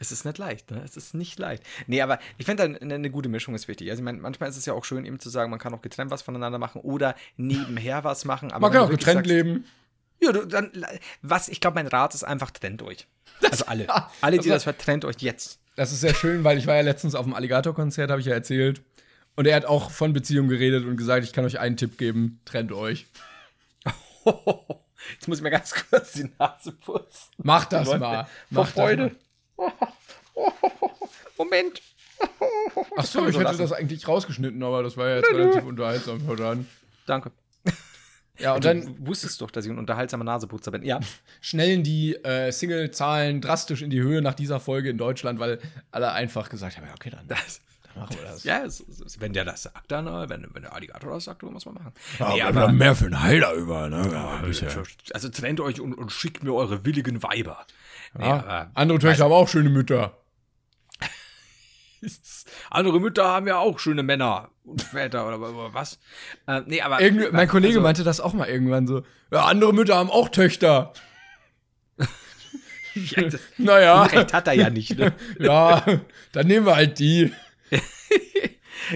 Es 0.00 0.10
ist 0.12 0.24
nicht 0.24 0.38
leicht, 0.38 0.70
ne? 0.70 0.82
Es 0.84 0.96
ist 0.96 1.14
nicht 1.14 1.38
leicht. 1.38 1.62
Nee, 1.86 2.02
aber 2.02 2.18
ich 2.36 2.44
finde, 2.44 2.64
eine, 2.64 2.94
eine 2.94 3.10
gute 3.10 3.28
Mischung 3.28 3.54
ist 3.54 3.68
wichtig. 3.68 3.88
Also, 3.88 4.00
ich 4.00 4.04
meine, 4.04 4.18
manchmal 4.18 4.50
ist 4.50 4.56
es 4.56 4.66
ja 4.66 4.74
auch 4.74 4.84
schön, 4.84 5.04
eben 5.06 5.20
zu 5.20 5.30
sagen, 5.30 5.50
man 5.50 5.60
kann 5.60 5.72
auch 5.72 5.80
getrennt 5.82 6.10
was 6.10 6.20
voneinander 6.20 6.58
machen 6.58 6.80
oder 6.82 7.14
nebenher 7.36 8.02
was 8.04 8.24
machen. 8.24 8.50
Aber 8.50 8.60
Man 8.60 8.72
kann 8.72 8.82
auch 8.82 8.90
getrennt 8.90 9.18
sagst, 9.18 9.28
leben. 9.30 9.64
Ja, 10.20 10.32
du, 10.32 10.46
dann, 10.46 10.72
was, 11.22 11.48
ich 11.48 11.60
glaube, 11.60 11.76
mein 11.76 11.86
Rat 11.86 12.12
ist 12.14 12.24
einfach, 12.24 12.50
trennt 12.50 12.82
euch. 12.82 13.06
Also 13.50 13.66
alle. 13.66 13.84
Ja, 13.86 14.10
alle, 14.20 14.36
das 14.36 14.44
die 14.44 14.50
war- 14.50 14.56
das 14.56 14.66
hört, 14.66 14.80
trennt 14.80 15.04
euch 15.04 15.16
jetzt. 15.20 15.58
Das 15.76 15.92
ist 15.92 16.00
sehr 16.00 16.14
schön, 16.14 16.44
weil 16.44 16.56
ich 16.58 16.66
war 16.66 16.76
ja 16.76 16.82
letztens 16.82 17.14
auf 17.14 17.24
dem 17.24 17.34
Alligator-Konzert, 17.34 18.10
habe 18.10 18.20
ich 18.20 18.26
ja 18.26 18.34
erzählt. 18.34 18.82
Und 19.36 19.46
er 19.46 19.56
hat 19.56 19.64
auch 19.64 19.90
von 19.90 20.12
Beziehung 20.12 20.48
geredet 20.48 20.84
und 20.84 20.96
gesagt, 20.96 21.24
ich 21.24 21.32
kann 21.32 21.44
euch 21.44 21.58
einen 21.58 21.76
Tipp 21.76 21.98
geben, 21.98 22.40
trennt 22.44 22.70
euch. 22.72 23.06
Jetzt 25.14 25.26
muss 25.28 25.38
ich 25.38 25.42
mir 25.42 25.50
ganz 25.50 25.74
kurz 25.90 26.12
die 26.12 26.30
Nase 26.38 26.72
putzen. 26.72 27.30
Macht 27.38 27.72
das 27.72 27.86
Leute, 27.88 27.98
mal. 27.98 28.24
Vor 28.24 28.62
Macht 28.62 28.68
das 28.68 28.84
Freude. 28.84 29.16
mal. 29.56 29.72
Moment. 31.36 31.82
Ach 32.96 33.04
so, 33.04 33.26
ich 33.26 33.34
So 33.34 33.40
hätte 33.40 33.42
lassen. 33.50 33.58
das 33.58 33.72
eigentlich 33.72 34.06
rausgeschnitten, 34.06 34.62
aber 34.62 34.82
das 34.82 34.96
war 34.96 35.08
ja 35.08 35.16
jetzt 35.16 35.32
relativ 35.32 35.64
unterhaltsam. 35.64 36.66
Danke. 37.06 37.32
Ja, 38.38 38.54
und 38.54 38.64
Du 38.64 38.68
dann 38.68 39.06
wusstest 39.06 39.40
doch, 39.40 39.50
dass 39.50 39.64
ich 39.64 39.70
ein 39.70 39.78
unterhaltsamer 39.78 40.24
Naseputzer 40.24 40.70
bin. 40.72 40.82
Ja. 40.82 40.98
schnellen 41.40 41.82
die 41.84 42.14
äh, 42.16 42.50
Single-Zahlen 42.50 43.40
drastisch 43.40 43.82
in 43.82 43.90
die 43.90 44.00
Höhe 44.00 44.22
nach 44.22 44.34
dieser 44.34 44.58
Folge 44.60 44.90
in 44.90 44.98
Deutschland, 44.98 45.38
weil 45.38 45.60
alle 45.92 46.10
einfach 46.12 46.48
gesagt 46.48 46.76
haben, 46.76 46.86
ja, 46.86 46.92
okay, 46.94 47.10
dann, 47.10 47.26
Das, 47.28 47.60
dann 47.94 48.02
machen 48.02 48.16
wir 48.16 48.28
das. 48.28 48.42
ja, 48.42 48.64
es, 48.64 48.80
es, 48.80 49.20
wenn 49.20 49.32
der 49.32 49.44
das 49.44 49.62
sagt, 49.62 49.90
dann, 49.92 50.06
äh, 50.08 50.28
wenn, 50.28 50.48
wenn 50.52 50.62
der 50.62 50.72
Alligator 50.74 51.12
das 51.12 51.24
sagt, 51.24 51.44
dann 51.44 51.52
muss 51.52 51.64
man 51.64 51.74
machen. 51.74 51.92
Ja, 52.18 52.34
Nee, 52.34 52.42
aber- 52.42 52.60
haben 52.62 52.76
mehr 52.76 52.96
für 52.96 53.04
einen 53.06 53.22
Heiler 53.22 53.52
über, 53.52 53.88
ne? 53.88 54.08
Ja, 54.12 54.38
bisher. 54.44 54.82
Also 55.12 55.28
trennt 55.28 55.60
euch 55.60 55.80
und, 55.80 55.94
und 55.94 56.10
schickt 56.10 56.42
mir 56.42 56.52
eure 56.54 56.84
willigen 56.84 57.22
Weiber. 57.22 57.64
Nee, 58.18 58.24
Ja, 58.26 58.34
aber 58.34 58.70
andere 58.74 58.98
Töchter 58.98 59.24
haben 59.24 59.32
auch 59.32 59.48
schöne 59.48 59.70
Mütter. 59.70 60.16
andere 62.70 63.00
Mütter 63.00 63.24
haben 63.24 63.46
ja 63.46 63.58
auch 63.58 63.78
schöne 63.78 64.02
Männer 64.02 64.50
und 64.64 64.82
Väter 64.82 65.26
oder, 65.26 65.40
was. 65.74 65.98
Äh, 66.46 66.62
nee, 66.66 66.80
aber 66.80 67.00
Irgend, 67.00 67.32
mein 67.32 67.48
Kollege 67.48 67.74
also, 67.74 67.80
meinte 67.82 68.04
das 68.04 68.20
auch 68.20 68.32
mal 68.32 68.48
irgendwann 68.48 68.86
so. 68.86 69.02
Ja, 69.30 69.44
andere 69.44 69.72
Mütter 69.72 69.96
haben 69.96 70.10
auch 70.10 70.28
Töchter. 70.28 70.92
ja, 72.94 73.22
das, 73.22 73.40
Naja, 73.58 74.02
Recht 74.04 74.32
hat 74.32 74.46
er 74.46 74.54
ja 74.54 74.70
nicht, 74.70 74.96
ne? 74.98 75.14
ja, 75.38 75.84
dann 76.32 76.46
nehmen 76.46 76.66
wir 76.66 76.76
halt 76.76 76.98
die. 76.98 77.32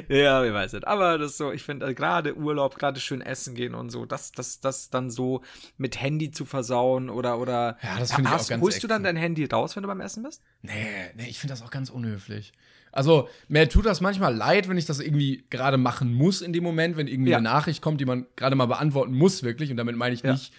ja, 0.09 0.45
ich 0.45 0.53
weiß 0.53 0.73
nicht. 0.75 0.87
Aber 0.87 1.19
das 1.19 1.33
ist 1.33 1.39
so, 1.39 1.53
ich 1.53 1.63
finde, 1.63 1.87
äh, 1.87 1.95
gerade 1.95 2.37
Urlaub, 2.37 2.77
gerade 2.77 3.01
schön 3.01 3.21
essen 3.21 3.55
gehen 3.55 3.75
und 3.75 3.91
so, 3.91 4.07
das, 4.07 4.33
das, 4.33 4.61
das 4.61 4.91
dann 4.91 5.11
so 5.11 5.43
mit 5.77 6.01
Handy 6.01 6.31
zu 6.31 6.45
versauen 6.45 7.11
oder, 7.11 7.39
oder. 7.39 7.79
Ja, 7.83 7.99
das 7.99 8.15
finde 8.15 8.31
ich 8.31 8.37
auch 8.37 8.49
ganz 8.49 8.63
Holst 8.63 8.83
du 8.83 8.87
dann 8.87 9.05
dein 9.05 9.17
Handy 9.17 9.45
raus, 9.45 9.77
wenn 9.77 9.83
du 9.83 9.89
beim 9.89 10.01
Essen 10.01 10.23
bist? 10.23 10.43
Nee, 10.63 11.13
nee, 11.15 11.29
ich 11.29 11.39
finde 11.39 11.53
das 11.53 11.63
auch 11.63 11.71
ganz 11.71 11.91
unhöflich. 11.91 12.53
Also, 12.93 13.29
mir 13.49 13.69
tut 13.69 13.87
das 13.87 14.01
manchmal 14.01 14.35
leid, 14.35 14.69
wenn 14.69 14.79
ich 14.79 14.87
das 14.87 15.01
irgendwie 15.01 15.45
gerade 15.51 15.77
machen 15.79 16.13
muss 16.15 16.41
in 16.43 16.53
dem 16.53 16.65
Moment, 16.65 16.97
wenn 16.97 17.07
irgendwie 17.09 17.31
Ja. 17.33 17.37
eine 17.39 17.45
Nachricht 17.45 17.83
kommt, 17.83 18.01
die 18.01 18.05
man 18.07 18.27
gerade 18.37 18.57
mal 18.57 18.67
beantworten 18.67 19.15
muss, 19.15 19.43
wirklich. 19.43 19.71
Und 19.71 19.77
damit 19.77 19.97
meine 19.97 20.15
ich 20.15 20.23
Ja. 20.23 20.33
nicht, 20.33 20.53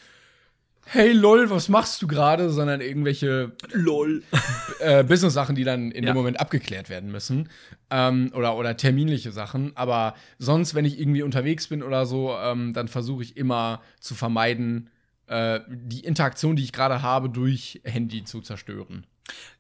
hey 0.85 1.11
lol, 1.11 1.49
was 1.49 1.69
machst 1.69 2.01
du 2.01 2.07
gerade, 2.07 2.49
sondern 2.49 2.81
irgendwelche 2.81 3.51
Lol. 3.71 4.23
äh, 4.79 5.03
Business-Sachen, 5.03 5.55
die 5.55 5.63
dann 5.63 5.91
in 5.91 6.03
Ja. 6.03 6.11
dem 6.11 6.15
Moment 6.17 6.39
abgeklärt 6.39 6.89
werden 6.89 7.11
müssen. 7.11 7.49
Ähm, 7.91 8.31
oder, 8.33 8.55
oder 8.57 8.75
terminliche 8.77 9.31
Sachen. 9.31 9.75
Aber 9.75 10.15
sonst, 10.39 10.73
wenn 10.75 10.85
ich 10.85 10.99
irgendwie 10.99 11.21
unterwegs 11.23 11.67
bin 11.67 11.83
oder 11.83 12.05
so, 12.05 12.35
ähm, 12.41 12.73
dann 12.73 12.87
versuche 12.87 13.23
ich 13.23 13.37
immer 13.37 13.81
zu 13.99 14.15
vermeiden, 14.15 14.89
äh, 15.27 15.59
die 15.69 15.99
Interaktion, 16.05 16.55
die 16.55 16.63
ich 16.63 16.71
gerade 16.73 17.01
habe, 17.03 17.29
durch 17.29 17.81
Handy 17.83 18.23
zu 18.23 18.41
zerstören. 18.41 19.05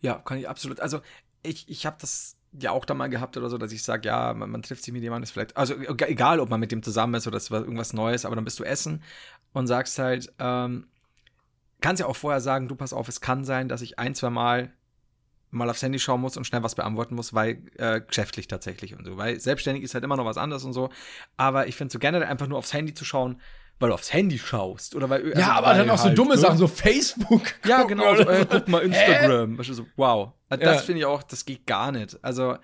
Ja, 0.01 0.15
kann 0.15 0.39
ich 0.39 0.49
absolut. 0.49 0.79
Also, 0.79 1.01
ich, 1.43 1.69
ich 1.69 1.85
habe 1.85 1.97
das 2.01 2.35
ja 2.51 2.71
auch 2.71 2.85
da 2.85 2.93
mal 2.93 3.09
gehabt 3.09 3.37
oder 3.37 3.49
so, 3.49 3.57
dass 3.57 3.71
ich 3.71 3.83
sage, 3.83 4.07
ja, 4.07 4.33
man, 4.33 4.49
man 4.49 4.61
trifft 4.63 4.83
sich 4.83 4.93
mit 4.93 5.03
jemandem, 5.03 5.23
ist 5.23 5.31
vielleicht, 5.31 5.55
also 5.55 5.75
egal, 5.77 6.39
ob 6.39 6.49
man 6.49 6.59
mit 6.59 6.71
dem 6.71 6.83
zusammen 6.83 7.13
ist 7.15 7.27
oder 7.27 7.37
es 7.37 7.51
war 7.51 7.61
irgendwas 7.61 7.93
Neues, 7.93 8.25
aber 8.25 8.35
dann 8.35 8.45
bist 8.45 8.59
du 8.59 8.63
essen 8.63 9.03
und 9.53 9.67
sagst 9.67 9.99
halt, 9.99 10.33
ähm, 10.39 10.87
kannst 11.81 11.99
ja 11.99 12.07
auch 12.07 12.15
vorher 12.15 12.41
sagen, 12.41 12.67
du 12.67 12.75
pass 12.75 12.93
auf, 12.93 13.07
es 13.07 13.21
kann 13.21 13.43
sein, 13.45 13.69
dass 13.69 13.81
ich 13.81 13.99
ein, 13.99 14.15
zwei 14.15 14.29
Mal 14.29 14.73
mal 15.51 15.69
aufs 15.69 15.81
Handy 15.81 15.97
schauen 15.97 16.21
muss 16.21 16.37
und 16.37 16.45
schnell 16.45 16.61
was 16.61 16.75
beantworten 16.75 17.15
muss, 17.15 17.33
weil 17.33 17.63
äh, 17.77 18.01
geschäftlich 18.01 18.47
tatsächlich 18.47 18.95
und 18.95 19.05
so, 19.05 19.17
weil 19.17 19.39
selbstständig 19.39 19.83
ist 19.83 19.95
halt 19.95 20.03
immer 20.03 20.15
noch 20.15 20.25
was 20.25 20.37
anderes 20.37 20.63
und 20.63 20.73
so, 20.73 20.89
aber 21.37 21.67
ich 21.67 21.75
finde 21.75 21.91
so 21.91 21.97
generell 21.97 22.27
einfach 22.27 22.47
nur 22.47 22.59
aufs 22.59 22.73
Handy 22.73 22.93
zu 22.93 23.03
schauen, 23.05 23.41
weil 23.79 23.89
du 23.89 23.93
aufs 23.95 24.11
Handy 24.13 24.37
schaust 24.37 24.95
oder 24.95 25.09
weil 25.09 25.29
ja, 25.29 25.33
also 25.35 25.51
aber 25.51 25.67
weil 25.67 25.77
dann 25.79 25.89
auch 25.89 25.97
so 25.97 26.05
halt, 26.05 26.17
dumme 26.17 26.35
ne? 26.35 26.37
Sachen, 26.37 26.57
so 26.57 26.67
Facebook. 26.67 27.41
Ja, 27.65 27.83
genau. 27.83 28.15
So, 28.15 28.23
äh, 28.23 28.39
so. 28.41 28.45
guck 28.45 28.67
mal 28.67 28.79
Instagram. 28.81 29.61
So, 29.63 29.85
wow. 29.95 30.33
Also 30.49 30.63
Das 30.65 30.75
Ja. 30.77 30.81
finde 30.81 30.99
ich 30.99 31.05
auch, 31.05 31.23
das 31.23 31.45
geht 31.45 31.65
gar 31.65 31.91
nicht. 31.91 32.17
Also, 32.21 32.57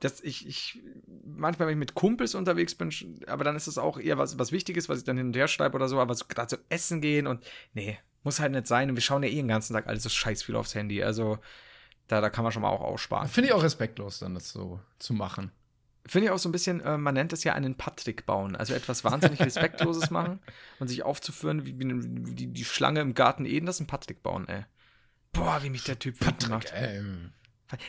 das, 0.00 0.20
ich, 0.22 0.46
ich, 0.48 0.80
manchmal, 1.26 1.68
wenn 1.68 1.74
ich 1.74 1.78
mit 1.78 1.94
Kumpels 1.94 2.34
unterwegs 2.34 2.74
bin, 2.74 2.90
aber 3.26 3.44
dann 3.44 3.56
ist 3.56 3.66
es 3.66 3.76
auch 3.78 3.98
eher 3.98 4.16
was, 4.16 4.38
was 4.38 4.50
Wichtiges, 4.52 4.88
was 4.88 4.98
ich 4.98 5.04
dann 5.04 5.16
hin 5.18 5.26
und 5.26 5.36
her 5.36 5.48
schreibe 5.48 5.74
oder 5.76 5.88
so, 5.88 5.98
aber 6.00 6.14
so 6.14 6.24
gerade 6.26 6.48
so 6.50 6.56
essen 6.70 7.00
gehen 7.02 7.26
und 7.26 7.44
nee, 7.74 7.98
muss 8.22 8.40
halt 8.40 8.52
nicht 8.52 8.66
sein. 8.66 8.88
Und 8.88 8.96
wir 8.96 9.02
schauen 9.02 9.22
ja 9.22 9.28
eh 9.28 9.34
den 9.34 9.48
ganzen 9.48 9.74
Tag 9.74 9.86
alles 9.86 10.02
so 10.02 10.08
scheiß 10.08 10.42
viel 10.42 10.56
aufs 10.56 10.74
Handy. 10.74 11.02
Also, 11.02 11.38
da, 12.08 12.20
da 12.20 12.30
kann 12.30 12.44
man 12.44 12.52
schon 12.52 12.62
mal 12.62 12.70
auch 12.70 12.80
aussparen. 12.80 13.28
Finde 13.28 13.48
ich 13.48 13.54
auch 13.54 13.62
respektlos, 13.62 14.18
dann 14.20 14.34
das 14.34 14.50
so 14.50 14.80
zu 14.98 15.12
machen. 15.14 15.52
Finde 16.10 16.26
ich 16.26 16.30
auch 16.32 16.38
so 16.38 16.48
ein 16.48 16.52
bisschen, 16.52 16.80
äh, 16.80 16.98
man 16.98 17.14
nennt 17.14 17.32
es 17.32 17.44
ja 17.44 17.54
einen 17.54 17.76
Patrick 17.76 18.26
bauen. 18.26 18.56
Also 18.56 18.74
etwas 18.74 19.04
wahnsinnig 19.04 19.38
Respektloses 19.40 20.10
machen 20.10 20.40
und 20.80 20.88
sich 20.88 21.04
aufzuführen 21.04 21.64
wie, 21.66 21.78
wie, 21.78 22.34
die, 22.34 22.48
die 22.48 22.64
Schlange 22.64 23.00
im 23.00 23.14
Garten 23.14 23.44
Eden, 23.44 23.66
das 23.66 23.76
ist 23.76 23.80
ein 23.82 23.86
Patrick 23.86 24.22
bauen, 24.22 24.48
ey. 24.48 24.64
Boah, 25.32 25.62
wie 25.62 25.70
mich 25.70 25.84
der 25.84 25.98
Typ 26.00 26.20
wütend 26.20 26.48
macht. 26.48 26.72
ähm, 26.74 27.30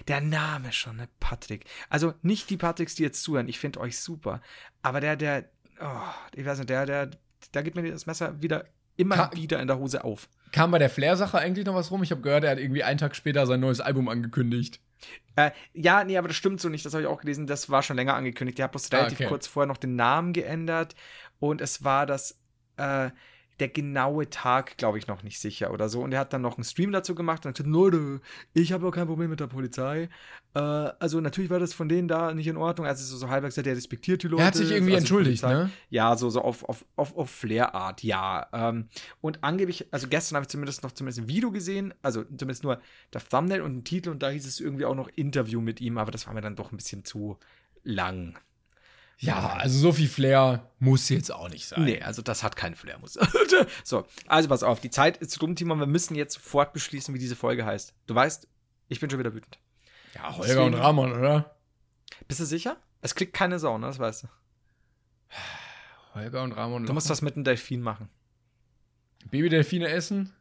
Der 0.08 0.22
Name 0.22 0.72
schon, 0.72 0.98
ne? 0.98 1.08
Patrick. 1.20 1.66
Also 1.90 2.14
nicht 2.22 2.50
die 2.52 2.58
Patricks, 2.58 2.94
die 2.94 3.02
jetzt 3.04 3.24
zuhören. 3.24 3.48
Ich 3.48 3.58
finde 3.58 3.80
euch 3.80 3.98
super. 4.00 4.42
Aber 4.84 5.02
der, 5.02 5.16
der, 5.16 5.50
oh, 5.80 5.88
ich 6.36 6.46
weiß 6.46 6.60
nicht, 6.60 6.70
der, 6.70 6.86
der, 6.86 7.10
da 7.54 7.62
gibt 7.64 7.76
mir 7.76 7.90
das 7.92 8.06
Messer 8.06 8.40
wieder 8.42 8.66
immer 8.98 9.16
Ka- 9.16 9.32
wieder 9.34 9.60
in 9.60 9.68
der 9.68 9.80
Hose 9.80 10.04
auf. 10.04 10.30
kam 10.52 10.70
bei 10.70 10.78
der 10.78 10.92
Flair-Sache 10.92 11.40
eigentlich 11.40 11.66
noch 11.66 11.74
was 11.74 11.90
rum? 11.90 12.04
Ich 12.04 12.12
habe 12.12 12.22
gehört, 12.22 12.44
er 12.44 12.52
hat 12.52 12.60
irgendwie 12.60 12.84
einen 12.84 13.00
Tag 13.00 13.16
später 13.16 13.48
sein 13.48 13.62
neues 13.62 13.82
Album 13.82 14.08
angekündigt. 14.10 14.80
Äh, 15.36 15.52
ja, 15.74 16.04
nee, 16.04 16.18
aber 16.18 16.28
das 16.28 16.38
stimmt 16.38 16.60
so 16.62 16.70
nicht. 16.70 16.86
Das 16.86 16.94
habe 16.94 17.04
ich 17.04 17.08
auch 17.08 17.22
gelesen. 17.22 17.48
Das 17.48 17.70
war 17.70 17.84
schon 17.84 17.96
länger 17.96 18.16
angekündigt. 18.16 18.58
Der 18.58 18.66
hat 18.66 18.72
bloß 18.72 18.92
Ah, 18.92 18.98
relativ 18.98 19.20
okay. 19.20 19.28
kurz 19.30 19.48
vorher 19.48 19.68
noch 19.68 19.78
den 19.78 19.96
Namen 19.96 20.34
geändert. 20.34 20.96
Und 21.40 21.62
es 21.62 21.84
war 21.84 22.06
das, 22.06 22.40
äh, 22.78 23.12
der 23.60 23.68
genaue 23.68 24.30
Tag, 24.30 24.78
glaube 24.78 24.98
ich, 24.98 25.08
noch 25.08 25.24
nicht 25.24 25.40
sicher 25.40 25.72
oder 25.72 25.90
so. 25.90 26.02
Und 26.02 26.12
er 26.12 26.20
hat 26.20 26.34
dann 26.34 26.42
noch 26.42 26.58
einen 26.58 26.64
Stream 26.64 26.92
dazu 26.92 27.14
gemacht 27.16 27.46
und 27.46 27.50
hat 27.50 27.58
gesagt, 27.58 27.72
Leute, 27.72 28.22
ich 28.54 28.72
habe 28.72 28.88
auch 28.88 28.92
kein 28.92 29.08
Problem 29.08 29.30
mit 29.30 29.40
der 29.40 29.48
Polizei. 29.48 30.10
Äh, 30.54 30.60
also 30.60 31.22
natürlich 31.22 31.50
war 31.50 31.60
das 31.60 31.74
von 31.74 31.88
denen 31.88 32.08
da 32.08 32.34
nicht 32.34 32.48
in 32.48 32.58
Ordnung. 32.58 32.88
Also 32.88 33.04
so, 33.06 33.18
so 33.18 33.30
halbwegs 33.30 33.56
gesagt, 33.56 33.68
der 33.68 33.76
respektiert 33.76 34.24
die 34.24 34.28
Leute. 34.28 34.42
er 34.44 34.48
hat 34.48 34.56
sich 34.56 34.72
irgendwie 34.72 34.94
also 34.94 35.04
entschuldigt, 35.04 35.42
Polizei. 35.42 35.64
ne? 35.64 35.72
Ja, 35.90 36.16
so, 36.18 36.30
so 36.30 36.42
auf, 36.42 36.64
auf, 36.64 36.86
auf, 36.96 37.16
auf 37.16 37.30
Flair-Art, 37.30 38.04
ja. 38.04 38.48
Ähm, 38.54 38.90
und 39.22 39.44
angeblich, 39.44 39.88
also 39.92 40.08
gestern 40.08 40.38
habe 40.38 40.46
ich 40.46 40.50
zumindest 40.50 40.84
noch 40.84 40.92
zumindest 40.92 41.20
ein 41.20 41.28
Video 41.28 41.52
gesehen, 41.52 41.94
also 42.02 42.24
zumindest 42.24 42.64
nur 42.64 42.82
der 43.14 43.22
Thumbnail 43.22 43.62
und 43.62 43.78
ein 43.78 43.84
Titel 43.84 44.10
und 44.10 44.24
da 44.24 44.30
hieß 44.30 44.48
es 44.48 44.60
irgendwie 44.60 44.86
auch 44.86 44.96
noch 44.96 45.10
Interview 45.16 45.62
mit 45.62 45.82
ihm, 45.82 45.98
aber 45.98 46.12
das 46.12 46.28
war 46.28 46.34
mir 46.34 46.42
dann 46.42 46.56
doch 46.56 46.72
ein 46.72 46.78
bisschen 46.78 47.06
zu 47.06 47.38
lang. 47.84 48.38
Ja, 49.24 49.54
also 49.54 49.78
so 49.78 49.92
viel 49.94 50.10
Flair 50.10 50.72
muss 50.80 51.08
jetzt 51.10 51.32
auch 51.32 51.48
nicht 51.48 51.68
sein. 51.68 51.84
Nee, 51.84 52.02
also 52.02 52.22
das 52.24 52.42
hat 52.42 52.56
keinen 52.56 52.76
Flair, 52.76 52.98
muss. 52.98 53.20
so, 53.84 54.06
also 54.26 54.50
pass 54.50 54.64
auf, 54.64 54.80
die 54.80 54.90
Zeit 54.90 55.18
ist 55.18 55.40
rum, 55.44 55.56
Timon, 55.56 55.80
wir 55.80 55.86
müssen 55.86 56.16
jetzt 56.16 56.34
sofort 56.34 56.74
beschließen, 56.74 57.14
wie 57.14 57.20
diese 57.20 57.36
Folge 57.36 57.64
heißt. 57.64 57.94
Du 58.08 58.16
weißt, 58.16 58.48
ich 58.88 59.00
bin 59.00 59.10
schon 59.12 59.20
wieder 59.20 59.34
wütend. 59.36 59.60
Ja, 60.16 60.32
Holger 60.36 60.48
Deswegen- 60.48 60.74
und 60.74 60.74
Ramon, 60.74 61.12
oder? 61.14 61.56
Bist 62.28 62.40
du 62.40 62.46
sicher? 62.46 62.78
Es 63.02 63.14
kriegt 63.14 63.34
keine 63.34 63.60
Sau, 63.60 63.78
ne? 63.78 63.88
Das 63.88 64.00
weißt 64.00 64.24
du. 64.24 64.28
Holger 66.16 66.42
und 66.44 66.52
Ramon. 66.54 66.86
Du 66.88 66.94
musst 66.94 67.06
Locher. 67.08 67.12
das 67.14 67.22
mit 67.22 67.36
einem 67.36 67.44
Delfin 67.44 67.82
machen. 67.82 68.10
Babydelfine 69.30 69.88
essen? 69.88 70.34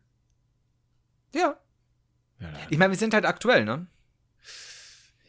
Ja. 1.34 1.56
Ja, 2.40 2.48
Ich 2.70 2.78
meine, 2.78 2.92
wir 2.92 2.98
sind 2.98 3.12
halt 3.12 3.26
aktuell, 3.26 3.64
ne? 3.66 3.86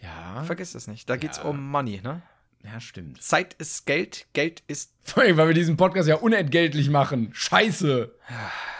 ja. 0.02 0.44
Vergiss 0.46 0.72
das 0.72 0.88
nicht. 0.88 1.10
Da 1.10 1.18
geht's 1.18 1.38
Ja. 1.38 1.44
um 1.44 1.68
Money, 1.70 2.00
ne? 2.02 2.24
Ja, 2.64 2.80
stimmt. 2.80 3.22
Zeit 3.22 3.54
ist 3.56 3.86
Geld, 3.86 4.28
Geld 4.34 4.64
ist. 4.68 4.94
Vor 5.04 5.24
allem, 5.24 5.38
weil 5.38 5.48
wir 5.48 5.54
diesen 5.54 5.78
Podcast 5.78 6.08
ja 6.08 6.16
unentgeltlich 6.16 6.90
machen. 6.90 7.30
Scheiße. 7.34 8.14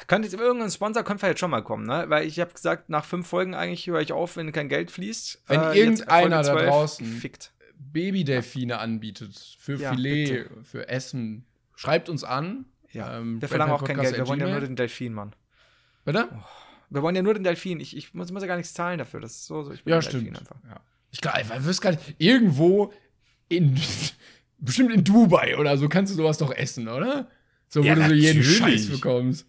Könnte 0.08 0.28
jetzt 0.28 0.40
irgendein 0.40 0.70
Sponsor 0.70 1.04
könnte 1.04 1.26
jetzt 1.28 1.40
schon 1.40 1.52
mal 1.52 1.64
kommen, 1.64 1.86
ne? 1.86 2.06
Weil 2.08 2.28
ich 2.28 2.40
habe 2.40 2.54
gesagt, 2.54 2.90
nach 2.90 3.06
fünf 3.06 3.28
Folgen 3.28 3.56
eigentlich 3.56 3.88
höre 3.88 4.02
ich 4.02 4.12
auf, 4.12 4.36
wenn 4.36 4.52
kein 4.52 4.70
Geld 4.70 4.92
fließt. 4.92 5.44
Wenn 5.48 5.62
jetzt 5.74 5.76
irgendeiner 6.02 6.44
da 6.44 6.54
12 6.54 6.70
draußen- 6.70 7.06
Fickt. 7.20 7.54
Babydelfine 7.94 8.78
anbietet 8.80 9.58
für 9.60 9.76
Ja, 9.76 9.92
Filet, 9.92 10.46
für 10.64 10.88
Essen, 10.88 11.46
schreibt 11.76 12.10
uns 12.10 12.24
an. 12.24 12.66
Ja. 12.92 13.18
Ähm, 13.18 13.42
wir 13.42 13.48
verlangen 13.48 13.74
auch 13.74 13.84
kein 13.84 14.00
Geld. 14.00 14.16
Wir 14.16 14.28
wollen 14.28 14.40
ja 14.40 14.50
nur 14.50 14.60
den 14.62 14.76
Delfin, 14.76 15.14
Mann. 15.14 15.34
Bitte? 16.06 16.30
Wir 16.90 17.02
wollen 17.02 17.16
ja 17.16 17.22
nur 17.22 17.34
den 17.34 17.44
Delfin. 17.44 17.80
Ich, 17.80 17.96
ich 17.96 18.14
muss, 18.14 18.32
muss 18.32 18.42
ja 18.42 18.48
gar 18.48 18.58
nichts 18.58 18.74
zahlen 18.74 18.98
dafür. 18.98 19.20
Das 19.22 19.32
ist 19.32 19.46
so, 19.46 19.64
so. 19.64 19.72
Ich 19.72 19.86
will 19.86 19.94
Ja, 19.94 20.00
den 20.00 20.04
Delfin 20.12 20.22
stimmt. 20.36 20.40
Einfach. 20.40 20.56
Ja. 20.70 20.80
Ich 21.12 21.22
glaube, 21.22 21.40
ich 21.42 21.66
wüsste 21.66 21.84
gar 21.84 21.92
nicht, 21.92 22.16
irgendwo 22.18 22.94
in, 23.52 23.80
bestimmt 24.60 24.92
in 24.92 25.04
Dubai 25.04 25.58
oder 25.58 25.78
so 25.78 25.90
kannst 25.90 26.14
du 26.14 26.18
sowas 26.18 26.38
doch 26.38 26.52
essen, 26.54 26.88
oder? 26.88 27.28
So, 27.68 27.82
wo 27.82 27.88
Ja, 27.88 27.96
du 27.96 28.08
so 28.08 28.14
jeden. 28.14 28.44
Scheiß 28.44 28.90
bekommst. 28.90 29.48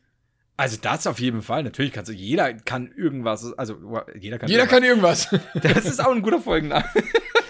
Also 0.57 0.79
das 0.81 1.07
auf 1.07 1.19
jeden 1.19 1.43
Fall. 1.43 1.63
Natürlich 1.65 1.93
kannst 1.93 2.11
du, 2.11 2.15
jeder 2.15 2.53
kann 2.55 2.93
irgendwas, 2.95 3.53
also 3.55 3.77
jeder 4.19 4.39
kann 4.39 4.49
Jeder 4.49 4.67
kann 4.67 4.83
irgendwas. 4.85 5.29
Das 5.55 5.87
ist 5.87 5.99
auch 6.05 6.13
ein 6.13 6.23
guter 6.23 6.41
Folgenname. 6.41 6.85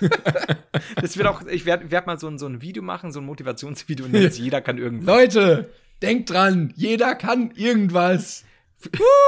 das 1.01 1.17
wird 1.17 1.27
auch, 1.27 1.47
ich 1.47 1.65
werde 1.67 1.91
werd 1.91 2.07
mal 2.07 2.19
so 2.19 2.29
ein, 2.29 2.39
so 2.39 2.47
ein 2.47 2.63
Video 2.63 2.83
machen, 2.83 3.13
so 3.13 3.21
ein 3.21 3.27
Motivationsvideo, 3.27 4.07
und 4.07 4.15
das 4.15 4.39
jeder 4.39 4.61
kann 4.61 4.79
irgendwas. 4.79 5.07
Leute, 5.07 5.71
denkt 6.01 6.31
dran, 6.31 6.73
jeder 6.77 7.15
kann 7.15 7.51
irgendwas. 7.55 8.45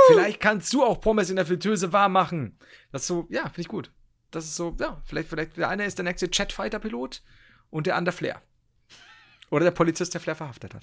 Vielleicht 0.09 0.41
kannst 0.41 0.73
du 0.73 0.83
auch 0.83 1.01
Pommes 1.01 1.31
in 1.31 1.37
der 1.37 1.47
Fritteuse 1.47 1.93
warm 1.93 2.13
machen. 2.13 2.57
Das 2.91 3.03
ist 3.03 3.09
so, 3.09 3.27
ja, 3.31 3.43
finde 3.43 3.61
ich 3.61 3.69
gut. 3.69 3.91
Das 4.35 4.45
ist 4.45 4.57
so, 4.57 4.77
ja, 4.81 5.01
vielleicht, 5.05 5.29
vielleicht 5.29 5.57
der 5.57 5.69
eine 5.69 5.85
ist 5.85 5.99
der 5.99 6.05
nächste 6.05 6.29
Jetfighter-Pilot 6.33 7.23
und 7.71 7.87
der 7.87 7.97
andere 7.97 8.15
Flair. 8.15 8.41
Oder 9.51 9.65
der 9.65 9.71
Polizist, 9.73 10.15
der 10.15 10.21
Flair 10.21 10.35
verhaftet 10.35 10.75
hat. 10.75 10.83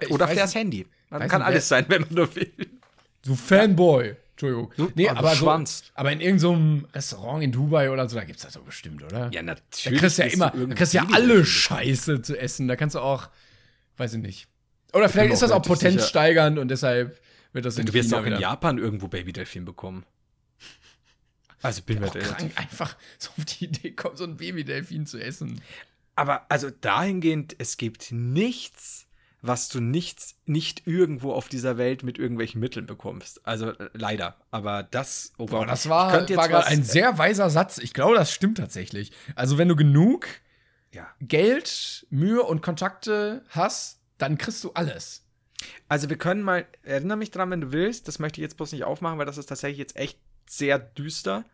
Ich 0.00 0.10
Oder 0.10 0.28
Flairs 0.28 0.50
nicht, 0.54 0.60
Handy. 0.60 0.86
Man 1.08 1.26
kann 1.28 1.40
nicht, 1.40 1.46
alles 1.48 1.68
sein, 1.68 1.84
wenn 1.88 2.02
man 2.02 2.14
nur 2.14 2.34
will. 2.36 2.52
So 3.22 3.34
Fanboy. 3.34 4.14
Entschuldigung. 4.32 4.72
Nee, 4.94 5.08
Ah, 5.08 5.12
du 5.14 5.18
aber, 5.18 5.30
so, 5.30 5.36
Schwanz. 5.44 5.82
aber 5.94 6.12
in 6.12 6.20
irgendeinem 6.20 6.86
Restaurant 6.94 7.42
in 7.42 7.52
Dubai 7.52 7.90
oder 7.90 8.08
so, 8.08 8.16
da 8.16 8.24
gibt's 8.24 8.42
das 8.42 8.54
doch 8.54 8.62
bestimmt, 8.62 9.02
oder? 9.02 9.30
Ja, 9.32 9.42
Da 9.42 9.54
natürlich. 9.54 10.00
kriegst 10.00 10.18
du 10.18 10.22
ja 10.22 10.28
immer, 10.28 10.50
du 10.50 10.66
da 10.66 10.74
kriegst 10.74 10.94
du 10.94 10.98
ja 10.98 11.06
alle 11.12 11.44
Scheiße 11.44 12.22
zu 12.22 12.38
essen. 12.38 12.66
Da 12.68 12.76
kannst 12.76 12.94
du 12.94 13.00
auch, 13.00 13.28
weiß 13.98 14.14
ich 14.14 14.22
nicht. 14.22 14.48
Oder 14.92 15.08
vielleicht 15.08 15.32
ist 15.34 15.42
das 15.42 15.50
auch 15.50 15.56
auch 15.56 15.64
relativ 15.66 15.78
Potenz 15.78 15.94
sicher. 15.96 16.06
steigernd 16.08 16.58
und 16.58 16.68
deshalb 16.68 17.20
wird 17.52 17.64
das 17.64 17.78
in 17.78 17.86
Du 17.86 17.92
wirst 17.92 18.08
China 18.08 18.20
auch 18.20 18.24
in 18.24 18.32
wieder- 18.32 18.40
Japan 18.40 18.78
irgendwo 18.78 19.08
Babydelfin 19.08 19.64
bekommen. 19.64 20.04
Also 21.62 21.82
bin 21.82 22.00
mir 22.00 22.10
krank, 22.10 22.52
einfach 22.56 22.96
so 23.18 23.30
auf 23.36 23.44
die 23.44 23.66
Idee 23.66 23.92
kommt, 23.92 24.18
so 24.18 24.24
ein 24.24 24.36
Babydelfin 24.36 25.06
zu 25.06 25.18
essen. 25.18 25.60
Aber 26.16 26.46
also 26.50 26.70
dahingehend, 26.70 27.56
es 27.58 27.76
gibt 27.76 28.12
nichts, 28.12 29.06
was 29.42 29.68
du 29.68 29.80
nicht, 29.80 30.34
nicht 30.46 30.86
irgendwo 30.86 31.32
auf 31.32 31.48
dieser 31.48 31.78
Welt 31.78 32.02
mit 32.02 32.18
irgendwelchen 32.18 32.60
Mitteln 32.60 32.86
bekommst. 32.86 33.46
Also 33.46 33.70
äh, 33.70 33.88
leider. 33.94 34.36
Aber 34.50 34.82
das, 34.82 35.32
oh, 35.38 35.46
Boah, 35.46 35.66
das 35.66 35.88
war, 35.88 36.12
war 36.12 36.48
gerade 36.48 36.66
ein 36.66 36.82
sehr 36.82 37.16
weiser 37.18 37.48
Satz. 37.48 37.78
Ich 37.78 37.94
glaube, 37.94 38.16
das 38.16 38.32
stimmt 38.32 38.58
tatsächlich. 38.58 39.12
Also, 39.34 39.56
wenn 39.56 39.68
du 39.68 39.76
genug 39.76 40.26
Ja. 40.92 41.08
Geld, 41.20 42.06
Mühe 42.10 42.42
und 42.42 42.60
Kontakte 42.62 43.44
hast, 43.48 44.00
dann 44.18 44.36
kriegst 44.36 44.62
du 44.64 44.72
alles. 44.72 45.24
Also 45.88 46.08
wir 46.08 46.16
können 46.16 46.42
mal, 46.42 46.66
erinnere 46.82 47.16
mich 47.16 47.30
dran, 47.30 47.50
wenn 47.50 47.60
du 47.60 47.72
willst. 47.72 48.08
Das 48.08 48.18
möchte 48.18 48.40
ich 48.40 48.42
jetzt 48.42 48.56
bloß 48.56 48.72
nicht 48.72 48.84
aufmachen, 48.84 49.18
weil 49.18 49.26
das 49.26 49.38
ist 49.38 49.46
tatsächlich 49.46 49.78
jetzt 49.78 49.96
echt 49.96 50.18
sehr 50.50 50.78
düster. 50.78 51.44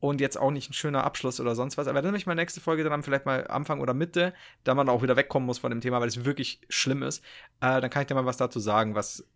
Und 0.00 0.20
jetzt 0.20 0.36
auch 0.36 0.50
nicht 0.50 0.68
ein 0.68 0.74
schöner 0.74 1.04
Abschluss 1.04 1.40
oder 1.40 1.54
sonst 1.54 1.78
was. 1.78 1.86
Aber 1.86 1.96
erinnere 1.96 2.12
mich 2.12 2.26
mal 2.26 2.34
nächste 2.34 2.60
Folge 2.60 2.84
dran, 2.84 3.02
vielleicht 3.02 3.24
mal 3.24 3.46
Anfang 3.46 3.80
oder 3.80 3.94
Mitte, 3.94 4.34
da 4.62 4.74
man 4.74 4.90
auch 4.90 5.02
wieder 5.02 5.16
wegkommen 5.16 5.46
muss 5.46 5.58
von 5.58 5.70
dem 5.70 5.80
Thema, 5.80 5.98
weil 6.00 6.08
es 6.08 6.26
wirklich 6.26 6.60
schlimm 6.68 7.02
ist. 7.02 7.24
Äh, 7.62 7.80
dann 7.80 7.88
kann 7.88 8.02
ich 8.02 8.08
dir 8.08 8.14
mal 8.14 8.26
was 8.26 8.36
dazu 8.36 8.60
sagen, 8.60 8.94
was 8.94 9.26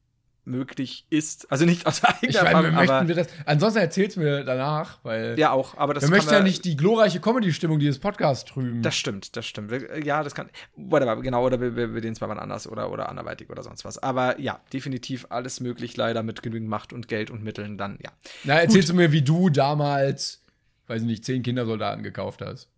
möglich 0.48 1.06
ist. 1.10 1.50
Also 1.52 1.64
nicht 1.64 1.86
aus 1.86 2.02
eigener 2.04 2.30
Ich 2.30 2.36
Erfahrung, 2.36 2.74
möchten 2.74 2.90
aber 2.92 3.08
wir 3.08 3.14
das. 3.14 3.28
Ansonsten 3.46 3.78
erzähl's 3.80 4.16
mir 4.16 4.44
danach, 4.44 4.98
weil 5.04 5.38
ja 5.38 5.50
auch. 5.52 5.76
Aber 5.76 5.94
das 5.94 6.02
wir 6.04 6.10
möchten 6.10 6.32
ja 6.32 6.40
nicht 6.40 6.64
die 6.64 6.76
glorreiche 6.76 7.20
Comedy-Stimmung 7.20 7.78
dieses 7.78 7.98
Podcasts 7.98 8.44
trüben. 8.50 8.82
Das 8.82 8.96
stimmt, 8.96 9.36
das 9.36 9.46
stimmt. 9.46 9.70
Wir- 9.70 10.04
Ja, 10.04 10.22
das 10.22 10.34
kann. 10.34 10.48
Whatever, 10.76 11.20
genau, 11.22 11.44
oder 11.44 11.60
wir, 11.60 11.76
wir, 11.76 11.94
wir 11.94 12.00
den 12.00 12.14
zwar 12.14 12.28
mal 12.28 12.38
anders 12.38 12.66
oder, 12.66 12.90
oder 12.90 13.08
anderweitig 13.08 13.50
oder 13.50 13.62
sonst 13.62 13.84
was. 13.84 13.98
Aber 13.98 14.40
ja, 14.40 14.60
definitiv 14.72 15.26
alles 15.30 15.60
möglich, 15.60 15.96
leider 15.96 16.22
mit 16.22 16.42
genügend 16.42 16.68
Macht 16.68 16.92
und 16.92 17.06
Geld 17.08 17.30
und 17.30 17.44
Mitteln 17.44 17.78
dann, 17.78 17.98
ja. 18.02 18.10
Na, 18.44 18.54
erzählst 18.60 18.88
du 18.88 18.94
mir, 18.94 19.12
wie 19.12 19.22
du 19.22 19.50
damals, 19.50 20.42
weiß 20.86 21.02
ich 21.02 21.06
nicht, 21.08 21.24
zehn 21.24 21.42
Kindersoldaten 21.42 22.02
gekauft 22.02 22.40
hast. 22.42 22.68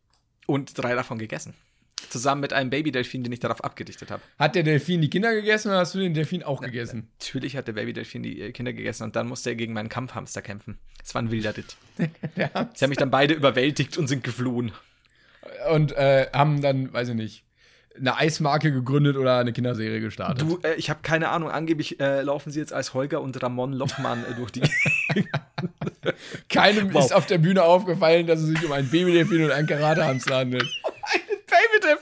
Und 0.46 0.76
drei 0.76 0.94
davon 0.94 1.18
gegessen. 1.18 1.54
Zusammen 2.08 2.40
mit 2.40 2.52
einem 2.52 2.70
Babydelfin, 2.70 3.22
den 3.22 3.32
ich 3.32 3.40
darauf 3.40 3.62
abgedichtet 3.62 4.10
habe. 4.10 4.22
Hat 4.38 4.54
der 4.54 4.62
Delfin 4.62 5.00
die 5.00 5.10
Kinder 5.10 5.34
gegessen 5.34 5.68
oder 5.68 5.78
hast 5.78 5.94
du 5.94 5.98
den 5.98 6.14
Delfin 6.14 6.42
auch 6.42 6.60
gegessen? 6.60 7.08
Natürlich 7.18 7.56
hat 7.56 7.68
der 7.68 7.74
Babydelfin 7.74 8.22
die 8.22 8.40
äh, 8.40 8.52
Kinder 8.52 8.72
gegessen 8.72 9.04
und 9.04 9.16
dann 9.16 9.28
musste 9.28 9.50
er 9.50 9.56
gegen 9.56 9.72
meinen 9.72 9.88
Kampfhamster 9.88 10.42
kämpfen. 10.42 10.78
Es 11.04 11.14
war 11.14 11.22
ein 11.22 11.30
wilder 11.30 11.56
Ritt. 11.56 11.76
Sie 11.98 12.42
haben 12.44 12.88
mich 12.88 12.98
dann 12.98 13.10
beide 13.10 13.34
überwältigt 13.34 13.98
und 13.98 14.06
sind 14.08 14.24
geflohen. 14.24 14.72
Und 15.72 15.92
äh, 15.92 16.26
haben 16.32 16.60
dann, 16.62 16.92
weiß 16.92 17.08
ich 17.10 17.14
nicht, 17.14 17.44
eine 17.98 18.16
Eismarke 18.16 18.72
gegründet 18.72 19.16
oder 19.16 19.38
eine 19.38 19.52
Kinderserie 19.52 20.00
gestartet. 20.00 20.42
Du, 20.42 20.58
äh, 20.62 20.74
ich 20.74 20.90
habe 20.90 21.00
keine 21.02 21.28
Ahnung, 21.30 21.50
angeblich 21.50 22.00
äh, 22.00 22.22
laufen 22.22 22.50
sie 22.50 22.60
jetzt 22.60 22.72
als 22.72 22.94
Holger 22.94 23.20
und 23.20 23.42
Ramon 23.42 23.72
Lochmann 23.72 24.24
äh, 24.30 24.34
durch 24.34 24.52
die. 24.52 24.62
Keinem 26.48 26.92
Wow. 26.94 27.04
ist 27.04 27.12
auf 27.12 27.26
der 27.26 27.38
Bühne 27.38 27.62
aufgefallen, 27.62 28.26
dass 28.26 28.40
es 28.40 28.46
sich 28.48 28.64
um 28.64 28.72
einen 28.72 28.88
Babydelfin 28.88 29.44
und 29.44 29.50
einen 29.50 29.66
Karatehamster 29.66 30.36
handelt. 30.38 30.66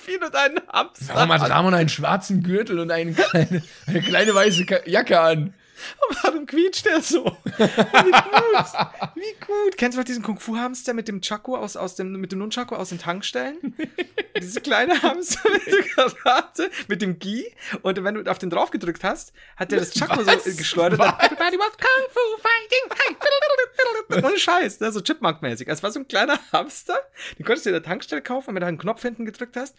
Babydelfin 0.09 0.27
und 0.27 0.37
einen 0.37 0.61
Hamster. 0.73 1.15
Warum 1.15 1.33
hat 1.33 1.51
Ramon 1.51 1.75
einen 1.75 1.89
schwarzen 1.89 2.43
Gürtel 2.43 2.79
und 2.79 2.91
eine 2.91 3.13
kleine, 3.13 3.63
eine 3.87 4.01
kleine 4.01 4.35
weiße 4.35 4.67
Jacke 4.87 5.21
an? 5.21 5.55
Warum 6.23 6.47
quietscht 6.47 6.87
der 6.87 7.01
so? 7.01 7.25
Wie 7.45 7.63
gut. 7.63 8.67
Wie 9.15 9.47
gut. 9.47 9.77
Kennst 9.77 9.97
du 9.97 10.01
noch 10.01 10.07
diesen 10.07 10.23
Kung-Fu-Hamster 10.23 10.95
mit 10.95 11.09
dem 11.09 11.21
Chaco 11.21 11.57
aus, 11.57 11.77
aus 11.77 11.95
dem, 11.95 12.13
mit 12.13 12.33
dem 12.33 12.39
Nunchaku 12.41 12.75
aus 12.75 12.91
den 12.91 12.99
Tankstellen? 12.99 13.75
Diese 14.41 14.61
kleine 14.61 15.01
Hamster 15.03 15.51
mit 15.51 15.67
der 15.67 15.83
Karate, 15.83 16.71
mit 16.89 17.03
dem 17.03 17.19
Gi. 17.19 17.53
Und 17.83 18.03
wenn 18.03 18.15
du 18.15 18.31
auf 18.31 18.39
den 18.39 18.51
drauf 18.51 18.71
gedrückt 18.71 19.05
hast, 19.05 19.33
hat 19.57 19.73
der 19.73 19.81
das 19.81 19.93
Chaco 19.93 20.23
so 20.23 20.53
geschleudert. 20.57 21.01
Dann, 21.01 21.15
Everybody 21.19 21.59
was 21.59 21.77
Kung 21.77 22.09
Fu 22.11 22.21
fighting. 22.41 24.25
Ohne 24.25 24.39
Scheiß, 24.39 24.81
ne? 24.81 24.93
so 24.93 25.01
Chipmunk-mäßig. 25.01 25.69
Es 25.69 25.83
war 25.83 25.91
so 25.91 26.01
ein 26.01 26.09
kleiner 26.09 26.39
Hamster, 26.53 26.99
den 27.39 27.45
konntest 27.45 27.67
du 27.67 27.71
in 27.71 27.75
der 27.75 27.83
Tankstelle 27.83 28.23
kaufen, 28.23 28.55
wenn 28.55 28.61
du 28.61 28.67
einen 28.67 28.79
Knopf 28.79 29.03
hinten 29.03 29.25
gedrückt 29.25 29.57
hast. 29.57 29.77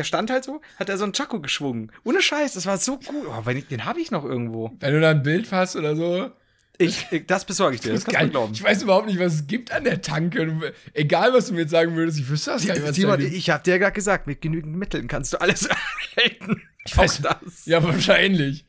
Der 0.00 0.04
stand 0.04 0.30
halt 0.30 0.44
so, 0.44 0.62
hat 0.78 0.88
er 0.88 0.96
so 0.96 1.04
einen 1.04 1.12
Chaco 1.12 1.40
geschwungen. 1.40 1.92
Ohne 2.04 2.22
Scheiß, 2.22 2.54
das 2.54 2.64
war 2.64 2.78
so 2.78 2.96
gut. 2.96 3.26
Oh, 3.28 3.40
wenn 3.44 3.58
ich, 3.58 3.66
den 3.66 3.84
habe 3.84 4.00
ich 4.00 4.10
noch 4.10 4.24
irgendwo. 4.24 4.70
Wenn 4.80 4.94
du 4.94 5.00
da 5.02 5.10
ein 5.10 5.22
Bild 5.22 5.52
hast 5.52 5.76
oder 5.76 5.94
so. 5.94 6.30
Ich, 6.78 7.06
ich, 7.10 7.26
das 7.26 7.44
besorge 7.44 7.74
ich 7.74 7.82
dir, 7.82 7.92
das 7.92 8.04
kannst 8.06 8.16
geil. 8.16 8.26
du 8.28 8.30
glauben. 8.32 8.54
Ich 8.54 8.64
weiß 8.64 8.82
überhaupt 8.82 9.08
nicht, 9.08 9.18
was 9.18 9.34
es 9.34 9.46
gibt 9.46 9.70
an 9.72 9.84
der 9.84 10.00
Tanke. 10.00 10.72
Egal, 10.94 11.34
was 11.34 11.48
du 11.48 11.52
mir 11.52 11.60
jetzt 11.60 11.70
sagen 11.72 11.94
würdest, 11.96 12.18
ich 12.18 12.30
wüsste 12.30 12.52
das 12.52 12.66
gar 12.66 12.72
nicht, 12.72 12.88
was 12.88 12.96
Simon, 12.96 13.20
ich 13.20 13.50
habe 13.50 13.62
dir 13.62 13.72
ja 13.72 13.76
gerade 13.76 13.92
gesagt, 13.92 14.26
mit 14.26 14.40
genügend 14.40 14.74
Mitteln 14.74 15.06
kannst 15.06 15.34
du 15.34 15.40
alles 15.42 15.66
erhalten. 16.16 16.62
Ich 16.86 16.94
weiß- 16.94 17.26
Auch 17.26 17.38
das. 17.42 17.66
Ja, 17.66 17.84
wahrscheinlich. 17.84 18.64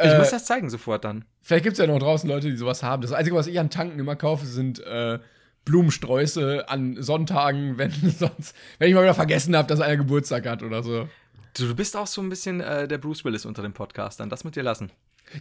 Ich 0.00 0.06
Äh, 0.06 0.16
muss 0.18 0.30
das 0.30 0.46
zeigen 0.46 0.70
sofort 0.70 1.04
dann. 1.04 1.26
Vielleicht 1.42 1.64
gibt 1.64 1.74
es 1.74 1.78
ja 1.78 1.86
noch 1.86 1.98
draußen 1.98 2.26
Leute, 2.30 2.48
die 2.50 2.56
sowas 2.56 2.82
haben. 2.82 3.02
Das 3.02 3.12
Einzige, 3.12 3.36
was 3.36 3.46
ich 3.46 3.60
an 3.60 3.68
Tanken 3.68 3.98
immer 3.98 4.16
kaufe, 4.16 4.46
sind 4.46 4.78
äh, 4.80 5.18
Blumensträuße 5.64 6.68
an 6.68 7.02
Sonntagen, 7.02 7.78
wenn 7.78 7.90
sonst, 7.92 8.54
wenn 8.78 8.88
ich 8.88 8.94
mal 8.94 9.02
wieder 9.02 9.14
vergessen 9.14 9.56
habe, 9.56 9.68
dass 9.68 9.80
einer 9.80 9.96
Geburtstag 9.96 10.46
hat 10.46 10.62
oder 10.62 10.82
so. 10.82 11.08
Du, 11.56 11.74
bist 11.74 11.96
auch 11.96 12.06
so 12.06 12.20
ein 12.22 12.28
bisschen 12.28 12.60
äh, 12.60 12.86
der 12.86 12.98
Bruce 12.98 13.24
Willis 13.24 13.44
unter 13.44 13.62
den 13.62 13.72
Podcastern. 13.72 14.30
Das 14.30 14.44
mit 14.44 14.56
dir 14.56 14.62
lassen. 14.62 14.90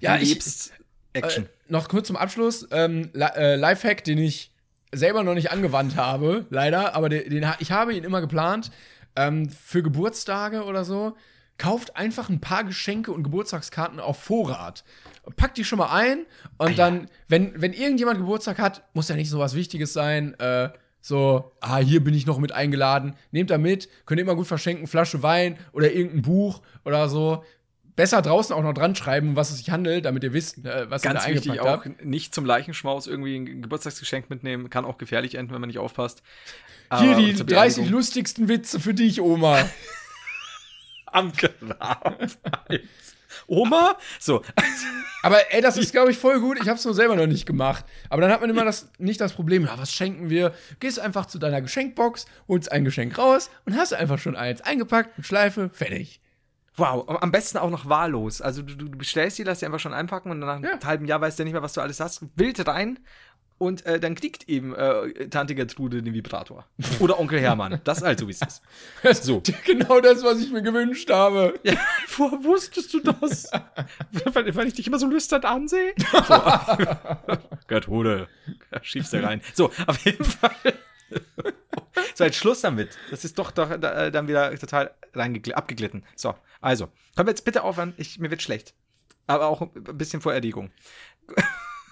Ja, 0.01 0.17
du 0.17 0.23
ich- 0.23 0.29
liebst 0.29 0.73
Action. 1.13 1.45
Äh, 1.45 1.47
noch 1.67 1.87
kurz 1.87 2.07
zum 2.07 2.15
Abschluss. 2.15 2.67
Ähm, 2.71 3.11
äh, 3.15 3.55
Lifehack, 3.55 4.03
den 4.03 4.17
ich 4.17 4.51
selber 4.91 5.23
noch 5.23 5.33
nicht 5.35 5.51
angewandt 5.51 5.95
habe, 5.95 6.45
leider, 6.49 6.95
aber 6.95 7.09
den, 7.09 7.29
den, 7.29 7.51
ich 7.59 7.71
habe 7.71 7.93
ihn 7.93 8.03
immer 8.03 8.21
geplant. 8.21 8.71
Ähm, 9.15 9.49
für 9.49 9.83
Geburtstage 9.83 10.63
oder 10.63 10.85
so. 10.85 11.15
Kauft 11.57 11.95
einfach 11.97 12.29
ein 12.29 12.39
paar 12.39 12.63
Geschenke 12.63 13.11
und 13.11 13.23
Geburtstagskarten 13.23 13.99
auf 13.99 14.17
Vorrat. 14.17 14.83
Packt 15.35 15.57
die 15.57 15.63
schon 15.63 15.79
mal 15.79 15.89
ein 15.95 16.25
und 16.57 16.77
dann, 16.79 17.09
wenn, 17.27 17.59
wenn 17.61 17.73
irgendjemand 17.73 18.19
Geburtstag 18.19 18.59
hat, 18.59 18.83
muss 18.93 19.09
ja 19.09 19.15
nicht 19.15 19.29
so 19.29 19.39
was 19.39 19.55
Wichtiges 19.55 19.93
sein. 19.93 20.33
Äh, 20.39 20.69
so, 21.01 21.51
ah, 21.61 21.77
hier 21.77 22.03
bin 22.03 22.13
ich 22.13 22.25
noch 22.25 22.39
mit 22.39 22.51
eingeladen. 22.51 23.15
Nehmt 23.31 23.49
da 23.49 23.57
mit, 23.57 23.87
könnt 24.05 24.19
ihr 24.19 24.23
immer 24.23 24.35
gut 24.35 24.47
verschenken, 24.47 24.85
Flasche 24.87 25.23
Wein 25.23 25.57
oder 25.71 25.91
irgendein 25.91 26.21
Buch 26.23 26.61
oder 26.83 27.07
so 27.09 27.43
besser 27.95 28.21
draußen 28.21 28.55
auch 28.55 28.63
noch 28.63 28.73
dran 28.73 28.95
schreiben, 28.95 29.29
um 29.29 29.35
was 29.35 29.49
es 29.51 29.57
sich 29.57 29.69
handelt, 29.71 30.05
damit 30.05 30.23
ihr 30.23 30.31
wisst, 30.31 30.63
äh, 30.65 30.89
was 30.89 31.01
Ganz 31.01 31.25
ihr 31.25 31.29
da 31.29 31.35
wichtig 31.35 31.51
eingepackt 31.51 31.79
auch, 31.79 31.85
habt. 31.85 32.05
nicht 32.05 32.33
zum 32.33 32.45
Leichenschmaus 32.45 33.07
irgendwie 33.07 33.35
ein 33.37 33.61
Geburtstagsgeschenk 33.61 34.29
mitnehmen. 34.29 34.69
Kann 34.69 34.85
auch 34.85 34.97
gefährlich 34.97 35.35
enden, 35.35 35.53
wenn 35.53 35.59
man 35.61 35.67
nicht 35.67 35.79
aufpasst. 35.79 36.21
Hier 36.99 37.11
Aber 37.11 37.21
die 37.21 37.35
zur 37.35 37.45
30 37.45 37.83
Beerdigung- 37.83 37.91
lustigsten 37.91 38.47
Witze 38.47 38.79
für 38.79 38.93
dich, 38.93 39.19
Oma. 39.21 39.59
am 41.07 41.31
Grab. 41.33 42.19
Oma? 43.49 43.97
So. 44.19 44.41
Aber 45.23 45.37
ey, 45.53 45.61
das 45.61 45.77
ist, 45.77 45.91
glaube 45.93 46.11
ich, 46.11 46.17
voll 46.17 46.39
gut. 46.39 46.57
Ich 46.61 46.67
habe 46.67 46.77
es 46.77 46.85
nur 46.85 46.93
selber 46.93 47.15
noch 47.15 47.27
nicht 47.27 47.45
gemacht. 47.45 47.85
Aber 48.09 48.21
dann 48.21 48.31
hat 48.31 48.41
man 48.41 48.49
immer 48.49 48.63
das, 48.65 48.89
nicht 48.97 49.19
das 49.19 49.33
Problem, 49.33 49.65
ja, 49.65 49.77
was 49.77 49.91
schenken 49.91 50.29
wir? 50.29 50.53
Gehst 50.79 50.99
einfach 50.99 51.25
zu 51.25 51.39
deiner 51.39 51.61
Geschenkbox, 51.61 52.25
holst 52.47 52.71
ein 52.71 52.85
Geschenk 52.85 53.17
raus 53.17 53.49
und 53.65 53.75
hast 53.75 53.93
einfach 53.93 54.19
schon 54.19 54.35
eins 54.35 54.61
eingepackt, 54.61 55.17
mit 55.17 55.25
Schleife, 55.27 55.69
fertig. 55.73 56.21
Wow, 56.75 57.09
am 57.21 57.31
besten 57.33 57.57
auch 57.57 57.69
noch 57.69 57.89
wahllos. 57.89 58.41
Also 58.41 58.61
du, 58.61 58.73
du 58.73 58.89
bestellst 58.89 59.37
die, 59.37 59.43
lass 59.43 59.59
die 59.59 59.65
einfach 59.65 59.81
schon 59.81 59.93
einpacken 59.93 60.31
und 60.31 60.39
nach 60.39 60.55
einem 60.55 60.63
Ja. 60.63 60.79
halben 60.85 61.05
Jahr 61.05 61.19
weißt 61.19 61.37
du 61.37 61.43
nicht 61.43 61.51
mehr, 61.51 61.61
was 61.61 61.73
du 61.73 61.81
alles 61.81 61.99
hast. 61.99 62.23
Wild 62.37 62.65
rein 62.67 62.99
und 63.59 63.85
äh, 63.85 63.99
dann 63.99 64.15
kriegt 64.15 64.47
eben 64.49 64.73
äh, 64.73 65.27
Tante 65.27 65.53
Gertrude 65.53 66.01
den 66.01 66.13
Vibrator. 66.13 66.65
Oder 66.99 67.19
Onkel 67.19 67.39
Hermann. 67.39 67.81
Das 67.83 67.99
ist 67.99 68.03
also, 68.03 68.27
wie 68.27 68.31
es 68.31 68.41
ist. 68.41 68.61
So. 69.23 69.43
Genau 69.65 69.99
das, 69.99 70.23
was 70.23 70.39
ich 70.39 70.51
mir 70.51 70.61
gewünscht 70.61 71.11
habe. 71.11 71.59
Ja, 71.63 71.73
woher 72.17 72.43
wusstest 72.43 72.93
du 72.93 73.01
das? 73.01 73.51
weil, 74.33 74.55
weil 74.55 74.67
ich 74.67 74.73
dich 74.73 74.87
immer 74.87 74.97
so 74.97 75.07
lüstern 75.07 75.43
ansehe? 75.43 75.93
So. 75.97 76.37
Gertrude, 77.67 78.27
da 78.71 78.81
schiebst 78.81 79.13
du 79.13 79.21
rein. 79.21 79.41
So, 79.53 79.71
auf 79.85 80.05
jeden 80.05 80.23
Fall. 80.23 80.51
So, 82.15 82.23
jetzt 82.23 82.37
Schluss 82.37 82.61
damit. 82.61 82.97
Das 83.11 83.25
ist 83.25 83.37
doch, 83.37 83.51
doch 83.51 83.69
äh, 83.71 84.11
dann 84.11 84.27
wieder 84.27 84.55
total 84.57 84.93
abgeglitten. 85.53 86.03
So, 86.15 86.33
also, 86.61 86.87
können 87.15 87.27
wir 87.27 87.31
jetzt 87.31 87.45
bitte 87.45 87.63
aufhören? 87.63 87.93
Ich, 87.97 88.19
mir 88.19 88.31
wird 88.31 88.41
schlecht. 88.41 88.73
Aber 89.27 89.47
auch 89.47 89.61
ein 89.61 89.97
bisschen 89.97 90.21
vor 90.21 90.33
Erregung. 90.33 90.71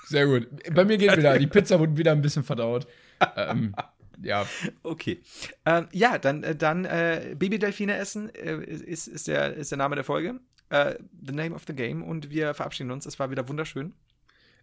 Sehr 0.08 0.26
gut. 0.26 0.48
Bei 0.74 0.86
mir 0.86 0.98
geht 0.98 1.16
wieder. 1.18 1.38
Die 1.38 1.48
Pizza 1.48 1.80
wurde 1.80 1.98
wieder 1.98 2.12
ein 2.12 2.22
bisschen 2.22 2.44
verdaut. 2.44 2.88
ähm, 3.36 3.74
ja. 4.22 4.46
Okay. 4.84 5.22
Ähm, 5.66 5.88
ja, 5.92 6.18
dann, 6.18 6.44
äh, 6.44 6.56
dann 6.56 6.86
äh, 6.86 7.36
Babydelfine 7.38 7.96
essen 7.98 8.34
äh, 8.34 8.58
ist, 8.64 9.08
ist, 9.08 9.28
der, 9.28 9.54
ist 9.54 9.72
der 9.72 9.78
Name 9.78 9.96
der 9.96 10.04
Folge. 10.04 10.40
Äh, 10.70 10.96
the 11.26 11.34
name 11.34 11.54
of 11.54 11.64
the 11.68 11.74
game. 11.74 12.04
Und 12.04 12.30
wir 12.30 12.54
verabschieden 12.54 12.92
uns. 12.92 13.06
Es 13.06 13.20
war 13.20 13.30
wieder 13.32 13.48
wunderschön. 13.48 13.94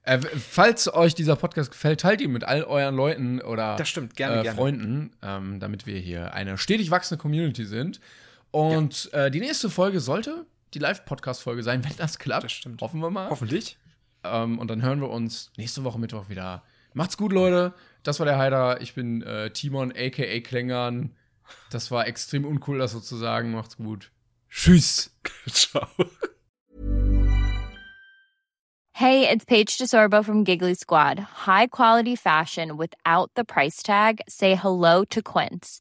Äh, 0.02 0.18
falls 0.18 0.92
euch 0.92 1.14
dieser 1.14 1.36
Podcast 1.36 1.70
gefällt, 1.70 2.00
teilt 2.00 2.20
ihn 2.20 2.30
mit 2.32 2.44
all 2.44 2.64
euren 2.64 2.94
Leuten 2.94 3.40
oder 3.40 3.76
Das 3.76 3.88
stimmt, 3.88 4.16
gerne, 4.16 4.40
äh, 4.40 4.42
gerne. 4.42 4.56
Freunden, 4.56 5.10
ähm, 5.22 5.60
damit 5.60 5.86
wir 5.86 5.98
hier 5.98 6.34
eine 6.34 6.58
stetig 6.58 6.90
wachsende 6.90 7.20
Community 7.20 7.64
sind. 7.64 8.00
Und 8.50 9.12
äh, 9.14 9.30
die 9.30 9.40
nächste 9.40 9.70
Folge 9.70 10.00
sollte 10.00 10.44
die 10.74 10.78
Live-Podcast-Folge 10.78 11.62
sein, 11.62 11.82
wenn 11.84 11.96
das 11.96 12.18
klappt. 12.18 12.44
Das 12.44 12.52
stimmt. 12.52 12.82
Hoffen 12.82 13.00
wir 13.00 13.10
mal. 13.10 13.30
Hoffentlich. 13.30 13.78
Ähm, 14.24 14.58
und 14.58 14.68
dann 14.68 14.82
hören 14.82 15.00
wir 15.00 15.10
uns 15.10 15.52
nächste 15.56 15.84
Woche 15.84 15.98
Mittwoch 15.98 16.28
wieder. 16.28 16.62
Macht's 16.92 17.16
gut, 17.16 17.32
Leute. 17.32 17.74
Das 18.02 18.18
war 18.18 18.26
der 18.26 18.38
Heider. 18.38 18.80
Ich 18.80 18.94
bin 18.94 19.22
äh, 19.22 19.50
Timon, 19.50 19.92
a.k.a. 19.92 20.40
Klängern. 20.40 21.16
Das 21.70 21.90
war 21.90 22.06
extrem 22.06 22.44
uncool, 22.44 22.78
das 22.78 22.92
so 22.92 23.00
zu 23.00 23.16
sagen. 23.16 23.52
Macht's 23.52 23.76
gut. 23.76 24.10
Tschüss. 24.48 25.14
Ciao. 25.48 25.88
Hey, 28.92 29.28
it's 29.28 29.44
Paige 29.44 29.76
DeSorbo 29.76 30.24
from 30.24 30.44
Giggly 30.44 30.74
Squad. 30.74 31.18
High 31.18 31.66
quality 31.66 32.14
fashion 32.14 32.76
without 32.76 33.32
the 33.34 33.44
price 33.44 33.82
tag. 33.82 34.20
Say 34.28 34.54
hello 34.54 35.04
to 35.06 35.20
Quince. 35.20 35.80